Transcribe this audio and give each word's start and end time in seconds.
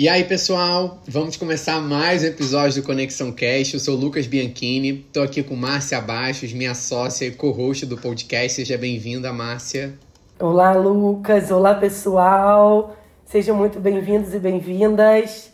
E 0.00 0.08
aí, 0.08 0.24
pessoal, 0.24 0.98
vamos 1.06 1.36
começar 1.36 1.78
mais 1.78 2.22
um 2.22 2.28
episódio 2.28 2.80
do 2.80 2.86
Conexão 2.86 3.30
Cast. 3.30 3.74
Eu 3.74 3.80
sou 3.80 3.94
o 3.94 4.00
Lucas 4.00 4.26
Bianchini, 4.26 5.04
estou 5.06 5.22
aqui 5.22 5.42
com 5.42 5.54
Márcia 5.54 6.00
Baixos, 6.00 6.54
minha 6.54 6.74
sócia 6.74 7.26
e 7.26 7.32
co-host 7.32 7.84
do 7.84 7.98
podcast. 7.98 8.54
Seja 8.54 8.78
bem-vinda, 8.78 9.30
Márcia. 9.30 9.92
Olá, 10.38 10.72
Lucas. 10.72 11.50
Olá, 11.50 11.74
pessoal. 11.74 12.96
Sejam 13.26 13.54
muito 13.54 13.78
bem-vindos 13.78 14.32
e 14.32 14.38
bem-vindas. 14.38 15.50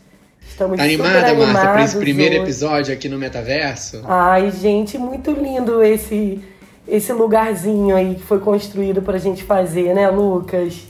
Estamos 0.47 0.77
tá 0.77 0.83
animada, 0.85 1.33
Márcia, 1.33 1.69
para 1.69 1.83
esse 1.83 1.97
primeiro 1.97 2.35
hoje. 2.35 2.43
episódio 2.43 2.93
aqui 2.93 3.09
no 3.09 3.19
Metaverso? 3.19 4.01
Ai, 4.05 4.49
gente, 4.51 4.97
muito 4.97 5.29
lindo 5.29 5.83
esse, 5.83 6.39
esse 6.87 7.11
lugarzinho 7.11 7.93
aí 7.93 8.15
que 8.15 8.23
foi 8.23 8.39
construído 8.39 9.01
para 9.01 9.17
a 9.17 9.19
gente 9.19 9.43
fazer, 9.43 9.93
né, 9.93 10.07
Lucas? 10.07 10.87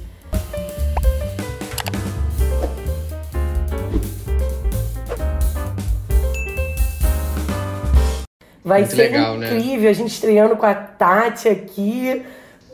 Vai 8.67 8.81
muito 8.81 8.95
ser 8.95 9.03
legal, 9.03 9.37
né? 9.37 9.47
incrível 9.47 9.83
né? 9.83 9.89
a 9.89 9.93
gente 9.93 10.11
estreando 10.11 10.57
com 10.57 10.65
a 10.65 10.75
Tati 10.75 11.47
aqui. 11.47 12.21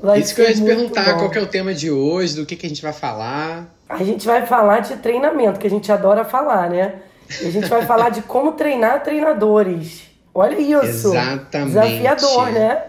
Vai 0.01 0.19
Isso 0.19 0.33
que 0.33 0.41
eu 0.41 0.49
ia 0.49 0.55
te 0.55 0.61
perguntar, 0.61 1.13
bom. 1.13 1.19
qual 1.19 1.29
que 1.29 1.37
é 1.37 1.41
o 1.41 1.47
tema 1.47 1.73
de 1.73 1.91
hoje, 1.91 2.35
do 2.35 2.45
que, 2.45 2.55
que 2.55 2.65
a 2.65 2.69
gente 2.69 2.81
vai 2.81 2.91
falar. 2.91 3.73
A 3.87 4.03
gente 4.03 4.25
vai 4.25 4.45
falar 4.45 4.79
de 4.79 4.97
treinamento, 4.97 5.59
que 5.59 5.67
a 5.67 5.69
gente 5.69 5.91
adora 5.91 6.25
falar, 6.25 6.69
né? 6.69 6.95
E 7.41 7.47
a 7.47 7.51
gente 7.51 7.69
vai 7.69 7.85
falar 7.85 8.09
de 8.09 8.23
como 8.23 8.53
treinar 8.53 9.03
treinadores. 9.03 10.01
Olha 10.33 10.59
isso. 10.59 11.09
Exatamente. 11.09 11.73
Desafiador, 11.73 12.51
né? 12.51 12.83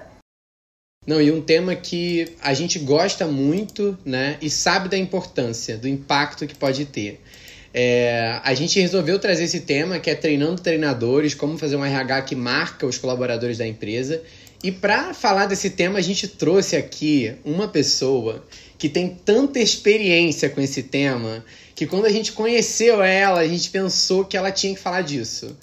Não, 1.06 1.20
e 1.20 1.30
um 1.30 1.42
tema 1.42 1.76
que 1.76 2.34
a 2.40 2.54
gente 2.54 2.78
gosta 2.78 3.26
muito, 3.26 3.96
né? 4.04 4.38
E 4.40 4.48
sabe 4.48 4.88
da 4.88 4.96
importância, 4.96 5.76
do 5.76 5.86
impacto 5.86 6.46
que 6.46 6.54
pode 6.54 6.86
ter. 6.86 7.22
É, 7.76 8.38
a 8.44 8.54
gente 8.54 8.78
resolveu 8.78 9.18
trazer 9.18 9.44
esse 9.44 9.60
tema 9.60 9.98
que 9.98 10.08
é 10.08 10.14
treinando 10.14 10.62
treinadores, 10.62 11.34
como 11.34 11.58
fazer 11.58 11.74
um 11.74 11.84
RH 11.84 12.22
que 12.22 12.36
marca 12.36 12.86
os 12.86 12.98
colaboradores 12.98 13.58
da 13.58 13.66
empresa. 13.66 14.22
E 14.62 14.70
para 14.70 15.12
falar 15.12 15.46
desse 15.46 15.70
tema, 15.70 15.98
a 15.98 16.02
gente 16.02 16.28
trouxe 16.28 16.76
aqui 16.76 17.34
uma 17.44 17.66
pessoa 17.66 18.44
que 18.78 18.88
tem 18.88 19.18
tanta 19.24 19.58
experiência 19.58 20.48
com 20.48 20.60
esse 20.60 20.84
tema 20.84 21.44
que 21.74 21.84
quando 21.84 22.06
a 22.06 22.10
gente 22.10 22.30
conheceu 22.30 23.02
ela, 23.02 23.40
a 23.40 23.48
gente 23.48 23.68
pensou 23.70 24.24
que 24.24 24.36
ela 24.36 24.52
tinha 24.52 24.72
que 24.72 24.80
falar 24.80 25.02
disso. 25.02 25.56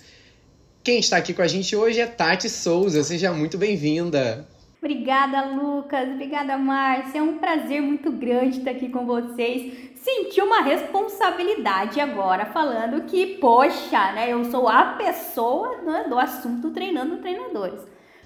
Quem 0.84 1.00
está 1.00 1.16
aqui 1.16 1.34
com 1.34 1.42
a 1.42 1.48
gente 1.48 1.76
hoje 1.76 2.02
é 2.02 2.08
Tati 2.08 2.50
Souza. 2.50 3.04
Seja 3.04 3.32
muito 3.32 3.58
bem-vinda. 3.58 4.46
Obrigada, 4.84 5.46
Lucas. 5.46 6.10
Obrigada, 6.10 6.58
Márcia. 6.58 7.20
É 7.20 7.22
um 7.22 7.38
prazer 7.38 7.80
muito 7.82 8.12
grande 8.12 8.58
estar 8.58 8.72
aqui 8.72 8.90
com 8.90 9.06
vocês. 9.06 9.92
Senti 9.96 10.42
uma 10.42 10.64
responsabilidade 10.64 12.00
agora, 12.00 12.48
falando 12.48 13.04
que, 13.04 13.38
poxa, 13.38 14.12
né, 14.14 14.34
eu 14.34 14.44
sou 14.50 14.68
a 14.68 14.94
pessoa 14.94 15.78
né, 15.84 16.06
do 16.10 16.18
assunto 16.18 16.72
treinando 16.72 17.18
treinadores. 17.18 17.80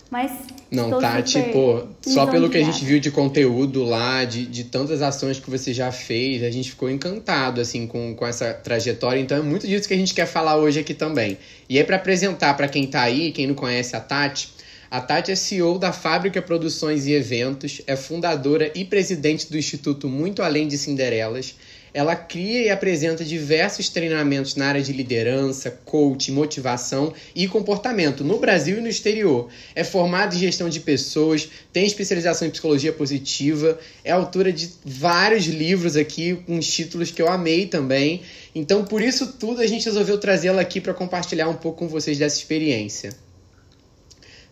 Mas. 0.09 0.31
Não, 0.71 0.97
tá, 0.97 1.21
tipo, 1.21 1.87
só 2.01 2.25
pelo 2.27 2.49
que 2.49 2.57
a 2.57 2.63
gente 2.63 2.85
viu 2.85 2.99
de 3.01 3.11
conteúdo 3.11 3.83
lá, 3.83 4.23
de, 4.23 4.45
de 4.45 4.63
tantas 4.63 5.01
ações 5.01 5.39
que 5.39 5.49
você 5.49 5.73
já 5.73 5.91
fez, 5.91 6.41
a 6.41 6.49
gente 6.49 6.69
ficou 6.69 6.89
encantado, 6.89 7.59
assim, 7.59 7.85
com, 7.85 8.15
com 8.15 8.25
essa 8.25 8.53
trajetória. 8.53 9.19
Então 9.19 9.37
é 9.37 9.41
muito 9.41 9.67
disso 9.67 9.87
que 9.87 9.93
a 9.93 9.97
gente 9.97 10.13
quer 10.13 10.25
falar 10.25 10.55
hoje 10.55 10.79
aqui 10.79 10.93
também. 10.93 11.37
E 11.67 11.77
aí, 11.77 11.83
para 11.83 11.97
apresentar 11.97 12.53
para 12.55 12.69
quem 12.69 12.87
tá 12.87 13.01
aí, 13.01 13.31
quem 13.33 13.47
não 13.47 13.55
conhece 13.55 13.95
a 13.95 13.99
Tati, 13.99 14.54
a 14.89 15.01
Tati 15.01 15.31
é 15.31 15.35
CEO 15.35 15.79
da 15.79 15.91
Fábrica 15.91 16.41
Produções 16.41 17.07
e 17.07 17.13
Eventos, 17.13 17.81
é 17.87 17.95
fundadora 17.95 18.71
e 18.75 18.85
presidente 18.85 19.49
do 19.49 19.57
Instituto 19.57 20.07
Muito 20.07 20.43
Além 20.43 20.67
de 20.67 20.77
Cinderelas. 20.77 21.55
Ela 21.91 22.15
cria 22.15 22.61
e 22.61 22.69
apresenta 22.69 23.23
diversos 23.23 23.87
treinamentos 23.87 24.55
na 24.55 24.67
área 24.67 24.81
de 24.81 24.91
liderança, 24.91 25.71
coaching, 25.85 26.33
motivação 26.33 27.13
e 27.33 27.47
comportamento 27.47 28.21
no 28.21 28.37
Brasil 28.37 28.77
e 28.77 28.81
no 28.81 28.89
exterior. 28.89 29.49
É 29.73 29.83
formada 29.83 30.35
em 30.35 30.39
gestão 30.39 30.67
de 30.67 30.81
pessoas, 30.81 31.49
tem 31.71 31.85
especialização 31.85 32.47
em 32.47 32.51
psicologia 32.51 32.91
positiva, 32.91 33.79
é 34.03 34.11
autora 34.11 34.51
de 34.51 34.69
vários 34.83 35.45
livros 35.45 35.95
aqui 35.95 36.35
com 36.45 36.59
títulos 36.59 37.11
que 37.11 37.21
eu 37.21 37.29
amei 37.29 37.65
também. 37.65 38.21
Então, 38.53 38.83
por 38.83 39.01
isso 39.01 39.33
tudo, 39.39 39.61
a 39.61 39.67
gente 39.67 39.85
resolveu 39.85 40.17
trazê-la 40.17 40.61
aqui 40.61 40.81
para 40.81 40.93
compartilhar 40.93 41.47
um 41.47 41.55
pouco 41.55 41.79
com 41.79 41.87
vocês 41.87 42.17
dessa 42.17 42.35
experiência. 42.35 43.24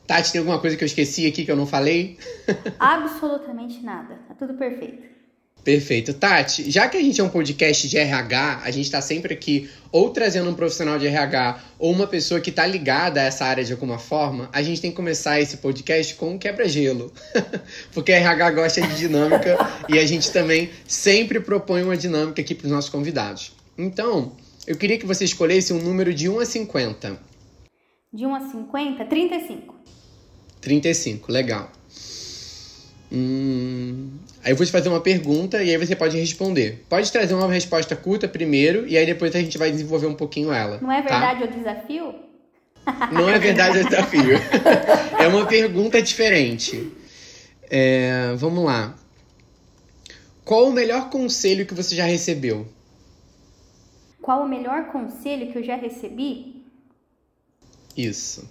Tati, 0.06 0.32
tem 0.32 0.40
alguma 0.40 0.60
coisa 0.60 0.76
que 0.76 0.84
eu 0.84 0.86
esqueci 0.86 1.26
aqui 1.26 1.46
que 1.46 1.52
eu 1.52 1.56
não 1.56 1.66
falei? 1.66 2.18
Absolutamente 2.80 3.82
nada. 3.82 4.20
Tá 4.28 4.34
tudo 4.34 4.54
perfeito. 4.56 5.14
Perfeito. 5.64 6.14
Tati, 6.14 6.70
já 6.70 6.90
que 6.90 6.98
a 6.98 7.02
gente 7.02 7.22
é 7.22 7.24
um 7.24 7.30
podcast 7.30 7.88
de 7.88 7.98
RH, 7.98 8.62
a 8.66 8.70
gente 8.70 8.86
está 8.86 9.00
sempre 9.00 9.34
aqui 9.34 9.70
ou 9.94 10.10
trazendo 10.10 10.50
um 10.50 10.54
profissional 10.54 11.00
de 11.00 11.08
RH 11.08 11.64
ou 11.80 11.90
uma 11.94 12.06
pessoa 12.06 12.42
que 12.42 12.50
está 12.50 12.68
ligada 12.68 13.22
a 13.22 13.24
essa 13.24 13.46
área 13.46 13.64
de 13.64 13.72
alguma 13.72 13.98
forma, 13.98 14.50
a 14.52 14.62
gente 14.62 14.82
tem 14.82 14.92
que 14.92 14.98
começar 14.98 15.40
esse 15.40 15.58
podcast 15.58 16.16
com 16.16 16.32
um 16.32 16.38
quebra-gelo. 16.38 17.14
Porque 17.94 18.12
a 18.12 18.18
RH 18.18 18.52
gosta 18.52 18.82
de 18.82 18.98
dinâmica 18.98 19.58
e 19.88 19.98
a 19.98 20.06
gente 20.06 20.30
também 20.32 20.70
sempre 20.86 21.40
propõe 21.40 21.82
uma 21.82 21.96
dinâmica 21.96 22.42
aqui 22.42 22.54
para 22.54 22.66
os 22.66 22.72
nossos 22.72 22.90
convidados. 22.90 23.54
Então, 23.78 24.34
eu 24.68 24.76
queria 24.76 24.98
que 24.98 25.06
você 25.06 25.24
escolhesse 25.24 25.72
um 25.72 25.80
número 25.80 26.14
de 26.14 26.28
1 26.28 26.40
a 26.42 26.46
50. 26.46 27.33
De 28.14 28.28
1 28.28 28.36
a 28.36 28.40
50? 28.42 29.06
35. 29.06 29.76
35, 30.62 31.32
legal. 31.32 31.72
Hum, 33.12 34.10
aí 34.44 34.52
eu 34.52 34.56
vou 34.56 34.66
te 34.66 34.72
fazer 34.72 34.90
uma 34.90 35.02
pergunta 35.02 35.62
e 35.64 35.70
aí 35.72 35.78
você 35.78 35.96
pode 35.96 36.18
responder. 36.18 36.84
Pode 36.88 37.12
trazer 37.12 37.34
uma 37.34 37.52
resposta 37.52 37.96
curta 37.96 38.28
primeiro 38.28 38.88
e 38.88 38.98
aí 38.98 39.06
depois 39.06 39.36
a 39.36 39.40
gente 39.40 39.58
vai 39.58 39.72
desenvolver 39.72 40.08
um 40.08 40.14
pouquinho 40.14 40.52
ela. 40.54 40.80
Não 40.80 40.92
é 40.92 41.02
tá? 41.02 41.10
verdade 41.10 41.40
tá? 41.40 41.46
o 41.46 41.58
desafio? 41.58 42.16
Não 43.12 43.30
é 43.30 43.40
verdade 43.40 43.80
o 43.80 43.84
desafio. 43.86 44.36
é 45.20 45.28
uma 45.28 45.46
pergunta 45.46 46.02
diferente. 46.02 46.92
É, 47.70 48.34
vamos 48.36 48.64
lá. 48.64 48.96
Qual 50.46 50.68
o 50.68 50.72
melhor 50.72 51.10
conselho 51.10 51.66
que 51.66 51.74
você 51.74 51.96
já 51.96 52.06
recebeu? 52.06 52.68
Qual 54.22 54.44
o 54.44 54.48
melhor 54.48 54.88
conselho 54.88 55.52
que 55.52 55.58
eu 55.58 55.64
já 55.64 55.76
recebi? 55.76 56.53
Isso. 57.96 58.50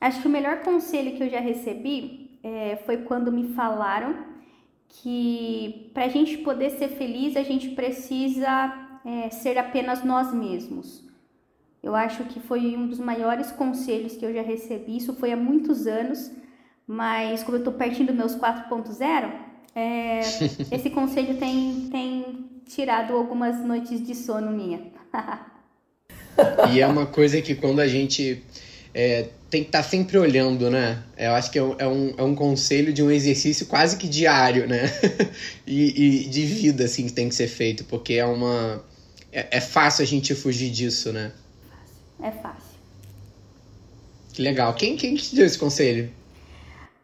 Acho 0.00 0.22
que 0.22 0.28
o 0.28 0.30
melhor 0.30 0.62
conselho 0.62 1.16
que 1.16 1.22
eu 1.22 1.28
já 1.28 1.40
recebi 1.40 2.38
é, 2.42 2.76
foi 2.86 2.98
quando 2.98 3.30
me 3.30 3.52
falaram 3.54 4.30
que 4.88 5.90
para 5.92 6.04
a 6.04 6.08
gente 6.08 6.38
poder 6.38 6.70
ser 6.70 6.88
feliz 6.88 7.36
a 7.36 7.42
gente 7.42 7.70
precisa 7.70 9.00
é, 9.04 9.30
ser 9.30 9.58
apenas 9.58 10.02
nós 10.02 10.32
mesmos. 10.32 11.08
Eu 11.82 11.94
acho 11.94 12.24
que 12.24 12.40
foi 12.40 12.76
um 12.76 12.86
dos 12.86 12.98
maiores 12.98 13.50
conselhos 13.50 14.16
que 14.16 14.24
eu 14.24 14.34
já 14.34 14.42
recebi. 14.42 14.96
Isso 14.96 15.14
foi 15.14 15.32
há 15.32 15.36
muitos 15.36 15.86
anos, 15.86 16.30
mas 16.86 17.42
como 17.42 17.56
eu 17.56 17.60
estou 17.60 17.72
pertinho 17.74 18.08
dos 18.08 18.16
meus 18.16 18.36
4.0, 18.36 19.32
é, 19.74 20.20
esse 20.74 20.90
conselho 20.90 21.38
tem, 21.38 21.88
tem 21.90 22.62
tirado 22.66 23.14
algumas 23.14 23.64
noites 23.64 24.04
de 24.04 24.14
sono 24.14 24.50
minha. 24.50 24.92
e 26.72 26.80
é 26.80 26.86
uma 26.86 27.06
coisa 27.06 27.40
que 27.40 27.54
quando 27.54 27.80
a 27.80 27.88
gente 27.88 28.42
é, 28.94 29.28
tem 29.50 29.62
que 29.62 29.68
estar 29.68 29.82
tá 29.82 29.88
sempre 29.88 30.16
olhando, 30.16 30.70
né? 30.70 31.02
Eu 31.16 31.32
acho 31.32 31.50
que 31.50 31.58
é 31.58 31.62
um, 31.62 31.74
é 31.78 31.86
um, 31.86 32.14
é 32.18 32.22
um 32.22 32.34
conselho 32.34 32.92
de 32.92 33.02
um 33.02 33.10
exercício 33.10 33.66
quase 33.66 33.96
que 33.96 34.08
diário, 34.08 34.66
né? 34.68 34.82
e, 35.66 36.24
e, 36.24 36.28
de 36.28 36.46
vida, 36.46 36.84
assim, 36.84 37.06
que 37.06 37.12
tem 37.12 37.28
que 37.28 37.34
ser 37.34 37.48
feito, 37.48 37.84
porque 37.84 38.14
é 38.14 38.24
uma. 38.24 38.82
É, 39.32 39.58
é 39.58 39.60
fácil 39.60 40.02
a 40.02 40.06
gente 40.06 40.34
fugir 40.34 40.70
disso, 40.70 41.12
né? 41.12 41.32
É 42.22 42.30
fácil. 42.30 42.70
Que 44.32 44.42
legal. 44.42 44.74
Quem, 44.74 44.96
quem 44.96 45.16
te 45.16 45.34
deu 45.34 45.44
esse 45.44 45.58
conselho? 45.58 46.10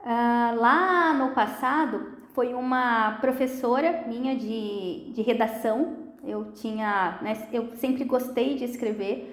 Uh, 0.01 0.61
lá 0.61 1.13
no 1.15 1.35
passado, 1.35 2.13
foi 2.33 2.55
uma 2.55 3.19
professora 3.21 4.05
minha 4.07 4.37
de, 4.37 5.11
de 5.13 5.23
redação. 5.23 6.06
Eu 6.27 6.53
tinha. 6.53 7.19
Né, 7.23 7.49
eu 7.53 7.77
sempre 7.77 8.05
gostei 8.05 8.57
de 8.57 8.65
escrever 8.65 9.33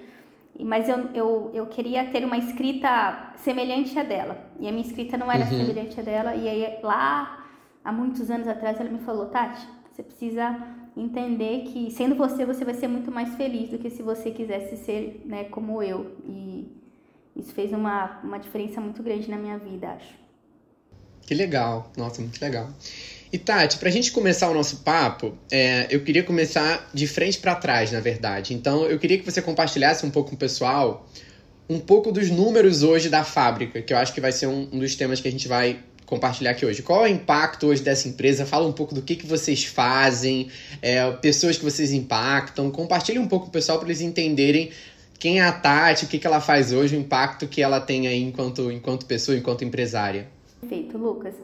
mas 0.60 0.88
eu, 0.88 1.08
eu, 1.14 1.50
eu 1.52 1.66
queria 1.66 2.04
ter 2.10 2.24
uma 2.24 2.38
escrita 2.38 3.32
semelhante 3.38 3.98
à 3.98 4.04
dela. 4.04 4.38
E 4.60 4.68
a 4.68 4.72
minha 4.72 4.86
escrita 4.86 5.16
não 5.16 5.30
era 5.30 5.44
uhum. 5.44 5.50
semelhante 5.50 5.98
à 5.98 6.02
dela. 6.02 6.36
E 6.36 6.48
aí, 6.48 6.78
lá, 6.82 7.44
há 7.84 7.92
muitos 7.92 8.30
anos 8.30 8.46
atrás, 8.46 8.78
ela 8.78 8.90
me 8.90 9.00
falou: 9.00 9.26
Tati, 9.26 9.66
você 9.90 10.02
precisa 10.02 10.56
entender 10.96 11.64
que 11.64 11.90
sendo 11.90 12.14
você, 12.14 12.46
você 12.46 12.64
vai 12.64 12.74
ser 12.74 12.86
muito 12.86 13.10
mais 13.10 13.34
feliz 13.34 13.70
do 13.70 13.78
que 13.78 13.90
se 13.90 14.02
você 14.02 14.30
quisesse 14.30 14.76
ser 14.76 15.22
né, 15.24 15.44
como 15.44 15.82
eu. 15.82 16.16
E 16.24 16.70
isso 17.34 17.52
fez 17.52 17.72
uma, 17.72 18.20
uma 18.22 18.38
diferença 18.38 18.80
muito 18.80 19.02
grande 19.02 19.28
na 19.28 19.36
minha 19.36 19.58
vida, 19.58 19.90
acho. 19.90 20.14
Que 21.22 21.34
legal, 21.34 21.90
nossa, 21.96 22.20
muito 22.20 22.40
legal. 22.40 22.68
E 23.34 23.38
Tati, 23.38 23.78
para 23.78 23.88
a 23.88 23.90
gente 23.90 24.12
começar 24.12 24.48
o 24.48 24.54
nosso 24.54 24.76
papo, 24.76 25.36
é, 25.50 25.88
eu 25.90 26.04
queria 26.04 26.22
começar 26.22 26.88
de 26.94 27.04
frente 27.08 27.36
para 27.40 27.56
trás, 27.56 27.90
na 27.90 27.98
verdade. 27.98 28.54
Então, 28.54 28.84
eu 28.84 28.96
queria 28.96 29.18
que 29.18 29.24
você 29.28 29.42
compartilhasse 29.42 30.06
um 30.06 30.10
pouco 30.10 30.30
com 30.30 30.36
o 30.36 30.38
pessoal 30.38 31.04
um 31.68 31.80
pouco 31.80 32.12
dos 32.12 32.30
números 32.30 32.84
hoje 32.84 33.08
da 33.08 33.24
fábrica, 33.24 33.82
que 33.82 33.92
eu 33.92 33.96
acho 33.96 34.14
que 34.14 34.20
vai 34.20 34.30
ser 34.30 34.46
um, 34.46 34.68
um 34.72 34.78
dos 34.78 34.94
temas 34.94 35.20
que 35.20 35.26
a 35.26 35.32
gente 35.32 35.48
vai 35.48 35.80
compartilhar 36.06 36.52
aqui 36.52 36.64
hoje. 36.64 36.80
Qual 36.80 37.04
é 37.04 37.10
o 37.10 37.12
impacto 37.12 37.66
hoje 37.66 37.82
dessa 37.82 38.06
empresa? 38.06 38.46
Fala 38.46 38.68
um 38.68 38.72
pouco 38.72 38.94
do 38.94 39.02
que, 39.02 39.16
que 39.16 39.26
vocês 39.26 39.64
fazem, 39.64 40.46
é, 40.80 41.10
pessoas 41.14 41.58
que 41.58 41.64
vocês 41.64 41.92
impactam. 41.92 42.70
Compartilhe 42.70 43.18
um 43.18 43.26
pouco 43.26 43.48
o 43.48 43.50
pessoal 43.50 43.80
para 43.80 43.88
eles 43.88 44.00
entenderem 44.00 44.70
quem 45.18 45.40
é 45.40 45.42
a 45.42 45.50
Tati, 45.50 46.04
o 46.04 46.08
que, 46.08 46.20
que 46.20 46.26
ela 46.28 46.40
faz 46.40 46.72
hoje, 46.72 46.94
o 46.94 47.00
impacto 47.00 47.48
que 47.48 47.60
ela 47.60 47.80
tem 47.80 48.06
aí 48.06 48.22
enquanto, 48.22 48.70
enquanto 48.70 49.04
pessoa, 49.06 49.36
enquanto 49.36 49.64
empresária. 49.64 50.28
Perfeito, 50.60 50.96
Lucas. 50.96 51.34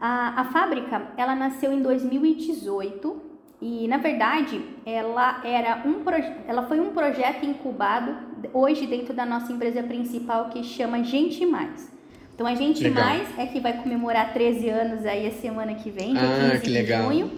A, 0.00 0.40
a 0.40 0.44
fábrica, 0.46 1.08
ela 1.16 1.34
nasceu 1.34 1.72
em 1.72 1.82
2018 1.82 3.20
e, 3.60 3.86
na 3.86 3.98
verdade, 3.98 4.62
ela, 4.86 5.42
era 5.44 5.82
um 5.84 6.02
ela 6.48 6.66
foi 6.66 6.80
um 6.80 6.92
projeto 6.92 7.44
incubado 7.44 8.16
hoje 8.54 8.86
dentro 8.86 9.12
da 9.12 9.26
nossa 9.26 9.52
empresa 9.52 9.82
principal 9.82 10.48
que 10.48 10.64
chama 10.64 11.04
Gente 11.04 11.44
Mais. 11.44 11.92
Então, 12.34 12.46
a 12.46 12.54
Gente 12.54 12.82
legal. 12.82 13.04
Mais 13.04 13.38
é 13.38 13.44
que 13.46 13.60
vai 13.60 13.74
comemorar 13.74 14.32
13 14.32 14.70
anos 14.70 15.04
aí 15.04 15.26
a 15.26 15.32
semana 15.32 15.74
que 15.74 15.90
vem, 15.90 16.14
dia 16.14 16.54
ah, 16.54 16.58
15 16.58 16.82
de 16.82 16.86
junho. 16.86 17.30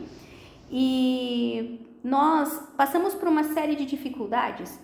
E 0.71 1.81
nós 2.05 2.73
passamos 2.77 3.13
por 3.13 3.27
uma 3.27 3.43
série 3.43 3.75
de 3.75 3.85
dificuldades 3.85 4.81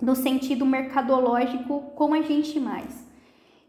no 0.00 0.16
sentido 0.16 0.66
mercadológico 0.66 1.92
com 1.94 2.12
a 2.12 2.22
Gente 2.22 2.58
Mais. 2.58 3.01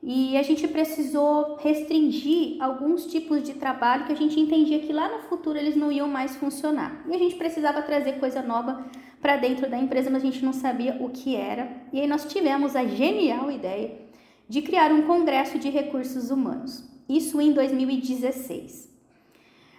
E 0.06 0.36
a 0.36 0.44
gente 0.44 0.68
precisou 0.68 1.56
restringir 1.62 2.62
alguns 2.62 3.06
tipos 3.06 3.42
de 3.42 3.54
trabalho 3.54 4.06
que 4.06 4.12
a 4.12 4.18
gente 4.18 4.38
entendia 4.38 4.80
que 4.80 4.92
lá 4.92 5.08
no 5.08 5.30
futuro 5.30 5.58
eles 5.58 5.78
não 5.78 5.90
iam 5.90 6.10
mais 6.10 6.36
funcionar. 6.36 7.06
E 7.08 7.16
a 7.16 7.18
gente 7.18 7.36
precisava 7.36 7.82
trazer 7.82 8.20
coisa 8.20 8.42
nova 8.42 8.86
para 9.22 9.38
dentro 9.38 9.70
da 9.70 9.78
empresa, 9.78 10.10
mas 10.10 10.22
a 10.22 10.26
gente 10.26 10.44
não 10.44 10.52
sabia 10.52 10.98
o 11.00 11.10
que 11.10 11.38
era. 11.38 11.72
E 11.94 12.02
aí 12.02 12.08
nós 12.08 12.26
tivemos 12.26 12.76
a 12.76 12.84
genial 12.84 13.50
ideia 13.50 14.02
de 14.50 14.62
criar 14.62 14.92
um 14.92 15.04
congresso 15.04 15.58
de 15.58 15.70
recursos 15.70 16.30
humanos. 16.30 16.84
Isso 17.08 17.40
em 17.40 17.54
2016. 17.54 18.92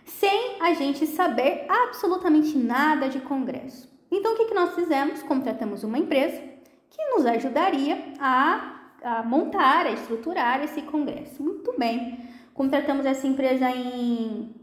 Sem 0.06 0.56
a 0.62 0.72
gente 0.72 1.06
saber 1.06 1.66
absolutamente 1.68 2.56
nada 2.56 3.08
de 3.08 3.20
congresso. 3.20 3.92
Então 4.10 4.32
o 4.32 4.36
que, 4.36 4.46
que 4.46 4.54
nós 4.54 4.74
fizemos? 4.74 5.22
Contratamos 5.22 5.84
uma 5.84 5.98
empresa 5.98 6.40
que 6.88 7.04
nos 7.10 7.26
ajudaria 7.26 8.14
a 8.18 8.73
a 9.04 9.22
montar, 9.22 9.86
a 9.86 9.92
estruturar 9.92 10.62
esse 10.64 10.82
congresso. 10.82 11.42
Muito 11.42 11.74
bem. 11.78 12.18
Contratamos 12.54 13.04
essa 13.04 13.26
empresa 13.26 13.70
em 13.70 14.54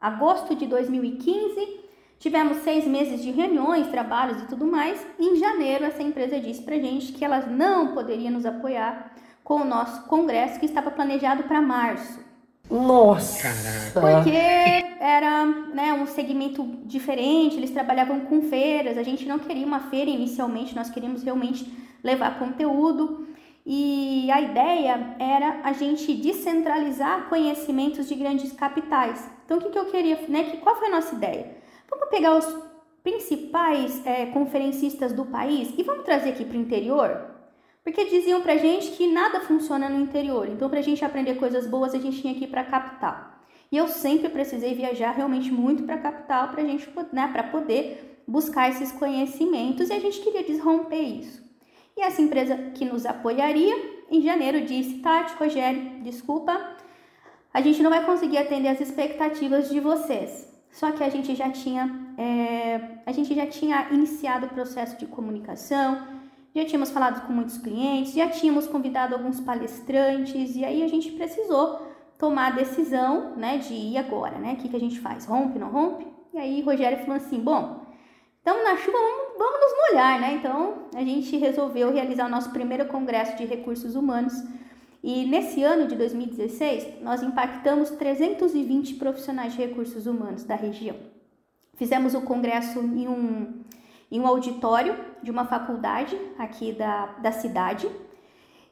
agosto 0.00 0.54
de 0.54 0.66
2015. 0.66 1.80
Tivemos 2.18 2.58
seis 2.58 2.86
meses 2.86 3.22
de 3.22 3.30
reuniões, 3.30 3.88
trabalhos 3.88 4.42
e 4.42 4.46
tudo 4.46 4.66
mais. 4.66 5.04
Em 5.18 5.36
janeiro, 5.36 5.84
essa 5.84 6.02
empresa 6.02 6.38
disse 6.38 6.62
pra 6.62 6.76
gente 6.76 7.12
que 7.12 7.24
ela 7.24 7.40
não 7.40 7.94
poderia 7.94 8.30
nos 8.30 8.46
apoiar 8.46 9.12
com 9.42 9.62
o 9.62 9.64
nosso 9.64 10.04
congresso 10.04 10.60
que 10.60 10.66
estava 10.66 10.90
planejado 10.90 11.44
para 11.44 11.60
março. 11.60 12.20
Nossa! 12.70 13.48
Porque 13.94 14.36
era 15.00 15.46
né, 15.46 15.92
um 15.94 16.06
segmento 16.06 16.64
diferente, 16.84 17.56
eles 17.56 17.70
trabalhavam 17.70 18.20
com 18.20 18.42
feiras, 18.42 18.98
a 18.98 19.02
gente 19.02 19.26
não 19.26 19.38
queria 19.38 19.66
uma 19.66 19.80
feira 19.88 20.10
inicialmente, 20.10 20.76
nós 20.76 20.90
queríamos 20.90 21.22
realmente 21.22 21.72
levar 22.04 22.38
conteúdo. 22.38 23.26
E 23.70 24.30
a 24.30 24.40
ideia 24.40 25.14
era 25.18 25.60
a 25.62 25.74
gente 25.74 26.14
descentralizar 26.14 27.28
conhecimentos 27.28 28.08
de 28.08 28.14
grandes 28.14 28.50
capitais. 28.50 29.30
Então, 29.44 29.58
o 29.58 29.60
que, 29.60 29.68
que 29.68 29.78
eu 29.78 29.84
queria, 29.90 30.18
né? 30.26 30.44
Que, 30.44 30.56
qual 30.56 30.74
foi 30.76 30.88
a 30.88 30.92
nossa 30.92 31.14
ideia? 31.14 31.54
Vamos 31.90 32.08
pegar 32.08 32.34
os 32.34 32.46
principais 33.02 34.06
é, 34.06 34.24
conferencistas 34.24 35.12
do 35.12 35.26
país 35.26 35.74
e 35.76 35.82
vamos 35.82 36.06
trazer 36.06 36.30
aqui 36.30 36.46
para 36.46 36.56
o 36.56 36.60
interior? 36.62 37.26
Porque 37.84 38.06
diziam 38.06 38.40
para 38.40 38.56
gente 38.56 38.92
que 38.92 39.06
nada 39.06 39.40
funciona 39.40 39.86
no 39.90 40.00
interior. 40.00 40.48
Então, 40.48 40.70
para 40.70 40.78
a 40.78 40.82
gente 40.82 41.04
aprender 41.04 41.34
coisas 41.34 41.66
boas, 41.66 41.94
a 41.94 41.98
gente 41.98 42.22
tinha 42.22 42.34
que 42.34 42.44
ir 42.44 42.48
para 42.48 42.62
a 42.62 42.64
capital. 42.64 43.34
E 43.70 43.76
eu 43.76 43.86
sempre 43.86 44.30
precisei 44.30 44.74
viajar 44.74 45.10
realmente 45.10 45.52
muito 45.52 45.82
para 45.82 45.96
a 45.96 46.00
capital 46.00 46.48
para 46.48 46.64
gente, 46.64 46.88
né, 47.12 47.28
para 47.30 47.42
poder 47.42 48.22
buscar 48.26 48.70
esses 48.70 48.90
conhecimentos 48.92 49.90
e 49.90 49.92
a 49.92 50.00
gente 50.00 50.20
queria 50.20 50.42
desromper 50.42 51.02
isso. 51.02 51.47
E 51.98 52.00
essa 52.00 52.22
empresa 52.22 52.56
que 52.76 52.84
nos 52.84 53.04
apoiaria, 53.04 53.74
em 54.08 54.22
janeiro, 54.22 54.64
disse: 54.64 55.00
Tati, 55.00 55.34
Rogério, 55.34 56.00
desculpa, 56.00 56.76
a 57.52 57.60
gente 57.60 57.82
não 57.82 57.90
vai 57.90 58.04
conseguir 58.06 58.38
atender 58.38 58.68
as 58.68 58.80
expectativas 58.80 59.68
de 59.68 59.80
vocês. 59.80 60.46
Só 60.70 60.92
que 60.92 61.02
a 61.02 61.08
gente 61.08 61.34
já 61.34 61.50
tinha, 61.50 62.14
é, 62.16 63.00
a 63.04 63.10
gente 63.10 63.34
já 63.34 63.48
tinha 63.48 63.88
iniciado 63.90 64.46
o 64.46 64.48
processo 64.48 64.96
de 64.96 65.06
comunicação, 65.06 66.06
já 66.54 66.64
tínhamos 66.64 66.90
falado 66.90 67.26
com 67.26 67.32
muitos 67.32 67.58
clientes, 67.58 68.14
já 68.14 68.28
tínhamos 68.28 68.68
convidado 68.68 69.16
alguns 69.16 69.40
palestrantes 69.40 70.54
e 70.54 70.64
aí 70.64 70.84
a 70.84 70.88
gente 70.88 71.10
precisou 71.10 71.84
tomar 72.16 72.52
a 72.52 72.56
decisão, 72.56 73.34
né, 73.36 73.58
de 73.58 73.74
ir 73.74 73.98
agora, 73.98 74.38
né? 74.38 74.52
O 74.52 74.56
que, 74.56 74.68
que 74.68 74.76
a 74.76 74.80
gente 74.80 75.00
faz? 75.00 75.24
Rompe, 75.24 75.58
não 75.58 75.68
rompe? 75.68 76.06
E 76.32 76.38
aí 76.38 76.60
Rogério 76.60 76.98
falou 76.98 77.16
assim: 77.16 77.40
bom, 77.40 77.88
Estamos 78.48 78.64
na 78.64 78.76
chuva, 78.78 78.96
vamos, 78.96 79.27
vamos 79.38 79.60
nos 79.60 79.88
molhar, 79.88 80.20
né? 80.20 80.34
Então 80.34 80.88
a 80.94 81.02
gente 81.02 81.36
resolveu 81.36 81.92
realizar 81.92 82.26
o 82.26 82.30
nosso 82.30 82.50
primeiro 82.50 82.86
congresso 82.86 83.36
de 83.36 83.44
recursos 83.44 83.94
humanos. 83.94 84.34
E 85.02 85.24
nesse 85.26 85.62
ano 85.62 85.86
de 85.86 85.94
2016, 85.94 87.00
nós 87.00 87.22
impactamos 87.22 87.90
320 87.90 88.96
profissionais 88.96 89.52
de 89.52 89.58
recursos 89.58 90.06
humanos 90.06 90.42
da 90.42 90.56
região. 90.56 90.96
Fizemos 91.76 92.14
o 92.14 92.22
congresso 92.22 92.80
em 92.80 93.06
um, 93.06 93.62
em 94.10 94.20
um 94.20 94.26
auditório 94.26 94.96
de 95.22 95.30
uma 95.30 95.46
faculdade 95.46 96.18
aqui 96.36 96.72
da, 96.72 97.06
da 97.22 97.30
cidade. 97.30 97.88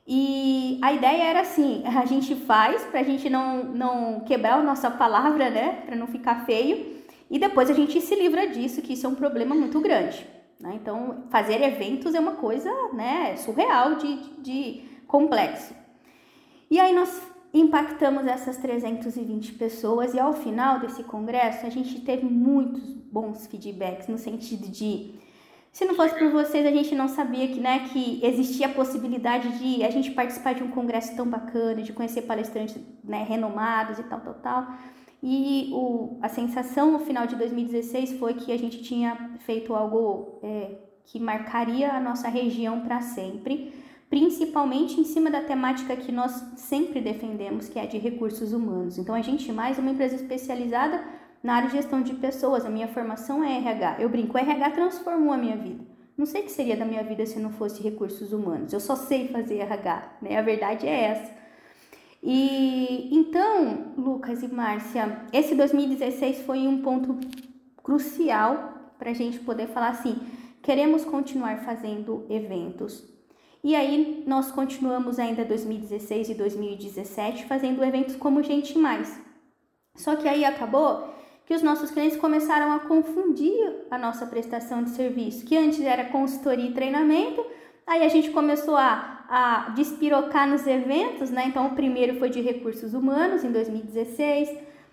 E 0.07 0.81
a 0.83 0.93
ideia 0.93 1.25
era 1.25 1.41
assim: 1.41 1.85
a 1.87 2.05
gente 2.05 2.35
faz 2.35 2.83
para 2.85 3.01
a 3.01 3.05
gente 3.05 3.31
não, 3.31 3.63
não 3.63 4.21
quebrar 4.21 4.59
a 4.59 4.63
nossa 4.63 4.91
palavra, 4.91 5.49
né? 5.49 5.83
Para 5.87 5.95
não 5.95 6.09
ficar 6.09 6.45
feio. 6.45 6.97
E 7.31 7.39
depois 7.39 7.71
a 7.71 7.73
gente 7.73 8.01
se 8.01 8.15
livra 8.15 8.49
disso, 8.49 8.83
que 8.83 8.93
isso 8.93 9.07
é 9.07 9.09
um 9.09 9.15
problema 9.15 9.55
muito 9.55 9.81
grande. 9.81 10.36
Né? 10.61 10.79
Então, 10.81 11.25
fazer 11.31 11.63
eventos 11.63 12.15
é 12.15 12.21
uma 12.21 12.37
coisa 12.37 12.71
né, 12.93 13.37
surreal 13.37 13.97
de, 13.97 14.17
de 14.41 14.85
complexo. 15.07 15.75
E 16.71 16.81
aí 16.81 16.95
nós 16.95 17.23
impactamos 17.53 18.27
essas 18.27 18.57
320 18.59 19.53
pessoas 19.55 20.15
e 20.15 20.19
ao 20.19 20.33
final 20.33 20.79
desse 20.79 21.03
congresso 21.05 21.65
a 21.65 21.71
gente 21.71 22.01
teve 22.01 22.27
muitos 22.27 22.83
bons 22.83 23.47
feedbacks 23.47 24.09
no 24.09 24.19
sentido 24.19 24.69
de 24.69 25.15
se 25.73 25.85
não 25.85 25.95
fosse 25.95 26.19
por 26.19 26.31
vocês 26.31 26.67
a 26.67 26.71
gente 26.71 26.95
não 26.95 27.07
sabia 27.07 27.49
que, 27.49 27.61
né, 27.61 27.89
que 27.91 28.21
existia 28.23 28.67
a 28.67 28.71
possibilidade 28.71 29.59
de 29.59 29.85
a 29.85 29.91
gente 29.91 30.11
participar 30.11 30.55
de 30.55 30.63
um 30.63 30.71
congresso 30.71 31.15
tão 31.15 31.27
bacana, 31.27 31.83
de 31.83 31.93
conhecer 31.93 32.23
palestrantes 32.23 32.77
né, 33.05 33.23
renomados 33.23 33.99
e 33.99 34.03
tal, 34.05 34.21
tal, 34.21 34.35
tal. 34.35 34.67
E 35.29 35.71
o, 35.73 36.21
a 36.23 36.29
sensação 36.29 36.93
no 36.93 37.01
final 37.01 37.27
de 37.27 37.35
2016 37.35 38.13
foi 38.13 38.35
que 38.35 38.53
a 38.53 38.57
gente 38.57 38.81
tinha 38.81 39.37
feito 39.41 39.75
algo 39.75 40.39
é, 40.41 40.77
que 41.05 41.19
marcaria 41.19 41.93
a 41.93 41.99
nossa 41.99 42.29
região 42.29 42.83
para 42.83 43.01
sempre, 43.01 43.75
principalmente 44.09 45.01
em 45.01 45.03
cima 45.03 45.29
da 45.29 45.41
temática 45.41 45.97
que 45.97 46.13
nós 46.13 46.31
sempre 46.55 47.01
defendemos, 47.01 47.69
que 47.69 47.77
é 47.77 47.87
de 47.87 47.99
recursos 47.99 48.53
humanos. 48.53 48.99
Então, 48.99 49.17
a 49.17 49.21
gente 49.21 49.51
mais 49.51 49.81
uma 49.81 49.91
empresa 49.91 50.15
especializada 50.15 51.03
na 51.43 51.55
área 51.55 51.71
de 51.71 51.75
gestão 51.75 52.03
de 52.03 52.15
pessoas. 52.15 52.65
A 52.65 52.71
minha 52.71 52.87
formação 52.87 53.43
é 53.43 53.57
RH. 53.57 53.97
Eu 53.99 54.09
brinco, 54.09 54.39
RH 54.39 54.71
transformou 54.71 55.33
a 55.33 55.37
minha 55.37 55.57
vida. 55.57 55.85
Não 56.17 56.25
sei 56.25 56.43
o 56.43 56.45
que 56.45 56.53
seria 56.53 56.77
da 56.77 56.85
minha 56.85 57.03
vida 57.03 57.27
se 57.27 57.41
não 57.41 57.51
fosse 57.51 57.83
recursos 57.83 58.33
humanos. 58.33 58.73
Eu 58.73 58.79
só 58.79 58.95
sei 58.95 59.27
fazer 59.27 59.59
RH, 59.59 60.19
né? 60.23 60.39
A 60.39 60.43
verdade 60.43 60.87
é 60.87 61.03
essa. 61.07 61.46
E 62.29 63.09
então, 63.13 63.93
Lucas 63.97 64.43
e 64.43 64.49
Márcia, 64.49 65.23
esse 65.33 65.55
2016 65.55 66.41
foi 66.41 66.67
um 66.67 66.83
ponto 66.83 67.17
crucial 67.85 68.93
para 68.99 69.11
a 69.11 69.15
gente 69.15 69.39
poder 69.39 69.69
falar 69.69 69.91
assim: 69.91 70.19
queremos 70.61 71.05
continuar 71.05 71.59
fazendo 71.59 72.27
eventos. 72.29 73.05
E 73.63 73.77
aí 73.77 74.25
nós 74.27 74.51
continuamos 74.51 75.21
ainda 75.21 75.45
2016 75.45 76.31
e 76.31 76.35
2017 76.35 77.45
fazendo 77.45 77.85
eventos 77.85 78.17
como 78.17 78.43
Gente 78.43 78.77
Mais. 78.77 79.21
Só 79.95 80.17
que 80.17 80.27
aí 80.27 80.45
acabou 80.45 81.15
que 81.47 81.55
os 81.55 81.63
nossos 81.63 81.93
clientes 81.93 82.19
começaram 82.19 82.73
a 82.73 82.81
confundir 82.81 83.87
a 83.89 83.97
nossa 83.97 84.27
prestação 84.27 84.83
de 84.83 84.91
serviço, 84.91 85.47
que 85.47 85.57
antes 85.57 85.81
era 85.81 86.07
consultoria 86.07 86.71
e 86.71 86.75
treinamento, 86.75 87.47
aí 87.87 88.03
a 88.03 88.09
gente 88.09 88.31
começou 88.31 88.77
a 88.77 89.16
a 89.29 89.71
despirocar 89.75 90.49
nos 90.49 90.67
eventos, 90.67 91.31
né? 91.31 91.45
Então, 91.47 91.67
o 91.67 91.75
primeiro 91.75 92.19
foi 92.19 92.31
de 92.31 92.41
recursos 92.41 92.95
humanos, 92.95 93.45
em 93.45 93.51
2016. 93.51 94.51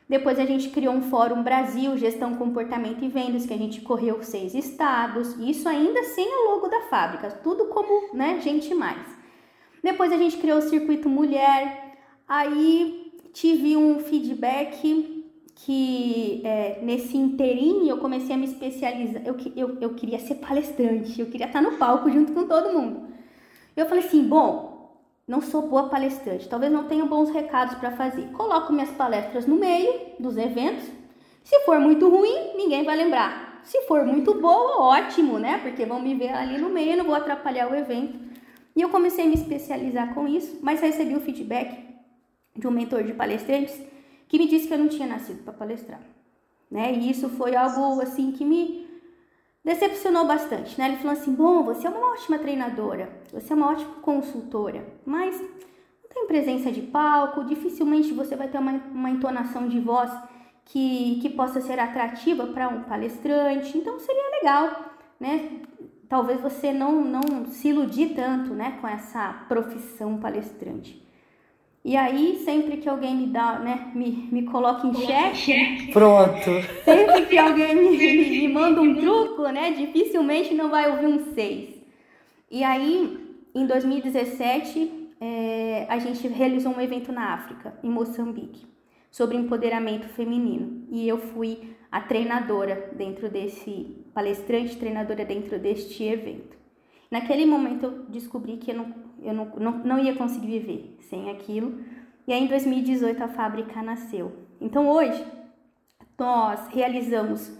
Depois, 0.07 0.39
a 0.39 0.45
gente 0.45 0.69
criou 0.69 0.93
um 0.93 1.03
Fórum 1.03 1.43
Brasil, 1.43 1.97
Gestão, 1.97 2.35
Comportamento 2.35 3.03
e 3.03 3.07
Vendas, 3.07 3.45
que 3.45 3.53
a 3.53 3.57
gente 3.57 3.81
correu 3.81 4.21
seis 4.21 4.53
estados. 4.53 5.35
Isso 5.39 5.67
ainda 5.69 6.03
sem 6.03 6.27
o 6.27 6.51
logo 6.51 6.67
da 6.67 6.81
fábrica, 6.81 7.29
tudo 7.43 7.65
como, 7.65 8.13
né, 8.13 8.39
gente 8.41 8.73
mais. 8.73 9.07
Depois, 9.83 10.11
a 10.11 10.17
gente 10.17 10.37
criou 10.37 10.59
o 10.59 10.61
Circuito 10.61 11.09
Mulher. 11.09 11.95
Aí, 12.27 13.13
tive 13.33 13.75
um 13.75 13.99
feedback 13.99 15.23
que 15.55 16.41
é, 16.43 16.79
nesse 16.81 17.15
inteirinho 17.15 17.87
eu 17.87 17.97
comecei 17.97 18.35
a 18.35 18.37
me 18.37 18.45
especializar. 18.45 19.21
Eu, 19.25 19.37
eu, 19.55 19.77
eu 19.79 19.93
queria 19.93 20.19
ser 20.19 20.35
palestrante, 20.35 21.19
eu 21.19 21.27
queria 21.27 21.47
estar 21.47 21.61
no 21.61 21.77
palco 21.77 22.09
junto 22.09 22.33
com 22.33 22.45
todo 22.47 22.73
mundo. 22.73 23.13
Eu 23.75 23.85
falei 23.85 24.03
assim, 24.03 24.23
bom, 24.23 24.73
não 25.27 25.41
sou 25.41 25.67
boa 25.67 25.89
palestrante, 25.89 26.49
talvez 26.49 26.71
não 26.71 26.83
tenha 26.83 27.05
bons 27.05 27.29
recados 27.29 27.75
para 27.75 27.91
fazer. 27.91 28.29
Coloco 28.31 28.73
minhas 28.73 28.91
palestras 28.91 29.47
no 29.47 29.55
meio 29.55 30.13
dos 30.19 30.37
eventos. 30.37 30.85
Se 31.43 31.59
for 31.61 31.79
muito 31.79 32.09
ruim, 32.09 32.55
ninguém 32.55 32.83
vai 32.83 32.95
lembrar. 32.95 33.61
Se 33.63 33.81
for 33.83 34.05
muito 34.05 34.33
boa, 34.35 34.81
ótimo, 34.81 35.39
né? 35.39 35.59
Porque 35.59 35.85
vão 35.85 36.01
me 36.01 36.13
ver 36.13 36.33
ali 36.33 36.57
no 36.57 36.69
meio, 36.69 36.97
não 36.97 37.05
vou 37.05 37.15
atrapalhar 37.15 37.71
o 37.71 37.75
evento. 37.75 38.19
E 38.75 38.81
eu 38.81 38.89
comecei 38.89 39.25
a 39.25 39.27
me 39.27 39.35
especializar 39.35 40.13
com 40.13 40.27
isso, 40.27 40.59
mas 40.61 40.81
recebi 40.81 41.15
o 41.15 41.21
feedback 41.21 41.83
de 42.55 42.67
um 42.67 42.71
mentor 42.71 43.03
de 43.03 43.13
palestrantes 43.13 43.81
que 44.27 44.37
me 44.37 44.47
disse 44.47 44.67
que 44.67 44.73
eu 44.73 44.79
não 44.79 44.87
tinha 44.87 45.07
nascido 45.07 45.43
para 45.43 45.53
palestrar, 45.53 46.01
né? 46.69 46.91
E 46.93 47.09
isso 47.09 47.29
foi 47.29 47.55
algo 47.55 48.01
assim 48.01 48.31
que 48.31 48.43
me 48.43 48.82
decepcionou 49.63 50.25
bastante, 50.25 50.77
né? 50.79 50.87
Ele 50.87 50.97
falou 50.97 51.13
assim: 51.13 51.33
"Bom, 51.33 51.63
você 51.63 51.87
é 51.87 51.89
uma 51.89 52.11
ótima 52.11 52.37
treinadora, 52.37 53.09
você 53.31 53.53
é 53.53 53.55
uma 53.55 53.71
ótima 53.71 53.95
consultora, 54.01 54.85
mas 55.05 55.39
não 55.39 56.09
tem 56.13 56.27
presença 56.27 56.71
de 56.71 56.81
palco, 56.81 57.45
dificilmente 57.45 58.13
você 58.13 58.35
vai 58.35 58.47
ter 58.47 58.57
uma, 58.57 58.73
uma 58.91 59.09
entonação 59.09 59.67
de 59.67 59.79
voz 59.79 60.11
que, 60.65 61.19
que 61.21 61.29
possa 61.29 61.61
ser 61.61 61.79
atrativa 61.79 62.47
para 62.47 62.69
um 62.69 62.83
palestrante. 62.83 63.77
Então 63.77 63.99
seria 63.99 64.39
legal, 64.39 64.93
né? 65.19 65.61
Talvez 66.07 66.39
você 66.41 66.71
não, 66.71 67.03
não 67.03 67.45
se 67.47 67.69
iludir 67.69 68.13
tanto, 68.13 68.53
né, 68.53 68.77
com 68.79 68.87
essa 68.87 69.45
profissão 69.47 70.17
palestrante. 70.17 71.02
E 71.85 71.97
aí, 71.97 72.41
sempre 72.45 72.77
que 72.77 72.87
alguém 72.87 73.13
me 73.13 73.27
dá, 73.27 73.59
né, 73.59 73.91
me, 73.93 74.29
me 74.31 74.43
coloca 74.43 74.87
em 74.87 74.93
xeque. 74.93 75.91
Pronto. 75.91 76.49
Sempre 76.85 77.25
que 77.25 77.37
alguém 77.37 77.75
me, 77.75 77.97
me, 77.97 78.29
me, 78.29 78.47
manda 78.47 78.81
um 78.81 78.95
truco, 78.95 79.43
né, 79.49 79.71
dificilmente 79.71 80.53
não 80.53 80.69
vai 80.69 80.89
ouvir 80.89 81.07
um 81.07 81.33
6. 81.33 81.75
E 82.49 82.63
aí, 82.63 83.17
em 83.53 83.65
2017, 83.65 85.09
é, 85.19 85.85
a 85.89 85.99
gente 85.99 86.25
realizou 86.27 86.73
um 86.73 86.79
evento 86.79 87.11
na 87.11 87.33
África, 87.33 87.77
em 87.83 87.89
Moçambique, 87.89 88.65
sobre 89.11 89.35
empoderamento 89.35 90.07
feminino. 90.07 90.85
E 90.89 91.07
eu 91.07 91.17
fui 91.17 91.75
a 91.91 91.99
treinadora 91.99 92.91
dentro 92.93 93.29
desse, 93.29 94.03
palestrante 94.13 94.77
treinadora 94.77 95.25
dentro 95.25 95.59
deste 95.59 96.03
evento. 96.03 96.57
Naquele 97.11 97.45
momento 97.45 97.85
eu 97.85 97.91
descobri 98.09 98.57
que 98.57 98.71
eu 98.71 98.75
não, 98.75 98.95
eu 99.23 99.33
não, 99.33 99.45
não, 99.57 99.71
não 99.79 99.99
ia 99.99 100.15
conseguir 100.15 100.59
viver 100.59 100.97
sem 101.09 101.29
aquilo. 101.29 101.79
E 102.27 102.33
aí 102.33 102.43
em 102.43 102.47
2018 102.47 103.23
a 103.23 103.27
fábrica 103.27 103.81
nasceu. 103.81 104.31
Então 104.59 104.89
hoje 104.89 105.25
nós 106.17 106.67
realizamos 106.69 107.51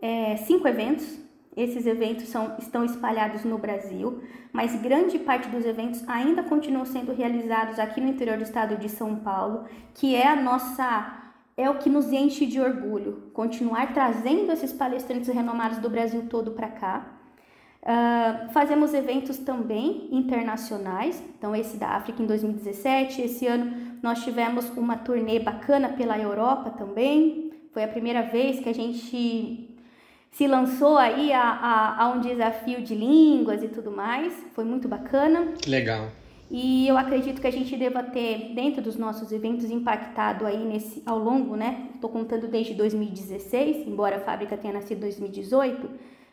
é, 0.00 0.36
cinco 0.36 0.66
eventos. 0.66 1.18
Esses 1.56 1.86
eventos 1.86 2.28
são, 2.28 2.54
estão 2.58 2.84
espalhados 2.84 3.44
no 3.44 3.58
Brasil, 3.58 4.22
mas 4.52 4.80
grande 4.80 5.18
parte 5.18 5.48
dos 5.48 5.64
eventos 5.64 6.08
ainda 6.08 6.42
continuam 6.44 6.84
sendo 6.84 7.12
realizados 7.12 7.80
aqui 7.80 8.00
no 8.00 8.08
interior 8.08 8.36
do 8.36 8.44
estado 8.44 8.76
de 8.76 8.88
São 8.88 9.16
Paulo, 9.16 9.64
que 9.92 10.14
é 10.14 10.28
a 10.28 10.36
nossa 10.36 11.18
é 11.56 11.68
o 11.68 11.78
que 11.78 11.90
nos 11.90 12.12
enche 12.12 12.46
de 12.46 12.60
orgulho, 12.60 13.30
continuar 13.34 13.92
trazendo 13.92 14.52
esses 14.52 14.72
palestrantes 14.72 15.28
renomados 15.28 15.78
do 15.78 15.90
Brasil 15.90 16.28
todo 16.28 16.52
para 16.52 16.68
cá. 16.68 17.17
Uh, 17.88 18.52
fazemos 18.52 18.92
eventos 18.92 19.38
também 19.38 20.10
internacionais, 20.12 21.24
então 21.38 21.56
esse 21.56 21.78
da 21.78 21.88
África 21.92 22.22
em 22.22 22.26
2017, 22.26 23.22
esse 23.22 23.46
ano 23.46 23.74
nós 24.02 24.22
tivemos 24.22 24.68
uma 24.76 24.98
turnê 24.98 25.38
bacana 25.38 25.88
pela 25.88 26.18
Europa 26.18 26.68
também, 26.68 27.50
foi 27.72 27.82
a 27.82 27.88
primeira 27.88 28.24
vez 28.24 28.60
que 28.60 28.68
a 28.68 28.74
gente 28.74 29.74
se 30.30 30.46
lançou 30.46 30.98
aí 30.98 31.32
a, 31.32 31.40
a, 31.40 32.04
a 32.04 32.08
um 32.10 32.20
desafio 32.20 32.82
de 32.82 32.94
línguas 32.94 33.62
e 33.62 33.68
tudo 33.68 33.90
mais, 33.90 34.34
foi 34.52 34.64
muito 34.64 34.86
bacana. 34.86 35.54
Que 35.58 35.70
legal. 35.70 36.08
E 36.50 36.86
eu 36.86 36.98
acredito 36.98 37.40
que 37.40 37.46
a 37.46 37.50
gente 37.50 37.74
deva 37.74 38.02
ter, 38.02 38.54
dentro 38.54 38.82
dos 38.82 38.96
nossos 38.96 39.32
eventos, 39.32 39.70
impactado 39.70 40.44
aí 40.44 40.62
nesse, 40.62 41.02
ao 41.06 41.18
longo, 41.18 41.56
né? 41.56 41.88
Estou 41.94 42.10
contando 42.10 42.48
desde 42.48 42.74
2016, 42.74 43.86
embora 43.86 44.16
a 44.16 44.20
fábrica 44.20 44.58
tenha 44.58 44.74
nascido 44.74 44.98
em 44.98 45.00
2018, 45.00 45.90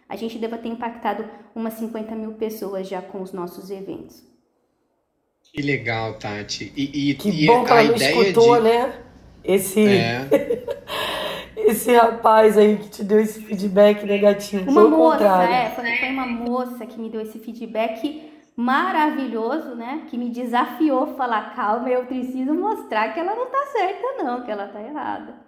a 0.08 0.16
gente 0.16 0.38
deva 0.38 0.58
ter 0.58 0.70
impactado 0.70 1.26
umas 1.56 1.74
50 1.74 2.16
mil 2.16 2.34
pessoas 2.34 2.88
já 2.88 3.02
com 3.02 3.22
os 3.22 3.32
nossos 3.32 3.70
eventos. 3.70 4.24
Que 5.44 5.62
legal, 5.62 6.16
Tati. 6.20 6.72
E, 6.76 7.12
e 7.12 7.16
que 7.16 7.30
e 7.30 7.48
bom 7.48 7.64
que 7.64 7.72
ela 7.72 7.84
não 7.84 7.96
escutou, 7.96 8.58
de... 8.58 8.64
né? 8.64 8.94
Esse. 9.44 9.88
É. 9.88 10.28
esse 11.56 11.96
rapaz 11.96 12.58
aí 12.58 12.78
que 12.78 12.90
te 12.90 13.04
deu 13.04 13.20
esse 13.20 13.42
feedback 13.42 14.06
negativo. 14.06 14.70
Uma 14.70 14.82
foi 14.82 14.90
moça, 14.90 15.18
contrário. 15.18 15.54
é, 15.54 15.70
foi, 15.72 15.98
foi 15.98 16.10
uma 16.10 16.26
moça 16.26 16.86
que 16.86 17.00
me 17.00 17.10
deu 17.10 17.22
esse 17.22 17.40
feedback 17.40 18.32
maravilhoso, 18.56 19.76
né? 19.76 20.04
Que 20.10 20.18
me 20.18 20.30
desafiou 20.30 21.04
a 21.04 21.14
falar, 21.16 21.56
calma, 21.56 21.90
eu 21.90 22.06
preciso 22.06 22.54
mostrar 22.54 23.14
que 23.14 23.20
ela 23.20 23.36
não 23.36 23.48
tá 23.48 23.66
certa, 23.72 24.24
não, 24.24 24.44
que 24.44 24.52
ela 24.52 24.68
tá 24.68 24.82
errada. 24.82 25.45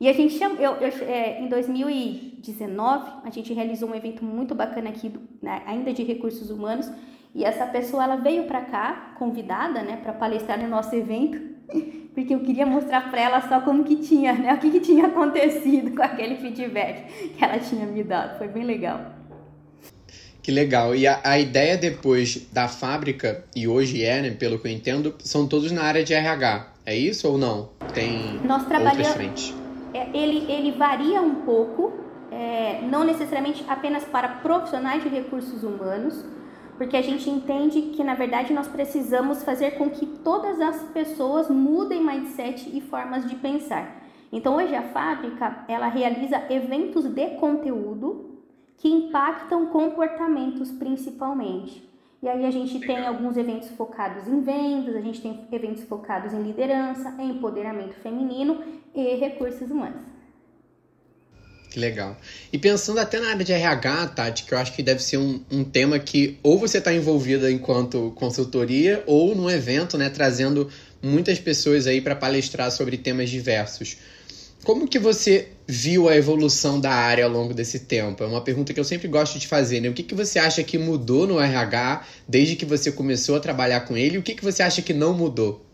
E 0.00 0.08
a 0.08 0.14
gente 0.14 0.38
chama, 0.38 0.54
eu, 0.58 0.76
eu 0.76 0.88
é, 1.06 1.42
em 1.42 1.48
2019, 1.48 3.10
a 3.22 3.28
gente 3.28 3.52
realizou 3.52 3.90
um 3.90 3.94
evento 3.94 4.24
muito 4.24 4.54
bacana 4.54 4.88
aqui, 4.88 5.12
né, 5.42 5.62
ainda 5.66 5.92
de 5.92 6.02
recursos 6.02 6.48
humanos, 6.50 6.90
e 7.34 7.44
essa 7.44 7.66
pessoa 7.66 8.04
ela 8.04 8.16
veio 8.16 8.44
para 8.44 8.62
cá, 8.62 9.14
convidada, 9.18 9.82
né, 9.82 9.98
para 10.02 10.14
palestrar 10.14 10.58
no 10.58 10.66
nosso 10.68 10.94
evento, 10.94 11.38
porque 12.14 12.34
eu 12.34 12.40
queria 12.40 12.64
mostrar 12.64 13.10
para 13.10 13.20
ela 13.20 13.46
só 13.46 13.60
como 13.60 13.84
que 13.84 13.96
tinha, 13.96 14.32
né, 14.32 14.54
o 14.54 14.58
que, 14.58 14.70
que 14.70 14.80
tinha 14.80 15.04
acontecido 15.06 15.90
com 15.94 16.02
aquele 16.02 16.36
feedback 16.36 17.34
que 17.36 17.44
ela 17.44 17.58
tinha 17.58 17.84
me 17.84 18.02
dado. 18.02 18.38
Foi 18.38 18.48
bem 18.48 18.64
legal. 18.64 19.20
Que 20.42 20.50
legal. 20.50 20.94
E 20.94 21.06
a, 21.06 21.20
a 21.22 21.38
ideia 21.38 21.76
depois 21.76 22.48
da 22.50 22.68
fábrica, 22.68 23.44
e 23.54 23.68
hoje 23.68 24.02
é, 24.02 24.22
né, 24.22 24.30
pelo 24.30 24.58
que 24.58 24.66
eu 24.66 24.72
entendo, 24.72 25.14
são 25.18 25.46
todos 25.46 25.70
na 25.70 25.82
área 25.82 26.02
de 26.02 26.14
RH. 26.14 26.68
É 26.86 26.96
isso 26.96 27.28
ou 27.28 27.36
não? 27.36 27.68
Tem 27.92 28.40
Nós 28.42 28.64
trabalhamos, 28.66 29.06
outras 29.06 29.14
frentes? 29.14 29.59
É, 29.92 30.08
ele, 30.16 30.50
ele 30.50 30.72
varia 30.72 31.20
um 31.20 31.36
pouco, 31.36 31.92
é, 32.30 32.80
não 32.82 33.04
necessariamente 33.04 33.64
apenas 33.68 34.04
para 34.04 34.28
profissionais 34.28 35.02
de 35.02 35.08
recursos 35.08 35.62
humanos, 35.62 36.24
porque 36.78 36.96
a 36.96 37.02
gente 37.02 37.28
entende 37.28 37.82
que, 37.94 38.02
na 38.02 38.14
verdade, 38.14 38.54
nós 38.54 38.66
precisamos 38.66 39.42
fazer 39.42 39.72
com 39.72 39.90
que 39.90 40.06
todas 40.06 40.60
as 40.60 40.82
pessoas 40.84 41.50
mudem 41.50 42.02
mindset 42.02 42.74
e 42.74 42.80
formas 42.80 43.28
de 43.28 43.34
pensar. 43.34 44.00
Então, 44.32 44.56
hoje 44.56 44.74
a 44.74 44.84
fábrica, 44.84 45.64
ela 45.68 45.88
realiza 45.88 46.42
eventos 46.48 47.04
de 47.04 47.30
conteúdo 47.36 48.30
que 48.78 48.88
impactam 48.88 49.66
comportamentos 49.66 50.70
principalmente. 50.70 51.89
E 52.22 52.28
aí 52.28 52.44
a 52.44 52.50
gente 52.50 52.78
tem 52.80 52.98
alguns 53.06 53.36
eventos 53.36 53.70
focados 53.70 54.28
em 54.28 54.42
vendas, 54.42 54.94
a 54.94 55.00
gente 55.00 55.22
tem 55.22 55.46
eventos 55.50 55.84
focados 55.84 56.34
em 56.34 56.42
liderança, 56.42 57.14
em 57.18 57.30
empoderamento 57.30 57.94
feminino 58.02 58.62
e 58.94 59.16
recursos 59.16 59.70
humanos. 59.70 60.02
Que 61.70 61.78
legal. 61.78 62.16
E 62.52 62.58
pensando 62.58 62.98
até 62.98 63.20
na 63.20 63.30
área 63.30 63.44
de 63.44 63.52
RH, 63.52 64.08
Tati, 64.08 64.44
que 64.44 64.52
eu 64.52 64.58
acho 64.58 64.74
que 64.74 64.82
deve 64.82 65.00
ser 65.00 65.18
um, 65.18 65.40
um 65.50 65.62
tema 65.62 65.98
que 66.00 66.36
ou 66.42 66.58
você 66.58 66.78
está 66.78 66.92
envolvida 66.92 67.50
enquanto 67.50 68.12
consultoria 68.16 69.02
ou 69.06 69.34
num 69.36 69.48
evento, 69.48 69.96
né, 69.96 70.10
trazendo 70.10 70.68
muitas 71.00 71.38
pessoas 71.38 71.86
aí 71.86 72.00
para 72.00 72.16
palestrar 72.16 72.70
sobre 72.72 72.98
temas 72.98 73.30
diversos. 73.30 73.96
Como 74.64 74.86
que 74.86 74.98
você 74.98 75.48
viu 75.66 76.08
a 76.08 76.14
evolução 76.14 76.78
da 76.78 76.92
área 76.92 77.24
ao 77.24 77.30
longo 77.30 77.54
desse 77.54 77.80
tempo? 77.80 78.22
É 78.22 78.26
uma 78.26 78.42
pergunta 78.42 78.74
que 78.74 78.80
eu 78.80 78.84
sempre 78.84 79.08
gosto 79.08 79.38
de 79.38 79.48
fazer, 79.48 79.80
né? 79.80 79.88
O 79.88 79.94
que, 79.94 80.02
que 80.02 80.14
você 80.14 80.38
acha 80.38 80.62
que 80.62 80.76
mudou 80.76 81.26
no 81.26 81.40
RH 81.40 82.04
desde 82.28 82.56
que 82.56 82.66
você 82.66 82.92
começou 82.92 83.36
a 83.36 83.40
trabalhar 83.40 83.80
com 83.82 83.96
ele? 83.96 84.18
O 84.18 84.22
que, 84.22 84.34
que 84.34 84.44
você 84.44 84.62
acha 84.62 84.82
que 84.82 84.92
não 84.92 85.14
mudou? 85.14 85.64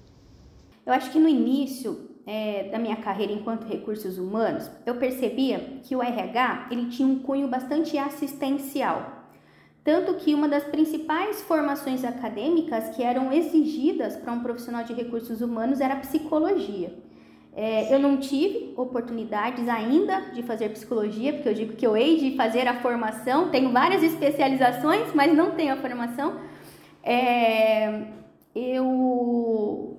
Eu 0.86 0.92
acho 0.92 1.10
que 1.10 1.18
no 1.18 1.28
início 1.28 1.98
é, 2.24 2.68
da 2.70 2.78
minha 2.78 2.96
carreira 2.96 3.32
enquanto 3.32 3.66
recursos 3.66 4.18
humanos, 4.18 4.70
eu 4.84 4.94
percebia 4.96 5.80
que 5.82 5.96
o 5.96 6.02
RH 6.02 6.68
ele 6.70 6.86
tinha 6.86 7.08
um 7.08 7.18
cunho 7.18 7.48
bastante 7.48 7.98
assistencial. 7.98 9.24
Tanto 9.82 10.14
que 10.14 10.32
uma 10.32 10.48
das 10.48 10.64
principais 10.64 11.40
formações 11.42 12.04
acadêmicas 12.04 12.94
que 12.94 13.02
eram 13.02 13.32
exigidas 13.32 14.16
para 14.16 14.32
um 14.32 14.40
profissional 14.40 14.84
de 14.84 14.92
recursos 14.92 15.40
humanos 15.40 15.80
era 15.80 15.94
a 15.94 16.00
psicologia. 16.00 16.92
É, 17.58 17.92
eu 17.92 17.98
não 17.98 18.18
tive 18.18 18.74
oportunidades 18.76 19.66
ainda 19.66 20.20
de 20.32 20.42
fazer 20.42 20.68
psicologia, 20.68 21.32
porque 21.32 21.48
eu 21.48 21.54
digo 21.54 21.72
que 21.72 21.86
eu 21.86 21.96
hei 21.96 22.18
de 22.18 22.36
fazer 22.36 22.68
a 22.68 22.82
formação, 22.82 23.48
tenho 23.48 23.72
várias 23.72 24.02
especializações, 24.02 25.14
mas 25.14 25.34
não 25.34 25.52
tenho 25.52 25.72
a 25.72 25.76
formação. 25.76 26.38
É, 27.02 28.08
eu, 28.54 29.96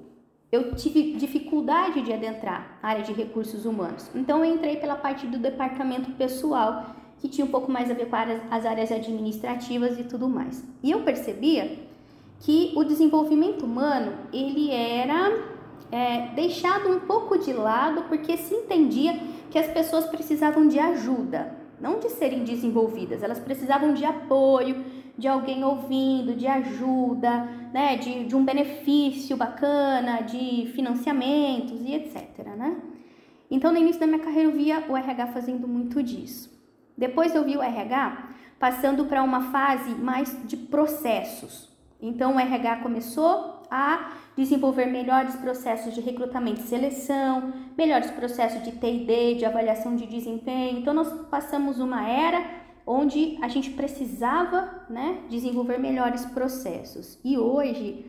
eu 0.52 0.76
tive 0.76 1.14
dificuldade 1.14 2.04
de 2.04 2.14
adentrar 2.14 2.78
a 2.84 2.90
área 2.90 3.04
de 3.04 3.12
recursos 3.12 3.66
humanos, 3.66 4.08
então 4.14 4.46
eu 4.46 4.54
entrei 4.54 4.78
pela 4.78 4.96
parte 4.96 5.26
do 5.26 5.40
departamento 5.40 6.12
pessoal, 6.12 6.96
que 7.18 7.28
tinha 7.28 7.44
um 7.44 7.50
pouco 7.50 7.72
mais 7.72 7.90
a 7.90 7.96
ver 7.96 8.06
com 8.06 8.16
as 8.52 8.68
áreas 8.68 8.92
administrativas 8.92 9.98
e 9.98 10.04
tudo 10.04 10.30
mais. 10.30 10.64
E 10.84 10.92
eu 10.92 11.02
percebia 11.02 11.80
que 12.40 12.72
o 12.76 12.84
desenvolvimento 12.84 13.66
humano 13.66 14.14
ele 14.32 14.70
era 14.70 15.57
é, 15.92 16.28
deixado 16.36 16.90
um 16.90 17.00
pouco 17.02 17.38
de 17.38 17.54
lado 17.54 18.04
porque 18.04 18.38
se 18.38 18.54
entendia 18.54 19.20
que 19.50 19.58
as 19.58 19.68
pessoas 19.68 20.06
precisavam 20.06 20.68
de 20.68 20.80
ajuda, 20.80 21.56
não 21.80 22.00
de 22.00 22.10
serem 22.10 22.44
desenvolvidas, 22.44 23.24
elas 23.24 23.40
precisavam 23.40 23.94
de 23.94 24.04
apoio, 24.04 24.84
de 25.18 25.28
alguém 25.28 25.64
ouvindo, 25.64 26.36
de 26.36 26.46
ajuda, 26.46 27.46
né, 27.74 27.98
de, 27.98 28.26
de 28.26 28.36
um 28.36 28.44
benefício 28.44 29.36
bacana, 29.36 30.22
de 30.22 30.72
financiamentos 30.76 31.82
e 31.82 31.94
etc. 31.96 32.46
Né? 32.56 32.78
Então, 33.50 33.72
no 33.72 33.78
início 33.78 34.00
da 34.00 34.06
minha 34.06 34.20
carreira, 34.20 34.50
eu 34.50 34.56
via 34.56 34.84
o 34.88 34.96
RH 34.96 35.28
fazendo 35.28 35.68
muito 35.68 36.04
disso. 36.04 36.56
Depois, 36.96 37.34
eu 37.34 37.44
vi 37.44 37.58
o 37.58 37.64
RH 37.64 38.30
passando 38.60 39.06
para 39.06 39.24
uma 39.24 39.52
fase 39.52 39.90
mais 39.96 40.38
de 40.48 40.58
processos. 40.58 41.70
Então, 42.02 42.36
o 42.36 42.40
RH 42.40 42.78
começou 42.78 43.57
a 43.70 44.14
desenvolver 44.36 44.86
melhores 44.86 45.36
processos 45.36 45.94
de 45.94 46.02
recrutamento 46.02 46.62
e 46.62 46.64
seleção, 46.64 47.54
melhores 47.78 48.12
processos 48.12 48.64
de 48.64 48.72
TD, 48.72 49.36
de 49.36 49.46
avaliação 49.46 49.96
de 49.96 50.06
desempenho. 50.06 50.80
Então, 50.80 50.94
nós 50.94 51.12
passamos 51.30 51.80
uma 51.80 52.08
era 52.08 52.46
onde 52.86 53.38
a 53.42 53.48
gente 53.50 53.72
precisava 53.72 54.86
né, 54.90 55.20
desenvolver 55.30 55.78
melhores 55.78 56.26
processos. 56.26 57.20
E 57.24 57.38
hoje 57.38 58.06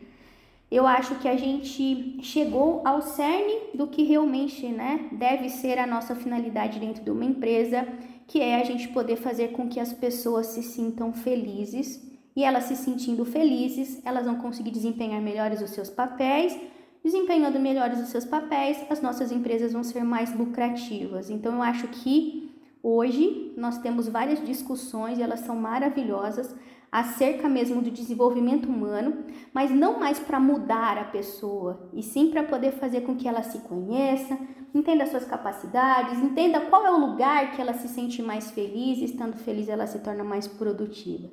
eu 0.71 0.85
acho 0.85 1.15
que 1.15 1.27
a 1.27 1.35
gente 1.35 2.19
chegou 2.21 2.81
ao 2.85 3.01
cerne 3.01 3.71
do 3.73 3.87
que 3.87 4.03
realmente 4.03 4.67
né, 4.67 5.09
deve 5.11 5.49
ser 5.49 5.79
a 5.79 5.87
nossa 5.87 6.15
finalidade 6.15 6.79
dentro 6.79 7.03
de 7.03 7.09
uma 7.09 7.25
empresa, 7.25 7.87
que 8.27 8.39
é 8.39 8.61
a 8.61 8.63
gente 8.63 8.87
poder 8.89 9.17
fazer 9.17 9.49
com 9.49 9.67
que 9.67 9.79
as 9.79 9.91
pessoas 9.91 10.47
se 10.47 10.61
sintam 10.61 11.11
felizes. 11.11 12.07
E 12.39 12.43
elas 12.45 12.63
se 12.63 12.75
sentindo 12.77 13.25
felizes, 13.25 14.01
elas 14.05 14.25
vão 14.25 14.35
conseguir 14.35 14.71
desempenhar 14.71 15.21
melhores 15.21 15.61
os 15.61 15.71
seus 15.71 15.89
papéis. 15.89 16.57
Desempenhando 17.03 17.59
melhores 17.59 17.99
os 17.99 18.07
seus 18.07 18.23
papéis, 18.23 18.77
as 18.89 19.01
nossas 19.01 19.29
empresas 19.29 19.73
vão 19.73 19.83
ser 19.83 20.05
mais 20.05 20.33
lucrativas. 20.33 21.29
Então, 21.29 21.55
eu 21.55 21.61
acho 21.61 21.89
que 21.89 22.49
Hoje 22.81 23.53
nós 23.57 23.77
temos 23.79 24.07
várias 24.07 24.41
discussões 24.45 25.19
e 25.19 25.21
elas 25.21 25.41
são 25.41 25.53
maravilhosas 25.53 26.55
acerca 26.89 27.49
mesmo 27.49 27.81
do 27.81 27.91
desenvolvimento 27.91 28.69
humano, 28.69 29.25
mas 29.53 29.69
não 29.69 29.99
mais 29.99 30.17
para 30.17 30.39
mudar 30.39 30.97
a 30.97 31.03
pessoa, 31.03 31.89
e 31.93 32.01
sim 32.01 32.31
para 32.31 32.41
poder 32.41 32.71
fazer 32.71 33.01
com 33.01 33.17
que 33.17 33.27
ela 33.27 33.43
se 33.43 33.59
conheça, 33.59 34.39
entenda 34.73 35.05
suas 35.05 35.25
capacidades, 35.25 36.19
entenda 36.19 36.61
qual 36.61 36.85
é 36.85 36.91
o 36.91 37.05
lugar 37.05 37.51
que 37.51 37.61
ela 37.61 37.73
se 37.73 37.89
sente 37.89 38.23
mais 38.23 38.49
feliz, 38.49 38.99
e 38.99 39.03
estando 39.03 39.35
feliz 39.35 39.67
ela 39.67 39.85
se 39.85 39.99
torna 39.99 40.23
mais 40.23 40.47
produtiva 40.47 41.29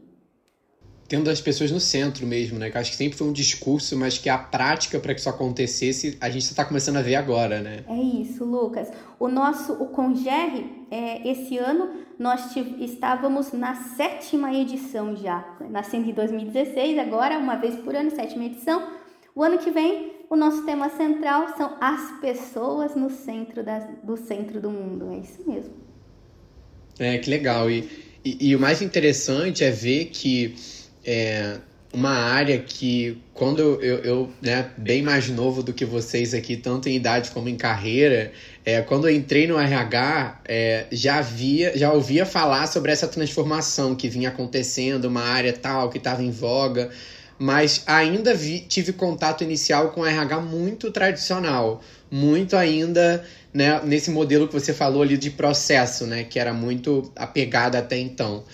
tendo 1.08 1.30
as 1.30 1.40
pessoas 1.40 1.70
no 1.70 1.78
centro 1.78 2.26
mesmo, 2.26 2.58
né? 2.58 2.70
Que 2.70 2.78
acho 2.78 2.90
que 2.90 2.96
sempre 2.96 3.16
foi 3.16 3.26
um 3.26 3.32
discurso, 3.32 3.96
mas 3.96 4.18
que 4.18 4.28
a 4.28 4.38
prática 4.38 4.98
para 4.98 5.14
que 5.14 5.20
isso 5.20 5.28
acontecesse, 5.28 6.16
a 6.20 6.28
gente 6.28 6.42
está 6.42 6.64
começando 6.64 6.96
a 6.96 7.02
ver 7.02 7.14
agora, 7.14 7.60
né? 7.60 7.84
É 7.88 7.96
isso, 7.96 8.44
Lucas. 8.44 8.88
O 9.18 9.28
nosso, 9.28 9.72
o 9.74 9.86
Congerre, 9.86 10.66
é, 10.90 11.28
esse 11.28 11.58
ano 11.58 11.90
nós 12.18 12.54
estávamos 12.80 13.52
na 13.52 13.74
sétima 13.96 14.52
edição 14.52 15.16
já, 15.16 15.56
nascendo 15.70 16.10
em 16.10 16.12
2016, 16.12 16.98
agora 16.98 17.38
uma 17.38 17.56
vez 17.56 17.76
por 17.76 17.94
ano, 17.94 18.10
sétima 18.10 18.44
edição. 18.44 18.88
O 19.34 19.42
ano 19.42 19.58
que 19.58 19.70
vem, 19.70 20.12
o 20.28 20.34
nosso 20.34 20.64
tema 20.64 20.88
central 20.88 21.54
são 21.56 21.76
as 21.80 22.20
pessoas 22.20 22.96
no 22.96 23.10
centro 23.10 23.62
das, 23.62 23.84
do 24.02 24.16
centro 24.16 24.60
do 24.60 24.70
mundo. 24.70 25.10
É 25.12 25.18
isso 25.18 25.42
mesmo. 25.46 25.74
É, 26.98 27.18
que 27.18 27.28
legal. 27.28 27.70
E, 27.70 27.88
e, 28.24 28.48
e 28.48 28.56
o 28.56 28.58
mais 28.58 28.80
interessante 28.82 29.62
é 29.62 29.70
ver 29.70 30.06
que 30.06 30.54
é 31.06 31.58
uma 31.92 32.10
área 32.10 32.58
que, 32.58 33.22
quando 33.32 33.60
eu, 33.82 33.98
eu, 34.00 34.30
né, 34.42 34.70
bem 34.76 35.02
mais 35.02 35.28
novo 35.30 35.62
do 35.62 35.72
que 35.72 35.84
vocês 35.84 36.34
aqui, 36.34 36.56
tanto 36.56 36.90
em 36.90 36.96
idade 36.96 37.30
como 37.30 37.48
em 37.48 37.56
carreira, 37.56 38.32
é, 38.64 38.82
quando 38.82 39.08
eu 39.08 39.14
entrei 39.14 39.46
no 39.46 39.58
RH, 39.58 40.42
é, 40.46 40.86
já, 40.92 41.22
via, 41.22 41.76
já 41.76 41.90
ouvia 41.92 42.26
falar 42.26 42.66
sobre 42.66 42.92
essa 42.92 43.08
transformação 43.08 43.94
que 43.94 44.08
vinha 44.08 44.28
acontecendo, 44.28 45.06
uma 45.06 45.22
área 45.22 45.52
tal 45.54 45.88
que 45.88 45.96
estava 45.96 46.22
em 46.22 46.30
voga, 46.30 46.90
mas 47.38 47.82
ainda 47.86 48.34
vi, 48.34 48.60
tive 48.60 48.92
contato 48.92 49.42
inicial 49.42 49.90
com 49.90 50.04
RH 50.04 50.40
muito 50.40 50.90
tradicional, 50.90 51.82
muito 52.10 52.56
ainda 52.56 53.24
né, 53.54 53.80
nesse 53.84 54.10
modelo 54.10 54.46
que 54.46 54.52
você 54.52 54.74
falou 54.74 55.02
ali 55.02 55.16
de 55.16 55.30
processo, 55.30 56.04
né, 56.06 56.24
que 56.24 56.38
era 56.38 56.52
muito 56.52 57.10
apegado 57.16 57.76
até 57.76 57.96
então. 57.96 58.44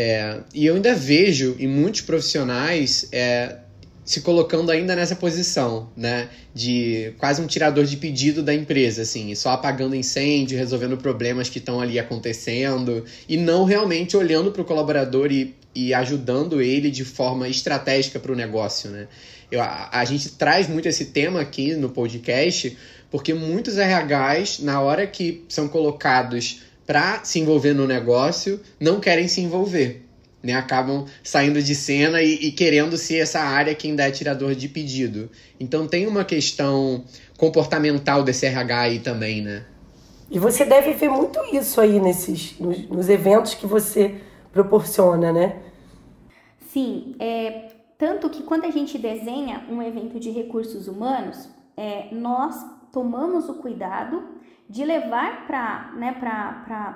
É, 0.00 0.42
e 0.54 0.64
eu 0.64 0.76
ainda 0.76 0.94
vejo 0.94 1.56
em 1.58 1.66
muitos 1.66 2.02
profissionais 2.02 3.08
é, 3.10 3.56
se 4.04 4.20
colocando 4.20 4.70
ainda 4.70 4.94
nessa 4.94 5.16
posição, 5.16 5.90
né? 5.96 6.28
De 6.54 7.14
quase 7.18 7.42
um 7.42 7.48
tirador 7.48 7.84
de 7.84 7.96
pedido 7.96 8.40
da 8.40 8.54
empresa, 8.54 9.02
assim, 9.02 9.34
só 9.34 9.50
apagando 9.50 9.96
incêndio, 9.96 10.56
resolvendo 10.56 10.96
problemas 10.96 11.48
que 11.48 11.58
estão 11.58 11.80
ali 11.80 11.98
acontecendo 11.98 13.04
e 13.28 13.36
não 13.36 13.64
realmente 13.64 14.16
olhando 14.16 14.52
para 14.52 14.62
o 14.62 14.64
colaborador 14.64 15.32
e, 15.32 15.56
e 15.74 15.92
ajudando 15.92 16.62
ele 16.62 16.92
de 16.92 17.04
forma 17.04 17.48
estratégica 17.48 18.20
para 18.20 18.30
o 18.30 18.36
negócio, 18.36 18.92
né? 18.92 19.08
Eu, 19.50 19.60
a, 19.60 19.88
a 19.90 20.04
gente 20.04 20.28
traz 20.28 20.68
muito 20.68 20.86
esse 20.86 21.06
tema 21.06 21.40
aqui 21.40 21.74
no 21.74 21.88
podcast 21.88 22.78
porque 23.10 23.34
muitos 23.34 23.74
RHs, 23.78 24.60
na 24.60 24.80
hora 24.80 25.08
que 25.08 25.44
são 25.48 25.66
colocados 25.66 26.67
para 26.88 27.22
se 27.22 27.38
envolver 27.38 27.74
no 27.74 27.86
negócio 27.86 28.58
não 28.80 28.98
querem 28.98 29.28
se 29.28 29.42
envolver. 29.42 30.06
Né, 30.40 30.52
acabam 30.52 31.04
saindo 31.22 31.60
de 31.60 31.74
cena 31.74 32.22
e, 32.22 32.46
e, 32.46 32.52
querendo 32.52 32.96
ser 32.96 33.16
essa 33.16 33.40
área 33.40 33.74
que 33.74 33.88
ainda 33.88 34.04
é 34.04 34.10
tirador 34.10 34.54
de 34.54 34.68
pedido. 34.68 35.28
Então 35.58 35.88
tem 35.88 36.06
uma 36.06 36.24
questão 36.24 37.04
comportamental 37.36 38.22
desse 38.22 38.46
RH 38.46 38.80
aí 38.80 38.98
também, 39.00 39.42
né? 39.42 39.64
E 40.30 40.38
você 40.38 40.64
deve 40.64 40.92
ver 40.92 41.10
muito 41.10 41.40
isso 41.52 41.80
aí 41.80 41.98
nesses, 41.98 42.56
nos, 42.60 42.88
nos 42.88 43.08
eventos 43.08 43.54
que 43.54 43.66
você 43.66 44.14
proporciona, 44.52 45.32
né? 45.32 45.56
Sim, 46.72 47.16
é, 47.18 47.70
tanto 47.98 48.30
que 48.30 48.44
quando 48.44 48.64
a 48.64 48.70
gente 48.70 48.96
desenha 48.96 49.66
um 49.68 49.82
evento 49.82 50.20
de 50.20 50.30
recursos 50.30 50.86
humanos, 50.86 51.48
é, 51.76 52.14
nós 52.14 52.54
tomamos 52.92 53.48
o 53.48 53.54
cuidado 53.54 54.37
de 54.68 54.84
levar 54.84 55.46
para 55.46 55.92
né, 55.96 56.14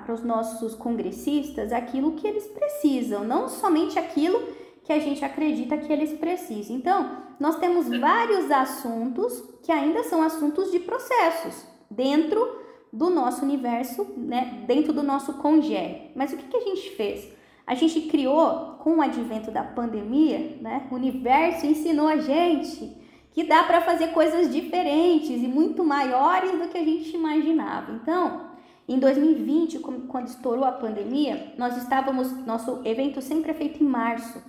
os 0.07 0.23
nossos 0.23 0.75
congressistas 0.75 1.71
aquilo 1.71 2.13
que 2.13 2.27
eles 2.27 2.45
precisam, 2.47 3.23
não 3.23 3.49
somente 3.49 3.97
aquilo 3.97 4.39
que 4.83 4.93
a 4.93 4.99
gente 4.99 5.25
acredita 5.25 5.77
que 5.77 5.91
eles 5.91 6.13
precisam. 6.13 6.75
Então, 6.75 7.17
nós 7.39 7.57
temos 7.57 7.87
vários 7.87 8.51
assuntos 8.51 9.43
que 9.63 9.71
ainda 9.71 10.03
são 10.03 10.21
assuntos 10.21 10.71
de 10.71 10.79
processos 10.79 11.65
dentro 11.89 12.61
do 12.91 13.09
nosso 13.09 13.43
universo, 13.43 14.05
né, 14.17 14.63
dentro 14.67 14.93
do 14.93 15.01
nosso 15.01 15.33
congé. 15.35 16.11
Mas 16.15 16.31
o 16.31 16.37
que, 16.37 16.43
que 16.43 16.57
a 16.57 16.61
gente 16.61 16.91
fez? 16.91 17.27
A 17.65 17.73
gente 17.73 18.01
criou, 18.01 18.75
com 18.79 18.97
o 18.97 19.01
advento 19.01 19.49
da 19.49 19.63
pandemia, 19.63 20.57
né, 20.61 20.85
o 20.91 20.95
universo 20.95 21.65
ensinou 21.65 22.07
a 22.07 22.17
gente 22.17 23.02
que 23.33 23.43
dá 23.43 23.63
para 23.63 23.81
fazer 23.81 24.09
coisas 24.09 24.53
diferentes 24.53 25.41
e 25.41 25.47
muito 25.47 25.83
maiores 25.83 26.51
do 26.51 26.67
que 26.67 26.77
a 26.77 26.83
gente 26.83 27.15
imaginava. 27.15 27.91
Então, 27.91 28.51
em 28.87 28.99
2020, 28.99 29.79
quando 29.79 30.27
estourou 30.27 30.63
a 30.63 30.71
pandemia, 30.71 31.53
nós 31.57 31.75
estávamos, 31.77 32.31
nosso 32.45 32.81
evento 32.85 33.21
sempre 33.21 33.49
é 33.49 33.53
feito 33.55 33.83
em 33.83 33.87
março, 33.87 34.41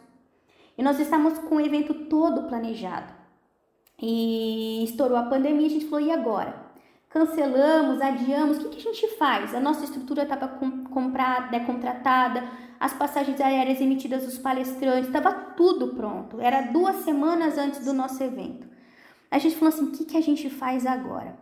e 0.77 0.83
nós 0.83 1.01
estávamos 1.01 1.39
com 1.39 1.57
o 1.57 1.61
evento 1.61 1.95
todo 1.95 2.47
planejado. 2.47 3.11
E 4.01 4.85
estourou 4.85 5.17
a 5.17 5.23
pandemia, 5.23 5.67
a 5.67 5.71
gente 5.71 5.87
falou, 5.87 6.05
e 6.05 6.11
agora? 6.11 6.63
Cancelamos, 7.09 8.03
adiamos, 8.03 8.59
o 8.59 8.69
que, 8.69 8.77
que 8.77 8.89
a 8.89 8.93
gente 8.93 9.17
faz? 9.17 9.55
A 9.55 9.61
nossa 9.61 9.85
estrutura 9.85 10.25
estava 10.25 10.49
comprada, 10.49 11.53
né, 11.53 11.65
contratada, 11.65 12.43
as 12.79 12.93
passagens 12.93 13.41
aéreas 13.41 13.81
emitidas 13.81 14.25
dos 14.25 14.37
palestrantes, 14.37 15.07
estava 15.07 15.33
tudo 15.33 15.95
pronto. 15.95 16.41
Era 16.41 16.73
duas 16.73 16.97
semanas 16.97 17.57
antes 17.57 17.83
do 17.85 17.95
nosso 17.95 18.23
evento 18.23 18.74
a 19.35 19.39
gente 19.39 19.57
falou 19.57 19.75
assim: 19.75 19.87
o 19.87 19.91
que, 19.91 20.05
que 20.05 20.17
a 20.17 20.21
gente 20.21 20.49
faz 20.49 20.87
agora? 20.87 21.37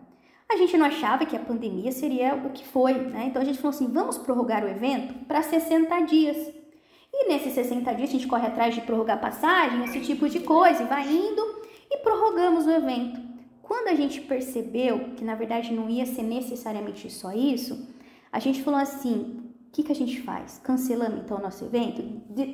A 0.50 0.56
gente 0.56 0.76
não 0.78 0.86
achava 0.86 1.26
que 1.26 1.36
a 1.36 1.40
pandemia 1.40 1.92
seria 1.92 2.34
o 2.34 2.50
que 2.50 2.66
foi, 2.66 2.94
né? 2.94 3.26
Então 3.26 3.42
a 3.42 3.44
gente 3.44 3.58
falou 3.58 3.74
assim: 3.74 3.86
vamos 3.86 4.16
prorrogar 4.16 4.64
o 4.64 4.68
evento 4.68 5.12
para 5.26 5.42
60 5.42 6.00
dias. 6.00 6.36
E 7.12 7.28
nesses 7.28 7.52
60 7.52 7.94
dias 7.94 8.08
a 8.08 8.12
gente 8.12 8.26
corre 8.26 8.46
atrás 8.46 8.74
de 8.74 8.80
prorrogar 8.80 9.20
passagem, 9.20 9.84
esse 9.84 10.00
tipo 10.00 10.26
de 10.26 10.40
coisa, 10.40 10.82
e 10.82 10.86
vai 10.86 11.06
indo 11.06 11.42
e 11.90 11.98
prorrogamos 11.98 12.66
o 12.66 12.70
evento. 12.70 13.20
Quando 13.60 13.88
a 13.88 13.94
gente 13.94 14.22
percebeu 14.22 15.10
que 15.14 15.22
na 15.22 15.34
verdade 15.34 15.74
não 15.74 15.90
ia 15.90 16.06
ser 16.06 16.22
necessariamente 16.22 17.10
só 17.10 17.30
isso, 17.32 17.94
a 18.32 18.38
gente 18.38 18.62
falou 18.62 18.80
assim: 18.80 19.52
o 19.68 19.70
que, 19.70 19.82
que 19.82 19.92
a 19.92 19.94
gente 19.94 20.22
faz? 20.22 20.58
Cancelamos 20.64 21.20
então 21.20 21.36
o 21.36 21.42
nosso 21.42 21.62
evento? 21.66 22.00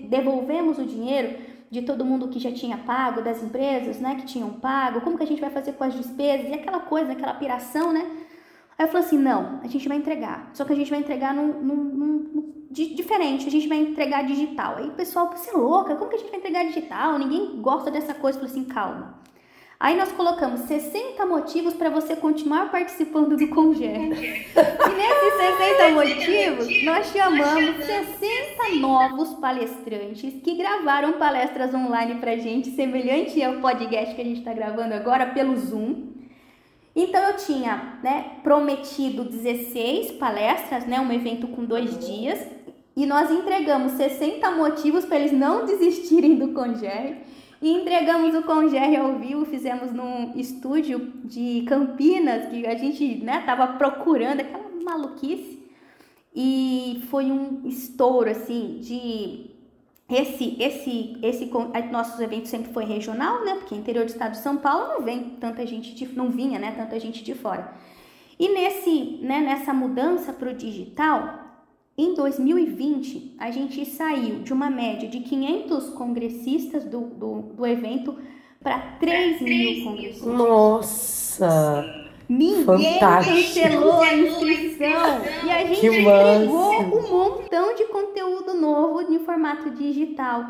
devolvemos 0.09 0.79
o 0.79 0.85
dinheiro 0.85 1.58
de 1.71 1.83
todo 1.83 2.05
mundo 2.05 2.29
que 2.29 2.39
já 2.39 2.53
tinha 2.53 2.79
pago, 2.79 3.23
das 3.23 3.43
empresas, 3.43 3.99
né, 4.01 4.17
que 4.17 4.27
tinham 4.27 4.51
pago, 4.51 5.01
como 5.01 5.17
que 5.17 5.25
a 5.25 5.27
gente 5.27 5.41
vai 5.41 5.51
fazer 5.51 5.73
com 5.73 5.85
as 5.85 5.95
despesas 5.95 6.49
e 6.49 6.55
aquela 6.55 6.81
coisa, 6.81 7.13
aquela 7.13 7.35
piração, 7.35 7.93
né? 7.93 8.07
Aí 8.79 8.87
eu 8.87 8.89
falei 8.89 9.07
assim, 9.07 9.19
não, 9.19 9.61
a 9.63 9.67
gente 9.67 9.89
vai 9.89 9.97
entregar, 9.97 10.51
só 10.55 10.65
que 10.65 10.73
a 10.73 10.77
gente 10.77 10.91
vai 10.91 11.01
entregar 11.01 11.35
num, 11.35 11.61
num, 11.61 11.75
num 11.77 12.19
de, 12.71 12.95
diferente, 12.95 13.47
a 13.47 13.51
gente 13.51 13.67
vai 13.67 13.79
entregar 13.79 14.25
digital. 14.25 14.77
Aí 14.77 14.89
o 14.89 14.93
pessoal, 14.93 15.31
você 15.31 15.51
é 15.51 15.55
louca, 15.55 15.97
como 15.97 16.11
que 16.11 16.17
a 16.17 16.19
gente 16.19 16.31
vai 16.31 16.39
entregar 16.39 16.65
digital? 16.65 17.19
Ninguém 17.19 17.61
gosta 17.61 17.91
dessa 17.91 18.15
coisa. 18.15 18.39
Eu 18.39 18.47
falei 18.47 18.61
assim, 18.61 18.71
calma. 18.73 19.19
Aí 19.81 19.97
nós 19.97 20.11
colocamos 20.11 20.63
60 20.63 21.25
motivos 21.25 21.73
para 21.75 21.89
você 21.89 22.17
continuar 22.17 22.69
participando 22.69 23.37
do 23.37 23.49
Congé. 23.49 23.95
E 23.95 24.95
nesses 24.97 25.35
60 25.37 25.91
motivos, 25.91 26.85
nós 26.85 27.07
chamamos 27.13 27.85
60 27.85 28.75
novos 28.81 29.35
palestrantes 29.35 30.35
que 30.43 30.57
gravaram 30.57 31.13
palestras 31.13 31.73
online 31.73 32.17
para 32.17 32.37
gente, 32.37 32.71
semelhante 32.71 33.41
ao 33.41 33.61
podcast 33.61 34.17
que 34.17 34.21
a 34.21 34.25
gente 34.25 34.41
está 34.41 34.53
gravando 34.53 34.95
agora 34.95 35.27
pelo 35.27 35.57
Zoom. 35.57 36.09
Então 36.97 37.23
eu 37.29 37.37
tinha 37.37 38.01
né, 38.03 38.33
prometido 38.43 39.23
16 39.23 40.13
palestras, 40.13 40.89
né, 40.89 40.99
um 40.99 41.13
evento 41.13 41.47
com 41.47 41.65
dois 41.65 42.05
dias, 42.05 42.45
e 42.97 43.07
nós 43.07 43.31
entregamos 43.31 43.93
60 43.93 44.51
motivos 44.51 45.05
para 45.05 45.21
eles 45.21 45.31
não 45.31 45.65
desistirem 45.65 46.35
do 46.35 46.49
Congé. 46.49 47.19
E 47.61 47.73
entregamos 47.73 48.35
o 48.35 48.43
Congerre 48.43 48.97
ao 48.97 49.19
vivo, 49.19 49.45
fizemos 49.45 49.93
num 49.93 50.33
estúdio 50.37 51.13
de 51.25 51.65
Campinas, 51.67 52.49
que 52.49 52.67
a 52.67 52.77
gente 52.77 53.17
né, 53.17 53.43
tava 53.45 53.67
procurando, 53.79 54.41
aquela 54.41 54.69
maluquice. 54.85 55.59
E 56.35 57.05
foi 57.11 57.27
um 57.27 57.67
estouro, 57.67 58.31
assim, 58.31 58.79
de... 58.81 59.51
Esse, 60.09 60.57
esse, 60.59 61.19
esse, 61.21 61.51
nossos 61.91 62.19
eventos 62.21 62.49
sempre 62.49 62.73
foi 62.73 62.85
regional, 62.85 63.45
né? 63.45 63.57
Porque 63.57 63.75
interior 63.75 64.07
do 64.07 64.11
estado 64.11 64.33
de 64.33 64.39
São 64.39 64.57
Paulo 64.57 64.95
não 64.95 65.03
vem 65.03 65.37
tanta 65.39 65.67
gente 65.67 65.95
de, 65.95 66.07
não 66.17 66.31
vinha, 66.31 66.59
né? 66.59 66.73
Tanta 66.73 66.99
gente 66.99 67.23
de 67.23 67.35
fora. 67.35 67.75
E 68.39 68.49
nesse, 68.49 69.19
né, 69.21 69.41
nessa 69.41 69.75
mudança 69.75 70.33
para 70.33 70.51
o 70.51 70.55
digital, 70.55 71.48
em 71.99 72.15
2020, 72.15 73.35
a 73.39 73.51
gente 73.51 73.85
saiu 73.85 74.39
de 74.39 74.53
uma 74.53 74.71
média 74.71 75.09
de 75.09 75.19
500 75.19 75.91
congressistas 75.91 76.85
do, 76.85 77.01
do, 77.01 77.43
do 77.55 77.67
evento 77.67 78.17
para 78.63 78.79
3 79.01 79.41
mil 79.43 79.85
congressistas. 79.85 80.33
Nossa! 80.33 82.07
Ninguém 82.29 82.65
Fantástico. 82.65 83.37
cancelou 83.37 84.01
a 84.03 84.15
inscrição 84.15 85.23
e 85.45 85.51
a 85.51 85.65
gente 85.65 85.87
entregou 85.87 86.83
um 86.83 87.11
montão 87.11 87.75
de 87.75 87.85
conteúdo 87.87 88.55
novo 88.55 89.01
em 89.13 89.19
formato 89.21 89.71
digital. 89.71 90.45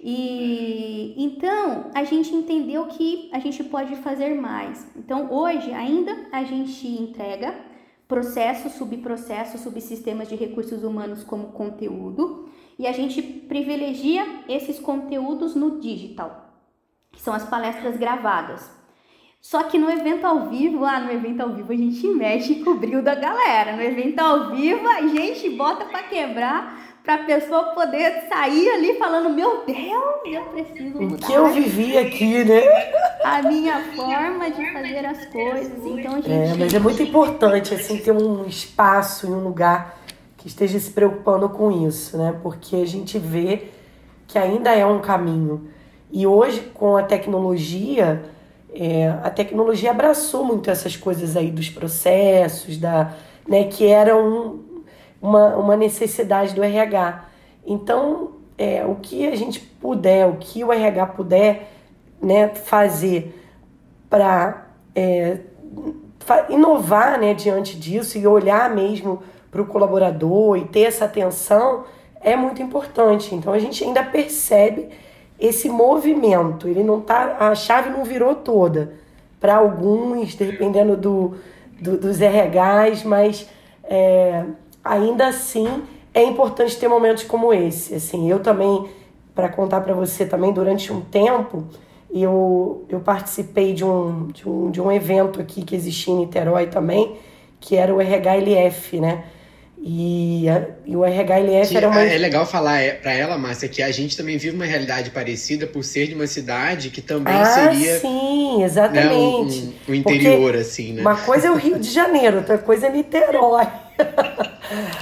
E 0.00 1.12
então 1.18 1.90
a 1.92 2.04
gente 2.04 2.32
entendeu 2.32 2.86
que 2.86 3.28
a 3.32 3.40
gente 3.40 3.62
pode 3.64 3.96
fazer 3.96 4.40
mais. 4.40 4.86
Então 4.96 5.30
hoje 5.30 5.70
ainda 5.72 6.16
a 6.30 6.44
gente 6.44 6.86
entrega 6.86 7.52
processos, 8.08 8.72
subprocessos, 8.72 9.60
subsistemas 9.60 10.28
de 10.28 10.34
recursos 10.34 10.82
humanos 10.82 11.22
como 11.22 11.52
conteúdo, 11.52 12.48
e 12.78 12.86
a 12.86 12.92
gente 12.92 13.20
privilegia 13.20 14.24
esses 14.48 14.80
conteúdos 14.80 15.54
no 15.54 15.78
digital, 15.78 16.54
que 17.12 17.20
são 17.20 17.34
as 17.34 17.44
palestras 17.44 17.98
gravadas. 17.98 18.78
Só 19.40 19.64
que 19.64 19.78
no 19.78 19.90
evento 19.90 20.26
ao 20.26 20.48
vivo, 20.48 20.84
ah, 20.84 20.98
no 20.98 21.12
evento 21.12 21.40
ao 21.40 21.54
vivo 21.54 21.72
a 21.72 21.76
gente 21.76 22.08
mexe 22.08 22.56
com 22.56 22.70
o 22.70 22.78
brilho 22.78 23.02
da 23.02 23.14
galera. 23.14 23.76
No 23.76 23.82
evento 23.82 24.18
ao 24.18 24.50
vivo 24.50 24.86
a 24.88 25.06
gente 25.06 25.50
bota 25.50 25.84
para 25.84 26.02
quebrar 26.04 26.87
para 27.08 27.22
a 27.22 27.24
pessoa 27.24 27.62
poder 27.72 28.24
sair 28.28 28.68
ali 28.68 28.98
falando: 28.98 29.30
Meu 29.30 29.64
Deus, 29.64 30.20
eu 30.26 30.42
preciso 30.42 31.00
mudar. 31.00 31.14
O 31.14 31.18
que 31.18 31.32
eu 31.32 31.48
vivi 31.48 31.96
aqui, 31.96 32.44
né? 32.44 32.60
A 33.24 33.40
minha 33.40 33.82
forma 33.96 34.50
de 34.50 34.70
fazer 34.74 35.06
as 35.06 35.24
coisas. 35.24 35.86
Então, 35.86 36.12
a 36.12 36.16
gente. 36.16 36.30
É, 36.30 36.54
mas 36.58 36.74
é 36.74 36.78
muito 36.78 37.02
importante, 37.02 37.72
assim, 37.72 37.96
ter 37.96 38.12
um 38.12 38.44
espaço 38.44 39.26
e 39.26 39.30
um 39.30 39.42
lugar 39.42 39.98
que 40.36 40.48
esteja 40.48 40.78
se 40.78 40.90
preocupando 40.90 41.48
com 41.48 41.88
isso, 41.88 42.18
né? 42.18 42.38
Porque 42.42 42.76
a 42.76 42.86
gente 42.86 43.18
vê 43.18 43.68
que 44.26 44.38
ainda 44.38 44.74
é 44.74 44.84
um 44.84 45.00
caminho. 45.00 45.66
E 46.12 46.26
hoje, 46.26 46.60
com 46.74 46.94
a 46.94 47.02
tecnologia, 47.02 48.22
é, 48.74 49.08
a 49.22 49.30
tecnologia 49.30 49.92
abraçou 49.92 50.44
muito 50.44 50.70
essas 50.70 50.94
coisas 50.94 51.38
aí 51.38 51.50
dos 51.50 51.70
processos, 51.70 52.76
da, 52.76 53.14
né, 53.48 53.64
que 53.64 53.86
eram 53.86 54.67
uma, 55.20 55.56
uma 55.56 55.76
necessidade 55.76 56.54
do 56.54 56.62
RH. 56.62 57.24
Então, 57.66 58.32
é, 58.56 58.84
o 58.84 58.96
que 58.96 59.26
a 59.28 59.36
gente 59.36 59.60
puder, 59.60 60.26
o 60.26 60.36
que 60.36 60.64
o 60.64 60.72
RH 60.72 61.06
puder 61.06 61.70
né, 62.20 62.48
fazer 62.48 63.34
para 64.10 64.66
é, 64.94 65.38
inovar 66.48 67.18
né, 67.18 67.34
diante 67.34 67.78
disso 67.78 68.18
e 68.18 68.26
olhar 68.26 68.68
mesmo 68.74 69.22
para 69.50 69.62
o 69.62 69.66
colaborador 69.66 70.56
e 70.56 70.64
ter 70.64 70.82
essa 70.82 71.04
atenção 71.04 71.84
é 72.20 72.36
muito 72.36 72.62
importante. 72.62 73.34
Então 73.34 73.52
a 73.52 73.58
gente 73.58 73.82
ainda 73.84 74.02
percebe 74.02 74.88
esse 75.38 75.68
movimento. 75.68 76.66
Ele 76.68 76.82
não 76.82 77.00
tá, 77.00 77.36
a 77.38 77.54
chave 77.54 77.90
não 77.90 78.04
virou 78.04 78.34
toda 78.34 78.94
para 79.40 79.56
alguns, 79.56 80.34
dependendo 80.34 80.96
do, 80.96 81.36
do, 81.80 81.96
dos 81.96 82.18
RHs, 82.18 83.04
mas 83.04 83.48
é, 83.84 84.44
ainda 84.88 85.28
assim 85.28 85.82
é 86.14 86.22
importante 86.22 86.76
ter 86.76 86.88
momentos 86.88 87.24
como 87.24 87.52
esse. 87.52 87.94
Assim, 87.94 88.30
eu 88.30 88.40
também, 88.40 88.88
para 89.34 89.48
contar 89.48 89.80
para 89.80 89.94
você 89.94 90.26
também, 90.26 90.52
durante 90.52 90.92
um 90.92 91.00
tempo, 91.00 91.66
eu, 92.12 92.84
eu 92.88 93.00
participei 93.00 93.74
de 93.74 93.84
um, 93.84 94.28
de, 94.28 94.48
um, 94.48 94.70
de 94.70 94.80
um 94.80 94.90
evento 94.90 95.40
aqui 95.40 95.62
que 95.62 95.76
existia 95.76 96.12
em 96.12 96.18
Niterói 96.18 96.66
também, 96.66 97.16
que 97.60 97.76
era 97.76 97.94
o 97.94 98.00
RHLF, 98.00 99.00
né? 99.00 99.24
E, 99.80 100.46
e 100.84 100.96
o 100.96 101.04
RHLF 101.04 101.68
que, 101.68 101.76
era 101.76 101.88
uma. 101.88 102.00
É 102.00 102.18
legal 102.18 102.44
falar 102.44 102.80
é, 102.80 102.94
para 102.94 103.12
ela, 103.12 103.38
Márcia, 103.38 103.68
que 103.68 103.80
a 103.80 103.92
gente 103.92 104.16
também 104.16 104.36
vive 104.36 104.56
uma 104.56 104.64
realidade 104.64 105.10
parecida 105.10 105.68
por 105.68 105.84
ser 105.84 106.08
de 106.08 106.14
uma 106.14 106.26
cidade 106.26 106.90
que 106.90 107.00
também 107.00 107.32
ah, 107.32 107.44
seria. 107.44 108.00
Sim, 108.00 108.64
exatamente. 108.64 109.60
Né, 109.60 109.72
um, 109.88 109.92
um, 109.92 109.94
interior, 109.94 110.40
Porque 110.40 110.58
assim, 110.58 110.92
né? 110.94 111.00
Uma 111.00 111.16
coisa 111.16 111.46
é 111.46 111.50
o 111.50 111.54
Rio 111.54 111.78
de 111.78 111.90
Janeiro, 111.90 112.38
outra 112.38 112.58
coisa 112.58 112.88
é 112.88 112.90
Niterói. 112.90 113.68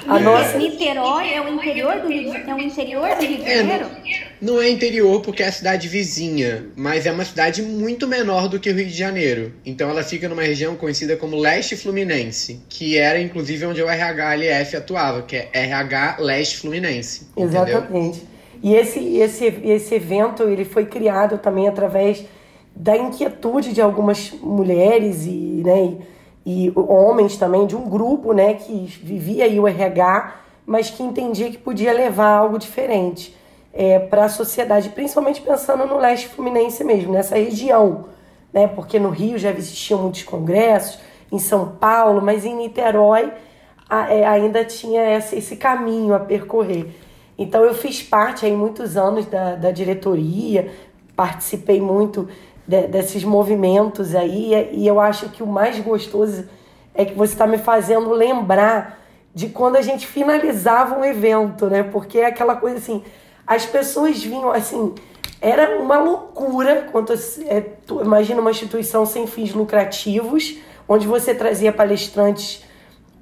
A 0.06 0.18
é. 0.18 0.22
nossa 0.22 0.56
Niterói 0.58 1.34
é 1.34 1.40
o 1.40 1.48
interior 1.48 2.00
do 2.00 2.08
Rio 2.08 2.30
de, 2.30 2.36
é 2.36 2.54
o 2.54 2.60
interior 2.60 3.16
do 3.16 3.24
Rio 3.24 3.38
de 3.38 3.50
é, 3.50 3.56
Janeiro? 3.56 3.84
É, 3.84 4.24
não, 4.40 4.54
não, 4.54 4.62
é 4.62 4.68
interior 4.68 5.20
porque 5.20 5.42
é 5.42 5.48
a 5.48 5.52
cidade 5.52 5.88
vizinha, 5.88 6.66
mas 6.76 7.04
é 7.04 7.12
uma 7.12 7.24
cidade 7.24 7.62
muito 7.62 8.06
menor 8.06 8.48
do 8.48 8.60
que 8.60 8.70
o 8.70 8.74
Rio 8.74 8.86
de 8.86 8.94
Janeiro. 8.94 9.52
Então 9.64 9.90
ela 9.90 10.04
fica 10.04 10.28
numa 10.28 10.42
região 10.42 10.76
conhecida 10.76 11.16
como 11.16 11.36
Leste 11.36 11.76
Fluminense, 11.76 12.60
que 12.68 12.96
era 12.96 13.20
inclusive 13.20 13.66
onde 13.66 13.82
o 13.82 13.86
RHLF 13.86 14.76
atuava, 14.76 15.22
que 15.22 15.36
é 15.36 15.50
RH 15.52 16.18
Leste 16.20 16.58
Fluminense. 16.58 17.26
Exatamente. 17.36 18.18
Entendeu? 18.18 18.36
E 18.62 18.74
esse, 18.74 19.18
esse, 19.18 19.44
esse 19.64 19.94
evento 19.94 20.44
ele 20.44 20.64
foi 20.64 20.86
criado 20.86 21.38
também 21.38 21.68
através 21.68 22.24
da 22.74 22.96
inquietude 22.96 23.72
de 23.72 23.80
algumas 23.80 24.30
mulheres 24.40 25.26
e, 25.26 25.62
né, 25.64 25.84
e 25.84 26.15
e 26.46 26.72
homens 26.76 27.36
também 27.36 27.66
de 27.66 27.74
um 27.74 27.88
grupo, 27.88 28.32
né, 28.32 28.54
que 28.54 28.72
vivia 29.02 29.46
aí 29.46 29.58
o 29.58 29.66
RH, 29.66 30.36
mas 30.64 30.88
que 30.88 31.02
entendia 31.02 31.50
que 31.50 31.58
podia 31.58 31.92
levar 31.92 32.28
algo 32.28 32.56
diferente 32.56 33.36
é, 33.74 33.98
para 33.98 34.26
a 34.26 34.28
sociedade, 34.28 34.90
principalmente 34.90 35.40
pensando 35.40 35.84
no 35.86 35.98
leste 35.98 36.28
fluminense 36.28 36.84
mesmo, 36.84 37.12
nessa 37.12 37.34
região, 37.34 38.04
né, 38.52 38.68
porque 38.68 38.96
no 39.00 39.10
Rio 39.10 39.36
já 39.36 39.50
existiam 39.50 40.00
muitos 40.00 40.22
congressos, 40.22 41.00
em 41.32 41.40
São 41.40 41.70
Paulo, 41.80 42.22
mas 42.22 42.44
em 42.44 42.54
Niterói 42.54 43.32
a, 43.88 44.14
é, 44.14 44.24
ainda 44.24 44.64
tinha 44.64 45.16
esse, 45.16 45.36
esse 45.36 45.56
caminho 45.56 46.14
a 46.14 46.20
percorrer. 46.20 46.94
Então 47.36 47.64
eu 47.64 47.74
fiz 47.74 48.00
parte 48.00 48.46
aí 48.46 48.52
muitos 48.52 48.96
anos 48.96 49.26
da, 49.26 49.56
da 49.56 49.72
diretoria, 49.72 50.70
participei 51.16 51.80
muito 51.80 52.28
de, 52.66 52.86
desses 52.88 53.22
movimentos 53.24 54.14
aí. 54.14 54.70
E 54.72 54.86
eu 54.86 55.00
acho 55.00 55.28
que 55.30 55.42
o 55.42 55.46
mais 55.46 55.78
gostoso 55.80 56.48
é 56.94 57.04
que 57.04 57.14
você 57.14 57.32
está 57.32 57.46
me 57.46 57.58
fazendo 57.58 58.10
lembrar 58.10 59.00
de 59.34 59.48
quando 59.48 59.76
a 59.76 59.82
gente 59.82 60.06
finalizava 60.06 60.98
um 60.98 61.04
evento, 61.04 61.66
né? 61.66 61.82
Porque 61.82 62.18
é 62.18 62.26
aquela 62.26 62.56
coisa 62.56 62.78
assim, 62.78 63.02
as 63.46 63.66
pessoas 63.66 64.22
vinham 64.22 64.50
assim, 64.50 64.94
era 65.40 65.78
uma 65.78 65.98
loucura 65.98 66.88
quanto 66.90 67.12
é, 67.12 67.62
imagina 68.02 68.40
uma 68.40 68.50
instituição 68.50 69.04
sem 69.04 69.26
fins 69.26 69.52
lucrativos, 69.52 70.56
onde 70.88 71.06
você 71.06 71.34
trazia 71.34 71.70
palestrantes 71.70 72.64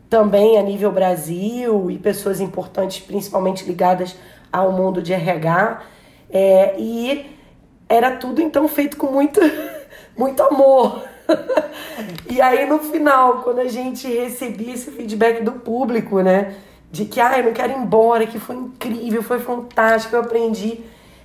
também 0.08 0.56
a 0.56 0.62
nível 0.62 0.92
Brasil 0.92 1.90
e 1.90 1.98
pessoas 1.98 2.40
importantes, 2.40 3.00
principalmente 3.00 3.64
ligadas 3.64 4.14
ao 4.52 4.70
mundo 4.70 5.02
de 5.02 5.12
RH. 5.12 5.82
É, 6.30 6.76
e 6.78 7.33
era 7.88 8.16
tudo 8.16 8.40
então 8.40 8.66
feito 8.68 8.96
com 8.96 9.06
muito, 9.06 9.40
muito 10.16 10.42
amor. 10.42 11.02
e 12.28 12.40
aí 12.40 12.66
no 12.66 12.78
final, 12.78 13.42
quando 13.42 13.60
a 13.60 13.68
gente 13.68 14.06
recebia 14.06 14.74
esse 14.74 14.90
feedback 14.90 15.42
do 15.42 15.52
público, 15.52 16.20
né? 16.20 16.54
De 16.90 17.04
que, 17.04 17.20
ah, 17.20 17.38
eu 17.38 17.44
não 17.44 17.52
quero 17.52 17.72
ir 17.72 17.78
embora, 17.78 18.26
que 18.26 18.38
foi 18.38 18.54
incrível, 18.54 19.22
foi 19.22 19.40
fantástico, 19.40 20.14
eu 20.14 20.20
aprendi. 20.20 20.80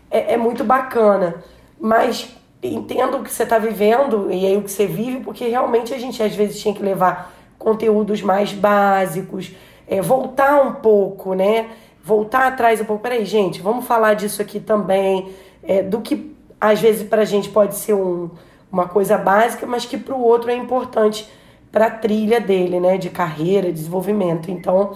É, 0.09 0.33
é 0.33 0.37
muito 0.37 0.63
bacana. 0.63 1.43
Mas 1.79 2.35
entendo 2.61 3.17
o 3.17 3.23
que 3.23 3.31
você 3.31 3.43
está 3.43 3.57
vivendo 3.57 4.31
e 4.31 4.45
aí 4.45 4.57
o 4.57 4.63
que 4.63 4.71
você 4.71 4.85
vive, 4.85 5.19
porque 5.21 5.47
realmente 5.47 5.93
a 5.93 5.97
gente 5.97 6.21
às 6.21 6.35
vezes 6.35 6.59
tinha 6.59 6.73
que 6.73 6.81
levar 6.81 7.33
conteúdos 7.57 8.21
mais 8.21 8.51
básicos, 8.51 9.51
é, 9.87 10.01
voltar 10.01 10.61
um 10.61 10.73
pouco, 10.75 11.33
né? 11.33 11.69
Voltar 12.03 12.47
atrás 12.47 12.81
um 12.81 12.85
pouco. 12.85 13.03
Peraí, 13.03 13.25
gente, 13.25 13.61
vamos 13.61 13.85
falar 13.85 14.13
disso 14.13 14.41
aqui 14.41 14.59
também, 14.59 15.31
é, 15.61 15.83
do 15.83 16.01
que 16.01 16.35
às 16.59 16.79
vezes 16.79 17.07
para 17.07 17.21
a 17.21 17.25
gente 17.25 17.49
pode 17.49 17.75
ser 17.75 17.93
um, 17.93 18.29
uma 18.71 18.87
coisa 18.87 19.17
básica, 19.17 19.65
mas 19.65 19.85
que 19.85 19.97
para 19.97 20.15
o 20.15 20.21
outro 20.21 20.49
é 20.49 20.55
importante 20.55 21.29
para 21.71 21.85
a 21.85 21.91
trilha 21.91 22.39
dele, 22.39 22.79
né, 22.79 22.97
de 22.97 23.09
carreira, 23.09 23.71
desenvolvimento. 23.71 24.49
Então, 24.49 24.93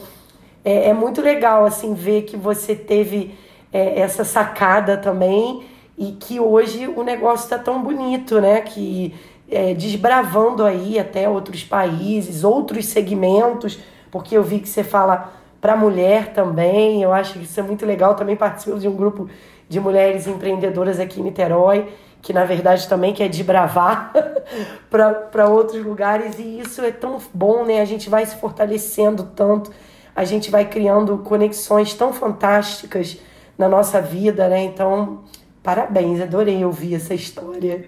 é, 0.66 0.90
é 0.90 0.94
muito 0.94 1.22
legal 1.22 1.66
assim 1.66 1.94
ver 1.94 2.24
que 2.24 2.36
você 2.36 2.76
teve 2.76 3.36
é, 3.72 4.00
essa 4.00 4.24
sacada 4.24 4.98
também 4.98 5.64
e 5.98 6.14
que 6.14 6.40
hoje 6.40 6.88
o 6.88 7.04
negócio 7.04 7.44
está 7.44 7.60
tão 7.60 7.84
bonito, 7.84 8.42
né, 8.42 8.62
que 8.62 9.14
é, 9.50 9.74
desbravando 9.74 10.64
aí 10.64 10.98
até 10.98 11.30
outros 11.30 11.64
países, 11.64 12.44
outros 12.44 12.86
segmentos, 12.86 13.80
porque 14.10 14.36
eu 14.36 14.44
vi 14.44 14.60
que 14.60 14.70
você 14.70 14.84
fala 14.84 15.32
para 15.62 15.78
mulher 15.78 16.34
também, 16.34 17.02
eu 17.02 17.14
acho 17.14 17.34
que 17.40 17.46
isso 17.46 17.58
é 17.58 17.64
muito 17.64 17.86
legal. 17.86 18.16
Também 18.16 18.36
participo 18.36 18.78
de 18.78 18.88
um 18.88 18.96
grupo 18.96 19.30
de 19.74 19.80
mulheres 19.80 20.28
empreendedoras 20.28 21.00
aqui 21.00 21.20
em 21.20 21.24
Niterói, 21.24 21.92
que 22.22 22.32
na 22.32 22.46
verdade 22.46 22.88
também 22.88 23.12
quer 23.12 23.28
desbravar 23.28 24.14
para 24.88 25.50
outros 25.50 25.84
lugares, 25.84 26.38
e 26.38 26.60
isso 26.60 26.80
é 26.84 26.92
tão 26.92 27.18
bom, 27.34 27.66
né? 27.66 27.82
A 27.82 27.86
gente 27.86 28.08
vai 28.08 28.24
se 28.24 28.36
fortalecendo 28.36 29.32
tanto, 29.36 29.72
a 30.16 30.24
gente 30.24 30.52
vai 30.52 30.66
criando 30.66 31.18
conexões 31.18 31.96
tão 31.96 32.14
fantásticas 32.14 33.18
na 33.58 33.68
nossa 33.68 34.00
vida, 34.00 34.48
né? 34.48 34.62
Então, 34.64 35.24
parabéns, 35.64 36.22
adorei 36.22 36.64
ouvir 36.64 36.94
essa 36.94 37.16
história. 37.16 37.84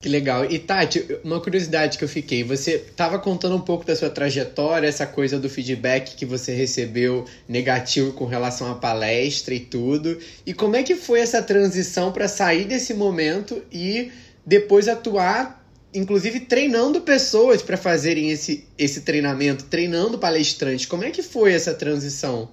Que 0.00 0.08
legal. 0.08 0.44
E 0.44 0.60
Tati, 0.60 1.04
uma 1.24 1.40
curiosidade 1.40 1.98
que 1.98 2.04
eu 2.04 2.08
fiquei, 2.08 2.44
você 2.44 2.76
estava 2.76 3.18
contando 3.18 3.56
um 3.56 3.60
pouco 3.60 3.84
da 3.84 3.96
sua 3.96 4.08
trajetória, 4.08 4.86
essa 4.86 5.04
coisa 5.04 5.40
do 5.40 5.50
feedback 5.50 6.14
que 6.14 6.24
você 6.24 6.54
recebeu 6.54 7.24
negativo 7.48 8.12
com 8.12 8.24
relação 8.24 8.70
à 8.70 8.76
palestra 8.76 9.54
e 9.54 9.58
tudo. 9.58 10.16
E 10.46 10.54
como 10.54 10.76
é 10.76 10.84
que 10.84 10.94
foi 10.94 11.18
essa 11.18 11.42
transição 11.42 12.12
para 12.12 12.28
sair 12.28 12.64
desse 12.64 12.94
momento 12.94 13.60
e 13.72 14.12
depois 14.46 14.86
atuar, 14.86 15.66
inclusive 15.92 16.40
treinando 16.40 17.00
pessoas 17.00 17.60
para 17.60 17.76
fazerem 17.76 18.30
esse, 18.30 18.68
esse 18.78 19.00
treinamento, 19.00 19.64
treinando 19.64 20.16
palestrantes? 20.16 20.86
Como 20.86 21.02
é 21.02 21.10
que 21.10 21.24
foi 21.24 21.52
essa 21.52 21.74
transição? 21.74 22.48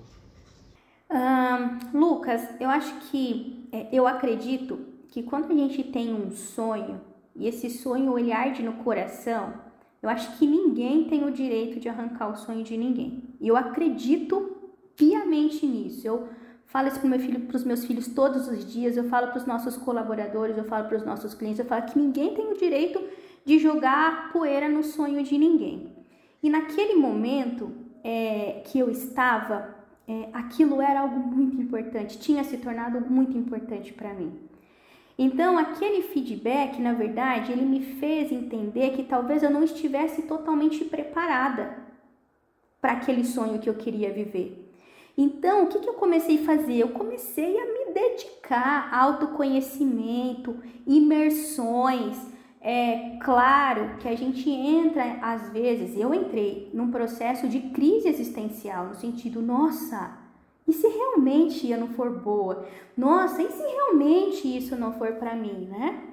Um, 1.12 2.00
Lucas, 2.00 2.42
eu 2.60 2.70
acho 2.72 2.92
que 3.12 3.70
é, 3.72 3.86
eu 3.94 4.08
acredito 4.08 4.80
que 5.10 5.22
quando 5.22 5.52
a 5.52 5.56
gente 5.56 5.84
tem 5.84 6.12
um 6.12 6.32
sonho 6.32 7.00
e 7.36 7.48
esse 7.48 7.70
sonho 7.70 8.18
ele 8.18 8.32
arde 8.32 8.64
no 8.64 8.74
coração, 8.74 9.54
eu 10.02 10.10
acho 10.10 10.38
que 10.38 10.46
ninguém 10.48 11.06
tem 11.06 11.26
o 11.26 11.32
direito 11.32 11.80
de 11.80 11.90
arrancar 11.90 12.32
o 12.32 12.36
sonho 12.36 12.64
de 12.64 12.78
ninguém. 12.78 13.24
E 13.42 13.48
eu 13.48 13.58
acredito 13.58 14.56
piamente 14.96 15.66
nisso. 15.66 16.08
Eu 16.08 16.30
falo 16.68 16.88
isso 16.88 17.00
para 17.00 17.10
meu 17.10 17.20
filho, 17.20 17.48
os 17.54 17.64
meus 17.64 17.86
filhos 17.86 18.08
todos 18.08 18.48
os 18.48 18.72
dias. 18.72 18.96
Eu 18.96 19.06
falo 19.06 19.28
para 19.28 19.38
os 19.38 19.46
nossos 19.46 19.76
colaboradores, 19.76 20.58
eu 20.58 20.64
falo 20.64 20.88
para 20.88 20.98
os 20.98 21.06
nossos 21.06 21.34
clientes. 21.34 21.60
Eu 21.60 21.66
falo 21.66 21.86
que 21.86 21.98
ninguém 21.98 22.34
tem 22.34 22.52
o 22.52 22.56
direito 22.56 23.02
de 23.44 23.60
jogar 23.60 24.32
poeira 24.32 24.70
no 24.70 24.84
sonho 24.84 25.24
de 25.24 25.38
ninguém. 25.38 25.92
E 26.42 26.50
naquele 26.50 26.96
momento 26.96 27.72
é, 28.04 28.62
que 28.66 28.78
eu 28.78 28.90
estava, 28.90 29.76
é, 30.08 30.30
aquilo 30.34 30.82
era 30.82 31.02
algo 31.02 31.20
muito 31.20 31.60
importante, 31.60 32.20
tinha 32.20 32.44
se 32.44 32.58
tornado 32.58 33.02
muito 33.02 33.36
importante 33.36 33.92
para 33.92 34.14
mim. 34.14 34.45
Então, 35.18 35.58
aquele 35.58 36.02
feedback, 36.04 36.82
na 36.82 36.94
verdade, 36.94 37.52
ele 37.52 37.66
me 37.66 37.82
fez 37.82 38.32
entender 38.32 38.92
que 38.92 39.04
talvez 39.04 39.44
eu 39.44 39.50
não 39.50 39.64
estivesse 39.64 40.24
totalmente 40.24 40.84
preparada 40.84 41.78
para 42.82 42.94
aquele 42.94 43.24
sonho 43.24 43.60
que 43.60 43.70
eu 43.70 43.76
queria 43.76 44.12
viver. 44.12 44.62
Então, 45.18 45.64
o 45.64 45.68
que, 45.68 45.80
que 45.80 45.88
eu 45.88 45.94
comecei 45.94 46.42
a 46.42 46.46
fazer? 46.46 46.76
Eu 46.76 46.90
comecei 46.90 47.58
a 47.58 47.66
me 47.66 47.94
dedicar 47.94 48.90
a 48.92 49.02
autoconhecimento, 49.04 50.58
imersões. 50.86 52.18
É 52.60 53.18
claro 53.24 53.98
que 54.00 54.10
a 54.10 54.16
gente 54.16 54.50
entra, 54.50 55.20
às 55.22 55.50
vezes, 55.52 55.98
eu 55.98 56.14
entrei 56.14 56.70
num 56.74 56.92
processo 56.92 57.48
de 57.48 57.62
crise 57.70 58.10
existencial, 58.10 58.88
no 58.88 58.96
sentido, 58.96 59.42
nossa, 59.42 60.25
e 60.68 60.74
se 60.74 60.88
realmente 60.88 61.70
eu 61.70 61.80
não 61.80 61.90
for 61.90 62.10
boa? 62.10 62.68
Nossa, 62.98 63.42
e 63.42 63.52
se 63.52 63.62
realmente 63.62 64.58
isso 64.58 64.76
não 64.76 64.94
for 64.94 65.14
para 65.14 65.36
mim, 65.36 65.68
né? 65.70 66.04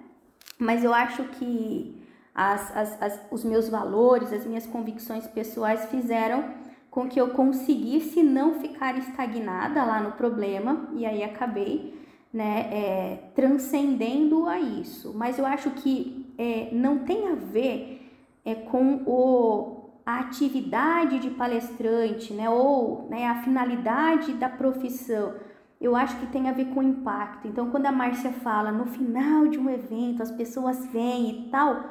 Mas 0.58 0.84
eu 0.84 0.92
acho 0.92 1.24
que 1.24 2.02
as, 2.34 2.76
as, 2.76 3.02
as, 3.02 3.20
os 3.30 3.44
meus 3.44 3.68
valores, 3.68 4.32
as 4.32 4.44
minhas 4.46 4.66
convicções 4.66 5.26
pessoais 5.26 5.86
fizeram 5.86 6.44
com 6.90 7.08
que 7.08 7.20
eu 7.20 7.30
conseguisse 7.30 8.22
não 8.22 8.60
ficar 8.60 8.96
estagnada 8.98 9.82
lá 9.84 10.00
no 10.00 10.12
problema 10.12 10.88
e 10.92 11.06
aí 11.06 11.22
acabei 11.22 11.98
né, 12.32 12.68
é, 12.70 13.18
transcendendo 13.34 14.46
a 14.46 14.60
isso. 14.60 15.12
Mas 15.14 15.38
eu 15.38 15.46
acho 15.46 15.70
que 15.70 16.32
é, 16.38 16.68
não 16.72 16.98
tem 16.98 17.28
a 17.28 17.34
ver 17.34 18.10
é, 18.44 18.54
com 18.54 19.02
o 19.06 19.81
a 20.04 20.20
atividade 20.20 21.18
de 21.18 21.30
palestrante, 21.30 22.32
né, 22.32 22.50
ou 22.50 23.06
né, 23.08 23.26
a 23.26 23.42
finalidade 23.42 24.32
da 24.34 24.48
profissão, 24.48 25.34
eu 25.80 25.96
acho 25.96 26.18
que 26.18 26.26
tem 26.26 26.48
a 26.48 26.52
ver 26.52 26.66
com 26.66 26.82
impacto. 26.82 27.48
Então, 27.48 27.70
quando 27.70 27.86
a 27.86 27.92
Márcia 27.92 28.32
fala 28.32 28.70
no 28.70 28.86
final 28.86 29.48
de 29.48 29.58
um 29.58 29.68
evento, 29.68 30.22
as 30.22 30.30
pessoas 30.30 30.86
vêm 30.86 31.46
e 31.46 31.50
tal, 31.50 31.84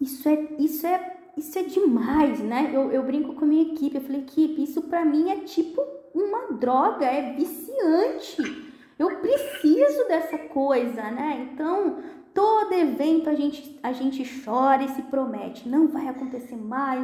isso 0.00 0.28
é, 0.28 0.34
isso 0.58 0.86
é, 0.86 1.16
isso 1.36 1.58
é 1.58 1.62
demais, 1.62 2.40
né? 2.40 2.70
Eu, 2.72 2.92
eu 2.92 3.02
brinco 3.02 3.34
com 3.34 3.44
a 3.44 3.48
minha 3.48 3.72
equipe, 3.72 3.96
eu 3.96 4.02
falei, 4.02 4.20
equipe, 4.20 4.62
isso 4.62 4.82
para 4.82 5.04
mim 5.04 5.30
é 5.30 5.36
tipo 5.40 5.82
uma 6.14 6.52
droga, 6.52 7.04
é 7.04 7.32
viciante. 7.32 8.64
Eu 8.98 9.20
preciso 9.20 10.08
dessa 10.08 10.38
coisa, 10.38 11.02
né? 11.10 11.48
Então, 11.52 11.98
Todo 12.36 12.70
evento 12.74 13.30
a 13.30 13.34
gente, 13.34 13.78
a 13.82 13.92
gente 13.92 14.22
chora 14.44 14.84
e 14.84 14.88
se 14.90 15.00
promete, 15.00 15.66
não 15.66 15.88
vai 15.88 16.06
acontecer 16.06 16.54
mais, 16.54 17.02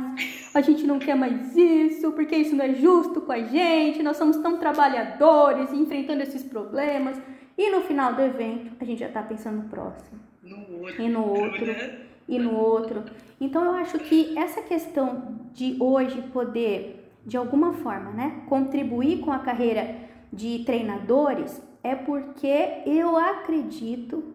a 0.55 0.61
gente 0.61 0.87
não 0.87 0.99
quer 0.99 1.15
mais 1.15 1.57
isso, 1.57 2.13
porque 2.13 2.37
isso 2.37 2.55
não 2.55 2.67
é 2.67 2.75
justo 2.75 3.23
com 3.23 3.33
a 3.33 3.41
gente, 3.41 4.03
nós 4.03 4.19
somos 4.19 4.37
tão 4.37 4.59
trabalhadores 4.59 5.73
enfrentando 5.73 6.23
esses 6.23 6.43
problemas. 6.43 7.19
E 7.57 7.71
no 7.71 7.81
final 7.81 8.13
do 8.13 8.21
evento, 8.21 8.73
a 8.79 8.85
gente 8.85 8.99
já 8.99 9.07
está 9.07 9.23
pensando 9.23 9.63
no 9.63 9.71
próximo. 9.71 10.21
No 10.43 10.83
outro. 10.83 11.03
E 11.03 11.09
no 11.09 11.27
outro. 11.27 11.67
Né? 11.67 11.99
E 12.29 12.39
no 12.39 12.55
outro. 12.55 13.03
Então 13.41 13.65
eu 13.65 13.73
acho 13.73 13.99
que 13.99 14.39
essa 14.39 14.63
questão 14.63 15.41
de 15.53 15.77
hoje 15.81 16.23
poder, 16.33 17.11
de 17.27 17.37
alguma 17.37 17.73
forma, 17.73 18.11
né, 18.13 18.43
contribuir 18.49 19.19
com 19.21 19.33
a 19.33 19.41
carreira 19.41 19.97
de 20.33 20.63
treinadores 20.65 21.61
é 21.83 21.97
porque 21.97 22.83
eu 22.87 23.17
acredito 23.17 24.32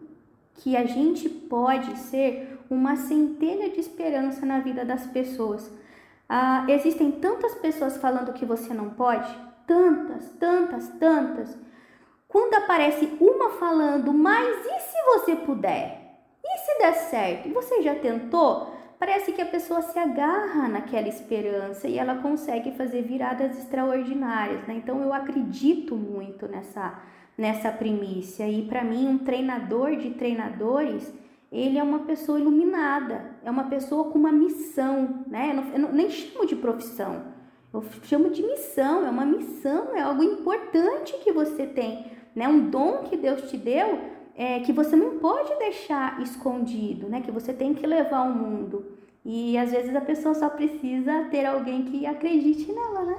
que 0.58 0.76
a 0.76 0.84
gente 0.84 1.28
pode 1.28 1.96
ser 1.98 2.58
uma 2.68 2.96
centelha 2.96 3.70
de 3.70 3.80
esperança 3.80 4.44
na 4.44 4.60
vida 4.60 4.84
das 4.84 5.06
pessoas. 5.06 5.70
Ah, 6.28 6.64
existem 6.68 7.10
tantas 7.12 7.54
pessoas 7.54 7.96
falando 7.96 8.34
que 8.34 8.44
você 8.44 8.74
não 8.74 8.90
pode, 8.90 9.28
tantas, 9.66 10.28
tantas, 10.38 10.88
tantas. 11.00 11.56
Quando 12.26 12.54
aparece 12.54 13.16
uma 13.20 13.50
falando, 13.50 14.12
mas 14.12 14.58
e 14.66 14.80
se 14.80 15.02
você 15.06 15.36
puder? 15.36 16.18
E 16.44 16.58
se 16.58 16.78
der 16.78 16.94
certo? 16.94 17.48
Você 17.54 17.80
já 17.82 17.94
tentou? 17.94 18.74
Parece 18.98 19.32
que 19.32 19.40
a 19.40 19.46
pessoa 19.46 19.80
se 19.80 19.98
agarra 19.98 20.68
naquela 20.68 21.08
esperança 21.08 21.86
e 21.86 21.98
ela 21.98 22.16
consegue 22.16 22.72
fazer 22.72 23.02
viradas 23.02 23.56
extraordinárias, 23.56 24.66
né? 24.66 24.74
Então 24.74 25.00
eu 25.00 25.12
acredito 25.12 25.94
muito 25.94 26.48
nessa 26.48 27.00
nessa 27.38 27.70
primícia. 27.70 28.48
E 28.48 28.62
para 28.62 28.82
mim, 28.82 29.06
um 29.06 29.18
treinador 29.18 29.94
de 29.96 30.10
treinadores, 30.10 31.14
ele 31.52 31.78
é 31.78 31.82
uma 31.82 32.00
pessoa 32.00 32.40
iluminada, 32.40 33.36
é 33.44 33.50
uma 33.50 33.64
pessoa 33.64 34.10
com 34.10 34.18
uma 34.18 34.32
missão, 34.32 35.24
né? 35.28 35.50
Eu, 35.50 35.54
não, 35.54 35.72
eu 35.72 35.78
não, 35.78 35.92
nem 35.92 36.10
chamo 36.10 36.44
de 36.44 36.56
profissão, 36.56 37.22
eu 37.72 37.84
chamo 38.02 38.30
de 38.30 38.42
missão, 38.42 39.06
é 39.06 39.10
uma 39.10 39.24
missão, 39.24 39.94
é 39.94 40.00
algo 40.00 40.22
importante 40.22 41.14
que 41.22 41.32
você 41.32 41.64
tem, 41.64 42.06
né? 42.34 42.48
Um 42.48 42.68
dom 42.68 43.04
que 43.04 43.16
Deus 43.16 43.48
te 43.48 43.56
deu 43.56 44.00
é, 44.34 44.60
que 44.60 44.72
você 44.72 44.96
não 44.96 45.18
pode 45.18 45.56
deixar 45.58 46.20
escondido, 46.20 47.08
né? 47.08 47.20
Que 47.20 47.30
você 47.30 47.52
tem 47.52 47.72
que 47.72 47.86
levar 47.86 48.18
ao 48.18 48.30
mundo. 48.30 48.98
E 49.24 49.56
às 49.56 49.70
vezes 49.70 49.94
a 49.94 50.00
pessoa 50.00 50.34
só 50.34 50.48
precisa 50.48 51.24
ter 51.30 51.44
alguém 51.44 51.84
que 51.84 52.04
acredite 52.06 52.72
nela, 52.72 53.04
né? 53.04 53.16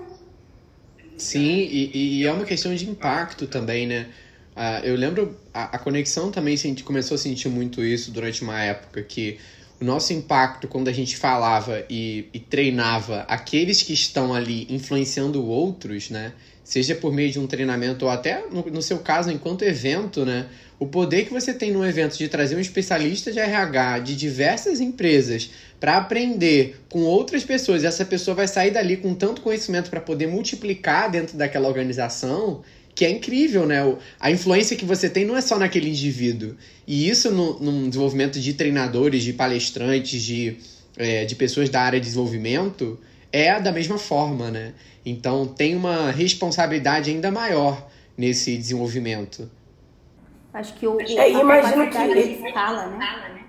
Sim, 1.19 1.59
e, 1.59 2.21
e 2.21 2.25
é 2.25 2.31
uma 2.31 2.45
questão 2.45 2.73
de 2.73 2.89
impacto 2.89 3.45
também, 3.47 3.85
né? 3.85 4.13
Uh, 4.55 4.85
eu 4.85 4.95
lembro, 4.95 5.39
a, 5.53 5.75
a 5.75 5.79
conexão 5.79 6.31
também 6.31 6.53
a 6.53 6.57
gente 6.57 6.83
começou 6.83 7.15
a 7.15 7.17
sentir 7.17 7.49
muito 7.49 7.83
isso 7.83 8.11
durante 8.11 8.41
uma 8.41 8.61
época 8.61 9.03
que 9.03 9.39
o 9.81 9.85
nosso 9.85 10.11
impacto 10.11 10.67
quando 10.67 10.89
a 10.89 10.91
gente 10.91 11.15
falava 11.15 11.85
e, 11.89 12.25
e 12.33 12.39
treinava 12.39 13.21
aqueles 13.21 13.81
que 13.81 13.93
estão 13.93 14.33
ali 14.33 14.67
influenciando 14.69 15.45
outros, 15.45 16.09
né? 16.09 16.33
Seja 16.63 16.93
por 16.93 17.11
meio 17.11 17.31
de 17.31 17.39
um 17.39 17.47
treinamento 17.47 18.05
ou 18.05 18.11
até, 18.11 18.43
no, 18.51 18.63
no 18.65 18.81
seu 18.81 18.99
caso, 18.99 19.31
enquanto 19.31 19.63
evento, 19.63 20.25
né? 20.25 20.47
O 20.77 20.85
poder 20.85 21.25
que 21.25 21.33
você 21.33 21.53
tem 21.53 21.71
no 21.71 21.85
evento 21.85 22.17
de 22.17 22.27
trazer 22.27 22.55
um 22.55 22.59
especialista 22.59 23.31
de 23.31 23.39
RH 23.39 23.99
de 23.99 24.15
diversas 24.15 24.79
empresas 24.79 25.49
para 25.79 25.97
aprender 25.97 26.79
com 26.89 27.01
outras 27.01 27.43
pessoas, 27.43 27.83
e 27.83 27.85
essa 27.85 28.05
pessoa 28.05 28.35
vai 28.35 28.47
sair 28.47 28.71
dali 28.71 28.97
com 28.97 29.13
tanto 29.15 29.41
conhecimento 29.41 29.89
para 29.89 29.99
poder 29.99 30.27
multiplicar 30.27 31.09
dentro 31.09 31.37
daquela 31.37 31.67
organização, 31.67 32.61
que 32.99 33.05
é 33.05 33.09
incrível, 33.09 33.65
né? 33.65 33.77
A 34.19 34.29
influência 34.29 34.75
que 34.75 34.83
você 34.83 35.09
tem 35.09 35.23
não 35.23 35.37
é 35.37 35.39
só 35.39 35.57
naquele 35.57 35.87
indivíduo. 35.87 36.57
E 36.85 37.07
isso 37.07 37.31
no, 37.31 37.57
no 37.57 37.87
desenvolvimento 37.87 38.37
de 38.41 38.53
treinadores, 38.53 39.23
de 39.23 39.31
palestrantes, 39.31 40.21
de, 40.21 40.57
é, 40.97 41.23
de 41.23 41.33
pessoas 41.33 41.69
da 41.69 41.79
área 41.81 41.97
de 41.97 42.07
desenvolvimento, 42.07 42.99
é 43.31 43.57
da 43.57 43.71
mesma 43.71 43.97
forma, 43.97 44.51
né? 44.51 44.73
Então 45.05 45.47
tem 45.47 45.77
uma 45.77 46.11
responsabilidade 46.11 47.09
ainda 47.09 47.31
maior 47.31 47.89
nesse 48.17 48.57
desenvolvimento. 48.57 49.49
Acho 50.53 50.73
que 50.73 50.85
o, 50.85 50.99
é, 50.99 51.31
imagino 51.31 51.89
que 51.89 52.47
escala, 52.47 52.87
né? 52.97 53.45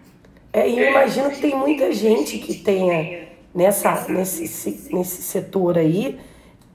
É, 0.52 0.70
e 0.70 0.78
eu 0.78 0.90
imagino 0.90 1.28
que 1.28 1.40
tem 1.40 1.56
muita 1.56 1.92
gente 1.92 2.38
que 2.38 2.54
tenha 2.54 3.26
nessa, 3.52 4.06
nesse, 4.08 4.94
nesse 4.94 5.22
setor 5.22 5.76
aí 5.76 6.20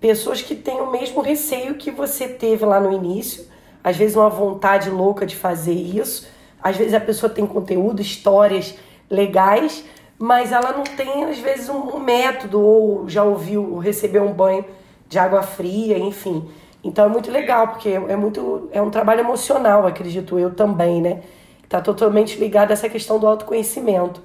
pessoas 0.06 0.40
que 0.40 0.54
têm 0.54 0.80
o 0.80 0.92
mesmo 0.92 1.20
receio 1.20 1.74
que 1.74 1.90
você 1.90 2.28
teve 2.28 2.64
lá 2.64 2.80
no 2.80 2.94
início, 2.94 3.48
às 3.84 3.98
vezes 3.98 4.16
uma 4.16 4.30
vontade 4.30 4.88
louca 4.88 5.26
de 5.26 5.36
fazer 5.36 5.74
isso, 5.74 6.28
às 6.62 6.78
vezes 6.78 6.94
a 6.94 7.00
pessoa 7.00 7.28
tem 7.28 7.44
conteúdo, 7.44 8.04
histórias 8.04 8.76
legais, 9.10 9.84
mas 10.20 10.52
ela 10.52 10.74
não 10.74 10.84
tem, 10.84 11.24
às 11.24 11.40
vezes, 11.40 11.70
um, 11.70 11.98
método, 11.98 12.62
ou 12.62 13.10
já 13.10 13.24
ouviu, 13.24 13.80
receber 13.80 14.20
um 14.20 14.32
banho 14.32 14.64
de 15.10 15.18
água 15.18 15.42
fria, 15.42 15.98
enfim. 15.98 16.48
Então 16.84 17.06
é 17.06 17.10
muito 17.10 17.32
legal, 17.32 17.70
porque 17.70 17.90
é 17.90 18.16
muito. 18.16 18.70
É 18.72 18.80
um 18.84 18.92
trabalho 18.92 19.22
emocional, 19.22 19.88
acredito 19.88 20.38
eu 20.38 20.54
também, 20.54 21.02
né? 21.02 21.24
Está 21.64 21.82
totalmente 21.82 22.38
ligado 22.38 22.70
a 22.70 22.74
essa 22.74 22.88
questão 22.88 23.18
do 23.18 23.26
autoconhecimento. 23.26 24.22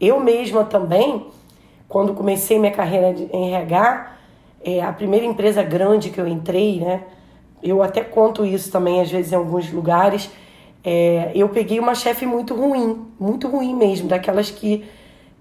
Eu 0.00 0.20
mesma 0.20 0.64
também, 0.64 1.26
quando 1.88 2.14
comecei 2.14 2.56
minha 2.56 2.70
carreira 2.72 3.08
em 3.32 3.52
RH, 3.52 4.14
é, 4.64 4.82
a 4.82 4.92
primeira 4.92 5.26
empresa 5.26 5.62
grande 5.62 6.08
que 6.08 6.18
eu 6.18 6.26
entrei, 6.26 6.80
né? 6.80 7.02
Eu 7.62 7.82
até 7.82 8.02
conto 8.02 8.44
isso 8.44 8.72
também, 8.72 9.00
às 9.00 9.10
vezes, 9.10 9.32
em 9.32 9.36
alguns 9.36 9.70
lugares. 9.70 10.30
É, 10.82 11.30
eu 11.34 11.48
peguei 11.50 11.78
uma 11.78 11.94
chefe 11.94 12.24
muito 12.24 12.54
ruim, 12.54 13.06
muito 13.20 13.46
ruim 13.46 13.74
mesmo, 13.74 14.08
daquelas 14.08 14.50
que 14.50 14.84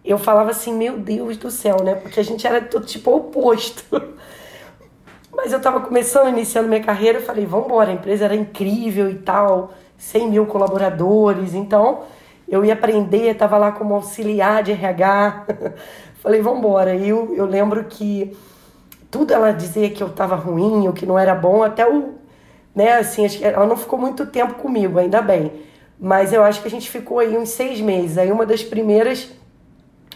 eu 0.03 0.17
falava 0.17 0.51
assim, 0.51 0.73
meu 0.73 0.97
Deus 0.97 1.37
do 1.37 1.49
céu, 1.49 1.77
né? 1.83 1.95
Porque 1.95 2.19
a 2.19 2.23
gente 2.23 2.45
era 2.45 2.61
todo 2.61 2.85
tipo 2.85 3.15
oposto. 3.15 3.83
Mas 5.31 5.51
eu 5.51 5.61
tava 5.61 5.79
começando, 5.79 6.29
iniciando 6.29 6.67
minha 6.67 6.83
carreira, 6.83 7.19
eu 7.19 7.23
falei, 7.23 7.45
vamos 7.45 7.65
embora, 7.65 7.89
a 7.89 7.93
empresa 7.93 8.25
era 8.25 8.35
incrível 8.35 9.09
e 9.09 9.15
tal, 9.15 9.73
100 9.97 10.29
mil 10.29 10.45
colaboradores, 10.45 11.53
então 11.53 12.03
eu 12.47 12.63
ia 12.63 12.73
aprender, 12.73 13.33
tava 13.35 13.57
lá 13.57 13.71
como 13.71 13.95
auxiliar 13.95 14.61
de 14.63 14.71
RH. 14.73 15.45
falei, 16.21 16.41
vamos 16.41 16.59
embora. 16.59 16.93
E 16.95 17.09
eu, 17.09 17.33
eu 17.35 17.45
lembro 17.45 17.83
que 17.85 18.35
tudo 19.13 19.31
ela 19.31 19.51
dizia 19.51 19.91
que 19.91 20.01
eu 20.01 20.07
estava 20.07 20.35
ruim, 20.35 20.87
ou 20.87 20.91
que 20.91 21.05
não 21.05 21.19
era 21.19 21.35
bom, 21.35 21.61
até 21.61 21.87
o. 21.87 22.15
Né, 22.73 22.93
assim, 22.93 23.27
ela 23.43 23.67
não 23.67 23.77
ficou 23.77 23.99
muito 23.99 24.25
tempo 24.25 24.55
comigo, 24.55 24.97
ainda 24.97 25.21
bem. 25.21 25.51
Mas 25.99 26.33
eu 26.33 26.43
acho 26.43 26.63
que 26.63 26.67
a 26.67 26.71
gente 26.71 26.89
ficou 26.89 27.19
aí 27.19 27.37
uns 27.37 27.49
seis 27.49 27.79
meses. 27.79 28.17
Aí 28.17 28.31
uma 28.31 28.43
das 28.43 28.63
primeiras, 28.63 29.29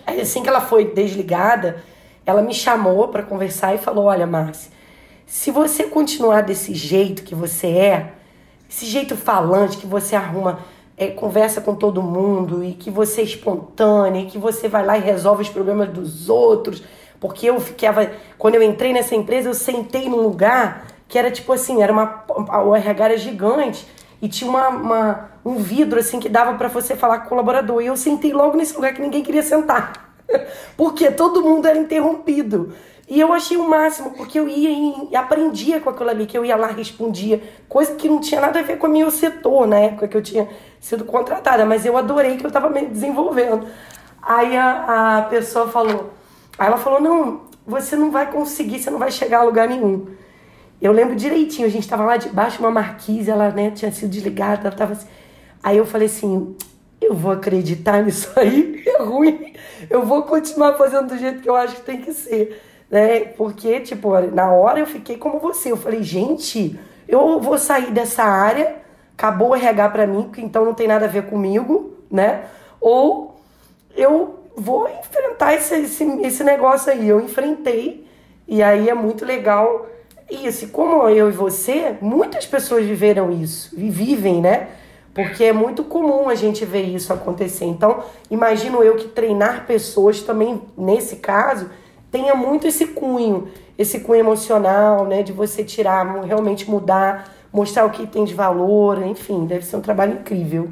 assim 0.08 0.42
que 0.42 0.50
ela 0.50 0.62
foi 0.62 0.86
desligada, 0.86 1.84
ela 2.26 2.42
me 2.42 2.56
chamou 2.56 3.10
para 3.10 3.22
conversar 3.22 3.76
e 3.76 3.78
falou: 3.78 4.06
Olha, 4.06 4.26
Márcia, 4.26 4.72
se 5.28 5.52
você 5.52 5.84
continuar 5.84 6.42
desse 6.42 6.74
jeito 6.74 7.22
que 7.22 7.36
você 7.36 7.68
é, 7.68 8.14
esse 8.68 8.88
jeito 8.88 9.16
falante 9.16 9.78
que 9.78 9.86
você 9.86 10.16
arruma, 10.16 10.62
é, 10.98 11.10
conversa 11.10 11.62
com 11.62 11.76
todo 11.76 12.02
mundo 12.02 12.64
e 12.64 12.74
que 12.74 12.90
você 12.90 13.22
é 13.22 13.26
espontânea, 13.26 14.22
e 14.22 14.26
que 14.26 14.40
você 14.40 14.68
vai 14.68 14.84
lá 14.84 14.98
e 14.98 15.02
resolve 15.02 15.44
os 15.44 15.50
problemas 15.50 15.90
dos 15.90 16.30
outros 16.30 16.82
porque 17.20 17.50
eu 17.50 17.60
ficava. 17.60 18.10
Quando 18.38 18.56
eu 18.56 18.64
entrei 18.64 18.94
nessa 18.94 19.16
empresa, 19.16 19.50
eu 19.50 19.54
sentei 19.54 20.10
num 20.10 20.22
lugar 20.22 20.88
que 21.08 21.18
era 21.18 21.32
tipo 21.32 21.52
assim: 21.54 21.82
era 21.82 21.92
uma. 21.92 22.26
O 22.66 22.76
RH 22.76 23.06
era 23.06 23.18
gigante 23.18 23.88
e 24.22 24.28
tinha 24.28 24.50
uma, 24.50 24.70
uma 24.70 25.30
um 25.46 25.56
vidro 25.56 26.00
assim 26.00 26.20
que 26.20 26.28
dava 26.28 26.58
para 26.58 26.68
você 26.68 26.96
falar 26.96 27.20
com 27.20 27.26
o 27.26 27.30
colaborador. 27.30 27.82
E 27.82 27.88
eu 27.88 27.98
sentei 27.98 28.34
logo 28.34 28.58
nesse 28.58 28.76
lugar 28.76 28.94
que 28.94 29.02
ninguém 29.02 29.24
queria 29.24 29.44
sentar. 29.44 30.08
porque 30.76 31.12
todo 31.12 31.42
mundo 31.42 31.68
era 31.68 31.78
interrompido. 31.78 32.74
E 33.10 33.22
eu 33.22 33.32
achei 33.32 33.56
o 33.56 33.64
máximo, 33.64 34.12
porque 34.12 34.38
eu 34.38 34.50
ia 34.50 34.70
e 35.10 35.16
aprendia 35.16 35.80
com 35.80 35.90
aquilo 35.90 36.10
ali, 36.10 36.26
que 36.26 36.38
eu 36.38 36.44
ia 36.44 36.58
lá, 36.58 36.68
respondia, 36.68 37.42
coisa 37.70 37.96
que 37.96 38.10
não 38.10 38.20
tinha 38.20 38.42
nada 38.42 38.60
a 38.60 38.62
ver 38.62 38.78
com 38.78 38.88
o 38.88 38.90
meu 38.90 39.10
setor 39.10 39.66
na 39.66 39.80
época 39.80 40.10
que 40.10 40.18
eu 40.18 40.22
tinha 40.22 40.50
sido 40.82 41.06
contratada, 41.06 41.66
mas 41.66 41.86
eu 41.86 41.96
adorei 41.96 42.36
que 42.36 42.46
eu 42.46 42.50
estava 42.50 42.70
me 42.70 42.86
desenvolvendo. 42.86 43.66
Aí 44.22 44.58
a, 44.58 45.20
a 45.20 45.22
pessoa 45.22 45.70
falou: 45.70 46.12
Aí 46.58 46.68
ela 46.68 46.78
falou: 46.78 47.00
não, 47.00 47.42
você 47.66 47.96
não 47.96 48.12
vai 48.12 48.32
conseguir, 48.32 48.80
você 48.80 48.90
não 48.90 49.00
vai 49.00 49.12
chegar 49.12 49.40
a 49.40 49.44
lugar 49.44 49.68
nenhum. 49.68 50.08
Eu 50.82 50.92
lembro 50.92 51.16
direitinho, 51.16 51.68
a 51.68 51.72
gente 51.72 51.84
estava 51.84 52.06
lá 52.06 52.18
debaixo 52.18 52.58
de 52.58 52.64
uma 52.64 52.72
marquise, 52.72 53.30
ela 53.30 53.50
né, 53.50 53.72
tinha 53.72 53.92
sido 53.92 54.10
desligada, 54.10 54.68
ela 54.68 54.76
tava 54.76 54.94
assim. 54.94 55.08
Aí 55.62 55.78
eu 55.78 55.86
falei 55.86 56.08
assim: 56.08 56.56
eu 57.02 57.14
vou 57.14 57.32
acreditar 57.32 58.04
nisso 58.04 58.32
aí, 58.36 58.84
é 58.86 59.02
ruim, 59.02 59.54
eu 59.90 60.06
vou 60.06 60.24
continuar 60.24 60.74
fazendo 60.74 61.08
do 61.08 61.18
jeito 61.18 61.42
que 61.42 61.50
eu 61.50 61.56
acho 61.56 61.76
que 61.76 61.82
tem 61.82 62.02
que 62.02 62.14
ser. 62.14 62.62
Né? 62.90 63.20
Porque, 63.20 63.82
tipo, 63.82 64.18
na 64.34 64.52
hora 64.52 64.80
eu 64.80 64.86
fiquei 64.86 65.18
como 65.18 65.40
você. 65.40 65.72
Eu 65.72 65.78
falei, 65.78 66.02
gente, 66.04 66.80
eu 67.08 67.40
vou 67.40 67.58
sair 67.58 67.92
dessa 67.92 68.24
área, 68.24 68.78
acabou 69.14 69.50
o 69.50 69.56
RH 69.56 69.90
para 69.90 70.08
mim, 70.08 70.24
porque 70.24 70.42
então 70.42 70.64
não 70.64 70.74
tem 70.74 70.88
nada 70.88 71.06
a 71.06 71.10
ver 71.10 71.26
comigo, 71.26 71.98
né? 72.10 72.46
Ou 72.80 73.36
eu 73.96 74.37
vou 74.58 74.90
enfrentar 74.90 75.54
esse, 75.54 75.76
esse, 75.76 76.04
esse 76.24 76.44
negócio 76.44 76.92
aí. 76.92 77.08
Eu 77.08 77.22
enfrentei, 77.22 78.06
e 78.48 78.64
aí 78.64 78.90
é 78.90 78.94
muito 78.94 79.24
legal 79.24 79.86
isso. 80.30 80.68
Como 80.70 81.08
eu 81.08 81.30
e 81.30 81.32
você, 81.32 81.96
muitas 82.02 82.48
pessoas 82.48 82.86
viveram 82.86 83.32
isso, 83.32 83.70
e 83.78 83.90
vivem, 83.90 84.42
né? 84.42 84.70
Porque 85.14 85.46
é 85.46 85.54
muito 85.54 85.84
comum 85.84 86.28
a 86.28 86.36
gente 86.36 86.66
ver 86.66 86.84
isso 86.84 87.14
acontecer. 87.14 87.66
Então, 87.66 88.04
imagino 88.30 88.84
eu 88.84 88.96
que 88.96 89.08
treinar 89.08 89.66
pessoas 89.66 90.22
também, 90.22 90.62
nesse 90.78 91.18
caso, 91.18 91.70
tenha 92.12 92.36
muito 92.36 92.68
esse 92.68 92.88
cunho, 92.88 93.48
esse 93.78 94.00
cunho 94.00 94.20
emocional, 94.20 95.06
né? 95.06 95.22
De 95.22 95.32
você 95.32 95.64
tirar, 95.64 96.04
realmente 96.24 96.70
mudar, 96.70 97.34
mostrar 97.54 97.86
o 97.86 97.92
que 97.92 98.06
tem 98.08 98.26
de 98.26 98.34
valor, 98.34 99.04
enfim, 99.04 99.46
deve 99.46 99.66
ser 99.66 99.76
um 99.76 99.82
trabalho 99.82 100.14
incrível. 100.14 100.70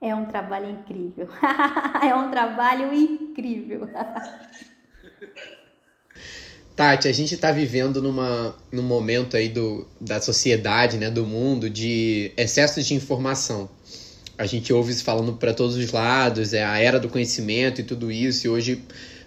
É 0.00 0.14
um 0.14 0.24
trabalho 0.24 0.70
incrível. 0.70 1.28
é 2.02 2.14
um 2.14 2.30
trabalho 2.30 2.92
incrível. 2.94 3.88
Tati, 6.74 7.08
a 7.08 7.12
gente 7.12 7.34
está 7.34 7.52
vivendo 7.52 8.00
numa, 8.00 8.56
num 8.72 8.82
momento 8.82 9.36
aí 9.36 9.50
do, 9.50 9.86
da 10.00 10.18
sociedade, 10.18 10.96
né, 10.96 11.10
do 11.10 11.26
mundo, 11.26 11.68
de 11.68 12.32
excesso 12.38 12.82
de 12.82 12.94
informação. 12.94 13.68
A 14.38 14.46
gente 14.46 14.72
ouve 14.72 14.90
isso 14.90 15.04
falando 15.04 15.34
para 15.34 15.52
todos 15.52 15.76
os 15.76 15.92
lados, 15.92 16.54
é 16.54 16.64
a 16.64 16.78
era 16.78 16.98
do 16.98 17.10
conhecimento 17.10 17.82
e 17.82 17.84
tudo 17.84 18.10
isso, 18.10 18.46
e 18.46 18.48
hoje 18.48 18.82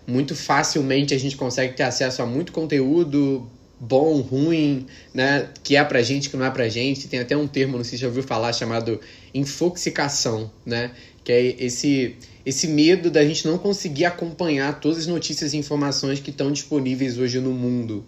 muito 0.08 0.36
facilmente 0.36 1.14
a 1.14 1.18
gente 1.20 1.38
consegue 1.38 1.76
ter 1.76 1.84
acesso 1.84 2.24
a 2.24 2.26
muito 2.26 2.52
conteúdo 2.52 3.48
bom, 3.80 4.22
ruim, 4.22 4.88
né? 5.14 5.50
Que 5.62 5.76
é 5.76 5.84
pra 5.84 6.02
gente, 6.02 6.30
que 6.30 6.38
não 6.38 6.46
é 6.46 6.50
pra 6.50 6.70
gente. 6.70 7.08
Tem 7.08 7.20
até 7.20 7.36
um 7.36 7.48
termo, 7.48 7.78
não 7.78 7.84
sei 7.84 7.98
se 7.98 8.02
já 8.02 8.08
ouviu 8.08 8.24
falar, 8.24 8.54
chamado 8.54 9.00
infoxicação, 9.34 10.52
né? 10.66 10.92
Que 11.24 11.32
é 11.32 11.64
esse, 11.64 12.16
esse 12.46 12.68
medo 12.68 13.10
da 13.10 13.24
gente 13.26 13.48
não 13.48 13.58
conseguir 13.58 14.06
acompanhar 14.06 14.80
todas 14.80 15.00
as 15.00 15.08
notícias 15.08 15.54
e 15.54 15.58
informações 15.58 16.20
que 16.20 16.30
estão 16.30 16.52
disponíveis 16.52 17.18
hoje 17.18 17.40
no 17.40 17.52
mundo. 17.52 18.06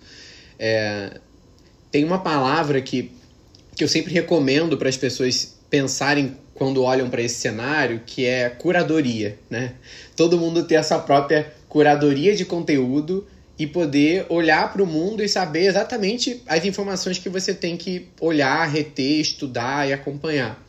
É, 0.59 1.19
tem 1.91 2.03
uma 2.03 2.19
palavra 2.19 2.81
que, 2.81 3.11
que 3.75 3.83
eu 3.83 3.88
sempre 3.88 4.13
recomendo 4.13 4.77
para 4.77 4.89
as 4.89 4.97
pessoas 4.97 5.55
pensarem 5.69 6.38
quando 6.53 6.83
olham 6.83 7.09
para 7.09 7.21
esse 7.21 7.35
cenário, 7.35 8.01
que 8.05 8.25
é 8.25 8.49
curadoria, 8.49 9.38
né? 9.49 9.73
Todo 10.15 10.38
mundo 10.38 10.63
ter 10.63 10.77
a 10.77 10.83
sua 10.83 10.99
própria 10.99 11.53
curadoria 11.67 12.33
de 12.33 12.45
conteúdo 12.45 13.27
e 13.57 13.67
poder 13.67 14.25
olhar 14.29 14.71
para 14.71 14.83
o 14.83 14.85
mundo 14.85 15.23
e 15.23 15.29
saber 15.29 15.65
exatamente 15.65 16.41
as 16.47 16.65
informações 16.65 17.17
que 17.17 17.29
você 17.29 17.53
tem 17.53 17.77
que 17.77 18.07
olhar, 18.19 18.65
reter, 18.65 19.19
estudar 19.19 19.88
e 19.88 19.93
acompanhar. 19.93 20.64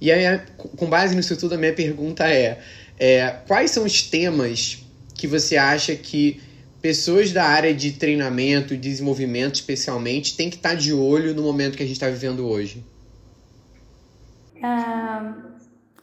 E 0.00 0.12
aí, 0.12 0.40
com 0.76 0.86
base 0.86 1.14
nisso 1.14 1.36
tudo, 1.36 1.54
a 1.54 1.58
minha 1.58 1.72
pergunta 1.72 2.28
é, 2.28 2.60
é 2.98 3.30
quais 3.46 3.70
são 3.70 3.84
os 3.84 4.02
temas 4.02 4.84
que 5.14 5.26
você 5.26 5.56
acha 5.56 5.96
que 5.96 6.40
pessoas 6.80 7.32
da 7.32 7.44
área 7.44 7.74
de 7.74 7.92
treinamento 7.92 8.74
e 8.74 8.76
desenvolvimento, 8.76 9.56
especialmente, 9.56 10.36
têm 10.36 10.48
que 10.48 10.56
estar 10.56 10.74
de 10.74 10.92
olho 10.92 11.34
no 11.34 11.42
momento 11.42 11.76
que 11.76 11.82
a 11.82 11.86
gente 11.86 11.96
está 11.96 12.08
vivendo 12.08 12.46
hoje? 12.46 12.84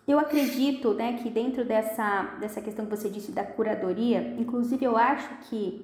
Eu 0.08 0.20
acredito 0.20 0.94
né, 0.94 1.20
que 1.22 1.30
dentro 1.30 1.66
dessa, 1.66 2.38
dessa 2.40 2.62
questão 2.62 2.86
que 2.86 2.96
você 2.96 3.10
disse 3.10 3.32
da 3.32 3.44
curadoria, 3.44 4.36
inclusive 4.38 4.86
eu 4.86 4.96
acho 4.96 5.30
que 5.50 5.84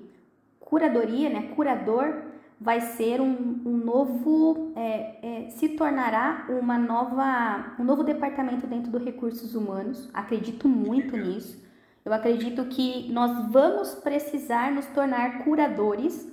curadoria, 0.60 1.28
né, 1.28 1.50
curador, 1.56 2.14
vai 2.62 2.80
ser 2.80 3.20
um, 3.20 3.60
um 3.66 3.76
novo, 3.76 4.72
é, 4.76 5.46
é, 5.46 5.50
se 5.50 5.70
tornará 5.70 6.46
uma 6.48 6.78
nova, 6.78 7.74
um 7.80 7.84
novo 7.84 8.04
departamento 8.04 8.68
dentro 8.68 8.92
do 8.92 9.00
recursos 9.00 9.56
humanos. 9.56 10.08
Acredito 10.14 10.68
muito 10.70 11.18
nisso. 11.18 11.60
Eu 12.06 12.14
acredito 12.14 12.64
que 12.66 13.12
nós 13.12 13.52
vamos 13.52 13.96
precisar 13.96 14.72
nos 14.72 14.86
tornar 14.86 15.44
curadores 15.44 16.32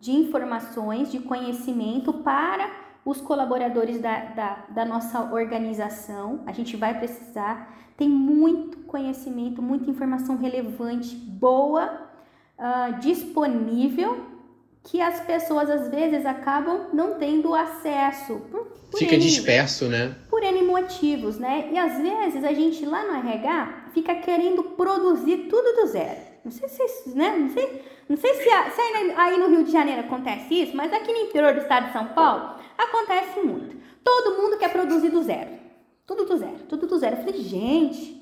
de 0.00 0.10
informações, 0.10 1.12
de 1.12 1.20
conhecimento 1.20 2.12
para 2.12 2.68
os 3.04 3.20
colaboradores 3.20 4.00
da, 4.00 4.24
da, 4.26 4.64
da, 4.70 4.84
nossa 4.84 5.32
organização. 5.32 6.42
A 6.44 6.52
gente 6.52 6.76
vai 6.76 6.98
precisar. 6.98 7.72
Tem 7.96 8.08
muito 8.08 8.78
conhecimento, 8.78 9.62
muita 9.62 9.88
informação 9.88 10.36
relevante, 10.36 11.14
boa, 11.14 12.08
uh, 12.58 12.98
disponível, 13.00 14.37
que 14.84 15.00
as 15.00 15.20
pessoas 15.20 15.68
às 15.68 15.88
vezes 15.88 16.24
acabam 16.24 16.88
não 16.92 17.14
tendo 17.14 17.54
acesso. 17.54 18.36
Por, 18.50 18.64
por 18.90 18.98
Fica 18.98 19.14
N, 19.14 19.22
disperso, 19.22 19.86
né? 19.86 20.16
Por 20.30 20.42
N 20.42 20.62
motivos, 20.62 21.38
né? 21.38 21.68
E 21.72 21.78
às 21.78 21.98
vezes 21.98 22.42
a 22.44 22.52
gente 22.52 22.84
lá 22.86 23.04
no 23.04 23.28
RH 23.28 23.90
fica 23.92 24.14
querendo 24.16 24.62
produzir 24.62 25.48
tudo 25.48 25.80
do 25.80 25.86
zero. 25.86 26.28
Não 26.44 26.52
sei 26.52 26.68
se, 26.68 27.10
né? 27.10 27.36
Não 27.36 27.50
sei, 27.50 27.82
não 28.08 28.16
sei 28.16 28.34
se, 28.34 28.44
se 28.44 28.80
aí 29.16 29.38
no 29.38 29.48
Rio 29.48 29.64
de 29.64 29.72
Janeiro 29.72 30.00
acontece 30.00 30.54
isso, 30.54 30.76
mas 30.76 30.92
aqui 30.92 31.12
no 31.12 31.18
interior 31.18 31.52
do 31.52 31.60
estado 31.60 31.88
de 31.88 31.92
São 31.92 32.06
Paulo 32.06 32.54
acontece 32.76 33.40
muito. 33.40 33.76
Todo 34.02 34.40
mundo 34.40 34.56
quer 34.56 34.72
produzir 34.72 35.10
do 35.10 35.22
zero. 35.22 35.50
Tudo 36.06 36.24
do 36.24 36.38
zero, 36.38 36.60
tudo 36.68 36.86
do 36.86 36.98
zero. 36.98 37.16
Eu 37.16 37.24
falei, 37.24 37.42
gente, 37.42 38.18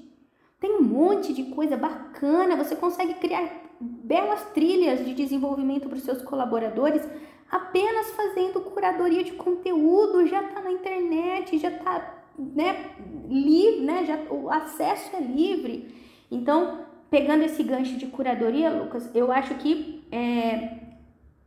tem 0.59 0.73
um 0.73 0.83
monte 0.83 1.33
de 1.33 1.45
coisa 1.45 1.77
bacana. 1.77 2.57
Você 2.57 2.75
consegue 2.75 3.15
criar 3.15 3.66
belas 3.81 4.43
trilhas 4.55 5.05
de 5.05 5.14
desenvolvimento 5.14 5.89
para 5.89 5.99
os 5.99 6.05
seus 6.05 6.22
colaboradores 6.22 7.03
apenas 7.51 8.11
fazendo 8.11 8.61
curadoria 8.61 9.22
de 9.22 9.33
conteúdo. 9.33 10.27
Já 10.27 10.43
está 10.43 10.61
na 10.61 10.72
internet, 10.72 11.59
já 11.59 11.68
está 11.68 12.24
né, 12.39 12.91
livre, 13.29 13.81
né, 13.81 14.05
já, 14.05 14.18
o 14.33 14.51
acesso 14.51 15.14
é 15.16 15.20
livre. 15.20 15.95
Então, 16.31 16.81
pegando 17.11 17.45
esse 17.45 17.62
gancho 17.62 17.97
de 17.97 18.07
curadoria, 18.07 18.70
Lucas, 18.70 19.11
eu 19.14 19.31
acho 19.33 19.55
que 19.55 20.07
é, 20.11 20.79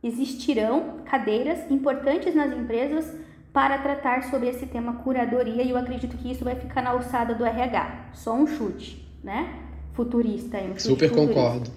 existirão 0.02 1.00
cadeiras 1.04 1.70
importantes 1.70 2.34
nas 2.34 2.52
empresas 2.52 3.14
para 3.52 3.78
tratar 3.78 4.24
sobre 4.24 4.48
esse 4.48 4.66
tema 4.66 4.94
curadoria 4.94 5.62
e 5.62 5.70
eu 5.70 5.76
acredito 5.76 6.16
que 6.16 6.30
isso 6.30 6.44
vai 6.44 6.54
ficar 6.54 6.82
na 6.82 6.90
alçada 6.90 7.34
do 7.34 7.44
RH. 7.44 8.10
Só 8.12 8.34
um 8.34 8.46
chute, 8.46 9.08
né? 9.22 9.69
Futurista. 10.00 10.56
Um 10.56 10.78
chute 10.78 10.82
Super 10.82 11.10
concordo. 11.10 11.70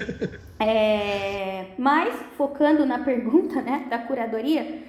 é, 0.58 1.66
mas, 1.76 2.14
focando 2.38 2.86
na 2.86 3.00
pergunta 3.00 3.60
né, 3.60 3.86
da 3.90 3.98
curadoria, 3.98 4.82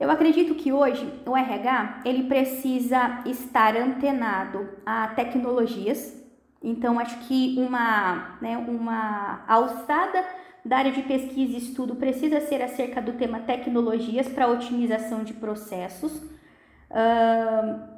eu 0.00 0.10
acredito 0.10 0.56
que 0.56 0.72
hoje 0.72 1.08
o 1.24 1.36
RH 1.36 2.00
ele 2.04 2.24
precisa 2.24 3.22
estar 3.24 3.76
antenado 3.76 4.68
a 4.84 5.06
tecnologias. 5.08 6.20
Então, 6.60 6.98
acho 6.98 7.16
que 7.28 7.54
uma, 7.58 8.36
né, 8.42 8.56
uma 8.56 9.44
alçada 9.46 10.24
da 10.64 10.78
área 10.78 10.90
de 10.90 11.02
pesquisa 11.02 11.54
e 11.54 11.58
estudo 11.58 11.94
precisa 11.94 12.40
ser 12.40 12.60
acerca 12.60 13.00
do 13.00 13.12
tema 13.12 13.38
tecnologias 13.38 14.26
para 14.26 14.48
otimização 14.48 15.22
de 15.22 15.32
processos. 15.32 16.12
Uh, 16.90 17.95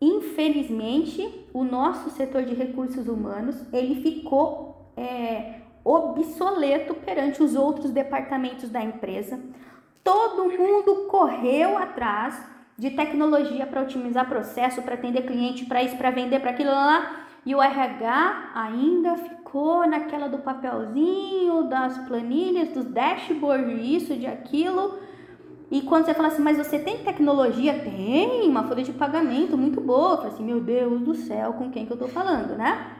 infelizmente, 0.00 1.46
o 1.52 1.62
nosso 1.64 2.10
setor 2.10 2.44
de 2.44 2.54
recursos 2.54 3.06
humanos 3.06 3.56
ele 3.72 4.00
ficou 4.00 4.92
é, 4.96 5.60
obsoleto 5.84 6.94
perante 6.94 7.42
os 7.42 7.54
outros 7.54 7.90
departamentos 7.90 8.70
da 8.70 8.82
empresa. 8.82 9.40
Todo 10.02 10.50
mundo 10.50 11.06
correu 11.08 11.76
atrás 11.76 12.42
de 12.78 12.90
tecnologia 12.90 13.66
para 13.66 13.82
otimizar 13.82 14.26
processo, 14.26 14.80
para 14.82 14.94
atender 14.94 15.26
cliente, 15.26 15.66
para 15.66 15.82
isso, 15.82 15.96
para 15.96 16.10
vender, 16.10 16.40
para 16.40 16.50
aquilo 16.50 16.70
lá. 16.70 17.26
E 17.44 17.54
o 17.54 17.62
RH 17.62 18.52
ainda 18.54 19.16
ficou 19.16 19.86
naquela 19.86 20.28
do 20.28 20.38
papelzinho, 20.38 21.64
das 21.64 21.98
planilhas, 22.06 22.68
dos 22.68 22.86
dashboards, 22.86 23.80
isso, 23.82 24.14
de 24.14 24.26
aquilo. 24.26 24.98
E 25.70 25.82
quando 25.82 26.06
você 26.06 26.14
fala 26.14 26.28
assim, 26.28 26.42
mas 26.42 26.58
você 26.58 26.78
tem 26.78 26.98
tecnologia? 26.98 27.74
Tem, 27.74 28.48
uma 28.48 28.64
folha 28.64 28.82
de 28.82 28.92
pagamento 28.92 29.56
muito 29.56 29.80
boa. 29.80 30.14
Eu 30.14 30.16
falo 30.16 30.28
assim, 30.28 30.44
meu 30.44 30.60
Deus 30.60 31.00
do 31.02 31.14
céu, 31.14 31.52
com 31.52 31.70
quem 31.70 31.86
que 31.86 31.92
eu 31.92 31.96
tô 31.96 32.08
falando, 32.08 32.56
né? 32.56 32.96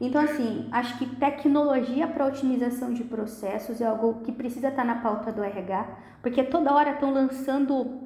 Então, 0.00 0.22
assim, 0.22 0.66
acho 0.72 0.98
que 0.98 1.06
tecnologia 1.16 2.06
para 2.06 2.26
otimização 2.26 2.92
de 2.92 3.04
processos 3.04 3.80
é 3.80 3.86
algo 3.86 4.20
que 4.24 4.32
precisa 4.32 4.68
estar 4.68 4.82
tá 4.82 4.86
na 4.86 4.96
pauta 4.96 5.32
do 5.32 5.42
RH, 5.42 5.88
porque 6.22 6.42
toda 6.42 6.74
hora 6.74 6.92
estão 6.92 7.12
lançando 7.12 8.02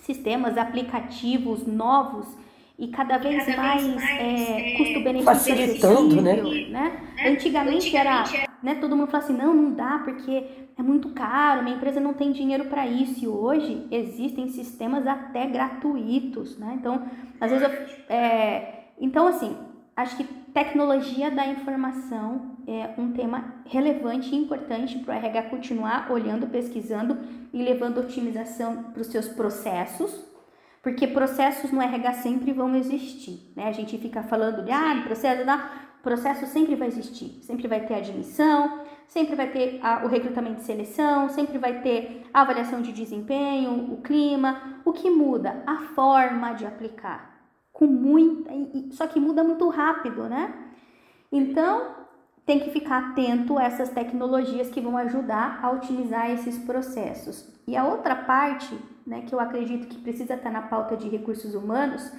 sistemas, 0.00 0.56
aplicativos 0.56 1.66
novos 1.66 2.26
e 2.78 2.88
cada 2.88 3.18
vez 3.18 3.46
cada 3.46 3.56
mais, 3.56 3.86
mais 3.86 4.10
é, 4.10 4.74
é, 4.74 4.76
custo-benefício 4.76 5.24
facilitando, 5.24 6.22
né? 6.22 6.36
né? 6.70 7.00
Antigamente, 7.26 7.96
Antigamente 7.96 7.96
era, 7.96 8.24
né, 8.64 8.76
todo 8.76 8.96
mundo 8.96 9.10
falava 9.10 9.30
assim, 9.30 9.36
não, 9.36 9.52
não 9.52 9.72
dá 9.72 10.00
porque 10.02 10.44
é 10.76 10.82
muito 10.82 11.10
caro, 11.10 11.62
minha 11.62 11.76
empresa 11.76 12.00
não 12.00 12.14
tem 12.14 12.32
dinheiro 12.32 12.64
para 12.64 12.86
isso. 12.86 13.24
E 13.24 13.28
hoje 13.28 13.86
existem 13.90 14.48
sistemas 14.48 15.06
até 15.06 15.46
gratuitos, 15.46 16.58
né? 16.58 16.76
Então, 16.80 17.06
às 17.40 17.50
vezes 17.50 17.68
eu, 17.68 18.14
é, 18.14 18.86
então 18.98 19.26
assim, 19.26 19.54
acho 19.94 20.16
que 20.16 20.24
tecnologia 20.24 21.30
da 21.30 21.46
informação 21.46 22.56
é 22.66 22.98
um 22.98 23.12
tema 23.12 23.56
relevante 23.66 24.34
e 24.34 24.38
importante 24.38 24.98
para 24.98 25.14
o 25.14 25.18
RH 25.18 25.42
continuar 25.50 26.10
olhando, 26.10 26.46
pesquisando 26.46 27.18
e 27.52 27.62
levando 27.62 27.98
otimização 27.98 28.84
para 28.84 29.02
os 29.02 29.08
seus 29.08 29.28
processos, 29.28 30.24
porque 30.82 31.06
processos 31.06 31.70
no 31.70 31.82
RH 31.82 32.14
sempre 32.14 32.52
vão 32.52 32.74
existir, 32.74 33.52
né? 33.54 33.68
A 33.68 33.72
gente 33.72 33.98
fica 33.98 34.22
falando 34.22 34.64
de, 34.64 34.72
ah, 34.72 35.02
processo, 35.04 35.44
não, 35.44 35.60
processo 36.04 36.46
sempre 36.46 36.76
vai 36.76 36.86
existir, 36.86 37.38
sempre 37.42 37.66
vai 37.66 37.84
ter 37.84 37.94
admissão, 37.94 38.84
sempre 39.08 39.34
vai 39.34 39.50
ter 39.50 39.80
a, 39.82 40.04
o 40.04 40.08
recrutamento 40.08 40.60
e 40.60 40.64
seleção, 40.64 41.28
sempre 41.30 41.58
vai 41.58 41.80
ter 41.80 42.26
a 42.32 42.42
avaliação 42.42 42.80
de 42.82 42.92
desempenho, 42.92 43.92
o 43.92 44.02
clima, 44.02 44.80
o 44.84 44.92
que 44.92 45.10
muda? 45.10 45.62
A 45.66 45.78
forma 45.94 46.52
de 46.52 46.66
aplicar, 46.66 47.48
com 47.72 47.86
muita, 47.86 48.52
só 48.92 49.06
que 49.06 49.18
muda 49.18 49.42
muito 49.42 49.68
rápido, 49.68 50.28
né? 50.28 50.54
Então, 51.32 52.04
tem 52.46 52.60
que 52.60 52.70
ficar 52.70 53.10
atento 53.10 53.58
a 53.58 53.64
essas 53.64 53.88
tecnologias 53.88 54.68
que 54.68 54.80
vão 54.80 54.96
ajudar 54.98 55.60
a 55.62 55.70
otimizar 55.70 56.30
esses 56.30 56.58
processos. 56.58 57.50
E 57.66 57.74
a 57.76 57.86
outra 57.86 58.14
parte, 58.14 58.78
né, 59.06 59.22
que 59.22 59.34
eu 59.34 59.40
acredito 59.40 59.88
que 59.88 59.98
precisa 59.98 60.34
estar 60.34 60.50
na 60.50 60.62
pauta 60.62 60.96
de 60.96 61.08
recursos 61.08 61.54
humanos, 61.54 62.12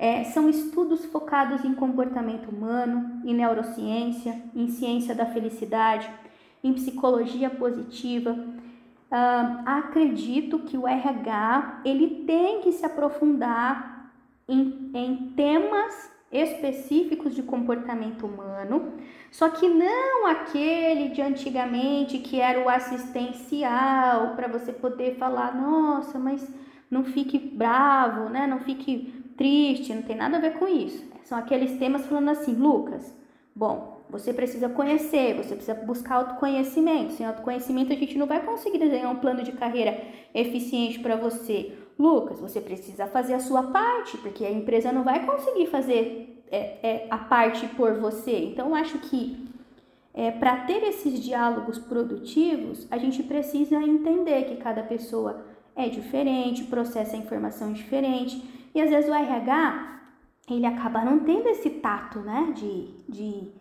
é, 0.00 0.24
são 0.24 0.48
estudos 0.48 1.04
focados 1.04 1.62
em 1.62 1.74
comportamento 1.74 2.48
humano, 2.48 3.20
em 3.22 3.34
neurociência, 3.34 4.34
em 4.56 4.66
ciência 4.66 5.14
da 5.14 5.26
felicidade, 5.26 6.10
em 6.64 6.72
psicologia 6.72 7.50
positiva. 7.50 8.32
Uh, 8.32 9.62
acredito 9.66 10.60
que 10.60 10.78
o 10.78 10.88
RH 10.88 11.82
ele 11.84 12.24
tem 12.26 12.62
que 12.62 12.72
se 12.72 12.86
aprofundar 12.86 14.10
em, 14.48 14.90
em 14.94 15.32
temas 15.36 16.10
específicos 16.32 17.34
de 17.34 17.42
comportamento 17.42 18.24
humano, 18.24 18.94
só 19.30 19.50
que 19.50 19.68
não 19.68 20.26
aquele 20.26 21.10
de 21.10 21.20
antigamente 21.20 22.20
que 22.20 22.40
era 22.40 22.64
o 22.64 22.70
assistencial 22.70 24.34
para 24.34 24.48
você 24.48 24.72
poder 24.72 25.16
falar, 25.16 25.54
nossa, 25.54 26.18
mas 26.18 26.48
não 26.90 27.04
fique 27.04 27.38
bravo, 27.38 28.30
né? 28.30 28.46
Não 28.46 28.60
fique 28.60 29.19
triste, 29.40 29.94
não 29.94 30.02
tem 30.02 30.14
nada 30.14 30.36
a 30.36 30.40
ver 30.40 30.58
com 30.58 30.68
isso. 30.68 31.02
São 31.24 31.38
aqueles 31.38 31.78
temas 31.78 32.04
falando 32.04 32.28
assim, 32.28 32.52
Lucas, 32.52 33.16
bom, 33.56 34.02
você 34.10 34.34
precisa 34.34 34.68
conhecer, 34.68 35.34
você 35.34 35.54
precisa 35.54 35.72
buscar 35.72 36.16
autoconhecimento. 36.16 37.14
Sem 37.14 37.24
autoconhecimento 37.24 37.90
a 37.90 37.96
gente 37.96 38.18
não 38.18 38.26
vai 38.26 38.44
conseguir 38.44 38.76
desenhar 38.76 39.10
um 39.10 39.16
plano 39.16 39.42
de 39.42 39.52
carreira 39.52 39.98
eficiente 40.34 40.98
para 40.98 41.16
você. 41.16 41.72
Lucas, 41.98 42.38
você 42.38 42.60
precisa 42.60 43.06
fazer 43.06 43.32
a 43.32 43.40
sua 43.40 43.62
parte, 43.62 44.18
porque 44.18 44.44
a 44.44 44.50
empresa 44.50 44.92
não 44.92 45.04
vai 45.04 45.24
conseguir 45.24 45.68
fazer 45.68 46.44
é, 46.50 46.58
é, 46.82 47.06
a 47.08 47.16
parte 47.16 47.66
por 47.68 47.94
você. 47.94 48.36
Então, 48.44 48.74
acho 48.74 48.98
que 48.98 49.48
é, 50.12 50.30
para 50.30 50.56
ter 50.66 50.82
esses 50.82 51.18
diálogos 51.18 51.78
produtivos, 51.78 52.86
a 52.90 52.98
gente 52.98 53.22
precisa 53.22 53.76
entender 53.76 54.44
que 54.44 54.56
cada 54.56 54.82
pessoa 54.82 55.46
é 55.74 55.88
diferente, 55.88 56.64
processa 56.64 57.16
a 57.16 57.18
informação 57.18 57.72
diferente, 57.72 58.59
e 58.74 58.80
às 58.80 58.90
vezes 58.90 59.10
o 59.10 59.14
RH 59.14 59.90
ele 60.48 60.66
acaba 60.66 61.04
não 61.04 61.20
tendo 61.20 61.48
esse 61.48 61.70
tato, 61.70 62.18
né, 62.20 62.52
de, 62.56 62.88
de, 63.08 63.52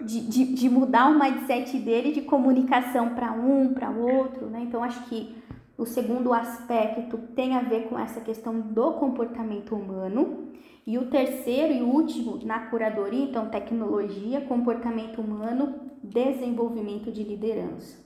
de, 0.00 0.20
de, 0.28 0.54
de 0.54 0.68
mudar 0.68 1.10
o 1.10 1.18
mindset 1.18 1.76
dele 1.78 2.12
de 2.12 2.22
comunicação 2.22 3.14
para 3.14 3.32
um, 3.32 3.74
para 3.74 3.90
outro, 3.90 4.46
né? 4.46 4.60
Então, 4.62 4.84
acho 4.84 5.04
que 5.08 5.34
o 5.76 5.84
segundo 5.84 6.32
aspecto 6.32 7.18
tem 7.34 7.56
a 7.56 7.60
ver 7.60 7.88
com 7.88 7.98
essa 7.98 8.20
questão 8.20 8.60
do 8.60 8.92
comportamento 8.92 9.74
humano. 9.74 10.46
E 10.86 10.96
o 10.98 11.10
terceiro 11.10 11.72
e 11.74 11.82
último, 11.82 12.38
na 12.44 12.60
curadoria, 12.60 13.24
então, 13.24 13.48
tecnologia, 13.48 14.40
comportamento 14.42 15.20
humano, 15.20 15.74
desenvolvimento 16.00 17.10
de 17.10 17.24
liderança. 17.24 18.05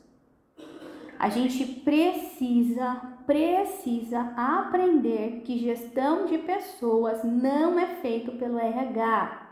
A 1.21 1.29
gente 1.29 1.67
precisa, 1.67 2.99
precisa 3.27 4.33
aprender 4.35 5.43
que 5.45 5.59
gestão 5.59 6.25
de 6.25 6.39
pessoas 6.39 7.23
não 7.23 7.79
é 7.79 7.85
feito 7.97 8.33
pelo 8.39 8.59
RH, 8.59 9.49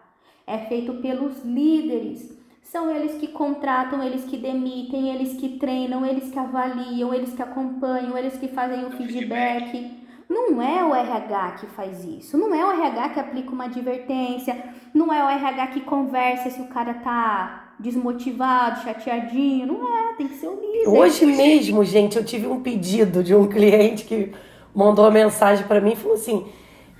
é 0.46 0.56
feito 0.60 0.94
pelos 1.02 1.44
líderes. 1.44 2.34
São 2.62 2.90
eles 2.90 3.18
que 3.18 3.28
contratam, 3.28 4.02
eles 4.02 4.24
que 4.24 4.38
demitem, 4.38 5.10
eles 5.10 5.34
que 5.38 5.58
treinam, 5.58 6.06
eles 6.06 6.30
que 6.30 6.38
avaliam, 6.38 7.12
eles 7.12 7.34
que 7.34 7.42
acompanham, 7.42 8.16
eles 8.16 8.38
que 8.38 8.48
fazem 8.48 8.86
o 8.86 8.90
feedback. 8.92 9.94
Não 10.26 10.62
é 10.62 10.82
o 10.82 10.94
RH 10.94 11.50
que 11.60 11.66
faz 11.66 12.02
isso. 12.02 12.38
Não 12.38 12.54
é 12.54 12.64
o 12.64 12.70
RH 12.70 13.10
que 13.10 13.20
aplica 13.20 13.50
uma 13.50 13.64
advertência. 13.66 14.72
Não 14.94 15.12
é 15.12 15.22
o 15.22 15.28
RH 15.28 15.66
que 15.66 15.80
conversa 15.82 16.48
se 16.48 16.62
o 16.62 16.68
cara 16.68 16.94
tá 16.94 17.67
desmotivado, 17.78 18.82
chateadinho. 18.82 19.66
Não 19.66 20.10
é, 20.10 20.14
tem 20.14 20.28
que 20.28 20.34
ser 20.34 20.48
o 20.48 20.60
líder. 20.60 20.88
Hoje 20.88 21.24
mesmo, 21.24 21.84
gente, 21.84 22.16
eu 22.16 22.24
tive 22.24 22.46
um 22.46 22.60
pedido 22.60 23.22
de 23.22 23.34
um 23.34 23.46
cliente 23.46 24.04
que 24.04 24.32
mandou 24.74 25.04
uma 25.04 25.10
mensagem 25.10 25.66
para 25.66 25.80
mim 25.80 25.92
e 25.92 25.96
falou 25.96 26.16
assim: 26.16 26.46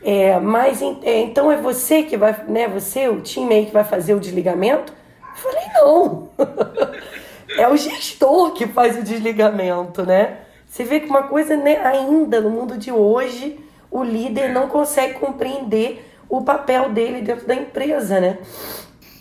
é, 0.02 0.38
mas 0.38 0.80
é, 1.02 1.20
então 1.22 1.50
é 1.50 1.56
você 1.56 2.02
que 2.02 2.16
vai, 2.16 2.44
né? 2.48 2.68
Você, 2.68 3.08
o 3.08 3.20
time 3.20 3.54
aí 3.54 3.66
que 3.66 3.72
vai 3.72 3.84
fazer 3.84 4.14
o 4.14 4.20
desligamento? 4.20 4.92
Eu 5.22 5.42
falei, 5.42 5.64
não. 5.74 6.28
é 7.58 7.68
o 7.68 7.76
gestor 7.76 8.52
que 8.52 8.66
faz 8.66 8.96
o 8.98 9.02
desligamento, 9.02 10.04
né? 10.04 10.38
Você 10.66 10.84
vê 10.84 11.00
que 11.00 11.08
uma 11.08 11.24
coisa, 11.24 11.56
né, 11.56 11.78
ainda 11.78 12.40
no 12.40 12.50
mundo 12.50 12.76
de 12.76 12.92
hoje, 12.92 13.58
o 13.90 14.02
líder 14.02 14.52
não 14.52 14.68
consegue 14.68 15.14
compreender 15.14 16.04
o 16.28 16.42
papel 16.42 16.90
dele 16.90 17.22
dentro 17.22 17.46
da 17.46 17.54
empresa, 17.54 18.20
né? 18.20 18.38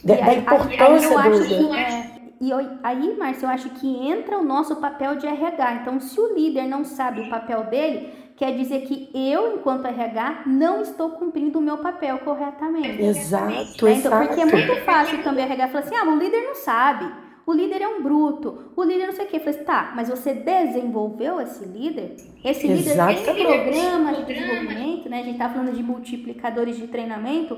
Da, 0.07 0.13
aí, 0.13 0.23
da 0.23 0.33
importância 0.35 1.19
aí, 1.19 1.29
do. 1.31 1.45
Que, 1.45 1.77
é, 1.77 2.11
e 2.39 2.51
aí, 2.83 3.17
Márcia, 3.17 3.45
eu 3.45 3.49
acho 3.49 3.69
que 3.71 3.87
entra 3.87 4.37
o 4.37 4.43
nosso 4.43 4.75
papel 4.77 5.15
de 5.15 5.27
RH. 5.27 5.73
Então, 5.81 5.99
se 5.99 6.19
o 6.19 6.33
líder 6.33 6.65
não 6.67 6.85
sabe 6.85 7.21
o 7.21 7.29
papel 7.29 7.65
dele, 7.65 8.09
quer 8.35 8.55
dizer 8.55 8.81
que 8.81 9.09
eu, 9.13 9.55
enquanto 9.55 9.85
RH, 9.85 10.43
não 10.45 10.81
estou 10.81 11.11
cumprindo 11.11 11.59
o 11.59 11.61
meu 11.61 11.79
papel 11.79 12.19
corretamente. 12.19 13.01
Exato, 13.01 13.45
né? 13.45 13.65
então, 13.75 13.89
exato. 13.89 14.27
Porque 14.27 14.41
é 14.41 14.45
muito 14.45 14.81
fácil 14.85 15.23
também 15.23 15.45
o 15.45 15.47
RH 15.47 15.67
falar 15.67 15.83
assim: 15.83 15.95
ah, 15.95 16.05
o 16.05 16.17
líder 16.17 16.41
não 16.43 16.55
sabe 16.55 17.11
o 17.47 17.53
líder 17.53 17.81
é 17.81 17.87
um 17.87 18.03
bruto, 18.03 18.73
o 18.75 18.83
líder 18.83 19.05
não 19.05 19.13
sei 19.13 19.23
o 19.23 19.27
quê. 19.29 19.37
Eu 19.37 19.39
falei 19.39 19.55
assim, 19.55 19.63
tá, 19.63 19.93
mas 19.95 20.09
você 20.09 20.33
desenvolveu 20.33 21.39
esse 21.39 21.63
líder? 21.63 22.17
Esse 22.43 22.67
líder 22.67 22.91
Exatamente. 22.91 23.23
tem 23.23 23.45
programa 23.45 24.13
de 24.13 24.25
desenvolvimento, 24.25 25.09
né? 25.09 25.21
A 25.21 25.23
gente 25.23 25.37
tá 25.37 25.47
falando 25.47 25.73
de 25.73 25.81
multiplicadores 25.81 26.75
de 26.75 26.87
treinamento. 26.87 27.57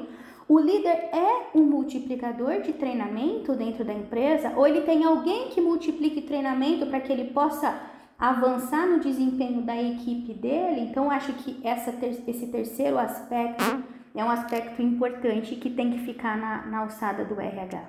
O 0.50 0.60
líder 0.60 1.10
é 1.14 1.56
um 1.56 1.62
multiplicador 1.62 2.64
de 2.64 2.74
treinamento 2.74 3.54
dentro 3.54 3.86
da 3.86 3.94
empresa? 3.94 4.52
Ou 4.56 4.66
ele 4.66 4.82
tem 4.82 5.04
alguém 5.04 5.50
que 5.50 5.62
multiplique 5.62 6.22
treinamento 6.22 6.88
para 6.88 7.00
que 7.00 7.14
ele 7.14 7.26
possa 7.26 7.80
avançar 8.18 8.88
no 8.88 9.00
desempenho 9.00 9.62
da 9.62 9.80
equipe 9.80 10.34
dele? 10.34 10.82
Então, 10.90 11.12
acho 11.12 11.34
que 11.34 11.56
essa 11.64 11.92
ter 11.92 12.20
esse 12.28 12.48
terceiro 12.48 12.98
aspecto 12.98 13.84
é 14.16 14.24
um 14.24 14.32
aspecto 14.32 14.82
importante 14.82 15.56
que 15.56 15.70
tem 15.70 15.92
que 15.92 16.00
ficar 16.00 16.36
na, 16.36 16.66
na 16.66 16.80
alçada 16.80 17.24
do 17.24 17.40
RH. 17.40 17.88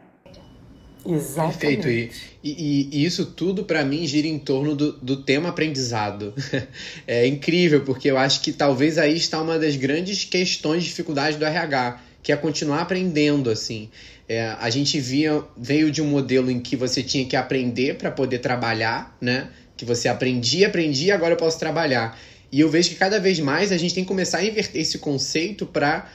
Exatamente. 1.07 1.59
Perfeito. 1.59 2.17
E, 2.45 2.91
e, 2.93 2.99
e 2.99 3.05
isso 3.07 3.25
tudo, 3.25 3.65
para 3.65 3.83
mim, 3.87 4.07
gira 4.07 4.29
em 4.29 4.39
torno 4.39 4.77
do, 4.77 4.93
do 4.93 5.23
tema 5.23 5.49
aprendizado. 5.49 6.35
é 7.09 7.27
incrível, 7.27 7.87
porque 7.87 8.11
eu 8.11 8.19
acho 8.19 8.43
que 8.43 8.53
talvez 8.53 8.99
aí 8.99 9.17
está 9.17 9.41
uma 9.41 9.59
das 9.59 9.77
grandes 9.77 10.27
questões, 10.27 10.85
dificuldades 10.85 11.39
do 11.39 11.45
RH, 11.47 12.10
que 12.23 12.33
é 12.33 12.37
continuar 12.37 12.81
aprendendo, 12.81 13.51
assim. 13.51 13.89
É, 14.29 14.55
a 14.61 14.71
gente 14.71 15.01
via, 15.01 15.43
veio 15.57 15.91
de 15.91 16.01
um 16.01 16.07
modelo 16.07 16.51
em 16.51 16.61
que 16.61 16.77
você 16.77 17.03
tinha 17.03 17.25
que 17.25 17.35
aprender 17.35 17.97
para 17.97 18.11
poder 18.11 18.39
trabalhar, 18.39 19.17
né? 19.21 19.49
Que 19.77 19.85
você 19.85 20.09
aprendia, 20.09 20.69
aprendia, 20.69 21.15
agora 21.15 21.35
eu 21.35 21.39
posso 21.39 21.59
trabalhar. 21.59 22.19
E 22.53 22.61
eu 22.61 22.69
vejo 22.69 22.91
que 22.91 22.97
cada 22.97 23.19
vez 23.19 23.39
mais 23.41 23.73
a 23.73 23.77
gente 23.77 23.95
tem 23.95 24.05
que 24.05 24.09
começar 24.09 24.39
a 24.39 24.45
inverter 24.45 24.83
esse 24.83 24.99
conceito 24.99 25.67
para 25.67 26.09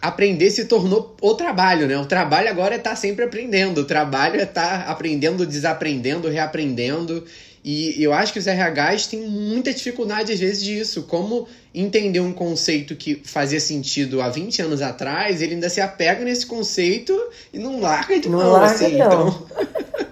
aprender 0.00 0.50
se 0.50 0.64
tornou 0.64 1.16
o 1.20 1.34
trabalho, 1.34 1.86
né? 1.86 1.96
O 1.98 2.06
trabalho 2.06 2.48
agora 2.48 2.74
é 2.74 2.78
estar 2.78 2.90
tá 2.90 2.96
sempre 2.96 3.24
aprendendo. 3.24 3.82
O 3.82 3.84
trabalho 3.84 4.40
é 4.40 4.44
estar 4.44 4.84
tá 4.84 4.90
aprendendo, 4.90 5.46
desaprendendo, 5.46 6.28
reaprendendo. 6.28 7.24
E 7.68 8.00
eu 8.00 8.12
acho 8.12 8.32
que 8.32 8.38
os 8.38 8.46
RHs 8.46 9.08
têm 9.08 9.22
muita 9.22 9.74
dificuldade, 9.74 10.32
às 10.32 10.38
vezes, 10.38 10.62
disso. 10.62 11.02
Como 11.02 11.48
entender 11.74 12.20
um 12.20 12.32
conceito 12.32 12.94
que 12.94 13.20
fazia 13.24 13.58
sentido 13.58 14.22
há 14.22 14.28
20 14.28 14.62
anos 14.62 14.80
atrás, 14.80 15.42
ele 15.42 15.54
ainda 15.54 15.68
se 15.68 15.80
apega 15.80 16.24
nesse 16.24 16.46
conceito 16.46 17.12
e 17.52 17.58
não 17.58 17.80
larga 17.80 18.20
de 18.20 18.28
não 18.28 18.38
mão, 18.38 18.52
larga, 18.52 18.72
assim. 18.72 18.96
Não. 18.96 19.06
Então, 19.06 19.46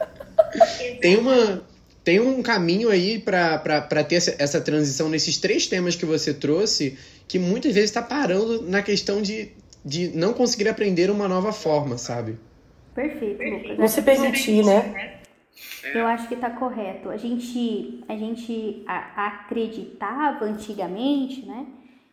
tem 1.01 1.17
uma 1.17 1.63
tem 2.03 2.19
um 2.19 2.43
caminho 2.43 2.91
aí 2.91 3.21
para 3.21 4.03
ter 4.03 4.17
essa, 4.17 4.35
essa 4.37 4.61
transição 4.61 5.09
nesses 5.09 5.39
três 5.39 5.69
temas 5.69 5.95
que 5.95 6.05
você 6.05 6.35
trouxe, 6.35 6.99
que 7.29 7.39
muitas 7.39 7.73
vezes 7.73 7.91
está 7.91 8.03
parando 8.03 8.63
na 8.63 8.83
questão 8.83 9.23
de 9.23 9.53
de 9.85 10.09
não 10.09 10.33
conseguir 10.33 10.69
aprender 10.69 11.09
uma 11.09 11.29
nova 11.29 11.53
forma, 11.53 11.99
sabe? 11.99 12.37
Perfeito, 12.97 13.43
Lucas. 13.45 13.79
Não 13.79 13.87
se 13.87 14.03
permitir, 14.03 14.65
né? 14.65 15.14
Eu 15.93 16.07
acho 16.07 16.29
que 16.29 16.35
está 16.35 16.51
correto. 16.51 17.11
A 17.11 17.17
gente, 17.17 18.05
a 18.09 18.17
gente 18.17 18.85
acreditava 18.87 20.45
antigamente, 20.45 21.45
né, 21.45 21.67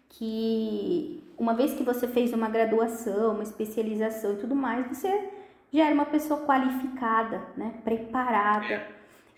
que 0.10 1.24
uma 1.38 1.54
vez 1.54 1.74
que 1.74 1.84
você 1.84 2.08
fez 2.08 2.34
uma 2.34 2.50
graduação, 2.50 3.34
uma 3.34 3.44
especialização 3.44 4.34
e 4.34 4.38
tudo 4.38 4.56
mais, 4.56 4.88
você 4.88 5.30
já 5.72 5.86
era 5.86 5.94
uma 5.94 6.06
pessoa 6.06 6.42
qualificada, 6.42 7.42
né, 7.56 7.74
preparada. 7.84 8.88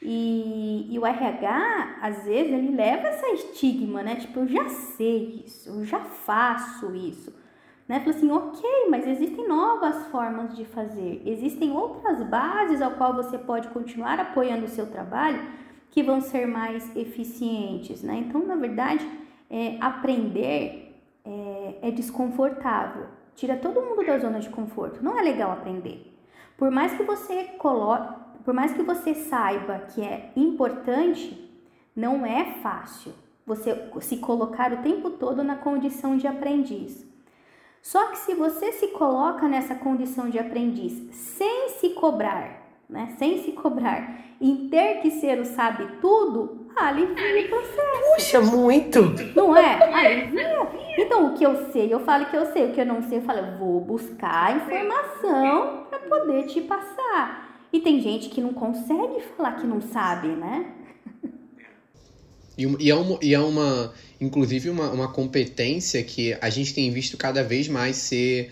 E, 0.01 0.87
e 0.93 0.99
o 0.99 1.05
RH, 1.05 1.99
às 2.01 2.25
vezes, 2.25 2.51
ele 2.51 2.75
leva 2.75 3.07
essa 3.07 3.29
estigma, 3.29 4.03
né? 4.03 4.17
Tipo, 4.17 4.41
eu 4.41 4.47
já 4.49 4.67
sei 4.67 5.45
isso, 5.45 5.69
eu 5.69 5.85
já 5.85 6.01
faço 6.01 6.93
isso. 6.93 7.33
Né? 7.87 7.99
Falei 7.99 8.15
assim, 8.15 8.31
ok, 8.31 8.87
mas 8.89 9.05
existem 9.05 9.47
novas 9.47 10.07
formas 10.07 10.55
de 10.55 10.63
fazer, 10.65 11.21
existem 11.25 11.71
outras 11.71 12.23
bases 12.23 12.81
ao 12.81 12.91
qual 12.91 13.13
você 13.13 13.37
pode 13.37 13.67
continuar 13.69 14.19
apoiando 14.19 14.65
o 14.65 14.69
seu 14.69 14.87
trabalho 14.87 15.41
que 15.91 16.01
vão 16.01 16.21
ser 16.21 16.47
mais 16.47 16.95
eficientes, 16.95 18.01
né? 18.01 18.15
Então, 18.27 18.43
na 18.47 18.55
verdade, 18.55 19.07
é, 19.49 19.77
aprender 19.79 20.99
é, 21.23 21.75
é 21.83 21.91
desconfortável, 21.91 23.05
tira 23.35 23.57
todo 23.57 23.81
mundo 23.81 24.03
da 24.03 24.17
zona 24.17 24.39
de 24.39 24.49
conforto. 24.49 25.03
Não 25.03 25.19
é 25.19 25.21
legal 25.21 25.51
aprender. 25.51 26.11
Por 26.57 26.71
mais 26.71 26.93
que 26.93 27.03
você 27.03 27.43
coloque, 27.59 28.15
por 28.43 28.53
mais 28.53 28.73
que 28.73 28.81
você 28.81 29.13
saiba 29.13 29.79
que 29.93 30.01
é 30.01 30.31
importante, 30.35 31.39
não 31.95 32.25
é 32.25 32.55
fácil 32.61 33.13
você 33.45 33.89
se 34.01 34.17
colocar 34.17 34.73
o 34.73 34.81
tempo 34.81 35.11
todo 35.11 35.43
na 35.43 35.55
condição 35.55 36.17
de 36.17 36.25
aprendiz. 36.25 37.05
Só 37.83 38.07
que 38.07 38.17
se 38.19 38.33
você 38.33 38.71
se 38.71 38.87
coloca 38.87 39.45
nessa 39.45 39.75
condição 39.75 40.29
de 40.29 40.39
aprendiz 40.39 40.93
sem 41.11 41.67
se 41.67 41.89
cobrar, 41.89 42.79
né? 42.89 43.13
Sem 43.19 43.43
se 43.43 43.51
cobrar, 43.51 44.21
em 44.39 44.69
ter 44.69 45.01
que 45.01 45.11
ser 45.11 45.37
o 45.37 45.43
sabe 45.45 45.85
tudo, 45.99 46.65
alivia 46.77 47.45
o 47.45 47.49
processo. 47.49 48.15
Puxa, 48.15 48.41
muito! 48.41 49.01
Não 49.35 49.55
é? 49.55 49.83
Alivia. 49.93 50.65
Então, 50.97 51.27
o 51.27 51.33
que 51.33 51.45
eu 51.45 51.71
sei, 51.73 51.93
eu 51.93 51.99
falo 51.99 52.27
que 52.27 52.37
eu 52.37 52.45
sei. 52.53 52.67
O 52.67 52.71
que 52.71 52.79
eu 52.79 52.85
não 52.85 53.03
sei, 53.03 53.17
eu 53.17 53.23
falo, 53.23 53.39
eu 53.39 53.57
vou 53.57 53.81
buscar 53.81 54.55
informação 54.55 55.85
para 55.89 55.99
poder 55.99 56.45
te 56.45 56.61
passar. 56.61 57.59
E 57.71 57.81
tem 57.81 57.99
gente 57.99 58.29
que 58.29 58.39
não 58.39 58.53
consegue 58.53 59.19
falar 59.35 59.57
que 59.57 59.67
não 59.67 59.81
sabe, 59.81 60.29
né? 60.29 60.71
E, 62.57 62.65
e, 62.85 62.91
é, 62.91 62.95
uma, 62.95 63.19
e 63.21 63.33
é 63.33 63.39
uma 63.39 63.93
inclusive 64.19 64.69
uma, 64.69 64.89
uma 64.91 65.07
competência 65.07 66.01
que 66.03 66.35
a 66.41 66.49
gente 66.49 66.73
tem 66.73 66.91
visto 66.91 67.17
cada 67.17 67.43
vez 67.43 67.67
mais 67.67 67.97
ser 67.97 68.51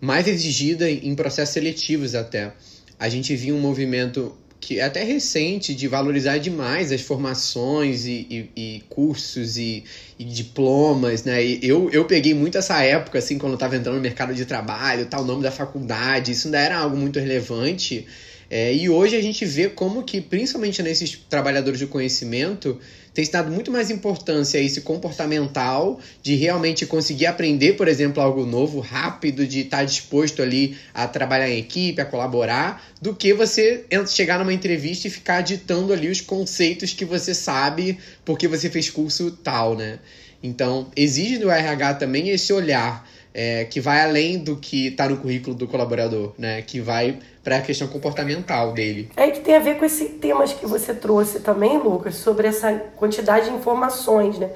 mais 0.00 0.26
exigida 0.26 0.90
em 0.90 1.14
processos 1.14 1.54
seletivos 1.54 2.14
até. 2.14 2.52
A 2.98 3.08
gente 3.08 3.34
viu 3.34 3.54
um 3.54 3.60
movimento 3.60 4.36
que 4.64 4.78
é 4.78 4.84
até 4.84 5.04
recente 5.04 5.74
de 5.74 5.86
valorizar 5.86 6.38
demais 6.38 6.90
as 6.90 7.02
formações 7.02 8.06
e, 8.06 8.26
e, 8.56 8.76
e 8.76 8.82
cursos 8.88 9.58
e, 9.58 9.84
e, 10.18 10.24
diplomas, 10.24 11.22
né? 11.22 11.44
E 11.44 11.60
eu, 11.62 11.90
eu 11.90 12.06
peguei 12.06 12.32
muito 12.32 12.56
essa 12.56 12.82
época, 12.82 13.18
assim, 13.18 13.36
quando 13.36 13.52
eu 13.52 13.56
estava 13.56 13.76
entrando 13.76 13.96
no 13.96 14.00
mercado 14.00 14.34
de 14.34 14.46
trabalho, 14.46 15.04
tal, 15.04 15.22
nome 15.22 15.42
da 15.42 15.50
faculdade, 15.50 16.32
isso 16.32 16.48
ainda 16.48 16.58
era 16.58 16.78
algo 16.78 16.96
muito 16.96 17.18
relevante. 17.18 18.06
É, 18.50 18.72
e 18.74 18.88
hoje 18.88 19.16
a 19.16 19.22
gente 19.22 19.44
vê 19.44 19.68
como 19.68 20.02
que, 20.02 20.20
principalmente 20.20 20.82
nesses 20.82 21.18
trabalhadores 21.28 21.78
de 21.78 21.86
conhecimento, 21.86 22.78
tem 23.14 23.24
se 23.24 23.30
dado 23.30 23.50
muito 23.50 23.70
mais 23.70 23.90
importância 23.90 24.58
a 24.58 24.62
esse 24.62 24.80
comportamental, 24.80 26.00
de 26.20 26.34
realmente 26.34 26.84
conseguir 26.84 27.26
aprender, 27.26 27.74
por 27.74 27.86
exemplo, 27.86 28.22
algo 28.22 28.44
novo, 28.44 28.80
rápido, 28.80 29.46
de 29.46 29.60
estar 29.60 29.84
disposto 29.84 30.42
ali 30.42 30.76
a 30.92 31.06
trabalhar 31.06 31.48
em 31.48 31.58
equipe, 31.58 32.00
a 32.00 32.04
colaborar, 32.04 32.84
do 33.00 33.14
que 33.14 33.32
você 33.32 33.84
chegar 34.08 34.38
numa 34.38 34.52
entrevista 34.52 35.06
e 35.06 35.10
ficar 35.10 35.42
ditando 35.42 35.92
ali 35.92 36.08
os 36.08 36.20
conceitos 36.20 36.92
que 36.92 37.04
você 37.04 37.34
sabe 37.34 37.98
porque 38.24 38.48
você 38.48 38.68
fez 38.68 38.90
curso 38.90 39.30
tal, 39.30 39.76
né? 39.76 40.00
Então, 40.42 40.88
exige 40.94 41.38
do 41.38 41.50
RH 41.50 41.94
também 41.94 42.28
esse 42.28 42.52
olhar 42.52 43.08
é, 43.32 43.64
que 43.64 43.80
vai 43.80 44.02
além 44.02 44.38
do 44.38 44.56
que 44.56 44.88
está 44.88 45.08
no 45.08 45.16
currículo 45.16 45.56
do 45.56 45.66
colaborador, 45.66 46.34
né? 46.36 46.62
Que 46.62 46.80
vai 46.80 47.18
para 47.44 47.58
a 47.58 47.60
questão 47.60 47.86
comportamental 47.86 48.72
dele. 48.72 49.10
É 49.14 49.30
que 49.30 49.40
tem 49.40 49.54
a 49.54 49.60
ver 49.60 49.78
com 49.78 49.84
esse 49.84 50.06
temas 50.06 50.54
que 50.54 50.66
você 50.66 50.94
trouxe 50.94 51.40
também, 51.40 51.76
Lucas, 51.76 52.14
sobre 52.16 52.48
essa 52.48 52.72
quantidade 52.96 53.50
de 53.50 53.54
informações, 53.54 54.38
né? 54.38 54.50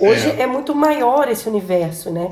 Hoje 0.00 0.30
é, 0.30 0.42
é 0.42 0.46
muito 0.46 0.74
maior 0.74 1.28
esse 1.28 1.46
universo, 1.46 2.10
né? 2.10 2.30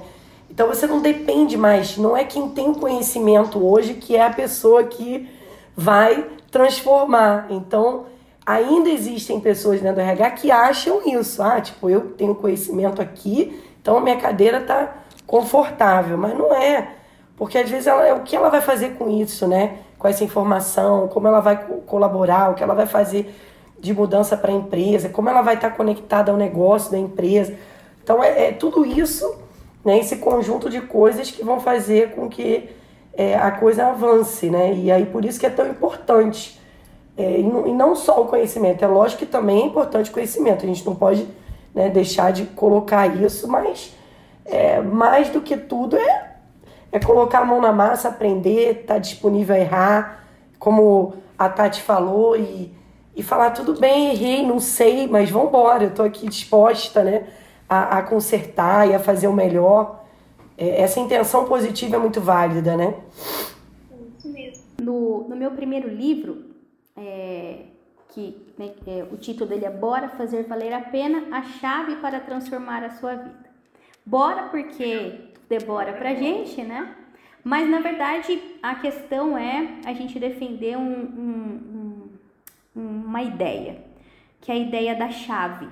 Então 0.51 0.67
você 0.67 0.87
não 0.87 1.01
depende 1.01 1.57
mais, 1.57 1.97
não 1.99 2.17
é 2.17 2.25
quem 2.25 2.49
tem 2.49 2.73
conhecimento 2.73 3.65
hoje 3.65 3.95
que 3.95 4.17
é 4.17 4.27
a 4.27 4.31
pessoa 4.31 4.83
que 4.85 5.29
vai 5.77 6.27
transformar. 6.51 7.47
Então, 7.51 8.07
ainda 8.45 8.89
existem 8.89 9.39
pessoas 9.39 9.81
dentro 9.81 9.97
do 9.97 10.01
RH 10.01 10.31
que 10.33 10.51
acham 10.51 11.03
isso. 11.07 11.43
Ah, 11.43 11.61
tipo, 11.61 11.89
eu 11.89 12.13
tenho 12.13 12.35
conhecimento 12.35 13.01
aqui, 13.01 13.63
então 13.81 13.99
a 13.99 14.01
minha 14.01 14.17
cadeira 14.17 14.61
tá 14.61 14.97
confortável. 15.27 16.19
Mas 16.19 16.37
não 16.37 16.53
é. 16.55 16.95
Porque 17.37 17.57
às 17.57 17.71
vezes 17.71 17.87
ela, 17.87 18.15
o 18.17 18.23
que 18.23 18.35
ela 18.35 18.51
vai 18.51 18.61
fazer 18.61 18.97
com 18.97 19.09
isso, 19.09 19.47
né? 19.47 19.79
Com 20.01 20.09
essa 20.09 20.25
informação, 20.25 21.09
como 21.09 21.29
ela 21.29 21.41
vai 21.41 21.63
colaborar, 21.87 22.51
o 22.51 22.55
que 22.55 22.63
ela 22.63 22.75
vai 22.75 22.87
fazer 22.87 23.37
de 23.79 23.93
mudança 23.93 24.35
para 24.35 24.51
a 24.51 24.55
empresa, 24.55 25.11
como 25.11 25.29
ela 25.29 25.43
vai 25.43 25.57
estar 25.57 25.71
conectada 25.77 26.33
ao 26.33 26.39
negócio 26.39 26.91
da 26.91 26.99
empresa. 26.99 27.55
Então 28.03 28.25
é, 28.25 28.49
é, 28.49 28.53
tudo 28.53 28.85
isso, 28.87 29.37
né, 29.85 29.99
esse 29.99 30.17
conjunto 30.17 30.71
de 30.71 30.81
coisas 30.81 31.31
que 31.31 31.45
vão 31.45 31.61
fazer 31.61 32.13
com 32.13 32.31
que 32.31 32.71
é, 33.13 33.37
a 33.37 33.51
coisa 33.51 33.89
avance, 33.89 34.49
né? 34.49 34.73
E 34.73 34.91
aí 34.91 35.05
por 35.05 35.23
isso 35.23 35.39
que 35.39 35.45
é 35.45 35.51
tão 35.51 35.69
importante. 35.69 36.59
É, 37.19 37.39
e, 37.39 37.43
não, 37.43 37.67
e, 37.67 37.73
não, 37.75 37.95
só 37.95 38.23
o 38.23 38.27
conhecimento, 38.27 38.83
é 38.83 38.89
lógico 38.89 39.19
que 39.21 39.27
também 39.27 39.65
é 39.65 39.67
importante 39.67 40.09
o 40.09 40.15
conhecimento, 40.15 40.65
a 40.65 40.67
gente 40.67 40.87
não 40.87 40.95
pode 40.95 41.29
né, 41.75 41.91
deixar 41.91 42.33
de 42.33 42.47
colocar 42.47 43.07
isso, 43.07 43.47
mas 43.47 43.95
é, 44.47 44.81
mais 44.81 45.29
do 45.29 45.43
que 45.43 45.59
tudo 45.59 45.99
é, 45.99 46.30
é 46.93 46.99
colocar 46.99 47.41
a 47.41 47.45
mão 47.45 47.61
na 47.61 47.73
massa, 47.73 48.09
aprender, 48.09 48.81
estar 48.81 48.95
tá 48.95 48.99
disponível 48.99 49.55
a 49.55 49.59
errar, 49.59 50.25
como 50.59 51.15
a 51.39 51.49
Tati 51.49 51.83
falou, 51.83 52.37
e 52.37 52.73
e 53.15 53.23
falar 53.23 53.51
tudo 53.51 53.79
bem, 53.79 54.13
errei, 54.13 54.47
não 54.47 54.59
sei, 54.59 55.07
mas 55.07 55.31
vamos 55.31 55.49
embora, 55.49 55.85
eu 55.85 55.91
estou 55.91 56.05
aqui 56.05 56.29
disposta, 56.29 57.03
né, 57.03 57.27
a, 57.69 57.99
a, 57.99 58.03
consertar 58.03 58.89
e 58.89 58.95
a 58.95 58.99
fazer 58.99 59.29
o 59.29 59.33
melhor. 59.33 60.05
É, 60.57 60.81
essa 60.81 61.01
intenção 61.01 61.45
positiva 61.45 61.97
é 61.97 61.99
muito 61.99 62.21
válida, 62.21 62.77
né? 62.77 62.95
No, 64.81 65.29
no 65.29 65.37
meu 65.37 65.51
primeiro 65.51 65.89
livro, 65.89 66.47
é, 66.97 67.65
que 68.09 68.37
né, 68.59 68.71
é, 68.87 69.05
o 69.11 69.17
título 69.17 69.51
dele 69.51 69.67
é 69.67 69.71
Bora 69.71 70.09
Fazer 70.09 70.45
Valer 70.45 70.73
a 70.73 70.81
Pena, 70.81 71.37
a 71.37 71.43
chave 71.43 71.97
para 71.97 72.21
transformar 72.21 72.83
a 72.83 72.91
sua 72.91 73.15
vida. 73.17 73.51
Bora 74.05 74.45
porque 74.45 75.30
debora 75.51 75.93
pra 75.93 76.15
gente, 76.15 76.63
né? 76.63 76.95
Mas 77.45 77.69
na 77.69 77.81
verdade 77.81 78.41
a 78.63 78.77
questão 78.77 79.37
é 79.37 79.81
a 79.85 79.93
gente 79.93 80.19
defender 80.19 80.79
um, 80.79 80.93
um 80.93 81.91
uma 82.75 83.23
ideia, 83.23 83.83
que 84.41 84.51
é 84.51 84.55
a 84.55 84.59
ideia 84.59 84.95
da 84.95 85.11
chave, 85.11 85.69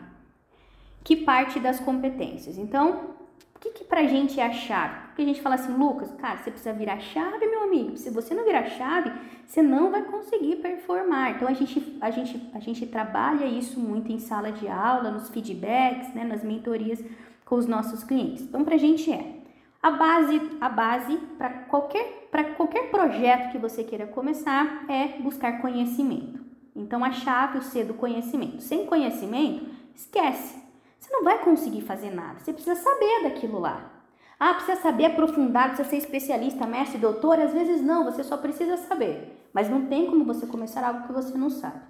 que 1.04 1.16
parte 1.16 1.60
das 1.60 1.78
competências. 1.78 2.58
Então, 2.58 3.14
o 3.54 3.58
que, 3.60 3.70
que 3.70 3.84
pra 3.84 4.04
gente 4.04 4.40
é 4.40 4.46
a 4.46 4.52
chave? 4.52 5.06
Porque 5.06 5.22
a 5.22 5.24
gente 5.24 5.40
fala 5.40 5.54
assim, 5.54 5.72
Lucas, 5.72 6.12
cara, 6.18 6.38
você 6.38 6.50
precisa 6.50 6.72
virar 6.72 6.98
chave, 6.98 7.46
meu 7.46 7.62
amigo. 7.62 7.96
Se 7.96 8.10
você 8.10 8.34
não 8.34 8.44
virar 8.44 8.64
chave, 8.66 9.12
você 9.46 9.62
não 9.62 9.90
vai 9.90 10.02
conseguir 10.02 10.56
performar. 10.56 11.30
Então 11.32 11.48
a 11.48 11.52
gente, 11.52 11.96
a 12.00 12.10
gente, 12.10 12.50
a 12.52 12.60
gente 12.60 12.86
trabalha 12.86 13.46
isso 13.46 13.80
muito 13.80 14.12
em 14.12 14.18
sala 14.18 14.52
de 14.52 14.68
aula, 14.68 15.10
nos 15.10 15.28
feedbacks, 15.28 16.12
né, 16.14 16.24
nas 16.24 16.42
mentorias 16.42 17.02
com 17.44 17.54
os 17.54 17.66
nossos 17.66 18.04
clientes. 18.04 18.42
Então, 18.42 18.64
pra 18.64 18.76
gente 18.76 19.10
é 19.10 19.37
a 19.82 19.90
base, 19.92 20.40
a 20.60 20.68
base 20.68 21.16
para 21.38 21.50
qualquer, 21.50 22.28
qualquer 22.56 22.90
projeto 22.90 23.52
que 23.52 23.58
você 23.58 23.84
queira 23.84 24.06
começar 24.06 24.84
é 24.88 25.20
buscar 25.20 25.60
conhecimento. 25.60 26.40
Então 26.74 27.04
a 27.04 27.12
chave, 27.12 27.58
o 27.58 27.62
C 27.62 27.84
do 27.84 27.94
conhecimento. 27.94 28.60
Sem 28.60 28.86
conhecimento, 28.86 29.66
esquece. 29.94 30.58
Você 30.98 31.12
não 31.12 31.22
vai 31.22 31.38
conseguir 31.38 31.82
fazer 31.82 32.10
nada. 32.10 32.40
Você 32.40 32.52
precisa 32.52 32.76
saber 32.76 33.22
daquilo 33.22 33.60
lá. 33.60 33.92
Ah, 34.38 34.54
precisa 34.54 34.80
saber 34.80 35.06
aprofundar, 35.06 35.68
precisa 35.68 35.88
ser 35.88 35.96
especialista, 35.96 36.66
mestre, 36.66 36.98
doutor? 36.98 37.40
Às 37.40 37.52
vezes 37.52 37.80
não, 37.80 38.04
você 38.04 38.22
só 38.22 38.36
precisa 38.36 38.76
saber. 38.76 39.48
Mas 39.52 39.68
não 39.68 39.86
tem 39.86 40.06
como 40.06 40.24
você 40.24 40.46
começar 40.46 40.86
algo 40.86 41.06
que 41.06 41.12
você 41.12 41.36
não 41.36 41.50
sabe. 41.50 41.80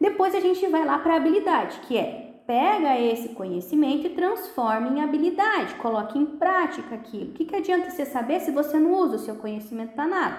Depois 0.00 0.34
a 0.34 0.40
gente 0.40 0.66
vai 0.68 0.84
lá 0.84 0.98
para 0.98 1.14
a 1.14 1.16
habilidade, 1.16 1.80
que 1.80 1.96
é 1.96 2.35
pega 2.46 2.98
esse 2.98 3.30
conhecimento 3.30 4.06
e 4.06 4.10
transforma 4.10 4.88
em 4.88 5.02
habilidade, 5.02 5.74
coloque 5.74 6.18
em 6.18 6.26
prática 6.26 6.94
aquilo. 6.94 7.30
O 7.30 7.32
que, 7.32 7.44
que 7.44 7.56
adianta 7.56 7.90
você 7.90 8.06
saber 8.06 8.40
se 8.40 8.50
você 8.50 8.78
não 8.78 8.92
usa 8.92 9.16
o 9.16 9.18
seu 9.18 9.34
conhecimento 9.34 9.94
para 9.94 10.06
nada? 10.06 10.38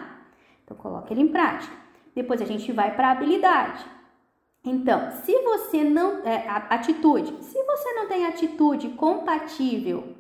Então 0.64 0.78
coloque 0.78 1.14
ele 1.14 1.22
em 1.22 1.28
prática. 1.28 1.76
Depois 2.16 2.42
a 2.42 2.46
gente 2.46 2.72
vai 2.72 2.96
para 2.96 3.12
habilidade. 3.12 3.86
Então, 4.64 5.12
se 5.24 5.38
você 5.44 5.84
não 5.84 6.26
é, 6.26 6.48
atitude, 6.70 7.44
se 7.44 7.62
você 7.64 7.94
não 7.94 8.08
tem 8.08 8.26
atitude 8.26 8.90
compatível 8.90 10.16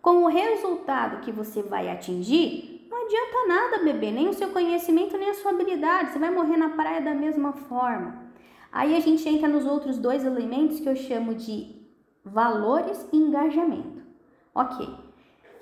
com 0.00 0.24
o 0.24 0.28
resultado 0.28 1.20
que 1.20 1.32
você 1.32 1.62
vai 1.62 1.90
atingir, 1.90 2.86
não 2.90 3.04
adianta 3.04 3.46
nada, 3.46 3.84
bebê, 3.84 4.10
nem 4.10 4.28
o 4.28 4.32
seu 4.32 4.50
conhecimento, 4.50 5.18
nem 5.18 5.30
a 5.30 5.34
sua 5.34 5.50
habilidade. 5.50 6.12
Você 6.12 6.18
vai 6.18 6.30
morrer 6.30 6.56
na 6.56 6.70
praia 6.70 7.00
da 7.00 7.14
mesma 7.14 7.52
forma. 7.52 8.29
Aí 8.72 8.96
a 8.96 9.00
gente 9.00 9.28
entra 9.28 9.48
nos 9.48 9.66
outros 9.66 9.98
dois 9.98 10.24
elementos 10.24 10.80
que 10.80 10.88
eu 10.88 10.96
chamo 10.96 11.34
de 11.34 11.80
valores 12.24 13.06
e 13.12 13.16
engajamento. 13.16 14.02
Ok. 14.54 14.88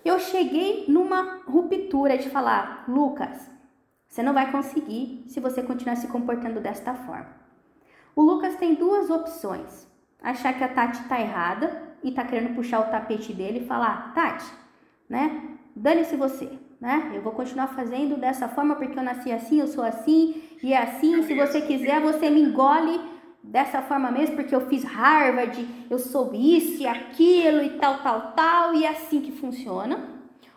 Eu 0.05 0.19
cheguei 0.19 0.85
numa 0.89 1.41
ruptura 1.47 2.17
de 2.19 2.31
falar, 2.31 2.85
Lucas, 2.89 3.51
você 4.09 4.23
não 4.23 4.33
vai 4.33 4.51
conseguir 4.51 5.25
se 5.27 5.41
você 5.41 5.63
continuar 5.63 5.97
se 5.97 6.09
comportando 6.09 6.61
desta 6.61 6.95
forma. 6.95 7.37
O 8.17 8.23
Lucas 8.23 8.57
tem 8.57 8.75
duas 8.75 9.11
opções: 9.11 9.87
achar 10.23 10.53
que 10.57 10.65
a 10.65 10.69
Tati 10.69 11.05
tá 11.05 11.21
errada 11.21 11.89
e 12.03 12.11
tá 12.11 12.25
querendo 12.25 12.55
puxar 12.55 12.81
o 12.81 12.91
tapete 12.91 13.33
dele 13.33 13.61
e 13.61 13.67
falar: 13.67 14.13
Tati, 14.15 14.51
né? 15.09 15.57
Dane-se 15.77 16.17
você, 16.17 16.59
né? 16.81 17.13
Eu 17.15 17.23
vou 17.23 17.33
continuar 17.33 17.69
fazendo 17.69 18.17
dessa 18.17 18.49
forma 18.49 18.77
porque 18.77 18.99
eu 18.99 19.03
nasci 19.03 19.31
assim, 19.31 19.61
eu 19.61 19.69
sou 19.69 19.85
assim 19.85 20.43
e 20.63 20.73
é 20.73 20.83
assim. 20.83 21.23
Se 21.23 21.35
você 21.35 21.61
quiser, 21.63 22.01
você 22.01 22.31
me 22.31 22.41
engole 22.41 23.01
dessa 23.43 23.83
forma 23.83 24.11
mesmo 24.11 24.37
porque 24.37 24.55
eu 24.55 24.67
fiz 24.69 24.85
Harvard, 24.85 25.67
eu 25.89 25.99
sou 25.99 26.33
isso 26.35 26.83
e 26.83 26.87
aquilo 26.87 27.63
e 27.63 27.71
tal, 27.79 27.99
tal, 27.99 28.33
tal 28.33 28.75
e 28.75 28.85
é 28.85 28.89
assim 28.89 29.21
que 29.21 29.33
funciona. 29.33 30.09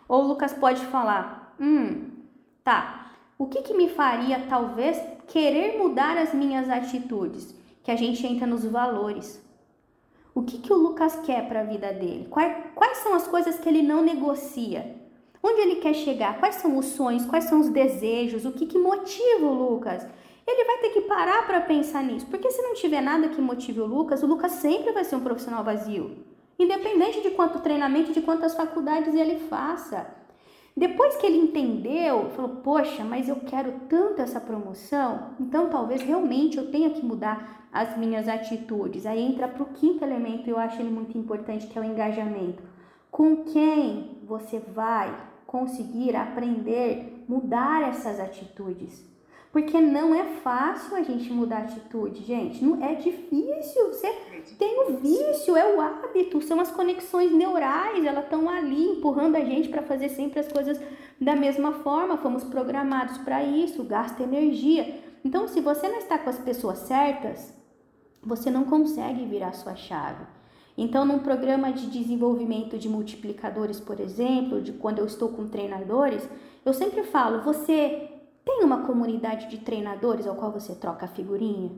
Ou 0.08 0.24
o 0.24 0.26
Lucas 0.28 0.52
pode 0.52 0.84
falar: 0.86 1.54
Hum, 1.60 2.10
tá, 2.62 3.12
o 3.38 3.46
que, 3.46 3.62
que 3.62 3.74
me 3.74 3.88
faria 3.88 4.46
talvez 4.48 5.00
querer 5.28 5.78
mudar 5.78 6.16
as 6.16 6.34
minhas 6.34 6.68
atitudes? 6.68 7.54
Que 7.82 7.90
a 7.90 7.96
gente 7.96 8.24
entra 8.26 8.46
nos 8.46 8.64
valores. 8.64 9.42
O 10.34 10.42
que, 10.42 10.58
que 10.58 10.72
o 10.72 10.76
Lucas 10.76 11.18
quer 11.26 11.46
para 11.48 11.60
a 11.60 11.64
vida 11.64 11.92
dele? 11.92 12.26
Quais, 12.30 12.56
quais 12.74 12.98
são 12.98 13.14
as 13.14 13.26
coisas 13.26 13.58
que 13.58 13.68
ele 13.68 13.82
não 13.82 14.02
negocia? 14.02 15.01
Onde 15.42 15.60
ele 15.60 15.76
quer 15.76 15.94
chegar? 15.94 16.38
Quais 16.38 16.56
são 16.56 16.78
os 16.78 16.86
sonhos? 16.86 17.26
Quais 17.26 17.44
são 17.44 17.58
os 17.58 17.68
desejos? 17.68 18.44
O 18.44 18.52
que, 18.52 18.64
que 18.64 18.78
motiva 18.78 19.44
o 19.44 19.52
Lucas? 19.52 20.06
Ele 20.46 20.64
vai 20.64 20.78
ter 20.78 20.90
que 20.90 21.00
parar 21.02 21.46
para 21.46 21.60
pensar 21.60 22.02
nisso, 22.02 22.26
porque 22.26 22.50
se 22.50 22.62
não 22.62 22.74
tiver 22.74 23.00
nada 23.00 23.28
que 23.28 23.40
motive 23.40 23.80
o 23.80 23.86
Lucas, 23.86 24.22
o 24.22 24.26
Lucas 24.26 24.52
sempre 24.52 24.92
vai 24.92 25.04
ser 25.04 25.16
um 25.16 25.20
profissional 25.20 25.62
vazio, 25.62 26.16
independente 26.58 27.20
de 27.20 27.30
quanto 27.30 27.60
treinamento, 27.60 28.12
de 28.12 28.22
quantas 28.22 28.54
faculdades 28.54 29.14
ele 29.14 29.38
faça. 29.48 30.06
Depois 30.76 31.16
que 31.16 31.26
ele 31.26 31.38
entendeu, 31.38 32.30
falou: 32.30 32.56
Poxa, 32.56 33.04
mas 33.04 33.28
eu 33.28 33.36
quero 33.36 33.72
tanto 33.88 34.22
essa 34.22 34.40
promoção, 34.40 35.34
então 35.38 35.68
talvez 35.68 36.02
realmente 36.02 36.56
eu 36.56 36.70
tenha 36.70 36.90
que 36.90 37.04
mudar 37.04 37.68
as 37.72 37.96
minhas 37.96 38.28
atitudes. 38.28 39.06
Aí 39.06 39.20
entra 39.20 39.46
para 39.48 39.62
o 39.62 39.66
quinto 39.66 40.04
elemento, 40.04 40.48
eu 40.48 40.58
acho 40.58 40.80
ele 40.80 40.90
muito 40.90 41.16
importante, 41.16 41.66
que 41.66 41.78
é 41.78 41.82
o 41.82 41.84
engajamento. 41.84 42.62
Com 43.10 43.44
quem 43.44 44.18
você 44.24 44.58
vai 44.58 45.14
conseguir 45.52 46.16
aprender 46.16 47.24
mudar 47.28 47.88
essas 47.88 48.18
atitudes? 48.18 49.04
Porque 49.52 49.78
não 49.78 50.14
é 50.14 50.24
fácil 50.40 50.96
a 50.96 51.02
gente 51.02 51.30
mudar 51.30 51.58
atitude, 51.58 52.24
gente. 52.24 52.64
Não 52.64 52.82
é 52.82 52.94
difícil. 52.94 53.88
Você 53.88 54.10
tem 54.58 54.80
o 54.80 54.96
vício, 54.96 55.54
é 55.54 55.76
o 55.76 55.78
hábito, 55.78 56.40
são 56.40 56.58
as 56.58 56.70
conexões 56.70 57.30
neurais, 57.30 58.02
elas 58.02 58.24
estão 58.24 58.48
ali 58.48 58.92
empurrando 58.92 59.36
a 59.36 59.44
gente 59.44 59.68
para 59.68 59.82
fazer 59.82 60.08
sempre 60.08 60.40
as 60.40 60.50
coisas 60.50 60.80
da 61.20 61.36
mesma 61.36 61.74
forma. 61.74 62.16
Fomos 62.16 62.44
programados 62.44 63.18
para 63.18 63.44
isso, 63.44 63.84
gasta 63.84 64.22
energia. 64.22 65.02
Então, 65.22 65.46
se 65.46 65.60
você 65.60 65.86
não 65.86 65.98
está 65.98 66.16
com 66.16 66.30
as 66.30 66.38
pessoas 66.38 66.78
certas, 66.78 67.54
você 68.22 68.50
não 68.50 68.64
consegue 68.64 69.26
virar 69.26 69.52
sua 69.52 69.76
chave. 69.76 70.24
Então, 70.82 71.04
num 71.04 71.20
programa 71.20 71.72
de 71.72 71.86
desenvolvimento 71.86 72.76
de 72.76 72.88
multiplicadores, 72.88 73.78
por 73.78 74.00
exemplo, 74.00 74.60
de 74.60 74.72
quando 74.72 74.98
eu 74.98 75.06
estou 75.06 75.28
com 75.28 75.46
treinadores, 75.46 76.28
eu 76.64 76.74
sempre 76.74 77.04
falo: 77.04 77.44
você 77.44 78.10
tem 78.44 78.64
uma 78.64 78.78
comunidade 78.84 79.48
de 79.48 79.58
treinadores 79.58 80.26
ao 80.26 80.34
qual 80.34 80.50
você 80.50 80.74
troca 80.74 81.06
figurinha? 81.06 81.70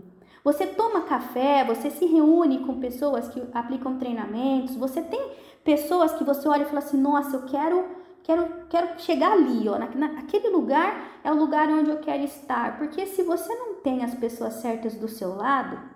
Você 0.42 0.66
toma 0.66 1.02
café, 1.02 1.64
você 1.66 1.90
se 1.90 2.07
reúne 2.07 2.61
com 2.61 2.80
pessoas 2.80 3.28
que 3.28 3.42
aplicam 3.52 3.98
treinamentos, 3.98 4.74
você 4.74 5.02
tem 5.02 5.32
pessoas 5.62 6.14
que 6.14 6.24
você 6.24 6.48
olha 6.48 6.62
e 6.62 6.66
fala 6.66 6.78
assim: 6.78 6.96
"Nossa, 6.96 7.36
eu 7.36 7.42
quero 7.42 7.84
quero 8.22 8.48
quero 8.70 8.98
chegar 8.98 9.32
ali, 9.32 9.68
ó, 9.68 9.78
na, 9.78 9.86
naquele 9.86 10.48
lugar 10.48 11.20
é 11.22 11.30
o 11.30 11.36
lugar 11.36 11.68
onde 11.68 11.90
eu 11.90 11.98
quero 11.98 12.24
estar". 12.24 12.78
Porque 12.78 13.05
se 13.05 13.22
você 13.22 13.55
não 13.55 13.74
tem 13.82 14.02
as 14.02 14.14
pessoas 14.14 14.55
certas 14.55 14.94
do 14.94 15.09
seu 15.09 15.36
lado, 15.36 15.93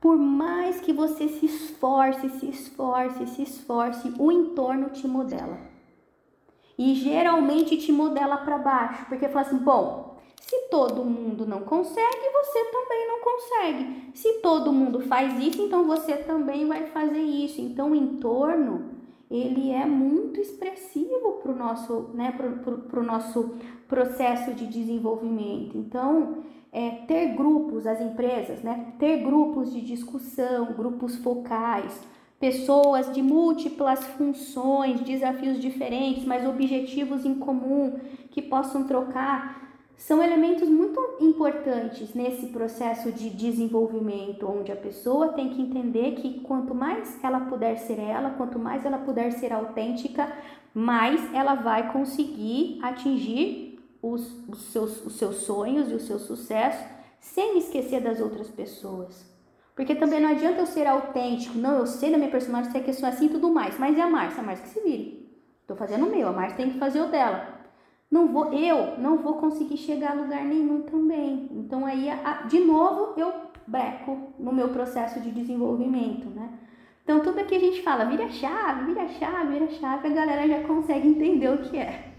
por 0.00 0.16
mais 0.16 0.80
que 0.80 0.92
você 0.92 1.28
se 1.28 1.46
esforce, 1.46 2.28
se 2.30 2.48
esforce, 2.48 3.26
se 3.26 3.42
esforce, 3.42 4.12
o 4.18 4.32
entorno 4.32 4.90
te 4.90 5.06
modela 5.06 5.58
e 6.80 6.94
geralmente 6.94 7.76
te 7.76 7.92
modela 7.92 8.38
para 8.38 8.56
baixo, 8.56 9.04
porque 9.06 9.28
fala 9.28 9.46
assim, 9.46 9.58
bom, 9.58 10.08
Se 10.40 10.68
todo 10.70 11.04
mundo 11.04 11.46
não 11.46 11.60
consegue, 11.60 12.30
você 12.32 12.64
também 12.72 13.06
não 13.06 13.20
consegue. 13.20 14.10
Se 14.14 14.40
todo 14.40 14.72
mundo 14.72 15.00
faz 15.00 15.38
isso, 15.38 15.60
então 15.62 15.84
você 15.84 16.16
também 16.16 16.66
vai 16.66 16.86
fazer 16.86 17.20
isso. 17.20 17.60
Então 17.60 17.90
o 17.90 17.94
entorno 17.94 19.00
ele 19.30 19.70
é 19.70 19.86
muito 19.86 20.40
expressivo 20.40 21.34
para 21.40 21.52
o 21.52 21.56
nosso, 21.56 22.10
né, 22.14 22.32
pro, 22.32 22.78
pro, 22.78 23.04
nosso 23.04 23.54
processo 23.86 24.54
de 24.54 24.66
desenvolvimento. 24.66 25.78
Então, 25.78 26.38
é, 26.72 26.90
ter 27.06 27.34
grupos, 27.34 27.86
as 27.86 28.00
empresas, 28.00 28.62
né, 28.62 28.92
ter 28.98 29.18
grupos 29.18 29.72
de 29.72 29.80
discussão, 29.80 30.72
grupos 30.72 31.16
focais, 31.16 32.00
pessoas 32.38 33.12
de 33.12 33.22
múltiplas 33.22 34.04
funções, 34.16 35.00
desafios 35.00 35.60
diferentes, 35.60 36.24
mas 36.24 36.46
objetivos 36.46 37.24
em 37.24 37.34
comum, 37.34 37.98
que 38.30 38.40
possam 38.40 38.84
trocar 38.84 39.60
são 40.00 40.22
elementos 40.22 40.66
muito 40.66 40.98
importantes 41.20 42.14
nesse 42.14 42.46
processo 42.46 43.12
de 43.12 43.28
desenvolvimento, 43.28 44.48
onde 44.48 44.72
a 44.72 44.76
pessoa 44.76 45.34
tem 45.34 45.50
que 45.50 45.60
entender 45.60 46.12
que 46.12 46.40
quanto 46.40 46.74
mais 46.74 47.22
ela 47.22 47.40
puder 47.40 47.76
ser 47.76 47.98
ela, 47.98 48.30
quanto 48.30 48.58
mais 48.58 48.86
ela 48.86 48.96
puder 48.96 49.30
ser 49.32 49.52
autêntica, 49.52 50.32
mais 50.72 51.20
ela 51.34 51.54
vai 51.54 51.92
conseguir 51.92 52.78
atingir 52.82 53.69
os, 54.02 54.48
os, 54.48 54.72
seus, 54.72 55.04
os 55.04 55.14
seus 55.14 55.36
sonhos 55.36 55.90
e 55.90 55.94
o 55.94 56.00
seu 56.00 56.18
sucesso 56.18 56.84
sem 57.18 57.58
esquecer 57.58 58.00
das 58.00 58.20
outras 58.20 58.48
pessoas. 58.48 59.28
Porque 59.74 59.94
também 59.94 60.20
não 60.20 60.30
adianta 60.30 60.60
eu 60.60 60.66
ser 60.66 60.86
autêntico, 60.86 61.56
não, 61.56 61.78
eu 61.78 61.86
sei 61.86 62.10
da 62.10 62.18
minha 62.18 62.30
personagem, 62.30 62.70
sei 62.70 62.82
que 62.82 62.90
eu 62.90 62.94
sou 62.94 63.08
assim 63.08 63.26
e 63.26 63.30
tudo 63.30 63.50
mais, 63.50 63.78
mas 63.78 63.96
é 63.96 64.02
a 64.02 64.08
Márcia, 64.08 64.42
a 64.42 64.44
Márcia 64.44 64.66
que 64.66 64.72
se 64.72 64.80
vire. 64.80 65.30
Tô 65.66 65.74
fazendo 65.76 66.06
o 66.06 66.10
meu, 66.10 66.28
a 66.28 66.32
Márcia 66.32 66.56
tem 66.56 66.70
que 66.70 66.78
fazer 66.78 67.00
o 67.00 67.08
dela 67.08 67.60
não 68.10 68.26
vou, 68.26 68.52
eu 68.52 68.98
não 68.98 69.18
vou 69.18 69.34
conseguir 69.34 69.76
chegar 69.76 70.12
a 70.12 70.14
lugar 70.14 70.44
nenhum 70.44 70.82
também. 70.82 71.48
Então 71.52 71.86
aí, 71.86 72.08
de 72.48 72.58
novo, 72.58 73.14
eu 73.16 73.32
breco 73.66 74.34
no 74.38 74.52
meu 74.52 74.70
processo 74.70 75.20
de 75.20 75.30
desenvolvimento, 75.30 76.28
né? 76.28 76.58
Então 77.04 77.20
tudo 77.20 77.38
aqui 77.38 77.54
a 77.54 77.60
gente 77.60 77.82
fala, 77.82 78.04
vira 78.04 78.24
a 78.24 78.28
chave, 78.28 78.86
vira 78.86 79.02
a 79.02 79.08
chave, 79.08 79.52
vira 79.52 79.64
a 79.66 79.68
chave, 79.68 80.08
a 80.08 80.10
galera 80.10 80.48
já 80.48 80.66
consegue 80.66 81.06
entender 81.08 81.48
o 81.48 81.58
que 81.58 81.78
é. 81.78 82.09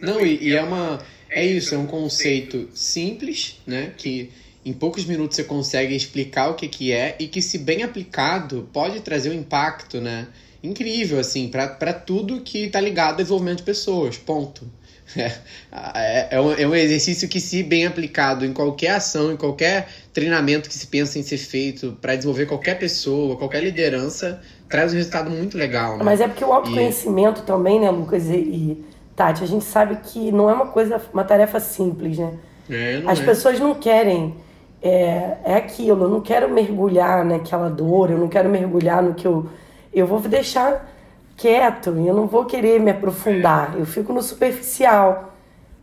Não, 0.00 0.24
e, 0.24 0.48
e 0.48 0.56
é 0.56 0.62
uma. 0.62 1.00
É 1.30 1.44
isso, 1.44 1.74
é 1.74 1.78
um 1.78 1.86
conceito 1.86 2.68
simples, 2.72 3.60
né? 3.66 3.92
Que 3.96 4.30
em 4.64 4.72
poucos 4.72 5.04
minutos 5.04 5.36
você 5.36 5.44
consegue 5.44 5.94
explicar 5.94 6.48
o 6.48 6.54
que, 6.54 6.68
que 6.68 6.92
é 6.92 7.16
e 7.18 7.26
que, 7.26 7.42
se 7.42 7.58
bem 7.58 7.82
aplicado, 7.82 8.68
pode 8.72 9.00
trazer 9.00 9.30
um 9.30 9.34
impacto, 9.34 10.00
né? 10.00 10.28
incrível, 10.62 11.18
assim, 11.18 11.48
para 11.48 11.92
tudo 11.92 12.40
que 12.40 12.68
tá 12.68 12.80
ligado 12.80 13.10
ao 13.10 13.16
desenvolvimento 13.16 13.58
de 13.58 13.64
pessoas, 13.64 14.16
ponto. 14.16 14.66
É, 15.16 15.32
é, 15.72 16.28
é, 16.32 16.40
um, 16.40 16.52
é 16.52 16.66
um 16.66 16.74
exercício 16.74 17.26
que, 17.28 17.40
se 17.40 17.62
bem 17.62 17.86
aplicado 17.86 18.44
em 18.44 18.52
qualquer 18.52 18.90
ação, 18.90 19.32
em 19.32 19.38
qualquer 19.38 19.88
treinamento 20.12 20.68
que 20.68 20.74
se 20.74 20.86
pensa 20.86 21.18
em 21.18 21.22
ser 21.22 21.38
feito 21.38 21.96
para 21.98 22.14
desenvolver 22.14 22.44
qualquer 22.44 22.78
pessoa, 22.78 23.34
qualquer 23.36 23.62
liderança, 23.62 24.42
traz 24.68 24.92
um 24.92 24.96
resultado 24.96 25.30
muito 25.30 25.56
legal. 25.56 25.96
Né? 25.96 26.04
Mas 26.04 26.20
é 26.20 26.28
porque 26.28 26.44
o 26.44 26.52
autoconhecimento 26.52 27.40
e... 27.40 27.44
também, 27.44 27.80
né, 27.80 27.90
Lucas 27.90 28.26
e, 28.28 28.36
e, 28.36 28.84
Tati, 29.18 29.42
a 29.42 29.48
gente 29.48 29.64
sabe 29.64 29.96
que 29.96 30.30
não 30.30 30.48
é 30.48 30.52
uma 30.54 30.66
coisa, 30.66 31.02
uma 31.12 31.24
tarefa 31.24 31.58
simples, 31.58 32.16
né? 32.18 32.34
É, 32.70 33.02
As 33.04 33.20
é. 33.20 33.24
pessoas 33.24 33.58
não 33.58 33.74
querem. 33.74 34.36
É, 34.80 35.38
é 35.44 35.54
aquilo, 35.56 36.04
eu 36.04 36.08
não 36.08 36.20
quero 36.20 36.48
mergulhar 36.48 37.24
naquela 37.24 37.68
dor, 37.68 38.12
eu 38.12 38.16
não 38.16 38.28
quero 38.28 38.48
mergulhar 38.48 39.02
no 39.02 39.12
que 39.12 39.26
eu 39.26 39.48
eu 39.92 40.06
vou 40.06 40.20
deixar 40.20 40.88
quieto, 41.36 41.88
eu 41.90 42.14
não 42.14 42.28
vou 42.28 42.44
querer 42.44 42.78
me 42.78 42.92
aprofundar, 42.92 43.74
eu 43.76 43.84
fico 43.84 44.12
no 44.12 44.22
superficial, 44.22 45.32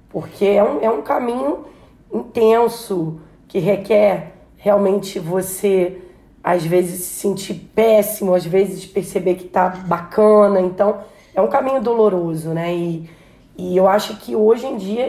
porque 0.09 0.45
é 0.45 0.63
um, 0.63 0.79
é 0.81 0.89
um 0.89 1.01
caminho 1.01 1.65
intenso 2.13 3.19
que 3.49 3.59
requer 3.59 4.31
realmente 4.55 5.19
você, 5.19 5.97
às 6.41 6.65
vezes, 6.65 7.01
se 7.01 7.19
sentir 7.19 7.69
péssimo, 7.75 8.33
às 8.33 8.45
vezes 8.45 8.85
perceber 8.85 9.35
que 9.35 9.43
tá 9.43 9.67
bacana, 9.69 10.61
então 10.61 10.99
é 11.33 11.41
um 11.41 11.47
caminho 11.47 11.81
doloroso, 11.81 12.51
né? 12.51 12.73
E, 12.73 13.09
e 13.57 13.75
eu 13.75 13.87
acho 13.87 14.17
que 14.17 14.35
hoje 14.35 14.65
em 14.65 14.77
dia 14.77 15.05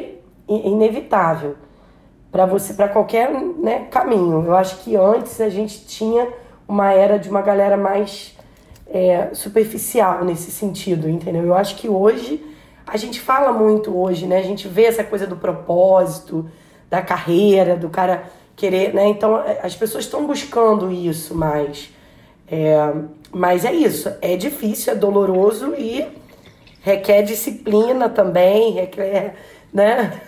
é 0.48 0.68
inevitável 0.68 1.56
para 2.30 2.46
você, 2.46 2.74
para 2.74 2.88
qualquer 2.88 3.30
né, 3.32 3.86
caminho. 3.90 4.44
Eu 4.44 4.54
acho 4.54 4.78
que 4.78 4.94
antes 4.96 5.40
a 5.40 5.48
gente 5.48 5.86
tinha 5.86 6.28
uma 6.68 6.92
era 6.92 7.18
de 7.18 7.28
uma 7.28 7.42
galera 7.42 7.76
mais 7.76 8.36
é, 8.86 9.30
superficial 9.32 10.24
nesse 10.24 10.50
sentido, 10.50 11.08
entendeu? 11.08 11.44
Eu 11.44 11.54
acho 11.54 11.76
que 11.76 11.88
hoje 11.88 12.44
a 12.86 12.96
gente 12.96 13.20
fala 13.20 13.52
muito 13.52 13.96
hoje, 13.96 14.26
né? 14.26 14.38
A 14.38 14.42
gente 14.42 14.68
vê 14.68 14.84
essa 14.84 15.02
coisa 15.02 15.26
do 15.26 15.36
propósito, 15.36 16.48
da 16.88 17.02
carreira, 17.02 17.76
do 17.76 17.88
cara 17.88 18.24
querer, 18.54 18.94
né? 18.94 19.08
Então 19.08 19.38
é, 19.38 19.60
as 19.62 19.74
pessoas 19.74 20.04
estão 20.04 20.26
buscando 20.26 20.92
isso 20.92 21.34
mais. 21.34 21.90
É, 22.48 22.92
mas 23.32 23.64
é 23.64 23.72
isso, 23.72 24.12
é 24.20 24.36
difícil, 24.36 24.92
é 24.92 24.96
doloroso 24.96 25.74
e 25.74 26.06
requer 26.86 27.22
disciplina 27.22 28.08
também, 28.08 28.70
requer, 28.70 29.34
né? 29.74 30.22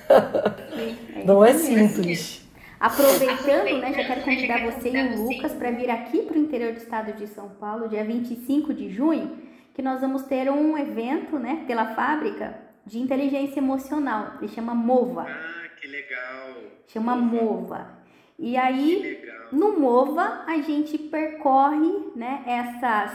Não 1.24 1.44
é 1.44 1.54
simples. 1.54 2.44
Aproveitando, 2.80 3.78
né, 3.78 3.92
já 3.92 4.04
quero 4.04 4.22
convidar 4.22 4.64
você 4.64 4.90
e 4.90 5.14
o 5.14 5.22
Lucas 5.22 5.52
para 5.52 5.70
vir 5.70 5.88
aqui 5.88 6.22
para 6.22 6.36
o 6.36 6.40
interior 6.40 6.72
do 6.72 6.78
estado 6.78 7.12
de 7.12 7.28
São 7.28 7.48
Paulo, 7.48 7.88
dia 7.88 8.02
25 8.02 8.74
de 8.74 8.90
junho, 8.90 9.38
que 9.72 9.80
nós 9.82 10.00
vamos 10.00 10.24
ter 10.24 10.50
um 10.50 10.76
evento, 10.76 11.38
né, 11.38 11.64
pela 11.64 11.94
fábrica 11.94 12.58
de 12.84 12.98
inteligência 12.98 13.60
emocional. 13.60 14.32
Ele 14.38 14.48
chama 14.48 14.74
MOVA. 14.74 15.26
Ah, 15.28 15.68
que 15.80 15.86
legal. 15.86 16.56
Chama 16.88 17.14
MOVA. 17.14 17.98
E 18.36 18.56
aí, 18.56 19.20
no 19.52 19.78
MOVA, 19.78 20.44
a 20.46 20.58
gente 20.58 20.98
percorre, 20.98 22.10
né, 22.16 22.42
essas, 22.46 23.12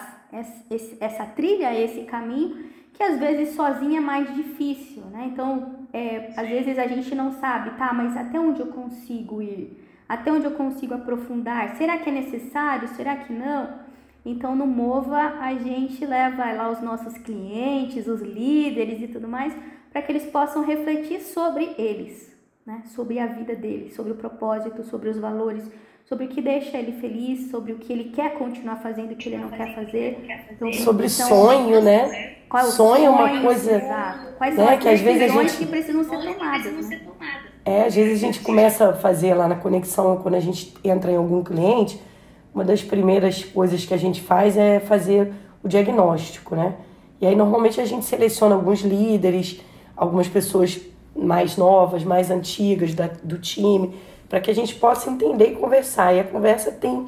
essa 1.00 1.26
trilha, 1.26 1.78
esse 1.78 2.04
caminho, 2.04 2.73
que 2.94 3.02
às 3.02 3.20
vezes 3.20 3.56
sozinha 3.56 3.98
é 3.98 4.02
mais 4.02 4.34
difícil, 4.36 5.04
né? 5.06 5.30
Então, 5.32 5.88
é, 5.92 6.32
às 6.38 6.48
vezes 6.48 6.78
a 6.78 6.88
gente 6.88 7.14
não 7.16 7.32
sabe, 7.34 7.72
tá, 7.72 7.92
mas 7.92 8.16
até 8.16 8.40
onde 8.40 8.62
eu 8.62 8.68
consigo 8.68 9.42
ir? 9.42 9.84
Até 10.08 10.32
onde 10.32 10.46
eu 10.46 10.52
consigo 10.52 10.94
aprofundar? 10.94 11.76
Será 11.76 11.98
que 11.98 12.10
é 12.10 12.14
necessário? 12.14 12.88
Será 12.90 13.16
que 13.16 13.34
não? 13.34 13.80
Então, 14.26 14.56
no 14.56 14.66
Mova, 14.66 15.18
a 15.40 15.54
gente 15.56 16.06
leva 16.06 16.52
lá 16.54 16.72
os 16.72 16.82
nossos 16.82 17.18
clientes, 17.18 18.08
os 18.08 18.22
líderes 18.22 19.02
e 19.02 19.08
tudo 19.08 19.28
mais, 19.28 19.54
para 19.92 20.02
que 20.02 20.12
eles 20.12 20.26
possam 20.26 20.64
refletir 20.64 21.22
sobre 21.22 21.76
eles, 21.78 22.34
né? 22.66 22.84
sobre 22.86 23.20
a 23.20 23.28
vida 23.28 23.56
deles, 23.56 23.96
sobre 23.96 24.14
o 24.14 24.16
propósito, 24.16 24.84
sobre 24.84 25.10
os 25.10 25.20
valores, 25.20 25.70
sobre 26.14 26.26
o 26.26 26.28
que 26.28 26.42
deixa 26.42 26.78
ele 26.78 26.92
feliz, 27.02 27.50
sobre 27.50 27.74
o 27.74 27.78
que 27.78 27.92
ele 27.92 28.12
quer 28.16 28.36
continuar 28.36 28.76
fazendo 28.76 29.12
e 29.12 29.14
o 29.16 29.18
que 29.18 29.30
ele 29.30 29.38
não 29.38 29.50
quer 29.50 29.74
fazer. 29.74 30.24
Então, 30.52 30.72
sobre 30.74 31.08
então, 31.08 31.28
sonho, 31.28 31.82
né? 31.82 32.36
Qual 32.48 32.66
sonho 32.66 33.06
é 33.06 33.10
uma 33.10 33.42
coisa 33.42 33.82
Quais 34.38 34.56
né, 34.56 34.78
que 34.78 34.88
às 34.88 35.02
vezes 35.02 35.24
a 35.24 35.28
gente 35.28 35.58
que 35.58 35.66
precisam 35.66 36.04
ser 36.04 36.22
tomadas, 36.22 36.88
né? 36.88 37.02
É, 37.66 37.86
às 37.86 37.96
vezes 37.96 38.22
a 38.22 38.26
gente 38.26 38.42
começa 38.42 38.90
a 38.90 38.94
fazer 38.94 39.34
lá 39.34 39.48
na 39.48 39.56
conexão, 39.56 40.18
quando 40.18 40.36
a 40.36 40.40
gente 40.40 40.72
entra 40.84 41.12
em 41.12 41.16
algum 41.16 41.44
cliente, 41.44 42.00
uma 42.54 42.64
das 42.64 42.84
primeiras 42.84 43.44
coisas 43.44 43.84
que 43.84 43.94
a 43.94 43.98
gente 43.98 44.22
faz 44.22 44.56
é 44.56 44.80
fazer 44.80 45.34
o 45.64 45.68
diagnóstico, 45.68 46.56
né? 46.56 46.76
E 47.20 47.26
aí 47.26 47.36
normalmente 47.36 47.82
a 47.82 47.86
gente 47.86 48.06
seleciona 48.06 48.54
alguns 48.54 48.82
líderes, 48.82 49.62
algumas 49.98 50.28
pessoas 50.28 50.80
mais 51.16 51.58
novas, 51.58 52.04
mais 52.04 52.30
antigas 52.30 52.94
da, 52.94 53.10
do 53.24 53.40
time, 53.40 53.96
para 54.34 54.42
que 54.42 54.50
a 54.50 54.56
gente 54.56 54.74
possa 54.74 55.12
entender 55.12 55.52
e 55.52 55.56
conversar. 55.56 56.12
E 56.12 56.20
a 56.20 56.24
conversa 56.24 56.72
tem 56.72 57.06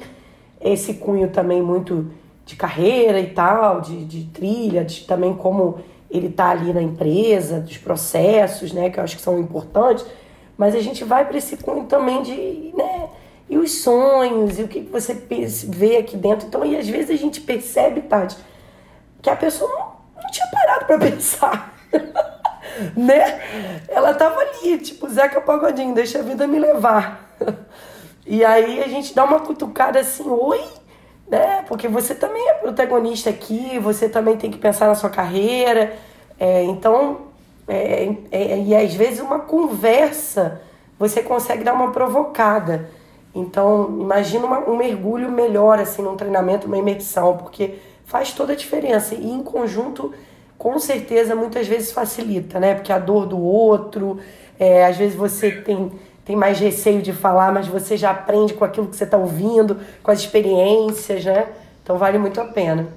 esse 0.60 0.94
cunho 0.94 1.28
também 1.28 1.60
muito 1.60 2.08
de 2.44 2.54
carreira 2.54 3.18
e 3.18 3.30
tal, 3.30 3.80
de, 3.80 4.04
de 4.04 4.26
trilha, 4.26 4.84
de 4.84 5.04
também 5.08 5.34
como 5.34 5.80
ele 6.08 6.28
está 6.28 6.50
ali 6.50 6.72
na 6.72 6.80
empresa, 6.80 7.58
dos 7.58 7.78
processos, 7.78 8.72
né, 8.72 8.90
que 8.90 9.00
eu 9.00 9.02
acho 9.02 9.16
que 9.16 9.22
são 9.22 9.40
importantes, 9.40 10.06
mas 10.56 10.76
a 10.76 10.80
gente 10.80 11.02
vai 11.02 11.24
para 11.24 11.36
esse 11.36 11.56
cunho 11.56 11.86
também 11.86 12.22
de, 12.22 12.72
né, 12.76 13.08
e 13.50 13.58
os 13.58 13.72
sonhos, 13.72 14.60
e 14.60 14.62
o 14.62 14.68
que 14.68 14.82
você 14.82 15.12
vê 15.68 15.96
aqui 15.96 16.16
dentro. 16.16 16.46
Então, 16.46 16.64
e 16.64 16.76
às 16.76 16.88
vezes 16.88 17.10
a 17.10 17.16
gente 17.16 17.40
percebe, 17.40 18.02
Tati, 18.02 18.36
que 19.20 19.28
a 19.28 19.34
pessoa 19.34 19.68
não, 19.68 20.22
não 20.22 20.30
tinha 20.30 20.46
parado 20.46 20.84
para 20.84 20.98
pensar. 21.10 21.76
né? 22.96 23.40
Ela 23.88 24.14
tava 24.14 24.40
ali, 24.40 24.78
tipo, 24.78 25.08
Zeca 25.08 25.40
Pagodinho, 25.40 25.94
deixa 25.94 26.18
a 26.18 26.22
vida 26.22 26.46
me 26.46 26.58
levar. 26.58 27.36
e 28.26 28.44
aí 28.44 28.82
a 28.82 28.88
gente 28.88 29.14
dá 29.14 29.24
uma 29.24 29.40
cutucada 29.40 30.00
assim, 30.00 30.28
oi? 30.28 30.62
Né? 31.28 31.64
Porque 31.66 31.88
você 31.88 32.14
também 32.14 32.48
é 32.50 32.54
protagonista 32.54 33.30
aqui, 33.30 33.78
você 33.78 34.08
também 34.08 34.36
tem 34.36 34.50
que 34.50 34.58
pensar 34.58 34.86
na 34.86 34.94
sua 34.94 35.10
carreira. 35.10 35.94
É, 36.38 36.62
então, 36.64 37.22
é, 37.66 38.14
é, 38.30 38.58
e 38.58 38.74
às 38.74 38.94
vezes 38.94 39.20
uma 39.20 39.40
conversa 39.40 40.60
você 40.98 41.22
consegue 41.22 41.64
dar 41.64 41.74
uma 41.74 41.90
provocada. 41.90 42.88
Então, 43.34 43.98
imagina 44.00 44.46
uma, 44.46 44.60
um 44.60 44.76
mergulho 44.76 45.30
melhor, 45.30 45.78
assim, 45.78 46.00
num 46.00 46.16
treinamento, 46.16 46.66
uma 46.66 46.78
imersão, 46.78 47.36
porque 47.36 47.74
faz 48.06 48.32
toda 48.32 48.54
a 48.54 48.56
diferença. 48.56 49.14
E 49.14 49.30
em 49.30 49.42
conjunto 49.42 50.14
com 50.58 50.78
certeza 50.78 51.34
muitas 51.34 51.66
vezes 51.66 51.92
facilita, 51.92 52.58
né? 52.58 52.74
Porque 52.74 52.92
a 52.92 52.98
dor 52.98 53.26
do 53.26 53.38
outro, 53.38 54.18
é, 54.58 54.84
às 54.84 54.96
vezes 54.96 55.14
você 55.14 55.50
tem, 55.50 55.92
tem 56.24 56.36
mais 56.36 56.58
receio 56.58 57.02
de 57.02 57.12
falar, 57.12 57.52
mas 57.52 57.68
você 57.68 57.96
já 57.96 58.10
aprende 58.10 58.54
com 58.54 58.64
aquilo 58.64 58.88
que 58.88 58.96
você 58.96 59.04
está 59.04 59.16
ouvindo, 59.16 59.78
com 60.02 60.10
as 60.10 60.20
experiências, 60.20 61.24
né? 61.24 61.48
Então 61.82 61.98
vale 61.98 62.18
muito 62.18 62.40
a 62.40 62.44
pena. 62.44 62.88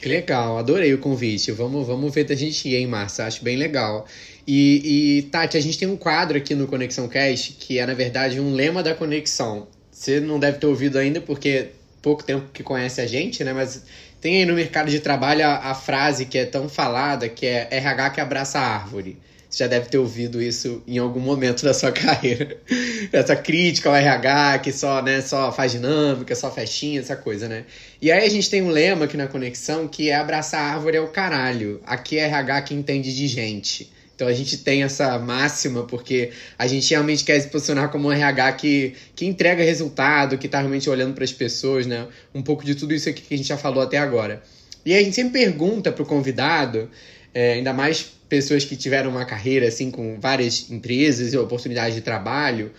Que 0.00 0.08
legal, 0.08 0.58
adorei 0.58 0.92
o 0.94 0.98
convite. 0.98 1.50
Vamos, 1.52 1.86
vamos 1.86 2.14
ver 2.14 2.24
da 2.24 2.34
gente 2.34 2.68
ir, 2.68 2.76
hein, 2.76 2.86
Márcia? 2.86 3.24
Acho 3.24 3.42
bem 3.42 3.56
legal. 3.56 4.06
E, 4.46 5.18
e, 5.18 5.22
Tati, 5.22 5.56
a 5.56 5.60
gente 5.60 5.78
tem 5.78 5.88
um 5.88 5.96
quadro 5.96 6.36
aqui 6.36 6.54
no 6.54 6.68
Conexão 6.68 7.08
Cast 7.08 7.54
que 7.54 7.78
é, 7.78 7.86
na 7.86 7.94
verdade, 7.94 8.38
um 8.38 8.54
lema 8.54 8.82
da 8.82 8.94
conexão. 8.94 9.66
Você 9.90 10.20
não 10.20 10.38
deve 10.38 10.58
ter 10.58 10.66
ouvido 10.66 10.98
ainda, 10.98 11.20
porque 11.20 11.70
pouco 12.00 12.22
tempo 12.22 12.46
que 12.52 12.62
conhece 12.62 13.00
a 13.00 13.06
gente, 13.06 13.42
né? 13.42 13.52
Mas 13.52 13.82
tem 14.26 14.38
aí 14.38 14.44
no 14.44 14.54
mercado 14.54 14.90
de 14.90 14.98
trabalho 14.98 15.46
a, 15.46 15.70
a 15.70 15.74
frase 15.76 16.26
que 16.26 16.36
é 16.36 16.44
tão 16.44 16.68
falada, 16.68 17.28
que 17.28 17.46
é 17.46 17.68
RH 17.70 18.10
que 18.10 18.20
abraça 18.20 18.58
a 18.58 18.74
árvore. 18.74 19.16
Você 19.48 19.62
já 19.62 19.68
deve 19.68 19.88
ter 19.88 19.98
ouvido 19.98 20.42
isso 20.42 20.82
em 20.84 20.98
algum 20.98 21.20
momento 21.20 21.62
da 21.62 21.72
sua 21.72 21.92
carreira. 21.94 22.60
essa 23.12 23.36
crítica 23.36 23.88
ao 23.88 23.94
RH 23.94 24.58
que 24.58 24.72
só, 24.72 25.00
né, 25.00 25.20
só 25.20 25.52
faz 25.52 25.70
dinâmica, 25.70 26.34
só 26.34 26.50
festinha, 26.50 26.98
essa 26.98 27.14
coisa, 27.14 27.46
né? 27.46 27.66
E 28.02 28.10
aí 28.10 28.26
a 28.26 28.28
gente 28.28 28.50
tem 28.50 28.62
um 28.62 28.68
lema 28.68 29.04
aqui 29.04 29.16
na 29.16 29.28
conexão 29.28 29.86
que 29.86 30.10
é 30.10 30.16
abraçar 30.16 30.60
a 30.60 30.74
árvore 30.74 30.96
é 30.96 31.00
o 31.00 31.06
caralho. 31.06 31.80
Aqui 31.86 32.18
é 32.18 32.24
RH 32.24 32.62
que 32.62 32.74
entende 32.74 33.14
de 33.14 33.28
gente. 33.28 33.92
Então 34.16 34.26
a 34.26 34.32
gente 34.32 34.56
tem 34.58 34.82
essa 34.82 35.18
máxima 35.18 35.84
porque 35.84 36.30
a 36.58 36.66
gente 36.66 36.88
realmente 36.90 37.22
quer 37.22 37.38
se 37.38 37.48
posicionar 37.48 37.90
como 37.90 38.08
um 38.08 38.12
RH 38.12 38.52
que, 38.52 38.94
que 39.14 39.26
entrega 39.26 39.62
resultado, 39.62 40.38
que 40.38 40.46
está 40.46 40.58
realmente 40.58 40.88
olhando 40.88 41.14
para 41.14 41.22
as 41.22 41.32
pessoas, 41.32 41.86
né? 41.86 42.08
Um 42.34 42.42
pouco 42.42 42.64
de 42.64 42.74
tudo 42.74 42.94
isso 42.94 43.10
aqui 43.10 43.20
que 43.20 43.34
a 43.34 43.36
gente 43.36 43.46
já 43.46 43.58
falou 43.58 43.82
até 43.82 43.98
agora. 43.98 44.42
E 44.86 44.94
a 44.94 45.02
gente 45.02 45.14
sempre 45.14 45.38
pergunta 45.44 45.92
para 45.92 46.02
o 46.02 46.06
convidado, 46.06 46.90
é, 47.34 47.52
ainda 47.52 47.74
mais 47.74 48.06
pessoas 48.26 48.64
que 48.64 48.74
tiveram 48.74 49.10
uma 49.10 49.26
carreira 49.26 49.68
assim 49.68 49.90
com 49.90 50.18
várias 50.18 50.70
empresas 50.70 51.34
e 51.34 51.36
oportunidades 51.36 51.94
de 51.94 52.00
trabalho, 52.00 52.72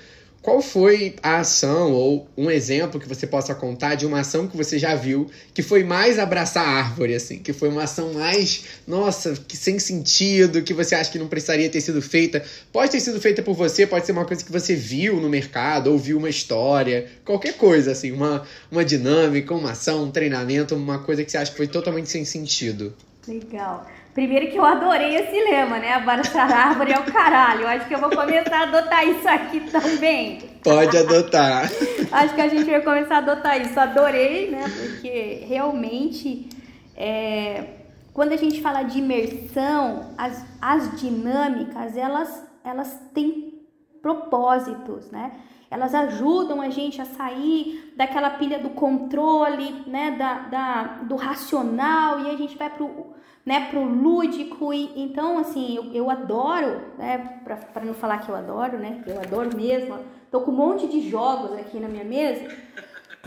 qual 0.48 0.62
foi 0.62 1.14
a 1.22 1.40
ação 1.40 1.92
ou 1.92 2.26
um 2.38 2.50
exemplo 2.50 3.02
que 3.02 3.10
você 3.10 3.28
possa 3.28 3.54
contar 3.54 3.96
de 3.96 4.06
uma 4.06 4.22
ação 4.22 4.48
que 4.48 4.56
você 4.56 4.80
já 4.80 4.96
viu 4.96 5.30
que 5.54 5.62
foi 5.62 5.84
mais 5.84 6.18
abraçar 6.18 6.66
a 6.66 6.72
árvore, 6.72 7.14
assim, 7.16 7.40
que 7.40 7.52
foi 7.52 7.68
uma 7.68 7.84
ação 7.84 8.14
mais, 8.14 8.64
nossa, 8.88 9.34
que 9.46 9.58
sem 9.58 9.78
sentido, 9.78 10.64
que 10.64 10.74
você 10.74 10.96
acha 10.96 11.12
que 11.12 11.20
não 11.20 11.28
precisaria 11.28 11.70
ter 11.70 11.82
sido 11.82 12.02
feita? 12.02 12.42
Pode 12.72 12.94
ter 12.94 13.02
sido 13.02 13.20
feita 13.20 13.44
por 13.44 13.56
você, 13.56 13.86
pode 13.86 14.06
ser 14.06 14.14
uma 14.14 14.24
coisa 14.24 14.42
que 14.42 14.50
você 14.50 14.74
viu 14.74 15.20
no 15.20 15.28
mercado, 15.28 15.92
ou 15.92 15.98
viu 15.98 16.18
uma 16.18 16.30
história, 16.30 17.08
qualquer 17.26 17.56
coisa, 17.56 17.92
assim, 17.92 18.14
uma, 18.14 18.48
uma 18.72 18.86
dinâmica, 18.86 19.54
uma 19.54 19.72
ação, 19.72 20.06
um 20.06 20.12
treinamento, 20.12 20.74
uma 20.74 21.00
coisa 21.00 21.26
que 21.26 21.32
você 21.32 21.40
acha 21.40 21.52
que 21.52 21.58
foi 21.58 21.68
totalmente 21.68 22.10
sem 22.10 22.24
sentido. 22.24 22.96
Legal. 23.28 23.86
Primeiro 24.14 24.50
que 24.50 24.58
eu 24.58 24.66
adorei 24.66 25.16
esse 25.16 25.40
lema, 25.52 25.78
né? 25.78 25.94
Abraçar 25.94 26.52
a 26.52 26.70
árvore 26.70 26.94
é 26.94 27.00
o 27.00 27.04
caralho. 27.04 27.62
Eu 27.62 27.68
acho 27.68 27.88
que 27.88 27.94
eu 27.94 28.00
vou 28.00 28.10
começar 28.10 28.60
a 28.60 28.64
adotar 28.64 29.08
isso 29.08 29.28
aqui 29.28 29.60
também. 29.70 30.40
Pode 30.64 30.98
adotar. 30.98 31.70
acho 32.12 32.34
que 32.34 32.42
a 32.42 32.48
gente 32.48 32.70
vai 32.70 32.82
começar 32.82 33.16
a 33.16 33.18
adotar 33.20 33.62
isso. 33.62 33.80
Adorei, 33.80 34.50
né? 34.50 34.64
Porque 34.64 35.46
realmente, 35.48 36.50
é... 36.96 37.66
quando 38.14 38.32
a 38.32 38.38
gente 38.38 38.62
fala 38.62 38.84
de 38.84 39.00
imersão, 39.00 40.14
as, 40.18 40.44
as 40.62 41.00
dinâmicas, 41.00 41.96
elas, 41.98 42.44
elas 42.64 42.98
têm 43.14 43.62
propósitos, 44.02 45.12
né? 45.12 45.32
Elas 45.70 45.94
ajudam 45.94 46.62
a 46.62 46.70
gente 46.70 47.02
a 47.02 47.06
sair 47.06 47.94
daquela 47.96 48.30
pilha 48.30 48.60
do 48.60 48.70
controle, 48.70 49.84
né? 49.86 50.12
Da, 50.12 50.34
da, 50.40 50.84
do 51.04 51.16
racional 51.16 52.22
e 52.22 52.30
a 52.30 52.38
gente 52.38 52.58
vai 52.58 52.70
pro 52.70 53.18
né, 53.48 53.70
pro 53.70 53.82
lúdico 53.82 54.74
e 54.74 54.92
então 55.02 55.38
assim, 55.38 55.78
eu, 55.78 55.94
eu 55.94 56.10
adoro, 56.10 56.82
né, 56.98 57.40
para 57.46 57.86
não 57.86 57.94
falar 57.94 58.18
que 58.18 58.28
eu 58.28 58.36
adoro, 58.36 58.78
né, 58.78 59.02
eu 59.08 59.18
adoro 59.22 59.56
mesmo. 59.56 59.98
Tô 60.30 60.42
com 60.42 60.52
um 60.52 60.56
monte 60.56 60.86
de 60.86 61.10
jogos 61.10 61.54
aqui 61.54 61.80
na 61.80 61.88
minha 61.88 62.04
mesa, 62.04 62.46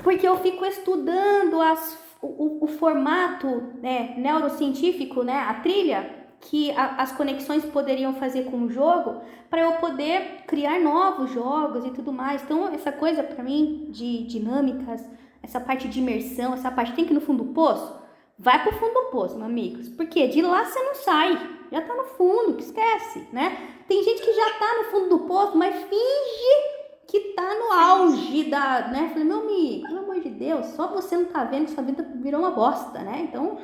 porque 0.02 0.28
eu 0.28 0.36
fico 0.36 0.62
estudando 0.66 1.58
as, 1.62 1.98
o, 2.20 2.62
o 2.62 2.66
formato 2.66 3.46
né, 3.80 4.12
neurocientífico, 4.18 5.22
né, 5.22 5.38
a 5.48 5.54
trilha 5.54 6.19
que 6.40 6.70
a, 6.72 7.02
as 7.02 7.12
conexões 7.12 7.64
poderiam 7.64 8.14
fazer 8.14 8.44
com 8.44 8.62
o 8.62 8.70
jogo 8.70 9.20
para 9.48 9.62
eu 9.62 9.72
poder 9.74 10.44
criar 10.46 10.80
novos 10.80 11.30
jogos 11.30 11.84
e 11.84 11.90
tudo 11.90 12.12
mais. 12.12 12.42
Então, 12.42 12.68
essa 12.68 12.90
coisa 12.90 13.22
para 13.22 13.42
mim 13.42 13.88
de 13.90 14.24
dinâmicas, 14.24 15.04
essa 15.42 15.60
parte 15.60 15.88
de 15.88 16.00
imersão, 16.00 16.54
essa 16.54 16.70
parte 16.70 16.92
tem 16.92 17.04
que 17.04 17.12
ir 17.12 17.14
no 17.14 17.20
fundo 17.20 17.44
do 17.44 17.52
poço, 17.52 18.00
Vai 18.42 18.62
pro 18.62 18.72
fundo 18.72 18.94
do 18.94 19.10
poço, 19.10 19.36
meus 19.36 19.50
amigos. 19.50 19.88
Porque 19.90 20.26
de 20.28 20.40
lá 20.40 20.64
você 20.64 20.82
não 20.82 20.94
sai. 20.94 21.38
Já 21.70 21.82
tá 21.82 21.94
no 21.94 22.04
fundo, 22.04 22.54
que 22.54 22.62
esquece, 22.62 23.28
né? 23.30 23.54
Tem 23.86 24.02
gente 24.02 24.22
que 24.22 24.32
já 24.32 24.50
tá 24.54 24.78
no 24.78 24.84
fundo 24.84 25.08
do 25.10 25.18
poço, 25.26 25.58
mas 25.58 25.74
finge 25.74 26.79
que 27.10 27.32
tá 27.34 27.54
no 27.56 27.72
auge 27.72 28.44
da, 28.44 28.88
né? 28.88 29.08
Falei, 29.08 29.24
meu 29.24 29.40
amigo, 29.40 29.86
pelo 29.88 29.98
amor 29.98 30.20
de 30.20 30.30
Deus, 30.30 30.66
só 30.68 30.86
você 30.86 31.16
não 31.16 31.24
tá 31.24 31.42
vendo 31.42 31.64
que 31.64 31.72
sua 31.72 31.82
vida 31.82 32.06
virou 32.14 32.40
uma 32.40 32.52
bosta, 32.52 33.00
né? 33.00 33.26
Então, 33.28 33.58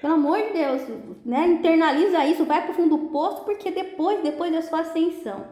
pelo 0.00 0.14
amor 0.14 0.38
de 0.38 0.52
Deus, 0.52 0.82
né? 1.26 1.48
Internaliza 1.48 2.24
isso, 2.24 2.44
vai 2.44 2.62
pro 2.64 2.74
fundo 2.74 2.96
do 2.96 3.08
poço, 3.08 3.42
porque 3.44 3.72
depois, 3.72 4.22
depois 4.22 4.52
da 4.52 4.62
sua 4.62 4.80
ascensão. 4.80 5.44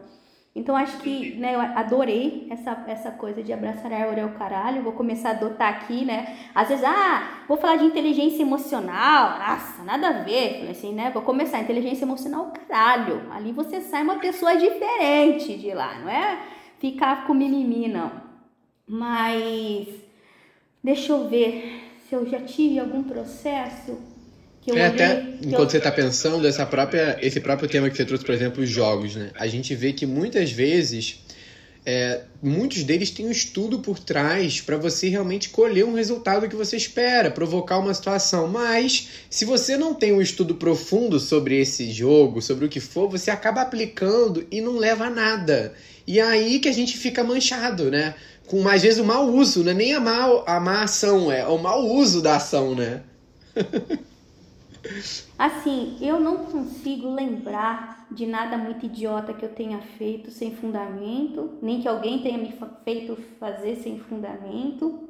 Então 0.55 0.75
acho 0.75 0.97
que, 0.99 1.33
né, 1.35 1.55
eu 1.55 1.59
adorei 1.59 2.47
essa, 2.51 2.83
essa 2.87 3.11
coisa 3.11 3.41
de 3.41 3.51
abraçar 3.51 3.91
a 3.91 3.97
árvore 3.97 4.21
ao 4.21 4.29
caralho. 4.29 4.83
Vou 4.83 4.93
começar 4.93 5.29
a 5.29 5.31
adotar 5.31 5.67
aqui, 5.67 6.05
né? 6.05 6.37
Às 6.53 6.69
vezes, 6.69 6.85
ah, 6.85 7.43
vou 7.47 7.57
falar 7.57 7.77
de 7.77 7.85
inteligência 7.85 8.43
emocional. 8.43 9.39
Nossa, 9.39 9.83
nada 9.83 10.09
a 10.09 10.11
ver. 10.21 10.59
Falei 10.59 10.71
assim, 10.71 10.93
né? 10.93 11.09
Vou 11.11 11.23
começar 11.23 11.59
inteligência 11.59 12.05
emocional, 12.05 12.53
caralho. 12.67 13.23
Ali 13.33 13.51
você 13.51 13.81
sai 13.81 14.03
uma 14.03 14.19
pessoa 14.19 14.55
diferente 14.55 15.57
de 15.57 15.73
lá, 15.73 15.97
não 15.99 16.07
é 16.07 16.52
ficar 16.83 17.25
com 17.25 17.33
mimimi, 17.33 17.87
não. 17.87 18.11
Mas 18.85 19.87
deixa 20.83 21.13
eu 21.13 21.29
ver 21.29 21.81
se 22.09 22.13
eu 22.13 22.29
já 22.29 22.41
tive 22.41 22.77
algum 22.77 23.03
processo 23.03 23.97
é, 24.67 24.85
até 24.85 25.21
enquanto 25.41 25.53
eu... 25.53 25.69
você 25.69 25.77
está 25.77 25.91
pensando, 25.91 26.45
essa 26.45 26.65
própria, 26.65 27.17
esse 27.21 27.39
próprio 27.39 27.69
tema 27.69 27.89
que 27.89 27.95
você 27.95 28.03
trouxe, 28.03 28.25
por 28.25 28.35
exemplo, 28.35 28.61
os 28.61 28.69
jogos, 28.69 29.15
né? 29.15 29.31
A 29.35 29.47
gente 29.47 29.73
vê 29.73 29.93
que 29.93 30.05
muitas 30.05 30.51
vezes 30.51 31.23
é, 31.85 32.21
muitos 32.41 32.83
deles 32.83 33.09
têm 33.11 33.27
um 33.27 33.31
estudo 33.31 33.79
por 33.79 33.99
trás 33.99 34.59
para 34.59 34.77
você 34.77 35.07
realmente 35.09 35.49
colher 35.49 35.85
um 35.85 35.93
resultado 35.93 36.47
que 36.47 36.55
você 36.55 36.75
espera, 36.77 37.31
provocar 37.31 37.77
uma 37.77 37.93
situação. 37.93 38.47
Mas 38.47 39.09
se 39.29 39.45
você 39.45 39.77
não 39.77 39.93
tem 39.93 40.13
um 40.13 40.21
estudo 40.21 40.55
profundo 40.55 41.17
sobre 41.19 41.59
esse 41.59 41.91
jogo, 41.91 42.41
sobre 42.41 42.65
o 42.65 42.69
que 42.69 42.79
for, 42.79 43.09
você 43.09 43.31
acaba 43.31 43.61
aplicando 43.61 44.45
e 44.51 44.59
não 44.61 44.77
leva 44.77 45.05
a 45.05 45.09
nada. 45.09 45.73
E 46.05 46.19
é 46.19 46.23
aí 46.23 46.59
que 46.59 46.69
a 46.69 46.73
gente 46.73 46.97
fica 46.97 47.23
manchado, 47.23 47.89
né? 47.89 48.15
Com 48.47 48.61
mais 48.61 48.81
vezes 48.81 48.99
o 48.99 49.05
mau 49.05 49.29
uso, 49.29 49.63
não 49.63 49.71
é 49.71 49.73
nem 49.73 49.93
a, 49.93 49.99
mal, 49.99 50.43
a 50.47 50.59
má 50.59 50.83
ação, 50.83 51.31
é 51.31 51.47
o 51.47 51.57
mau 51.57 51.85
uso 51.85 52.21
da 52.21 52.35
ação, 52.35 52.75
né? 52.75 53.03
Assim, 55.37 55.97
eu 56.01 56.19
não 56.19 56.37
consigo 56.45 57.13
lembrar 57.13 58.05
de 58.11 58.25
nada 58.25 58.57
muito 58.57 58.85
idiota 58.85 59.33
que 59.33 59.45
eu 59.45 59.49
tenha 59.49 59.79
feito 59.79 60.29
sem 60.29 60.55
fundamento, 60.55 61.57
nem 61.61 61.81
que 61.81 61.87
alguém 61.87 62.21
tenha 62.21 62.37
me 62.37 62.53
feito 62.83 63.17
fazer 63.39 63.77
sem 63.77 63.99
fundamento. 63.99 65.09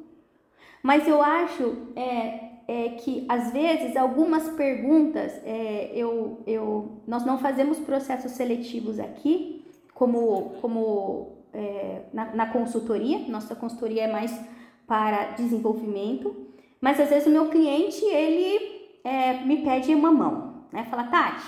Mas 0.82 1.08
eu 1.08 1.22
acho 1.22 1.76
é, 1.96 2.50
é 2.68 2.88
que 2.90 3.24
às 3.28 3.52
vezes 3.52 3.96
algumas 3.96 4.48
perguntas 4.50 5.32
é, 5.44 5.90
eu, 5.94 6.42
eu, 6.46 7.02
nós 7.06 7.24
não 7.24 7.38
fazemos 7.38 7.78
processos 7.78 8.32
seletivos 8.32 8.98
aqui, 8.98 9.53
como, 9.94 10.56
como 10.60 11.34
é, 11.54 12.02
na, 12.12 12.34
na 12.34 12.46
consultoria. 12.46 13.20
Nossa 13.28 13.54
consultoria 13.54 14.04
é 14.04 14.12
mais 14.12 14.38
para 14.86 15.32
desenvolvimento, 15.32 16.34
mas 16.80 17.00
às 17.00 17.08
vezes 17.08 17.26
o 17.26 17.30
meu 17.30 17.48
cliente 17.48 18.04
ele 18.04 18.98
é, 19.02 19.34
me 19.44 19.62
pede 19.62 19.94
uma 19.94 20.12
mão, 20.12 20.64
né? 20.70 20.84
Fala, 20.90 21.04
Tati, 21.04 21.44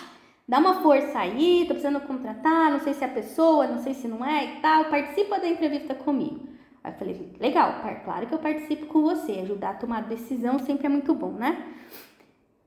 dá 0.49 0.59
uma 0.59 0.81
força 0.81 1.19
aí, 1.19 1.65
tô 1.67 1.75
precisando 1.75 2.01
contratar, 2.01 2.71
não 2.71 2.81
sei 2.81 2.95
se 2.95 3.05
é 3.05 3.07
a 3.07 3.11
pessoa, 3.11 3.67
não 3.67 3.79
sei 3.79 3.93
se 3.93 4.09
não 4.09 4.25
é 4.25 4.45
e 4.45 4.61
tal, 4.61 4.87
participa 4.87 5.39
da 5.39 5.49
entrevista 5.49 5.95
comigo. 5.95 6.49
Aí 6.83 6.93
eu 6.93 6.99
falei, 6.99 7.33
legal, 7.41 7.75
claro 8.05 8.27
que 8.27 8.35
eu 8.35 8.39
participo 8.39 8.87
com 8.87 9.03
você, 9.03 9.33
ajudar 9.41 9.71
a 9.71 9.75
tomar 9.75 10.03
decisão 10.03 10.59
sempre 10.59 10.87
é 10.87 10.89
muito 10.89 11.13
bom, 11.13 11.33
né? 11.33 11.63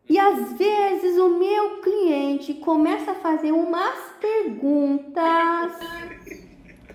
E 0.10 0.18
às 0.18 0.53
vezes 0.53 1.20
o 1.20 1.30
meu 1.38 1.82
cliente 1.82 2.55
começa 2.55 3.12
a 3.12 3.16
fazer 3.16 3.51
umas 3.51 3.95
perguntas 4.20 5.78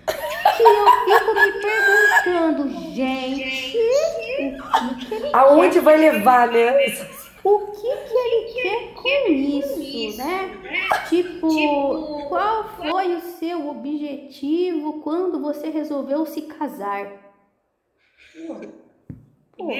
que 0.05 0.63
eu 0.63 0.85
fico 1.05 1.33
me 1.33 1.51
perguntando, 1.61 2.93
gente, 2.93 3.77
o 4.59 4.95
que, 4.97 5.05
que 5.05 5.13
ele 5.13 5.29
Aonde 5.31 5.79
vai 5.79 5.95
levar, 5.95 6.49
né? 6.49 6.73
o 7.41 7.59
que, 7.67 7.81
que 7.81 8.17
ele 8.17 8.53
quer 8.53 8.93
com 8.95 9.31
isso, 9.31 10.17
né? 10.17 10.51
Tipo, 11.07 12.27
qual 12.27 12.67
foi 12.75 13.15
o 13.15 13.21
seu 13.21 13.69
objetivo 13.69 14.99
quando 15.01 15.39
você 15.39 15.69
resolveu 15.69 16.25
se 16.25 16.41
casar? 16.41 17.13
Pô, 19.55 19.71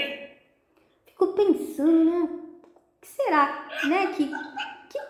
fico 1.05 1.27
pensando, 1.33 2.05
né? 2.05 2.44
O 3.05 3.07
que 3.07 3.23
será, 3.23 3.67
né, 3.87 4.07
que 4.15 4.31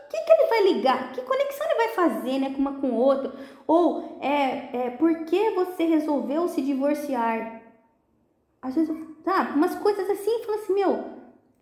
que, 0.09 0.17
que 0.17 0.31
ele 0.31 0.49
vai 0.49 0.73
ligar? 0.73 1.11
Que 1.13 1.21
conexão 1.21 1.65
ele 1.65 1.75
vai 1.75 1.87
fazer, 1.89 2.39
né, 2.39 2.49
com 2.49 2.59
uma 2.59 2.73
com 2.73 2.91
outra? 2.91 3.31
Ou 3.65 4.19
é, 4.21 4.87
é 4.87 4.89
por 4.91 5.25
que 5.25 5.51
você 5.51 5.85
resolveu 5.85 6.47
se 6.47 6.61
divorciar? 6.61 7.61
Às 8.61 8.75
vezes, 8.75 8.95
sabe, 9.23 9.53
umas 9.53 9.75
coisas 9.75 10.09
assim, 10.09 10.43
fala 10.43 10.57
assim, 10.57 10.73
meu, 10.73 11.03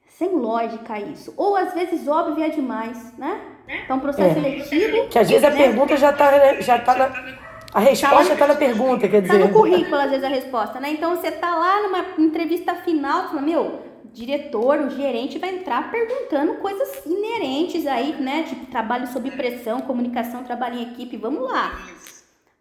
sem 0.07 0.29
lógica 0.29 0.99
isso. 0.99 1.33
Ou 1.37 1.55
às 1.55 1.73
vezes 1.73 2.07
óbvio 2.07 2.43
é 2.43 2.49
demais, 2.49 3.15
né? 3.17 3.41
Então, 3.67 3.99
processo 3.99 4.39
é. 4.39 4.41
seletivo. 4.41 5.09
Que 5.09 5.19
às 5.19 5.29
vezes 5.29 5.43
né? 5.43 5.49
a 5.49 5.51
pergunta 5.51 5.97
já 5.97 6.11
está 6.11 6.31
né, 6.31 6.61
já 6.61 6.79
tá 6.79 6.95
na. 6.95 7.43
A 7.73 7.79
resposta 7.79 8.33
está 8.33 8.47
na 8.47 8.55
pergunta, 8.55 9.07
quer 9.07 9.21
dizer. 9.21 9.35
Está 9.35 9.47
no 9.47 9.53
currículo, 9.53 9.95
às 9.95 10.09
vezes, 10.09 10.23
a 10.23 10.29
resposta, 10.29 10.79
né? 10.79 10.91
Então 10.91 11.15
você 11.15 11.27
está 11.27 11.55
lá 11.55 11.81
numa 11.81 12.05
entrevista 12.19 12.75
final, 12.75 13.29
fala, 13.29 13.41
meu, 13.41 13.92
diretor, 14.13 14.79
o 14.79 14.89
gerente 14.91 15.39
vai 15.39 15.49
entrar 15.49 15.91
perguntando 15.91 16.55
coisas 16.55 17.03
inerentes 17.05 17.87
aí, 17.87 18.13
né? 18.21 18.43
Tipo, 18.43 18.67
trabalho 18.67 19.07
sob 19.07 19.29
pressão, 19.31 19.81
comunicação, 19.81 20.43
trabalho 20.43 20.75
em 20.75 20.91
equipe, 20.93 21.17
vamos 21.17 21.49
lá. 21.49 21.71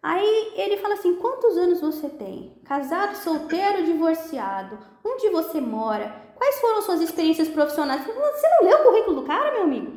Aí 0.01 0.53
ele 0.55 0.77
fala 0.77 0.95
assim: 0.95 1.15
quantos 1.15 1.55
anos 1.55 1.79
você 1.79 2.09
tem? 2.09 2.59
Casado, 2.65 3.15
solteiro, 3.15 3.85
divorciado? 3.85 4.77
Onde 5.03 5.29
você 5.29 5.61
mora? 5.61 6.13
Quais 6.35 6.59
foram 6.59 6.81
suas 6.81 7.01
experiências 7.01 7.47
profissionais? 7.47 8.03
Você 8.03 8.49
não 8.49 8.67
leu 8.67 8.79
o 8.79 8.83
currículo 8.83 9.21
do 9.21 9.27
cara, 9.27 9.51
meu 9.51 9.63
amigo? 9.63 9.91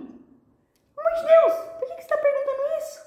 Pelo 0.94 1.08
amor 1.08 1.20
de 1.20 1.26
Deus, 1.26 1.52
por 1.78 1.88
que, 1.88 1.94
que 1.94 2.02
você 2.02 2.14
está 2.14 2.18
perguntando 2.18 2.62
isso? 2.78 3.06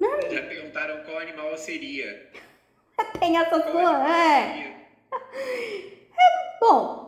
Né? 0.00 0.30
Já 0.30 0.46
perguntaram 0.46 1.04
qual 1.04 1.18
animal 1.18 1.56
seria. 1.56 2.30
Tem 3.18 3.38
essa 3.38 3.72
sua, 3.72 4.08
é. 4.08 4.76
é. 5.10 6.58
Bom, 6.60 7.03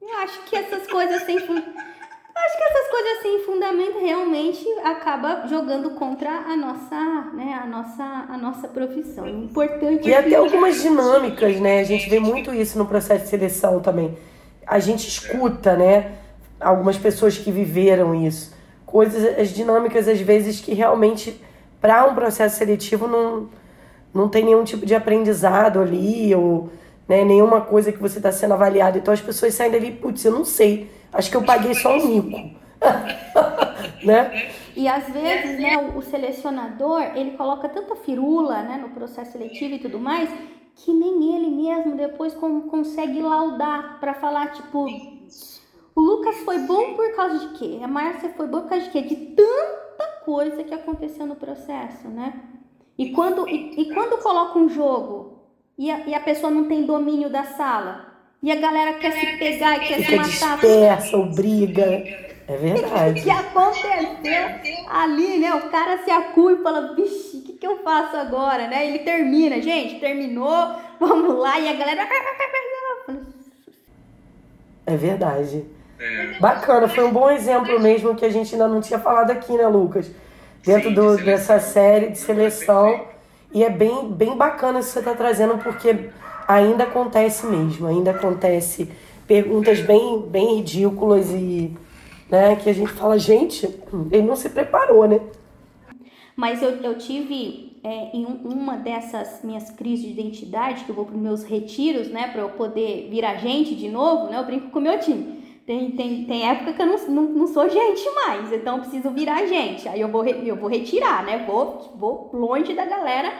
eu 0.00 0.18
acho 0.18 0.42
que 0.44 0.56
essas 0.56 0.86
coisas 0.86 1.22
sem 1.24 1.36
acho 1.36 2.56
que 2.56 2.64
essas 2.64 2.90
coisas 2.90 3.22
sem 3.22 3.44
fundamento 3.44 3.98
realmente 3.98 4.66
acaba 4.82 5.46
jogando 5.46 5.90
contra 5.90 6.30
a 6.30 6.56
nossa, 6.56 7.30
né, 7.34 7.60
a 7.62 7.66
nossa, 7.66 8.02
a 8.02 8.38
nossa 8.38 8.68
profissão. 8.68 9.24
O 9.24 9.28
importante 9.28 10.08
e 10.08 10.12
é 10.12 10.18
até 10.18 10.36
algumas 10.36 10.80
dinâmicas, 10.80 11.60
né? 11.60 11.80
A 11.80 11.84
gente 11.84 12.08
vê 12.08 12.18
muito 12.18 12.54
isso 12.54 12.78
no 12.78 12.86
processo 12.86 13.24
de 13.24 13.30
seleção 13.30 13.80
também. 13.80 14.16
A 14.66 14.78
gente 14.78 15.06
escuta, 15.06 15.76
né? 15.76 16.12
Algumas 16.58 16.96
pessoas 16.96 17.36
que 17.36 17.50
viveram 17.50 18.14
isso, 18.14 18.54
coisas, 18.84 19.38
as 19.38 19.48
dinâmicas 19.50 20.08
às 20.08 20.20
vezes 20.20 20.60
que 20.60 20.74
realmente 20.74 21.42
para 21.80 22.04
um 22.04 22.14
processo 22.14 22.58
seletivo 22.58 23.06
não 23.06 23.48
não 24.12 24.28
tem 24.28 24.44
nenhum 24.44 24.64
tipo 24.64 24.84
de 24.84 24.94
aprendizado 24.94 25.80
ali 25.80 26.34
ou 26.34 26.68
né, 27.10 27.24
nenhuma 27.24 27.60
coisa 27.60 27.92
que 27.92 27.98
você 27.98 28.18
está 28.18 28.30
sendo 28.30 28.54
avaliado. 28.54 28.96
Então 28.96 29.12
as 29.12 29.20
pessoas 29.20 29.52
saem 29.52 29.70
dali, 29.70 29.90
putz, 29.90 30.24
eu 30.24 30.32
não 30.32 30.44
sei 30.44 30.88
Acho 31.12 31.30
que 31.30 31.36
eu 31.36 31.42
paguei 31.42 31.74
só 31.74 31.96
um 31.96 32.06
mico. 32.06 32.56
né? 34.04 34.50
E 34.76 34.86
às 34.86 35.08
vezes, 35.08 35.58
né, 35.58 35.76
o 35.96 36.00
selecionador, 36.02 37.02
ele 37.16 37.32
coloca 37.32 37.68
tanta 37.68 37.96
firula, 37.96 38.62
né, 38.62 38.78
no 38.78 38.90
processo 38.90 39.32
seletivo 39.32 39.74
e 39.74 39.78
tudo 39.80 39.98
mais, 39.98 40.30
que 40.76 40.92
nem 40.92 41.36
ele 41.36 41.50
mesmo 41.50 41.96
depois 41.96 42.34
consegue 42.34 43.20
laudar 43.20 43.98
para 43.98 44.14
falar 44.14 44.52
tipo, 44.52 44.86
o 45.94 46.00
Lucas 46.00 46.36
foi 46.38 46.60
bom 46.60 46.94
por 46.94 47.14
causa 47.16 47.38
de 47.40 47.58
quê? 47.58 47.80
A 47.82 47.88
Márcia 47.88 48.32
foi 48.36 48.46
boa 48.46 48.62
por 48.62 48.70
causa 48.70 48.84
de 48.84 48.90
quê? 48.90 49.02
De 49.02 49.16
tanta 49.16 50.06
coisa 50.24 50.62
que 50.62 50.72
aconteceu 50.72 51.26
no 51.26 51.34
processo, 51.34 52.08
né? 52.08 52.40
E 52.96 53.10
quando, 53.10 53.48
e, 53.48 53.82
e 53.82 53.92
quando 53.92 54.22
coloca 54.22 54.58
um 54.58 54.68
jogo 54.68 55.39
e 55.80 55.90
a, 55.90 56.00
e 56.06 56.14
a 56.14 56.20
pessoa 56.20 56.52
não 56.52 56.68
tem 56.68 56.84
domínio 56.84 57.30
da 57.30 57.42
sala, 57.42 58.04
e 58.42 58.52
a 58.52 58.56
galera 58.56 58.98
quer 58.98 59.12
se 59.12 59.38
pegar 59.38 59.78
e 59.78 59.88
quer 59.88 60.04
se 60.04 60.14
matar. 60.14 60.58
dispersa 60.58 61.16
ou 61.16 61.24
briga. 61.24 61.84
É 62.46 62.56
verdade. 62.56 63.20
O 63.20 63.22
que 63.22 63.30
aconteceu 63.30 64.42
ali, 64.90 65.38
né? 65.38 65.54
O 65.54 65.70
cara 65.70 66.02
se 66.04 66.10
acua 66.10 66.52
e 66.52 66.62
fala, 66.62 66.94
vixe, 66.94 67.38
o 67.38 67.42
que, 67.42 67.52
que 67.54 67.66
eu 67.66 67.78
faço 67.78 68.14
agora, 68.16 68.66
né? 68.66 68.88
Ele 68.88 68.98
termina, 68.98 69.62
gente, 69.62 70.00
terminou, 70.00 70.74
vamos 70.98 71.38
lá. 71.38 71.58
E 71.58 71.68
a 71.68 71.72
galera... 71.74 72.08
É 74.84 74.96
verdade. 74.96 75.64
É. 75.98 76.38
Bacana, 76.40 76.88
foi 76.88 77.04
um 77.04 77.12
bom 77.12 77.30
exemplo 77.30 77.78
mesmo 77.80 78.16
que 78.16 78.24
a 78.24 78.30
gente 78.30 78.52
ainda 78.54 78.68
não 78.68 78.80
tinha 78.80 78.98
falado 78.98 79.30
aqui, 79.30 79.52
né, 79.52 79.66
Lucas? 79.66 80.10
Dentro 80.62 80.88
Sim, 80.88 80.94
do, 80.94 81.16
de 81.16 81.24
dessa 81.24 81.58
série 81.58 82.08
de 82.08 82.18
seleção. 82.18 83.09
E 83.52 83.64
é 83.64 83.70
bem, 83.70 84.10
bem 84.10 84.36
bacana 84.36 84.80
isso 84.80 84.88
que 84.88 84.94
você 84.94 84.98
está 85.00 85.14
trazendo, 85.14 85.58
porque 85.58 86.10
ainda 86.46 86.84
acontece 86.84 87.46
mesmo, 87.46 87.86
ainda 87.86 88.12
acontece 88.12 88.88
perguntas 89.26 89.80
bem, 89.80 90.22
bem 90.22 90.56
ridículas 90.56 91.30
e 91.30 91.76
né, 92.30 92.56
que 92.56 92.70
a 92.70 92.72
gente 92.72 92.92
fala, 92.92 93.18
gente, 93.18 93.66
ele 94.10 94.22
não 94.22 94.36
se 94.36 94.48
preparou, 94.48 95.06
né? 95.06 95.20
Mas 96.36 96.62
eu, 96.62 96.70
eu 96.76 96.96
tive 96.96 97.76
é, 97.82 98.16
em 98.16 98.24
uma 98.24 98.76
dessas 98.76 99.40
minhas 99.42 99.70
crises 99.70 100.06
de 100.06 100.12
identidade, 100.12 100.84
que 100.84 100.90
eu 100.90 100.94
vou 100.94 101.04
para 101.04 101.16
os 101.16 101.20
meus 101.20 101.42
retiros, 101.42 102.08
né, 102.08 102.28
para 102.28 102.42
eu 102.42 102.50
poder 102.50 103.08
virar 103.10 103.36
gente 103.36 103.74
de 103.74 103.88
novo, 103.88 104.30
né, 104.30 104.38
eu 104.38 104.44
brinco 104.44 104.70
com 104.70 104.78
o 104.78 104.82
meu 104.82 104.98
time. 104.98 105.39
Tem, 105.70 105.92
tem, 105.92 106.24
tem 106.24 106.50
época 106.50 106.72
que 106.72 106.82
eu 106.82 106.86
não, 106.86 106.98
não, 107.06 107.22
não 107.22 107.46
sou 107.46 107.70
gente 107.70 108.04
mais, 108.26 108.52
então 108.52 108.78
eu 108.78 108.82
preciso 108.82 109.08
virar 109.10 109.46
gente. 109.46 109.88
Aí 109.88 110.00
eu 110.00 110.08
vou, 110.08 110.26
eu 110.26 110.56
vou 110.56 110.68
retirar, 110.68 111.24
né, 111.24 111.44
vou, 111.46 111.92
vou 111.94 112.28
longe 112.32 112.74
da 112.74 112.84
galera 112.84 113.32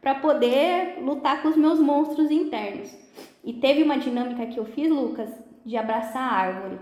para 0.00 0.16
poder 0.16 0.98
lutar 1.00 1.40
com 1.40 1.46
os 1.46 1.56
meus 1.56 1.78
monstros 1.78 2.28
internos. 2.28 2.92
E 3.44 3.52
teve 3.52 3.84
uma 3.84 3.98
dinâmica 3.98 4.46
que 4.46 4.58
eu 4.58 4.64
fiz, 4.64 4.90
Lucas, 4.90 5.30
de 5.64 5.76
abraçar 5.76 6.22
a 6.24 6.34
árvore. 6.34 6.80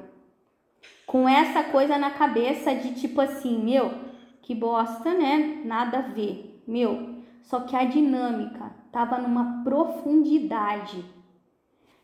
Com 1.05 1.29
essa 1.29 1.65
coisa 1.65 1.99
na 1.99 2.13
cabeça 2.13 2.75
de 2.75 2.95
tipo 2.95 3.21
assim, 3.21 3.63
meu, 3.63 3.93
que 4.41 4.55
bosta, 4.55 5.13
né? 5.13 5.61
Nada 5.67 5.99
a 5.99 6.01
ver. 6.15 6.63
Meu, 6.67 7.17
só 7.43 7.61
que 7.61 7.77
a 7.77 7.85
dinâmica 7.85 8.75
tava 8.91 9.19
numa 9.19 9.63
profundidade 9.63 11.05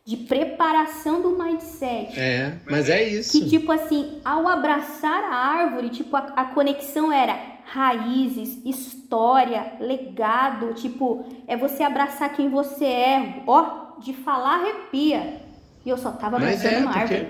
de 0.05 0.17
preparação 0.17 1.21
do 1.21 1.39
mindset. 1.39 2.19
É, 2.19 2.55
mas 2.69 2.89
é 2.89 3.03
isso. 3.03 3.33
Que 3.33 3.49
tipo 3.49 3.71
assim, 3.71 4.21
ao 4.25 4.49
abraçar 4.49 5.23
a 5.25 5.35
árvore, 5.35 5.91
tipo 5.91 6.17
a, 6.17 6.21
a 6.37 6.45
conexão 6.47 7.13
era 7.13 7.39
raízes, 7.65 8.59
história, 8.65 9.75
legado, 9.81 10.75
tipo, 10.75 11.25
é 11.47 11.57
você 11.57 11.85
abraçar 11.85 12.35
quem 12.35 12.49
você 12.49 12.85
é, 12.85 13.43
ó, 13.47 13.99
de 14.03 14.13
falar 14.13 14.61
arrepia. 14.61 15.37
E 15.85 15.89
eu 15.89 15.97
só 15.97 16.11
tava 16.11 16.37
abraçando 16.37 16.75
é, 16.75 16.79
uma 16.79 16.91
árvore. 16.91 17.29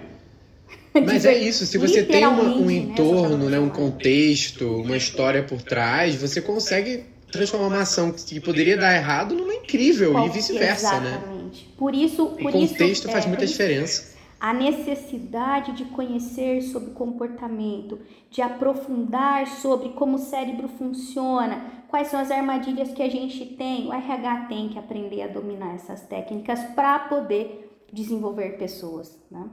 Mas 0.94 1.24
é 1.26 1.36
isso, 1.36 1.66
se 1.66 1.76
você 1.76 2.02
tem 2.02 2.26
uma, 2.26 2.42
um 2.42 2.64
né, 2.64 2.72
entorno, 2.72 3.50
né, 3.50 3.58
um 3.58 3.68
contexto, 3.68 4.66
uma 4.76 4.96
história 4.96 5.42
por 5.42 5.60
trás, 5.60 6.14
você 6.14 6.40
consegue 6.40 7.04
transformar 7.30 7.66
uma 7.66 7.82
ação 7.82 8.10
que 8.10 8.40
poderia 8.40 8.76
dar 8.76 8.94
errado 8.94 9.34
numa 9.34 9.54
incrível 9.54 10.12
Qual, 10.12 10.26
e 10.26 10.30
vice-versa, 10.30 11.00
né? 11.00 11.20
Exatamente. 11.50 11.74
Por 11.76 11.94
isso, 11.94 12.26
por 12.26 12.50
o 12.50 12.52
contexto 12.52 12.82
isso, 12.82 13.10
faz 13.10 13.24
é, 13.24 13.28
muita 13.28 13.46
diferença 13.46 14.10
a 14.40 14.54
necessidade 14.54 15.72
de 15.72 15.84
conhecer 15.84 16.62
sobre 16.62 16.92
comportamento, 16.92 17.98
de 18.30 18.40
aprofundar 18.40 19.46
sobre 19.46 19.90
como 19.90 20.16
o 20.16 20.18
cérebro 20.18 20.66
funciona, 20.66 21.62
quais 21.88 22.08
são 22.08 22.18
as 22.18 22.30
armadilhas 22.30 22.90
que 22.90 23.02
a 23.02 23.10
gente 23.10 23.44
tem. 23.44 23.86
O 23.86 23.92
RH 23.92 24.46
tem 24.48 24.70
que 24.70 24.78
aprender 24.78 25.20
a 25.20 25.26
dominar 25.26 25.74
essas 25.74 26.00
técnicas 26.00 26.58
para 26.74 27.00
poder 27.00 27.70
desenvolver 27.92 28.56
pessoas, 28.56 29.14
né? 29.30 29.46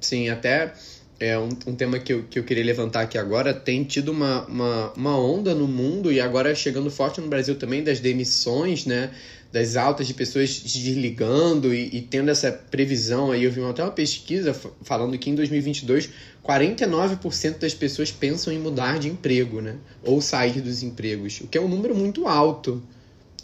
Sim, 0.00 0.30
até 0.30 0.72
é 1.20 1.38
um, 1.38 1.50
um 1.66 1.74
tema 1.74 1.98
que 1.98 2.12
eu, 2.12 2.24
que 2.24 2.38
eu 2.38 2.44
queria 2.44 2.64
levantar 2.64 3.02
aqui 3.02 3.18
agora. 3.18 3.52
Tem 3.52 3.84
tido 3.84 4.10
uma, 4.10 4.46
uma, 4.46 4.92
uma 4.94 5.18
onda 5.18 5.54
no 5.54 5.68
mundo 5.68 6.10
e 6.10 6.20
agora 6.20 6.54
chegando 6.54 6.90
forte 6.90 7.20
no 7.20 7.28
Brasil 7.28 7.56
também 7.58 7.84
das 7.84 8.00
demissões, 8.00 8.86
né? 8.86 9.10
Das 9.54 9.76
altas 9.76 10.08
de 10.08 10.14
pessoas 10.14 10.58
desligando 10.58 11.72
e, 11.72 11.88
e, 11.96 12.02
tendo 12.02 12.28
essa 12.28 12.50
previsão 12.50 13.30
aí. 13.30 13.44
Eu 13.44 13.52
vi 13.52 13.62
até 13.62 13.84
uma 13.84 13.92
pesquisa 13.92 14.52
falando 14.82 15.16
que 15.16 15.30
em 15.30 15.36
2022 15.36 16.10
49% 16.44 17.58
das 17.58 17.72
pessoas 17.72 18.10
pensam 18.10 18.52
em 18.52 18.58
mudar 18.58 18.98
de 18.98 19.08
emprego, 19.08 19.60
né? 19.60 19.76
Ou 20.02 20.20
sair 20.20 20.60
dos 20.60 20.82
empregos, 20.82 21.40
o 21.40 21.46
que 21.46 21.56
é 21.56 21.60
um 21.60 21.68
número 21.68 21.94
muito 21.94 22.26
alto. 22.26 22.82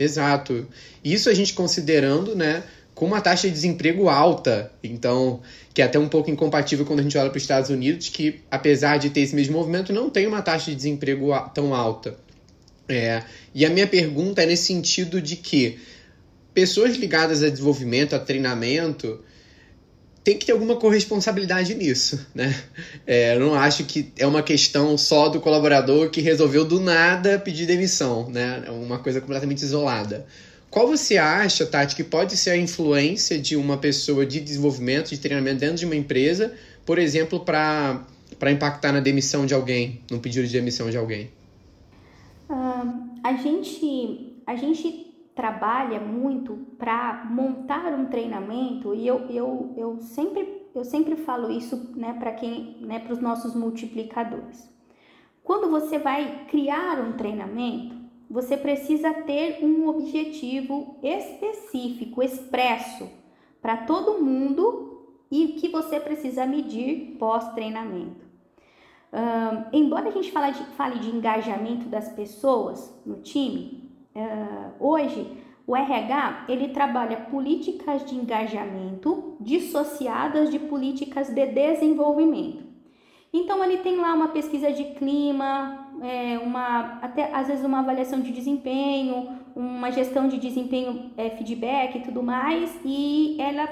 Exato. 0.00 0.66
Isso 1.04 1.30
a 1.30 1.34
gente 1.34 1.54
considerando, 1.54 2.34
né, 2.34 2.64
com 2.92 3.06
uma 3.06 3.20
taxa 3.20 3.46
de 3.46 3.54
desemprego 3.54 4.08
alta. 4.08 4.72
Então, 4.82 5.40
que 5.72 5.80
é 5.80 5.84
até 5.84 5.98
um 5.98 6.08
pouco 6.08 6.28
incompatível 6.28 6.84
quando 6.84 6.98
a 6.98 7.02
gente 7.04 7.16
olha 7.16 7.30
para 7.30 7.36
os 7.36 7.44
Estados 7.44 7.70
Unidos, 7.70 8.08
que 8.08 8.40
apesar 8.50 8.96
de 8.96 9.10
ter 9.10 9.20
esse 9.20 9.34
mesmo 9.36 9.56
movimento, 9.56 9.92
não 9.92 10.10
tem 10.10 10.26
uma 10.26 10.42
taxa 10.42 10.72
de 10.72 10.76
desemprego 10.76 11.30
tão 11.54 11.72
alta. 11.72 12.18
É, 12.88 13.22
e 13.54 13.64
a 13.64 13.70
minha 13.70 13.86
pergunta 13.86 14.42
é 14.42 14.46
nesse 14.46 14.64
sentido 14.64 15.22
de 15.22 15.36
que 15.36 15.78
pessoas 16.54 16.96
ligadas 16.96 17.42
a 17.42 17.48
desenvolvimento, 17.48 18.14
a 18.14 18.18
treinamento, 18.18 19.20
tem 20.22 20.36
que 20.36 20.46
ter 20.46 20.52
alguma 20.52 20.76
corresponsabilidade 20.76 21.74
nisso, 21.74 22.26
né? 22.34 22.54
É, 23.06 23.34
eu 23.34 23.40
não 23.40 23.54
acho 23.54 23.84
que 23.84 24.12
é 24.18 24.26
uma 24.26 24.42
questão 24.42 24.96
só 24.98 25.28
do 25.28 25.40
colaborador 25.40 26.10
que 26.10 26.20
resolveu 26.20 26.64
do 26.64 26.78
nada 26.78 27.38
pedir 27.38 27.66
demissão, 27.66 28.28
né? 28.28 28.62
É 28.66 28.70
uma 28.70 28.98
coisa 28.98 29.20
completamente 29.20 29.62
isolada. 29.62 30.26
Qual 30.70 30.86
você 30.86 31.16
acha, 31.16 31.66
Tati, 31.66 31.96
que 31.96 32.04
pode 32.04 32.36
ser 32.36 32.50
a 32.50 32.56
influência 32.56 33.38
de 33.38 33.56
uma 33.56 33.76
pessoa 33.76 34.24
de 34.24 34.38
desenvolvimento, 34.40 35.10
de 35.10 35.18
treinamento 35.18 35.58
dentro 35.58 35.76
de 35.76 35.84
uma 35.84 35.96
empresa, 35.96 36.54
por 36.86 36.98
exemplo, 36.98 37.40
para 37.40 38.06
impactar 38.52 38.92
na 38.92 39.00
demissão 39.00 39.46
de 39.46 39.54
alguém, 39.54 40.00
no 40.08 40.20
pedido 40.20 40.46
de 40.46 40.52
demissão 40.52 40.88
de 40.88 40.96
alguém? 40.96 41.30
Uh, 42.48 43.18
a 43.24 43.32
gente 43.32 44.36
a 44.46 44.54
gente 44.54 45.09
trabalha 45.34 46.00
muito 46.00 46.56
para 46.78 47.24
montar 47.30 47.92
um 47.92 48.06
treinamento 48.06 48.94
e 48.94 49.06
eu, 49.06 49.26
eu, 49.30 49.74
eu 49.76 50.00
sempre 50.00 50.60
eu 50.74 50.84
sempre 50.84 51.16
falo 51.16 51.50
isso 51.50 51.92
né, 51.96 52.14
para 52.18 52.32
quem 52.32 52.76
né, 52.80 53.00
para 53.00 53.12
os 53.12 53.20
nossos 53.20 53.54
multiplicadores. 53.54 54.70
Quando 55.42 55.68
você 55.68 55.98
vai 55.98 56.44
criar 56.48 57.00
um 57.00 57.14
treinamento, 57.14 57.96
você 58.30 58.56
precisa 58.56 59.12
ter 59.12 59.64
um 59.64 59.88
objetivo 59.88 60.96
específico, 61.02 62.22
expresso 62.22 63.08
para 63.60 63.78
todo 63.78 64.22
mundo 64.22 64.90
e 65.30 65.48
que 65.54 65.68
você 65.68 65.98
precisa 65.98 66.46
medir 66.46 67.16
pós-treinamento. 67.18 68.30
Uh, 69.12 69.66
embora 69.72 70.08
a 70.08 70.12
gente 70.12 70.30
fale 70.30 70.52
de, 70.52 70.64
fale 70.76 70.98
de 71.00 71.10
engajamento 71.10 71.88
das 71.88 72.10
pessoas 72.10 72.96
no 73.04 73.16
time, 73.16 73.79
uh, 74.14 74.72
hoje 74.78 75.36
o 75.66 75.76
RH 75.76 76.46
ele 76.48 76.68
trabalha 76.68 77.16
políticas 77.16 78.04
de 78.04 78.14
engajamento 78.16 79.36
dissociadas 79.40 80.50
de 80.50 80.58
políticas 80.58 81.28
de 81.28 81.46
desenvolvimento. 81.46 82.64
Então 83.32 83.62
ele 83.62 83.78
tem 83.78 83.96
lá 83.96 84.12
uma 84.12 84.28
pesquisa 84.28 84.72
de 84.72 84.82
clima, 84.94 85.92
é, 86.02 86.38
uma 86.38 86.98
até 87.00 87.32
às 87.32 87.46
vezes 87.46 87.64
uma 87.64 87.78
avaliação 87.78 88.20
de 88.20 88.32
desempenho, 88.32 89.38
uma 89.54 89.92
gestão 89.92 90.26
de 90.26 90.38
desempenho, 90.38 91.12
é, 91.16 91.30
feedback 91.30 91.98
e 91.98 92.02
tudo 92.02 92.22
mais, 92.22 92.76
e 92.84 93.36
ela 93.38 93.68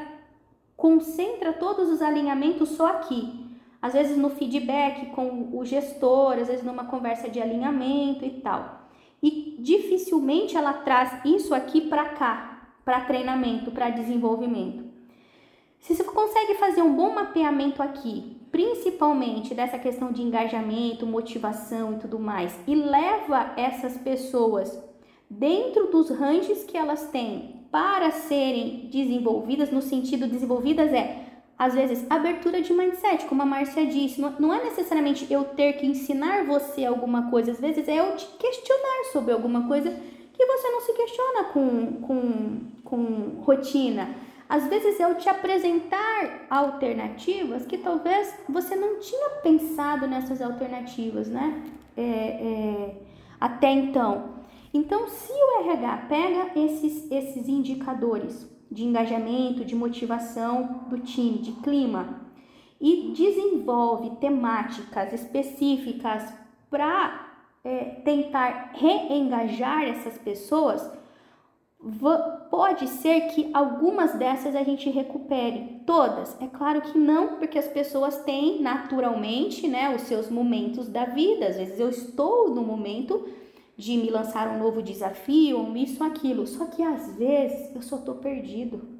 concentra 0.76 1.52
todos 1.52 1.90
os 1.90 2.00
alinhamentos 2.00 2.68
só 2.68 2.86
aqui 2.86 3.48
às 3.80 3.92
vezes 3.92 4.16
no 4.16 4.30
feedback 4.30 5.06
com 5.10 5.50
o 5.52 5.64
gestor, 5.64 6.32
às 6.32 6.48
vezes 6.48 6.64
numa 6.64 6.84
conversa 6.84 7.28
de 7.28 7.40
alinhamento 7.40 8.24
e 8.24 8.30
tal. 8.40 8.77
E 9.22 9.56
dificilmente 9.58 10.56
ela 10.56 10.72
traz 10.72 11.24
isso 11.24 11.54
aqui 11.54 11.80
para 11.82 12.04
cá, 12.10 12.72
para 12.84 13.00
treinamento, 13.00 13.70
para 13.70 13.90
desenvolvimento. 13.90 14.84
Se 15.80 15.94
você 15.94 16.04
consegue 16.04 16.54
fazer 16.54 16.82
um 16.82 16.94
bom 16.94 17.14
mapeamento 17.14 17.82
aqui, 17.82 18.36
principalmente 18.50 19.54
dessa 19.54 19.78
questão 19.78 20.12
de 20.12 20.22
engajamento, 20.22 21.06
motivação 21.06 21.94
e 21.94 21.98
tudo 21.98 22.18
mais, 22.18 22.58
e 22.66 22.74
leva 22.74 23.52
essas 23.56 23.96
pessoas 23.96 24.82
dentro 25.28 25.90
dos 25.90 26.10
ranges 26.10 26.64
que 26.64 26.76
elas 26.76 27.10
têm 27.10 27.66
para 27.70 28.10
serem 28.10 28.88
desenvolvidas, 28.90 29.70
no 29.70 29.82
sentido 29.82 30.26
desenvolvidas 30.26 30.92
é 30.92 31.27
às 31.58 31.74
vezes, 31.74 32.06
abertura 32.08 32.62
de 32.62 32.72
mindset, 32.72 33.24
como 33.24 33.42
a 33.42 33.46
Márcia 33.46 33.84
disse, 33.84 34.20
não, 34.20 34.54
é 34.54 34.62
necessariamente 34.62 35.26
eu 35.28 35.42
ter 35.42 35.72
que 35.72 35.86
ensinar 35.86 36.44
você 36.44 36.84
alguma 36.84 37.30
coisa, 37.30 37.50
às 37.50 37.58
vezes 37.58 37.88
é 37.88 37.98
eu 37.98 38.14
te 38.14 38.26
questionar 38.38 39.10
sobre 39.12 39.32
alguma 39.32 39.66
coisa 39.66 39.90
que 39.90 40.46
você 40.46 40.70
não 40.70 40.80
se 40.82 40.92
questiona 40.92 41.44
com, 41.52 41.92
com, 42.00 42.60
com 42.84 43.40
rotina. 43.42 44.14
Às 44.48 44.68
vezes 44.68 45.00
é 45.00 45.04
eu 45.04 45.16
te 45.16 45.28
apresentar 45.28 46.46
alternativas 46.48 47.66
que 47.66 47.76
talvez 47.76 48.32
você 48.48 48.76
não 48.76 49.00
tinha 49.00 49.30
pensado 49.42 50.06
nessas 50.06 50.40
alternativas, 50.40 51.28
né? 51.28 51.60
É, 51.96 52.02
é, 52.02 52.94
até 53.40 53.72
então. 53.72 54.38
Então, 54.72 55.08
se 55.08 55.32
o 55.32 55.60
RH 55.60 56.06
pega 56.08 56.50
esses, 56.54 57.10
esses 57.10 57.48
indicadores 57.48 58.47
de 58.70 58.84
engajamento, 58.84 59.64
de 59.64 59.74
motivação 59.74 60.84
do 60.88 60.98
time, 60.98 61.38
de 61.38 61.52
clima 61.52 62.20
e 62.80 63.12
desenvolve 63.12 64.10
temáticas 64.16 65.12
específicas 65.12 66.32
para 66.70 67.28
é, 67.64 67.84
tentar 68.04 68.72
reengajar 68.74 69.84
essas 69.84 70.16
pessoas, 70.18 70.90
pode 72.50 72.88
ser 72.88 73.28
que 73.28 73.50
algumas 73.52 74.14
dessas 74.14 74.54
a 74.54 74.62
gente 74.62 74.90
recupere. 74.90 75.80
Todas? 75.86 76.36
É 76.40 76.46
claro 76.46 76.80
que 76.82 76.98
não, 76.98 77.38
porque 77.38 77.58
as 77.58 77.68
pessoas 77.68 78.22
têm 78.22 78.60
naturalmente 78.60 79.66
né, 79.66 79.94
os 79.94 80.02
seus 80.02 80.28
momentos 80.28 80.88
da 80.88 81.04
vida. 81.04 81.46
Às 81.46 81.56
vezes 81.56 81.78
eu 81.78 81.88
estou 81.88 82.50
no 82.50 82.62
momento 82.62 83.28
de 83.78 83.96
me 83.96 84.10
lançar 84.10 84.48
um 84.48 84.58
novo 84.58 84.82
desafio, 84.82 85.72
isso, 85.76 86.02
aquilo. 86.02 86.44
Só 86.48 86.66
que 86.66 86.82
às 86.82 87.16
vezes 87.16 87.72
eu 87.76 87.80
só 87.80 87.96
tô 87.96 88.14
perdido. 88.14 88.98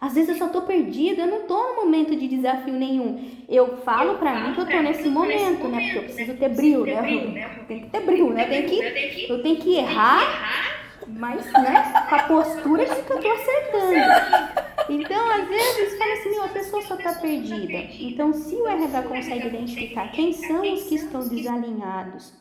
Às 0.00 0.12
vezes 0.12 0.30
eu 0.30 0.36
só 0.36 0.48
tô 0.48 0.62
perdido, 0.62 1.20
eu 1.20 1.26
não 1.26 1.46
tô 1.46 1.56
no 1.68 1.76
momento 1.76 2.14
de 2.16 2.26
desafio 2.26 2.74
nenhum. 2.74 3.30
Eu 3.48 3.78
falo 3.78 4.18
para 4.18 4.40
mim 4.40 4.54
que 4.54 4.60
eu 4.60 4.66
tô 4.66 4.82
nesse 4.82 5.08
momento, 5.08 5.68
né? 5.68 5.80
Porque 5.84 5.98
eu 5.98 6.02
preciso 6.02 6.34
ter 6.36 6.48
brilho, 6.48 6.84
né? 6.84 7.64
Tem 7.68 7.80
que 7.82 7.90
ter 7.90 8.00
brilho, 8.00 8.30
né? 8.30 8.44
Tem 8.44 8.66
que, 8.66 9.30
eu 9.30 9.40
tenho 9.40 9.56
que 9.56 9.76
errar, 9.76 10.82
mas, 11.06 11.50
né? 11.52 12.06
Com 12.08 12.14
a 12.14 12.22
postura 12.24 12.84
que 12.84 13.12
eu 13.12 13.20
tô 13.20 13.30
acertando. 13.30 14.66
Então, 14.88 15.30
às 15.30 15.48
vezes, 15.48 15.96
fala 15.96 16.12
assim, 16.12 16.30
meu, 16.30 16.44
a 16.44 16.48
pessoa 16.48 16.82
só 16.82 16.96
tá 16.96 17.12
perdida. 17.14 17.78
Então, 18.00 18.32
se 18.32 18.54
o 18.56 18.66
RH 18.66 19.02
consegue 19.02 19.46
identificar 19.46 20.10
quem 20.10 20.32
são 20.32 20.74
os 20.74 20.84
que 20.84 20.96
estão 20.96 21.26
desalinhados, 21.26 22.34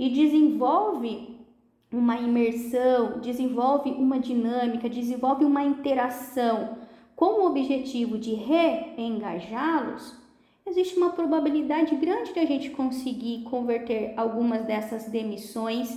e 0.00 0.08
desenvolve 0.08 1.36
uma 1.92 2.16
imersão, 2.16 3.20
desenvolve 3.20 3.90
uma 3.90 4.18
dinâmica, 4.18 4.88
desenvolve 4.88 5.44
uma 5.44 5.62
interação 5.62 6.78
com 7.14 7.42
o 7.42 7.46
objetivo 7.46 8.16
de 8.16 8.32
reengajá-los, 8.32 10.16
existe 10.66 10.96
uma 10.96 11.10
probabilidade 11.10 11.94
grande 11.96 12.32
de 12.32 12.40
a 12.40 12.46
gente 12.46 12.70
conseguir 12.70 13.42
converter 13.42 14.14
algumas 14.16 14.64
dessas 14.64 15.04
demissões 15.04 15.94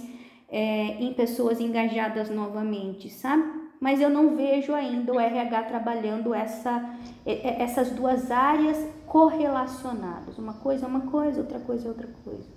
é, 0.49 1.01
em 1.01 1.14
pessoas 1.14 1.62
engajadas 1.62 2.30
novamente, 2.30 3.10
sabe? 3.10 3.64
Mas 3.80 4.01
eu 4.01 4.10
não 4.10 4.36
vejo 4.36 4.74
ainda 4.74 5.14
o 5.14 5.20
RH 5.20 5.64
trabalhando 5.64 6.34
essa, 6.34 6.93
essas 7.26 7.91
duas 7.91 8.30
áreas 8.30 8.78
correlacionadas. 9.08 10.38
Uma 10.38 10.56
coisa 10.56 10.86
é 10.86 10.89
uma 10.89 11.01
coisa, 11.10 11.39
outra 11.39 11.60
coisa 11.62 11.88
é 11.88 11.89
outra 11.89 12.10
coisa. 12.26 12.53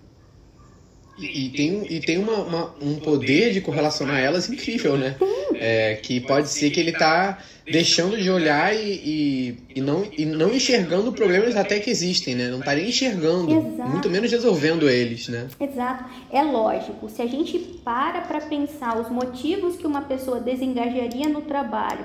E, 1.18 1.48
tem, 1.50 1.86
e 1.90 2.00
tem 2.00 2.18
uma, 2.18 2.34
uma, 2.34 2.74
um 2.80 2.96
poder 2.96 3.52
de 3.52 3.62
correlacionar 3.62 4.18
elas 4.18 4.50
incrível, 4.50 4.98
né? 4.98 5.16
É, 5.54 5.94
que 5.94 6.20
pode 6.20 6.48
ser 6.48 6.70
que 6.70 6.78
ele 6.78 6.92
tá 6.92 7.38
deixando 7.64 8.16
de 8.16 8.30
olhar 8.30 8.74
e, 8.74 8.78
e, 8.78 9.58
e, 9.76 9.80
não, 9.80 10.04
e 10.16 10.26
não 10.26 10.52
enxergando 10.52 11.10
problemas 11.12 11.56
até 11.56 11.80
que 11.80 11.90
existem, 11.90 12.34
né? 12.34 12.48
Não 12.48 12.60
tá 12.60 12.74
nem 12.74 12.88
enxergando, 12.88 13.50
Exato. 13.50 13.90
muito 13.90 14.10
menos 14.10 14.30
resolvendo 14.30 14.88
eles, 14.88 15.28
né? 15.28 15.48
Exato. 15.58 16.04
É 16.30 16.42
lógico, 16.42 17.08
se 17.08 17.22
a 17.22 17.26
gente 17.26 17.58
para 17.58 18.20
para 18.20 18.42
pensar 18.42 19.00
os 19.00 19.08
motivos 19.08 19.76
que 19.76 19.86
uma 19.86 20.02
pessoa 20.02 20.38
desengajaria 20.38 21.28
no 21.28 21.40
trabalho 21.40 22.04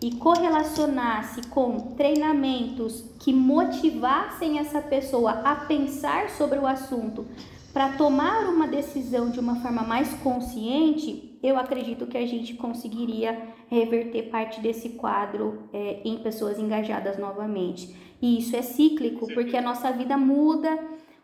e 0.00 0.10
correlacionasse 0.16 1.42
com 1.48 1.94
treinamentos 1.96 3.04
que 3.20 3.32
motivassem 3.32 4.58
essa 4.58 4.80
pessoa 4.80 5.30
a 5.44 5.54
pensar 5.54 6.28
sobre 6.30 6.58
o 6.58 6.66
assunto 6.66 7.24
para 7.72 7.90
tomar 7.90 8.48
uma 8.48 8.68
decisão 8.68 9.30
de 9.30 9.40
uma 9.40 9.56
forma 9.56 9.82
mais 9.82 10.12
consciente, 10.14 11.38
eu 11.42 11.56
acredito 11.56 12.06
que 12.06 12.18
a 12.18 12.26
gente 12.26 12.54
conseguiria 12.54 13.40
reverter 13.68 14.30
parte 14.30 14.60
desse 14.60 14.90
quadro 14.90 15.64
é, 15.72 16.00
em 16.04 16.18
pessoas 16.18 16.58
engajadas 16.58 17.18
novamente. 17.18 17.96
E 18.20 18.38
isso 18.38 18.54
é 18.54 18.62
cíclico, 18.62 19.26
porque 19.34 19.56
a 19.56 19.62
nossa 19.62 19.90
vida 19.90 20.16
muda, 20.16 20.78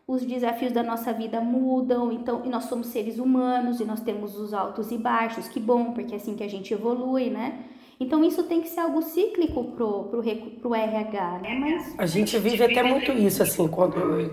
os 0.06 0.24
desafios 0.24 0.72
da 0.72 0.82
nossa 0.82 1.12
vida 1.12 1.40
mudam, 1.40 2.10
então, 2.10 2.42
e 2.44 2.48
nós 2.48 2.64
somos 2.64 2.86
seres 2.88 3.18
humanos 3.18 3.78
e 3.78 3.84
nós 3.84 4.00
temos 4.00 4.34
os 4.36 4.54
altos 4.54 4.90
e 4.90 4.96
baixos, 4.96 5.48
que 5.48 5.60
bom, 5.60 5.92
porque 5.92 6.14
é 6.14 6.16
assim 6.16 6.34
que 6.34 6.42
a 6.42 6.48
gente 6.48 6.72
evolui, 6.72 7.28
né? 7.28 7.64
Então 8.00 8.24
isso 8.24 8.44
tem 8.44 8.62
que 8.62 8.68
ser 8.68 8.80
algo 8.80 9.02
cíclico 9.02 9.64
pro, 9.64 10.04
pro, 10.04 10.22
pro 10.22 10.74
RH, 10.74 11.40
né? 11.42 11.58
Mas... 11.60 11.94
A 11.98 12.06
gente 12.06 12.38
vive 12.38 12.64
até 12.64 12.82
muito 12.82 13.12
isso, 13.12 13.42
assim, 13.42 13.68
quando 13.68 14.30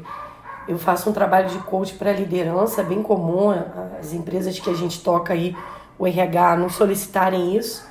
eu 0.67 0.77
faço 0.77 1.09
um 1.09 1.13
trabalho 1.13 1.49
de 1.49 1.59
coach 1.59 1.93
para 1.93 2.11
liderança, 2.11 2.83
bem 2.83 3.01
comum 3.03 3.51
as 3.99 4.13
empresas 4.13 4.59
que 4.59 4.69
a 4.69 4.73
gente 4.73 5.01
toca 5.01 5.33
aí, 5.33 5.55
o 5.97 6.07
RH, 6.07 6.57
não 6.57 6.69
solicitarem 6.69 7.55
isso. 7.55 7.87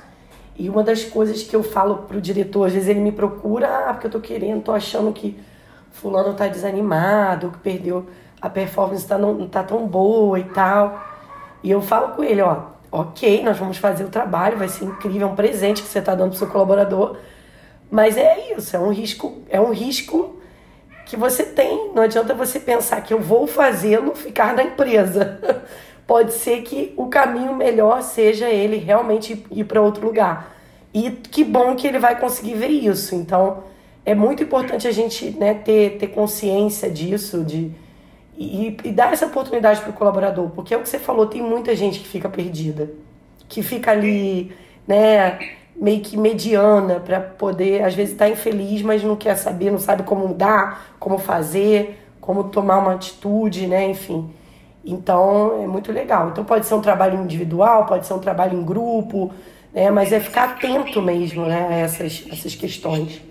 E 0.57 0.69
uma 0.69 0.83
das 0.83 1.03
coisas 1.03 1.43
que 1.43 1.55
eu 1.55 1.63
falo 1.63 1.99
pro 2.07 2.21
diretor, 2.21 2.67
às 2.67 2.73
vezes 2.73 2.87
ele 2.87 2.99
me 2.99 3.11
procura, 3.11 3.89
ah, 3.89 3.93
porque 3.93 4.07
eu 4.07 4.11
tô 4.11 4.19
querendo, 4.19 4.63
tô 4.63 4.71
achando 4.71 5.11
que 5.11 5.37
fulano 5.91 6.33
tá 6.33 6.47
desanimado, 6.47 7.51
que 7.51 7.57
perdeu 7.59 8.05
a 8.41 8.49
performance 8.49 9.07
tá 9.07 9.17
não, 9.17 9.33
não 9.33 9.47
tá 9.47 9.63
tão 9.63 9.87
boa 9.87 10.39
e 10.39 10.43
tal. 10.43 11.01
E 11.63 11.71
eu 11.71 11.81
falo 11.81 12.09
com 12.09 12.23
ele, 12.23 12.41
ó, 12.41 12.65
ok, 12.91 13.43
nós 13.43 13.57
vamos 13.57 13.77
fazer 13.77 14.03
o 14.03 14.09
trabalho, 14.09 14.57
vai 14.57 14.67
ser 14.67 14.85
incrível, 14.85 15.27
é 15.27 15.31
um 15.31 15.35
presente 15.35 15.81
que 15.81 15.87
você 15.87 16.01
tá 16.01 16.13
dando 16.13 16.29
pro 16.29 16.37
seu 16.37 16.47
colaborador. 16.47 17.17
Mas 17.89 18.17
é 18.17 18.53
isso, 18.55 18.75
é 18.75 18.79
um 18.79 18.91
risco, 18.91 19.41
é 19.49 19.59
um 19.59 19.71
risco 19.71 20.39
que 21.05 21.15
você 21.15 21.43
tem. 21.43 21.91
Não 21.93 22.03
adianta 22.03 22.33
você 22.33 22.59
pensar 22.59 23.01
que 23.01 23.13
eu 23.13 23.19
vou 23.19 23.47
fazê-lo 23.47 24.15
ficar 24.15 24.53
na 24.53 24.63
empresa. 24.63 25.39
Pode 26.07 26.33
ser 26.33 26.61
que 26.61 26.93
o 26.97 27.07
caminho 27.07 27.55
melhor 27.55 28.01
seja 28.01 28.49
ele 28.49 28.77
realmente 28.77 29.45
ir 29.49 29.63
para 29.63 29.81
outro 29.81 30.05
lugar. 30.05 30.55
E 30.93 31.11
que 31.11 31.43
bom 31.43 31.75
que 31.75 31.87
ele 31.87 31.99
vai 31.99 32.19
conseguir 32.19 32.53
ver 32.53 32.67
isso. 32.67 33.15
Então, 33.15 33.63
é 34.05 34.13
muito 34.13 34.43
importante 34.43 34.87
a 34.87 34.91
gente 34.91 35.31
né, 35.31 35.55
ter, 35.55 35.97
ter 35.97 36.07
consciência 36.07 36.89
disso, 36.89 37.43
de, 37.43 37.71
e, 38.37 38.77
e 38.83 38.91
dar 38.91 39.11
essa 39.11 39.25
oportunidade 39.25 39.81
para 39.81 39.89
o 39.89 39.93
colaborador, 39.93 40.49
porque 40.51 40.73
é 40.73 40.77
o 40.77 40.81
que 40.81 40.89
você 40.89 40.99
falou, 40.99 41.25
tem 41.25 41.41
muita 41.41 41.75
gente 41.75 41.99
que 41.99 42.07
fica 42.07 42.29
perdida, 42.29 42.91
que 43.49 43.63
fica 43.63 43.91
ali, 43.91 44.55
né, 44.87 45.39
meio 45.75 46.01
que 46.01 46.17
mediana 46.17 46.99
para 46.99 47.19
poder, 47.19 47.83
às 47.83 47.93
vezes 47.93 48.13
está 48.13 48.29
infeliz, 48.29 48.81
mas 48.81 49.03
não 49.03 49.15
quer 49.15 49.35
saber, 49.35 49.71
não 49.71 49.79
sabe 49.79 50.03
como 50.03 50.27
mudar, 50.27 50.95
como 50.99 51.17
fazer, 51.17 51.99
como 52.21 52.45
tomar 52.45 52.79
uma 52.79 52.93
atitude, 52.93 53.67
né, 53.67 53.89
enfim. 53.89 54.29
Então 54.83 55.61
é 55.63 55.67
muito 55.67 55.91
legal. 55.91 56.29
Então 56.29 56.43
pode 56.43 56.65
ser 56.65 56.75
um 56.75 56.81
trabalho 56.81 57.21
individual, 57.21 57.85
pode 57.85 58.05
ser 58.05 58.13
um 58.13 58.19
trabalho 58.19 58.57
em 58.57 58.63
grupo, 58.63 59.31
né, 59.73 59.91
mas 59.91 60.13
é 60.13 60.19
ficar 60.19 60.51
atento 60.51 61.01
mesmo, 61.01 61.45
né, 61.45 61.67
a 61.69 61.73
essas, 61.73 62.25
essas 62.31 62.55
questões. 62.55 63.21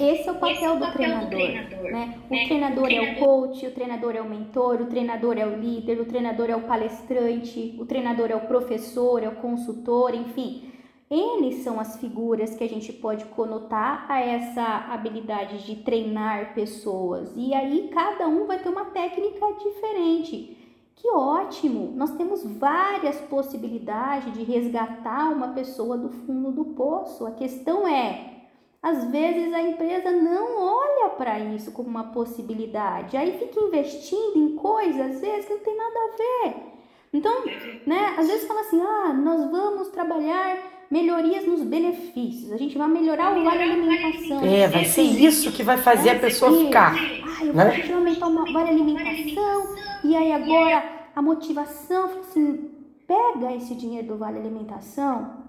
Esse 0.00 0.26
é 0.26 0.32
o 0.32 0.36
papel 0.36 0.76
do 0.76 0.92
treinador. 0.92 1.38
Né? 1.38 2.14
O 2.24 2.46
treinador 2.46 2.90
é 2.90 3.00
o 3.00 3.16
coach, 3.16 3.66
o 3.66 3.70
treinador 3.70 4.16
é 4.16 4.22
o 4.22 4.28
mentor, 4.28 4.80
o 4.80 4.86
treinador 4.86 5.36
é 5.36 5.44
o 5.44 5.54
líder, 5.58 6.00
o 6.00 6.06
treinador 6.06 6.48
é 6.48 6.56
o 6.56 6.62
palestrante, 6.62 7.76
o 7.78 7.84
treinador 7.84 8.30
é 8.30 8.34
o 8.34 8.40
professor, 8.40 9.22
é 9.22 9.28
o 9.28 9.32
consultor, 9.32 10.14
enfim. 10.14 10.69
N 11.10 11.52
são 11.64 11.80
as 11.80 11.96
figuras 11.96 12.54
que 12.54 12.62
a 12.62 12.68
gente 12.68 12.92
pode 12.92 13.24
conotar 13.24 14.06
a 14.08 14.20
essa 14.20 14.62
habilidade 14.62 15.66
de 15.66 15.82
treinar 15.82 16.54
pessoas. 16.54 17.32
E 17.34 17.52
aí 17.52 17.90
cada 17.92 18.28
um 18.28 18.46
vai 18.46 18.60
ter 18.62 18.68
uma 18.68 18.84
técnica 18.84 19.44
diferente. 19.54 20.56
Que 20.94 21.10
ótimo! 21.10 21.92
Nós 21.96 22.12
temos 22.12 22.44
várias 22.44 23.20
possibilidades 23.22 24.32
de 24.34 24.44
resgatar 24.44 25.32
uma 25.32 25.48
pessoa 25.48 25.98
do 25.98 26.10
fundo 26.10 26.52
do 26.52 26.64
poço. 26.76 27.26
A 27.26 27.32
questão 27.32 27.88
é 27.88 28.30
às 28.80 29.10
vezes 29.10 29.52
a 29.52 29.60
empresa 29.62 30.12
não 30.12 30.62
olha 30.62 31.10
para 31.10 31.40
isso 31.40 31.72
como 31.72 31.88
uma 31.88 32.12
possibilidade, 32.12 33.16
aí 33.16 33.38
fica 33.38 33.60
investindo 33.60 34.36
em 34.36 34.56
coisas 34.56 35.16
às 35.16 35.20
vezes 35.20 35.44
que 35.46 35.54
não 35.54 35.60
tem 35.60 35.76
nada 35.76 35.98
a 35.98 36.16
ver. 36.16 36.56
Então, 37.12 37.44
né, 37.86 38.14
às 38.16 38.28
vezes 38.28 38.46
fala 38.46 38.60
assim: 38.60 38.80
"Ah, 38.80 39.12
nós 39.12 39.50
vamos 39.50 39.88
trabalhar 39.88 40.79
melhorias 40.90 41.46
nos 41.46 41.62
benefícios. 41.62 42.52
A 42.52 42.56
gente 42.56 42.76
vai 42.76 42.88
melhorar 42.88 43.36
o 43.36 43.44
vale 43.44 43.62
alimentação. 43.62 44.44
É, 44.44 44.66
vai 44.66 44.84
ser 44.84 45.02
isso 45.02 45.52
que 45.52 45.62
vai 45.62 45.78
fazer 45.78 46.10
a 46.10 46.18
pessoa 46.18 46.66
ficar. 46.66 46.94
Ah, 46.94 47.44
eu 47.44 47.52
né? 47.52 47.82
vou 47.86 47.96
aumentar 47.96 48.26
o 48.26 48.52
vale 48.52 48.70
alimentação. 48.70 49.76
E 50.02 50.16
aí 50.16 50.32
agora 50.32 50.82
a 51.14 51.22
motivação, 51.22 52.20
assim, 52.20 52.70
pega 53.06 53.54
esse 53.54 53.74
dinheiro 53.74 54.08
do 54.08 54.16
vale 54.16 54.38
alimentação 54.38 55.40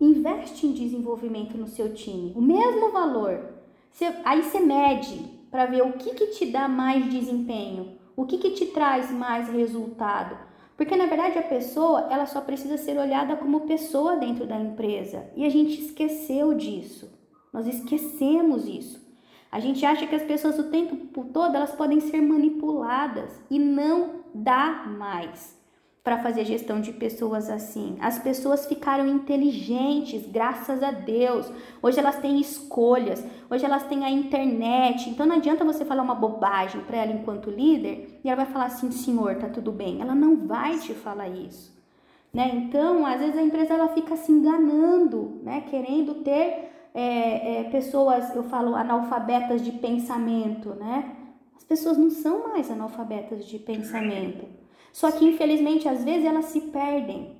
investe 0.00 0.66
em 0.66 0.72
desenvolvimento 0.72 1.56
no 1.56 1.66
seu 1.66 1.94
time, 1.94 2.32
o 2.34 2.42
mesmo 2.42 2.90
valor. 2.90 3.54
Você, 3.90 4.12
aí 4.24 4.42
você 4.42 4.60
mede 4.60 5.30
para 5.50 5.66
ver 5.66 5.82
o 5.82 5.92
que, 5.92 6.14
que 6.14 6.26
te 6.28 6.46
dá 6.46 6.68
mais 6.68 7.08
desempenho, 7.10 7.96
o 8.16 8.26
que, 8.26 8.38
que 8.38 8.50
te 8.50 8.66
traz 8.66 9.10
mais 9.10 9.48
resultado. 9.48 10.36
Porque 10.76 10.96
na 10.96 11.06
verdade 11.06 11.38
a 11.38 11.42
pessoa 11.42 12.08
ela 12.10 12.26
só 12.26 12.40
precisa 12.40 12.76
ser 12.76 12.98
olhada 12.98 13.36
como 13.36 13.66
pessoa 13.66 14.16
dentro 14.16 14.46
da 14.46 14.58
empresa 14.58 15.30
e 15.36 15.44
a 15.44 15.48
gente 15.48 15.80
esqueceu 15.80 16.54
disso. 16.54 17.12
Nós 17.52 17.66
esquecemos 17.66 18.66
isso. 18.66 19.04
A 19.50 19.60
gente 19.60 19.86
acha 19.86 20.06
que 20.06 20.14
as 20.16 20.22
pessoas 20.24 20.58
o 20.58 20.70
tempo 20.70 21.24
todo 21.26 21.54
elas 21.54 21.72
podem 21.72 22.00
ser 22.00 22.20
manipuladas 22.20 23.40
e 23.48 23.58
não 23.58 24.24
dá 24.34 24.84
mais 24.86 25.63
para 26.04 26.18
fazer 26.18 26.44
gestão 26.44 26.82
de 26.82 26.92
pessoas 26.92 27.48
assim. 27.48 27.96
As 27.98 28.18
pessoas 28.18 28.66
ficaram 28.66 29.06
inteligentes, 29.06 30.26
graças 30.26 30.82
a 30.82 30.90
Deus. 30.90 31.50
Hoje 31.82 31.98
elas 31.98 32.18
têm 32.18 32.38
escolhas, 32.38 33.24
hoje 33.50 33.64
elas 33.64 33.84
têm 33.84 34.04
a 34.04 34.10
internet. 34.10 35.08
Então 35.08 35.24
não 35.24 35.36
adianta 35.36 35.64
você 35.64 35.82
falar 35.82 36.02
uma 36.02 36.14
bobagem 36.14 36.82
para 36.82 36.98
ela 36.98 37.12
enquanto 37.12 37.48
líder 37.50 38.20
e 38.22 38.28
ela 38.28 38.44
vai 38.44 38.52
falar 38.52 38.66
assim: 38.66 38.90
"Senhor, 38.90 39.36
tá 39.36 39.48
tudo 39.48 39.72
bem". 39.72 40.02
Ela 40.02 40.14
não 40.14 40.46
vai 40.46 40.78
te 40.78 40.92
falar 40.92 41.28
isso. 41.28 41.72
Né? 42.30 42.50
Então, 42.52 43.06
às 43.06 43.20
vezes 43.20 43.38
a 43.38 43.42
empresa 43.42 43.72
ela 43.72 43.88
fica 43.88 44.14
se 44.16 44.30
enganando, 44.30 45.40
né? 45.42 45.62
querendo 45.70 46.16
ter 46.16 46.70
é, 46.92 47.60
é, 47.60 47.64
pessoas, 47.70 48.34
eu 48.36 48.42
falo, 48.44 48.74
analfabetas 48.74 49.62
de 49.64 49.72
pensamento, 49.72 50.70
né? 50.70 51.16
As 51.56 51.64
pessoas 51.64 51.96
não 51.96 52.10
são 52.10 52.48
mais 52.48 52.70
analfabetas 52.70 53.46
de 53.46 53.58
pensamento. 53.58 54.63
Só 54.94 55.10
que 55.10 55.24
infelizmente 55.24 55.88
às 55.88 56.04
vezes 56.04 56.24
elas 56.24 56.44
se 56.44 56.60
perdem. 56.60 57.36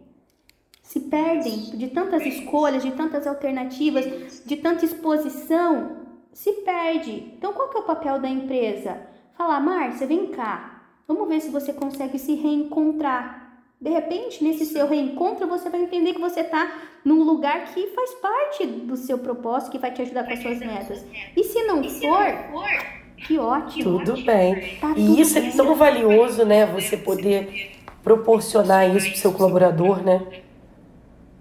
Se 0.83 0.99
perdem 0.99 1.57
de 1.79 1.87
tantas 1.87 2.27
escolhas, 2.27 2.83
de 2.83 2.91
tantas 2.91 3.29
alternativas, 3.29 4.43
de 4.45 4.57
tanta 4.57 4.85
exposição, 4.85 5.99
se 6.33 6.51
perde. 6.65 7.33
Então 7.39 7.53
qual 7.53 7.69
que 7.69 7.77
é 7.77 7.81
o 7.81 7.85
papel 7.85 8.19
da 8.19 8.29
empresa? 8.29 9.01
Falar, 9.39 9.61
Márcia, 9.61 10.05
vem 10.05 10.33
cá. 10.33 10.83
Vamos 11.07 11.29
ver 11.29 11.41
se 11.41 11.51
você 11.51 11.73
consegue 11.73 12.19
se 12.19 12.35
reencontrar. 12.35 13.63
De 13.81 13.89
repente, 13.89 14.43
nesse 14.43 14.67
seu 14.67 14.89
reencontro, 14.89 15.47
você 15.47 15.71
vai 15.71 15.81
entender 15.81 16.13
que 16.15 16.21
você 16.21 16.41
está 16.41 16.73
num 17.05 17.23
lugar 17.23 17.73
que 17.73 17.87
faz 17.89 18.15
parte 18.15 18.67
do 18.67 18.97
seu 18.97 19.19
propósito, 19.19 19.71
que 19.71 19.79
vai 19.79 19.93
te 19.93 20.03
ajudar 20.03 20.25
com 20.25 20.33
as 20.33 20.43
suas 20.43 20.59
metas. 20.59 21.05
E 21.37 21.45
se 21.45 21.63
não 21.65 21.85
for, 21.85 23.04
que 23.25 23.39
ótimo. 23.39 23.99
Tudo 23.99 24.23
bem. 24.23 24.77
Tá 24.81 24.93
e 24.97 25.21
isso 25.21 25.39
é 25.39 25.41
bem. 25.41 25.51
é 25.51 25.57
tão 25.57 25.75
valioso, 25.75 26.45
né? 26.45 26.67
Você 26.67 26.97
poder 26.97 27.73
proporcionar 28.03 28.95
isso 28.95 29.07
para 29.09 29.15
o 29.15 29.19
seu 29.19 29.33
colaborador, 29.33 30.03
né? 30.03 30.23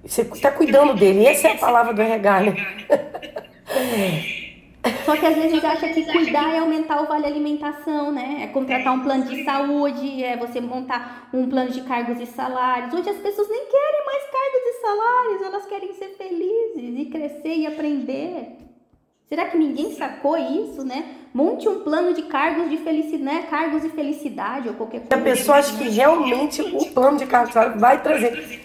Você 0.03 0.21
está 0.21 0.51
cuidando 0.51 0.93
dele. 0.95 1.25
Essa 1.25 1.49
é 1.49 1.51
a 1.53 1.57
palavra 1.57 1.93
do 1.93 2.01
RH, 2.01 2.41
né? 2.41 2.55
Só 5.05 5.15
que 5.15 5.25
às 5.25 5.35
vezes 5.35 5.51
a 5.51 5.55
gente 5.55 5.65
acha 5.65 5.87
que 5.89 6.11
cuidar 6.11 6.53
é 6.53 6.59
aumentar 6.59 7.01
o 7.01 7.07
vale 7.07 7.25
alimentação, 7.25 8.11
né? 8.11 8.41
É 8.43 8.47
contratar 8.47 8.93
um 8.93 9.01
plano 9.01 9.25
de 9.25 9.43
saúde, 9.43 10.23
é 10.23 10.35
você 10.35 10.59
montar 10.59 11.29
um 11.33 11.49
plano 11.49 11.71
de 11.71 11.81
cargos 11.81 12.19
e 12.19 12.25
salários. 12.25 12.93
Hoje 12.93 13.09
as 13.09 13.17
pessoas 13.17 13.49
nem 13.49 13.65
querem 13.65 14.05
mais 14.05 14.23
cargos 14.23 14.61
e 14.65 14.81
salários, 14.81 15.41
elas 15.41 15.65
querem 15.67 15.93
ser 15.93 16.09
felizes 16.17 16.99
e 16.99 17.05
crescer 17.05 17.55
e 17.55 17.67
aprender. 17.67 18.62
Será 19.33 19.45
que 19.45 19.57
ninguém 19.57 19.95
sacou 19.95 20.37
isso, 20.37 20.85
né? 20.85 21.05
Monte 21.33 21.67
um 21.67 21.79
plano 21.79 22.13
de 22.13 22.21
cargos 22.21 22.69
de 22.69 22.77
felicidade, 22.77 23.23
né? 23.23 23.47
Cargos 23.49 23.81
de 23.81 23.89
felicidade 23.89 24.67
ou 24.67 24.75
qualquer 24.75 24.99
coisa. 24.99 25.15
A 25.15 25.25
pessoa 25.25 25.57
acha 25.57 25.75
que 25.75 25.89
realmente 25.89 26.61
o 26.61 26.85
plano 26.91 27.17
de 27.17 27.25
cargos 27.25 27.51
vai 27.81 27.99
trazer. 28.03 28.61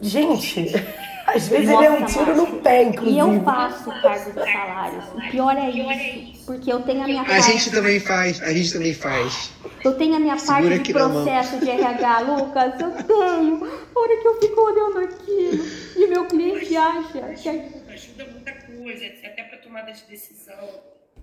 Gente, 0.00 0.70
às 1.26 1.48
vezes 1.48 1.68
Nossa, 1.68 1.84
ele 1.84 1.96
é 1.96 1.98
um 1.98 2.06
tiro 2.06 2.36
no 2.36 2.46
pé, 2.58 2.84
inclusive. 2.84 3.16
E 3.16 3.18
eu 3.18 3.42
faço 3.42 3.90
cargos 4.00 4.32
de 4.32 4.52
salários. 4.52 5.04
O 5.12 5.28
pior 5.28 5.56
é 5.56 5.70
isso. 5.70 6.46
Porque 6.46 6.72
eu 6.72 6.82
tenho 6.82 7.02
a 7.02 7.06
minha 7.08 7.24
parte. 7.24 7.38
A 7.38 7.40
gente 7.40 7.70
também 7.72 7.98
faz, 7.98 8.40
a 8.40 8.52
gente 8.52 8.72
também 8.72 8.94
faz. 8.94 9.50
Eu 9.82 9.94
tenho 9.94 10.14
a 10.14 10.20
minha 10.20 10.38
Segura 10.38 10.68
parte 10.68 10.82
de 10.84 10.92
processo 10.92 11.58
de 11.58 11.68
RH, 11.68 12.20
Lucas. 12.20 12.80
Eu 12.80 12.90
tenho. 12.92 13.64
A 13.64 13.98
hora 13.98 14.16
que 14.22 14.28
eu 14.28 14.40
fico 14.40 14.60
olhando 14.60 15.00
aquilo 15.00 15.64
e 15.96 16.06
meu 16.06 16.26
cliente 16.26 16.76
acha 16.76 17.20
que. 17.34 17.48
Ajuda 17.48 18.26
muita 18.30 18.52
coisa, 18.52 19.06
até 19.24 19.42
para 19.42 19.55
tomada 19.66 19.92
de 19.92 20.04
decisão, 20.04 20.54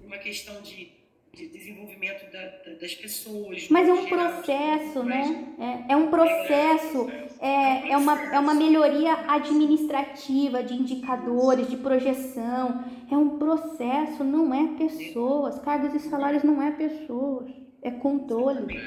uma 0.05 0.17
questão 0.17 0.61
de, 0.61 0.91
de 1.33 1.47
desenvolvimento 1.47 2.29
da, 2.31 2.41
da, 2.41 2.79
das 2.79 2.93
pessoas. 2.93 3.67
Mas 3.69 3.87
é 3.87 3.93
um 3.93 4.07
geral, 4.07 4.33
processo, 4.33 5.03
né? 5.03 5.53
É, 5.87 5.93
é 5.93 5.95
um 5.95 6.09
processo, 6.09 7.09
é, 7.39 7.91
é, 7.91 7.97
uma, 7.97 8.35
é 8.35 8.39
uma 8.39 8.53
melhoria 8.53 9.13
administrativa 9.29 10.61
de 10.61 10.73
indicadores, 10.73 11.69
de 11.69 11.77
projeção. 11.77 12.83
É 13.09 13.15
um 13.15 13.37
processo, 13.37 14.23
não 14.23 14.53
é 14.53 14.77
pessoas. 14.77 15.57
Cargos 15.59 15.93
e 15.93 15.99
salários 16.09 16.43
não 16.43 16.61
é 16.61 16.71
pessoas, 16.71 17.49
é 17.81 17.91
controle. 17.91 18.77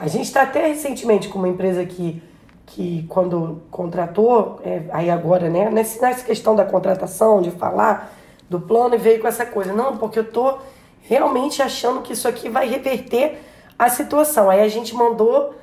A 0.00 0.08
gente 0.08 0.24
está 0.24 0.42
até 0.42 0.66
recentemente 0.66 1.28
com 1.28 1.38
uma 1.38 1.48
empresa 1.48 1.84
que 1.84 2.22
que 2.66 3.04
quando 3.10 3.62
contratou, 3.70 4.58
é, 4.64 4.84
aí 4.90 5.10
agora, 5.10 5.50
né, 5.50 5.68
nessa 5.68 6.14
questão 6.24 6.56
da 6.56 6.64
contratação, 6.64 7.42
de 7.42 7.50
falar 7.50 8.10
do 8.48 8.60
plano, 8.60 8.94
e 8.94 8.98
veio 8.98 9.20
com 9.20 9.28
essa 9.28 9.46
coisa, 9.46 9.72
não, 9.72 9.96
porque 9.96 10.18
eu 10.18 10.30
tô 10.30 10.58
realmente 11.02 11.62
achando 11.62 12.02
que 12.02 12.12
isso 12.12 12.26
aqui 12.28 12.48
vai 12.48 12.68
reverter 12.68 13.40
a 13.78 13.88
situação. 13.88 14.48
Aí 14.48 14.60
a 14.60 14.68
gente 14.68 14.94
mandou 14.94 15.54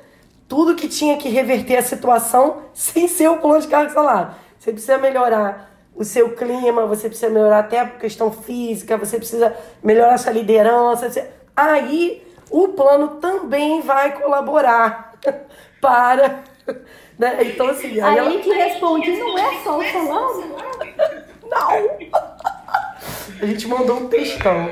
tudo 0.48 0.74
que 0.74 0.88
tinha 0.88 1.16
que 1.16 1.28
reverter 1.28 1.76
a 1.76 1.82
situação 1.82 2.62
sem 2.74 3.08
ser 3.08 3.28
o 3.28 3.38
plano 3.38 3.60
de 3.60 3.68
cargo 3.68 3.92
salário. 3.92 4.34
Você 4.58 4.72
precisa 4.72 4.98
melhorar 4.98 5.70
o 5.94 6.04
seu 6.04 6.34
clima, 6.34 6.86
você 6.86 7.08
precisa 7.08 7.30
melhorar 7.30 7.60
até 7.60 7.80
a 7.80 7.86
questão 7.86 8.30
física, 8.30 8.96
você 8.96 9.18
precisa 9.18 9.54
melhorar 9.82 10.18
sua 10.18 10.32
liderança. 10.32 11.10
Você... 11.10 11.28
Aí 11.54 12.22
o 12.50 12.68
plano 12.68 13.16
também 13.16 13.80
vai 13.80 14.12
colaborar 14.18 15.14
para 15.80 16.44
né? 17.18 17.38
Então, 17.42 17.68
assim. 17.68 18.00
Aí, 18.00 18.00
aí 18.00 18.18
ela 18.18 18.40
te 18.40 18.50
responde: 18.50 19.10
não 19.16 19.38
é 19.38 19.62
só 19.62 19.78
o 19.78 19.84
salário? 19.84 20.56
Não! 21.48 22.31
A 23.42 23.46
gente 23.46 23.66
mandou 23.66 23.96
um 23.96 24.08
textão. 24.08 24.70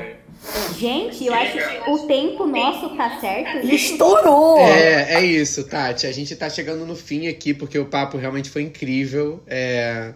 Gente, 0.78 1.26
eu 1.26 1.34
acho 1.34 1.54
que 1.54 1.90
o 1.90 2.06
tempo 2.06 2.46
nosso 2.46 2.96
tá 2.96 3.18
certo. 3.20 3.66
Estourou! 3.66 4.60
É, 4.60 5.14
é 5.14 5.24
isso, 5.24 5.64
Tati. 5.64 6.06
A 6.06 6.12
gente 6.12 6.36
tá 6.36 6.48
chegando 6.48 6.86
no 6.86 6.94
fim 6.94 7.26
aqui, 7.26 7.52
porque 7.52 7.76
o 7.76 7.86
papo 7.86 8.16
realmente 8.16 8.48
foi 8.48 8.62
incrível. 8.62 9.42
É... 9.48 10.12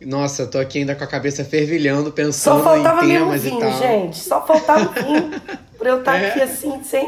Nossa, 0.00 0.46
tô 0.46 0.58
aqui 0.58 0.78
ainda 0.78 0.94
com 0.94 1.04
a 1.04 1.06
cabeça 1.06 1.44
fervilhando, 1.44 2.10
pensando 2.10 2.60
Só 2.60 2.64
faltava 2.64 3.04
em 3.04 3.08
temas 3.08 3.42
vinho, 3.42 3.58
e 3.58 3.60
tal. 3.60 3.78
gente. 3.78 4.18
Só 4.18 4.46
faltava 4.46 4.90
vinho 5.02 5.30
pra 5.78 5.90
eu 5.90 5.98
estar 5.98 6.12
tá 6.12 6.18
é. 6.18 6.30
aqui 6.30 6.40
assim, 6.40 6.82
sem. 6.82 7.06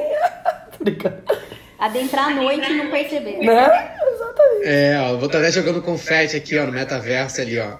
Adentrar 1.81 2.29
a 2.29 2.35
noite 2.35 2.71
e 2.71 2.77
não 2.77 2.91
perceber. 2.91 3.39
Né? 3.39 3.97
Exatamente. 4.13 4.65
É, 4.65 5.01
ó, 5.01 5.17
vou 5.17 5.27
estar 5.27 5.39
até 5.39 5.51
jogando 5.51 5.81
confete 5.81 6.37
aqui, 6.37 6.59
ó, 6.59 6.67
no 6.67 6.73
metaverso 6.73 7.41
ali, 7.41 7.59
ó. 7.59 7.79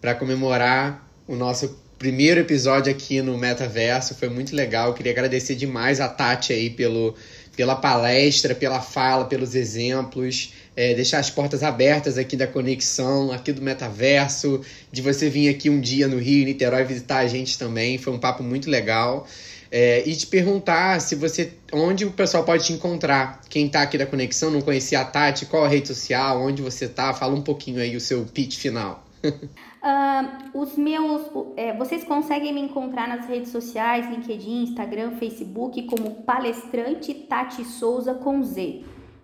Pra 0.00 0.12
comemorar 0.12 1.08
o 1.26 1.36
nosso 1.36 1.85
primeiro 1.98 2.40
episódio 2.40 2.92
aqui 2.92 3.20
no 3.22 3.36
metaverso. 3.36 4.14
Foi 4.14 4.28
muito 4.28 4.54
legal. 4.54 4.94
queria 4.94 5.12
agradecer 5.12 5.54
demais 5.54 6.00
a 6.00 6.08
Tati 6.08 6.52
aí 6.52 6.70
pelo, 6.70 7.14
pela 7.56 7.76
palestra, 7.76 8.54
pela 8.54 8.80
fala, 8.80 9.24
pelos 9.24 9.54
exemplos 9.54 10.52
é, 10.76 10.92
deixar 10.94 11.18
as 11.18 11.30
portas 11.30 11.62
abertas 11.62 12.18
aqui 12.18 12.36
da 12.36 12.46
conexão, 12.46 13.32
aqui 13.32 13.50
do 13.50 13.62
metaverso, 13.62 14.60
de 14.92 15.00
você 15.00 15.30
vir 15.30 15.48
aqui 15.48 15.70
um 15.70 15.80
dia 15.80 16.06
no 16.06 16.18
Rio, 16.18 16.44
Niterói, 16.44 16.84
visitar 16.84 17.18
a 17.18 17.26
gente 17.26 17.58
também. 17.58 17.96
Foi 17.96 18.12
um 18.12 18.18
papo 18.18 18.42
muito 18.42 18.68
legal. 18.68 19.26
É, 19.72 20.06
e 20.06 20.14
te 20.14 20.26
perguntar 20.26 21.00
se 21.00 21.14
você. 21.16 21.50
onde 21.72 22.04
o 22.04 22.10
pessoal 22.12 22.44
pode 22.44 22.64
te 22.66 22.72
encontrar. 22.74 23.40
Quem 23.48 23.68
tá 23.68 23.82
aqui 23.82 23.96
da 23.96 24.06
conexão, 24.06 24.50
não 24.50 24.60
conhecia 24.60 25.00
a 25.00 25.04
Tati, 25.04 25.46
qual 25.46 25.64
a 25.64 25.68
rede 25.68 25.88
social, 25.88 26.42
onde 26.42 26.60
você 26.60 26.86
tá? 26.86 27.14
Fala 27.14 27.34
um 27.34 27.42
pouquinho 27.42 27.80
aí 27.80 27.96
o 27.96 28.00
seu 28.00 28.24
pitch 28.26 28.58
final. 28.58 29.04
Uh, 29.86 30.60
os 30.60 30.76
meus. 30.76 31.30
É, 31.56 31.72
vocês 31.72 32.02
conseguem 32.02 32.52
me 32.52 32.60
encontrar 32.60 33.06
nas 33.06 33.28
redes 33.28 33.52
sociais, 33.52 34.10
LinkedIn, 34.10 34.64
Instagram, 34.64 35.12
Facebook, 35.12 35.80
como 35.84 36.24
palestrante 36.24 37.14
Tati 37.14 37.64
Souza 37.64 38.12
com 38.12 38.42
Z. 38.42 38.82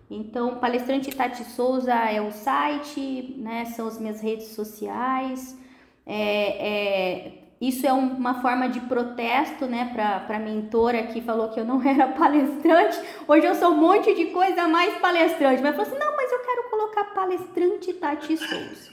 Então, 0.09 0.59
Palestrante 0.59 1.11
Tati 1.11 1.43
Souza 1.43 1.93
é 1.93 2.21
o 2.21 2.31
site, 2.31 3.35
né, 3.37 3.65
são 3.65 3.87
as 3.87 3.99
minhas 3.99 4.21
redes 4.21 4.47
sociais. 4.49 5.57
É, 6.05 6.67
é, 6.69 7.31
isso 7.59 7.85
é 7.87 7.91
uma 7.91 8.41
forma 8.41 8.69
de 8.69 8.79
protesto, 8.81 9.65
né, 9.65 9.89
para 9.91 10.35
a 10.35 10.39
mentora 10.39 11.03
que 11.07 11.19
falou 11.19 11.49
que 11.49 11.59
eu 11.59 11.65
não 11.65 11.81
era 11.85 12.07
palestrante. 12.07 13.01
Hoje 13.27 13.47
eu 13.47 13.55
sou 13.55 13.71
um 13.71 13.77
monte 13.77 14.13
de 14.13 14.27
coisa 14.27 14.67
mais 14.67 14.95
palestrante. 14.99 15.61
Mas 15.61 15.75
falou 15.75 15.91
assim: 15.91 15.99
não, 15.99 16.15
mas 16.15 16.31
eu 16.31 16.39
quero 16.39 16.69
colocar 16.69 17.03
palestrante 17.05 17.93
Tati 17.93 18.37
Souza. 18.37 18.92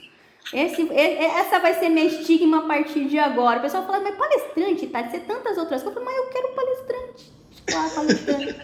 Esse, 0.52 0.90
essa 0.92 1.60
vai 1.60 1.74
ser 1.74 1.88
minha 1.88 2.06
estigma 2.06 2.58
a 2.58 2.62
partir 2.62 3.04
de 3.06 3.18
agora. 3.18 3.58
O 3.58 3.62
pessoal 3.62 3.86
fala, 3.86 4.00
mas 4.00 4.16
palestrante, 4.16 4.86
Tati, 4.88 5.10
você 5.10 5.18
tantas 5.20 5.56
outras 5.56 5.82
coisas. 5.82 5.86
Eu 5.86 5.92
falo, 5.92 6.04
mas 6.04 6.16
eu 6.16 6.24
quero 6.24 6.48
palestrante. 6.54 7.32
Ah, 7.72 7.90
palestrante. 7.94 8.54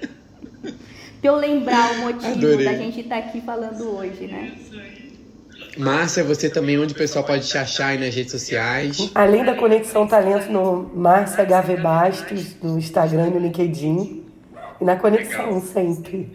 pra 1.21 1.31
eu 1.31 1.37
lembrar 1.37 1.93
o 1.93 1.99
motivo 1.99 2.33
Adorei. 2.33 2.65
da 2.65 2.75
gente 2.75 3.01
estar 3.01 3.23
tá 3.23 3.29
aqui 3.29 3.41
falando 3.41 3.97
hoje, 3.97 4.27
né? 4.27 4.57
Márcia, 5.77 6.25
você 6.25 6.49
também, 6.49 6.79
onde 6.79 6.95
o 6.95 6.97
pessoal 6.97 7.25
pode 7.25 7.47
te 7.47 7.59
achar 7.59 7.89
aí 7.89 7.99
nas 7.99 8.15
redes 8.15 8.33
sociais? 8.33 9.11
Além 9.15 9.45
da 9.45 9.55
Conexão 9.55 10.07
Talento 10.07 10.51
no 10.51 10.91
Márcia 10.95 11.45
HV 11.45 11.77
Bastos, 11.77 12.57
no 12.63 12.79
Instagram 12.79 13.29
e 13.29 13.31
no 13.31 13.39
LinkedIn. 13.39 14.26
E 14.81 14.85
na 14.85 14.97
conexão 14.97 15.47
Legal. 15.47 15.61
sempre. 15.63 16.31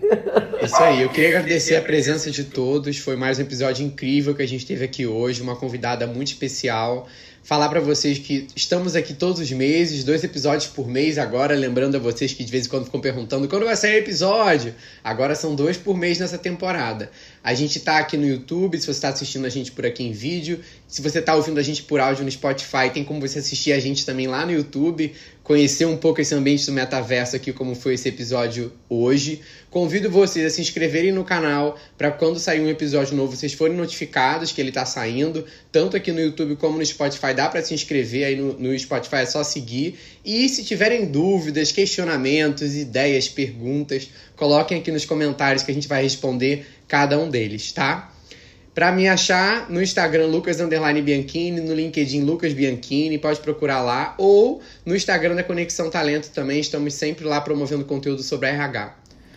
Isso 0.64 0.76
aí, 0.78 1.02
eu 1.02 1.10
queria 1.10 1.30
agradecer 1.30 1.76
a 1.76 1.82
presença 1.82 2.32
de 2.32 2.44
todos. 2.44 2.98
Foi 2.98 3.16
mais 3.16 3.40
um 3.40 3.42
episódio 3.42 3.86
incrível 3.86 4.34
que 4.34 4.42
a 4.42 4.48
gente 4.48 4.66
teve 4.66 4.84
aqui 4.84 5.06
hoje, 5.06 5.42
uma 5.42 5.56
convidada 5.56 6.08
muito 6.08 6.30
especial 6.30 7.08
falar 7.44 7.70
para 7.70 7.80
vocês 7.80 8.20
que 8.20 8.48
estamos 8.56 8.96
aqui 8.96 9.14
todos 9.14 9.42
os 9.42 9.52
meses, 9.52 10.04
dois 10.04 10.24
episódios 10.24 10.68
por 10.68 10.88
mês 10.88 11.18
agora, 11.18 11.56
lembrando 11.56 11.96
a 11.96 12.00
vocês 12.00 12.34
que 12.34 12.44
de 12.44 12.52
vez 12.52 12.66
em 12.66 12.70
quando 12.70 12.86
ficam 12.86 13.02
perguntando 13.02 13.48
quando 13.48 13.66
vai 13.66 13.76
sair 13.76 13.98
episódio. 13.98 14.74
Agora 15.04 15.34
são 15.36 15.56
dois 15.56 15.76
por 15.76 15.98
mês 15.98 16.20
nessa 16.20 16.38
temporada. 16.38 17.10
A 17.44 17.54
gente 17.54 17.80
tá 17.80 17.98
aqui 17.98 18.16
no 18.16 18.28
YouTube, 18.28 18.78
se 18.78 18.86
você 18.86 18.92
está 18.92 19.10
assistindo 19.10 19.46
a 19.46 19.50
gente 19.50 19.72
por 19.72 19.86
aqui 19.86 20.04
em 20.04 20.12
vídeo. 20.12 20.60
Se 20.92 21.02
você 21.02 21.20
está 21.20 21.34
ouvindo 21.34 21.58
a 21.58 21.64
gente 21.64 21.84
por 21.84 22.02
áudio 22.02 22.26
no 22.26 22.30
Spotify, 22.30 22.90
tem 22.94 23.02
como 23.02 23.22
você 23.22 23.40
assistir 23.40 23.72
a 23.72 23.80
gente 23.80 24.06
também 24.06 24.28
lá 24.28 24.46
no 24.46 24.52
YouTube, 24.52 25.14
conhecer 25.42 25.86
um 25.86 25.96
pouco 25.96 26.20
esse 26.20 26.36
ambiente 26.36 26.66
do 26.66 26.74
metaverso 26.74 27.34
aqui, 27.34 27.54
como 27.54 27.76
foi 27.76 27.94
esse 27.94 28.10
episódio 28.10 28.74
hoje. 28.90 29.40
Convido 29.70 30.10
vocês 30.10 30.46
a 30.46 30.50
se 30.50 30.60
inscreverem 30.60 31.14
no 31.14 31.24
canal 31.24 31.80
para 31.98 32.12
quando 32.12 32.40
sair 32.40 32.60
um 32.60 32.68
episódio 32.68 33.16
novo 33.16 33.38
vocês 33.38 33.54
forem 33.54 33.78
notificados 33.78 34.52
que 34.52 34.60
ele 34.60 34.68
está 34.68 34.86
saindo, 34.86 35.46
tanto 35.72 35.96
aqui 35.96 36.12
no 36.12 36.20
YouTube 36.20 36.58
como 36.58 36.78
no 36.78 36.86
Spotify. 36.86 37.34
Dá 37.34 37.48
para 37.48 37.64
se 37.64 37.74
inscrever 37.74 38.26
aí 38.26 38.36
no, 38.36 38.60
no 38.60 38.78
Spotify, 38.78 39.16
é 39.16 39.26
só 39.26 39.46
seguir. 39.46 39.98
E 40.26 40.50
se 40.50 40.62
tiverem 40.66 41.06
dúvidas, 41.06 41.72
questionamentos, 41.72 42.76
ideias, 42.76 43.30
perguntas, 43.30 44.10
coloquem 44.36 44.80
aqui 44.80 44.92
nos 44.92 45.06
comentários 45.06 45.64
que 45.64 45.72
a 45.72 45.74
gente 45.74 45.88
vai 45.88 46.04
responder 46.04 46.66
cada 46.86 47.18
um 47.18 47.30
deles, 47.30 47.72
tá? 47.72 48.11
Para 48.74 48.92
me 48.92 49.08
achar 49.08 49.70
no 49.70 49.82
Instagram 49.82 50.28
Lucas 50.28 50.58
Bianchini, 50.58 51.60
no 51.60 51.74
LinkedIn 51.74 52.24
Lucas 52.24 52.54
Bianchini, 52.54 53.18
pode 53.18 53.40
procurar 53.42 53.82
lá, 53.82 54.16
ou 54.18 54.62
no 54.86 54.96
Instagram 54.96 55.36
da 55.36 55.44
Conexão 55.44 55.90
Talento 55.90 56.32
também, 56.32 56.62
estamos 56.62 56.94
sempre 56.94 57.26
lá 57.26 57.42
promovendo 57.42 57.84
conteúdo 57.84 58.24
sobre 58.24 58.48
RH. 58.48 58.96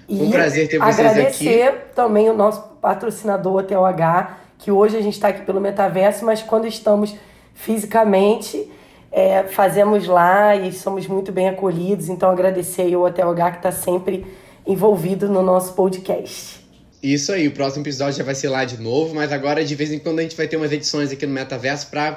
E 0.09 0.23
um 0.23 0.31
prazer 0.31 0.69
ter 0.69 0.79
vocês 0.79 1.01
agradecer 1.01 1.63
aqui. 1.63 1.95
também 1.97 2.31
o 2.31 2.35
nosso 2.35 2.63
patrocinador, 2.81 3.61
a 3.61 3.63
TOH, 3.65 4.37
que 4.59 4.71
hoje 4.71 4.97
a 4.97 5.01
gente 5.01 5.15
está 5.15 5.29
aqui 5.29 5.43
pelo 5.43 5.61
metaverso, 5.61 6.25
mas 6.25 6.41
quando 6.41 6.67
estamos 6.69 7.15
fisicamente, 7.55 8.71
é, 9.11 9.45
fazemos 9.45 10.07
lá 10.07 10.55
e 10.55 10.73
somos 10.73 11.07
muito 11.07 11.33
bem 11.33 11.49
acolhidos. 11.49 12.09
Então, 12.09 12.31
agradecer 12.31 12.83
aí 12.83 12.97
o 12.97 13.11
TOH 13.11 13.51
que 13.51 13.57
está 13.57 13.73
sempre 13.73 14.27
envolvido 14.67 15.29
no 15.29 15.43
nosso 15.43 15.73
podcast. 15.75 16.64
Isso 17.05 17.33
aí, 17.33 17.47
o 17.47 17.51
próximo 17.51 17.83
episódio 17.83 18.17
já 18.17 18.25
vai 18.25 18.35
ser 18.35 18.49
lá 18.49 18.65
de 18.65 18.81
novo, 18.81 19.15
mas 19.15 19.31
agora 19.31 19.63
de 19.63 19.75
vez 19.75 19.93
em 19.93 19.99
quando 19.99 20.21
a 20.21 20.23
gente 20.23 20.35
vai 20.35 20.49
ter 20.49 20.57
umas 20.57 20.73
edições 20.73 21.13
aqui 21.13 21.27
no 21.27 21.35
Metaverso 21.35 21.89
para 21.89 22.17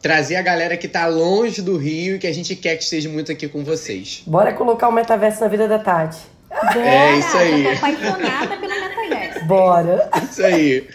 trazer 0.00 0.36
a 0.36 0.40
galera 0.40 0.78
que 0.78 0.88
tá 0.88 1.06
longe 1.06 1.60
do 1.60 1.76
Rio 1.76 2.16
e 2.16 2.18
que 2.18 2.26
a 2.26 2.32
gente 2.32 2.56
quer 2.56 2.76
que 2.76 2.84
esteja 2.84 3.06
muito 3.10 3.30
aqui 3.30 3.46
com 3.46 3.62
vocês. 3.62 4.22
Bora 4.26 4.54
colocar 4.54 4.88
o 4.88 4.92
Metaverso 4.92 5.42
na 5.42 5.48
vida 5.48 5.68
da 5.68 5.78
Tati. 5.78 6.20
Bora, 6.48 6.88
é 6.88 7.18
isso 7.18 7.36
aí. 7.36 7.66
Eu 7.66 7.70
tô 7.70 7.76
apaixonada 7.76 8.56
pelo 8.56 8.80
Metaverso. 8.80 9.44
Bora. 9.44 10.10
Isso 10.22 10.42
aí. 10.42 10.88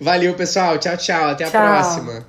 Valeu, 0.00 0.34
pessoal. 0.34 0.78
Tchau, 0.78 0.96
tchau. 0.96 1.30
Até 1.30 1.46
tchau. 1.46 1.60
a 1.60 1.72
próxima. 1.72 2.26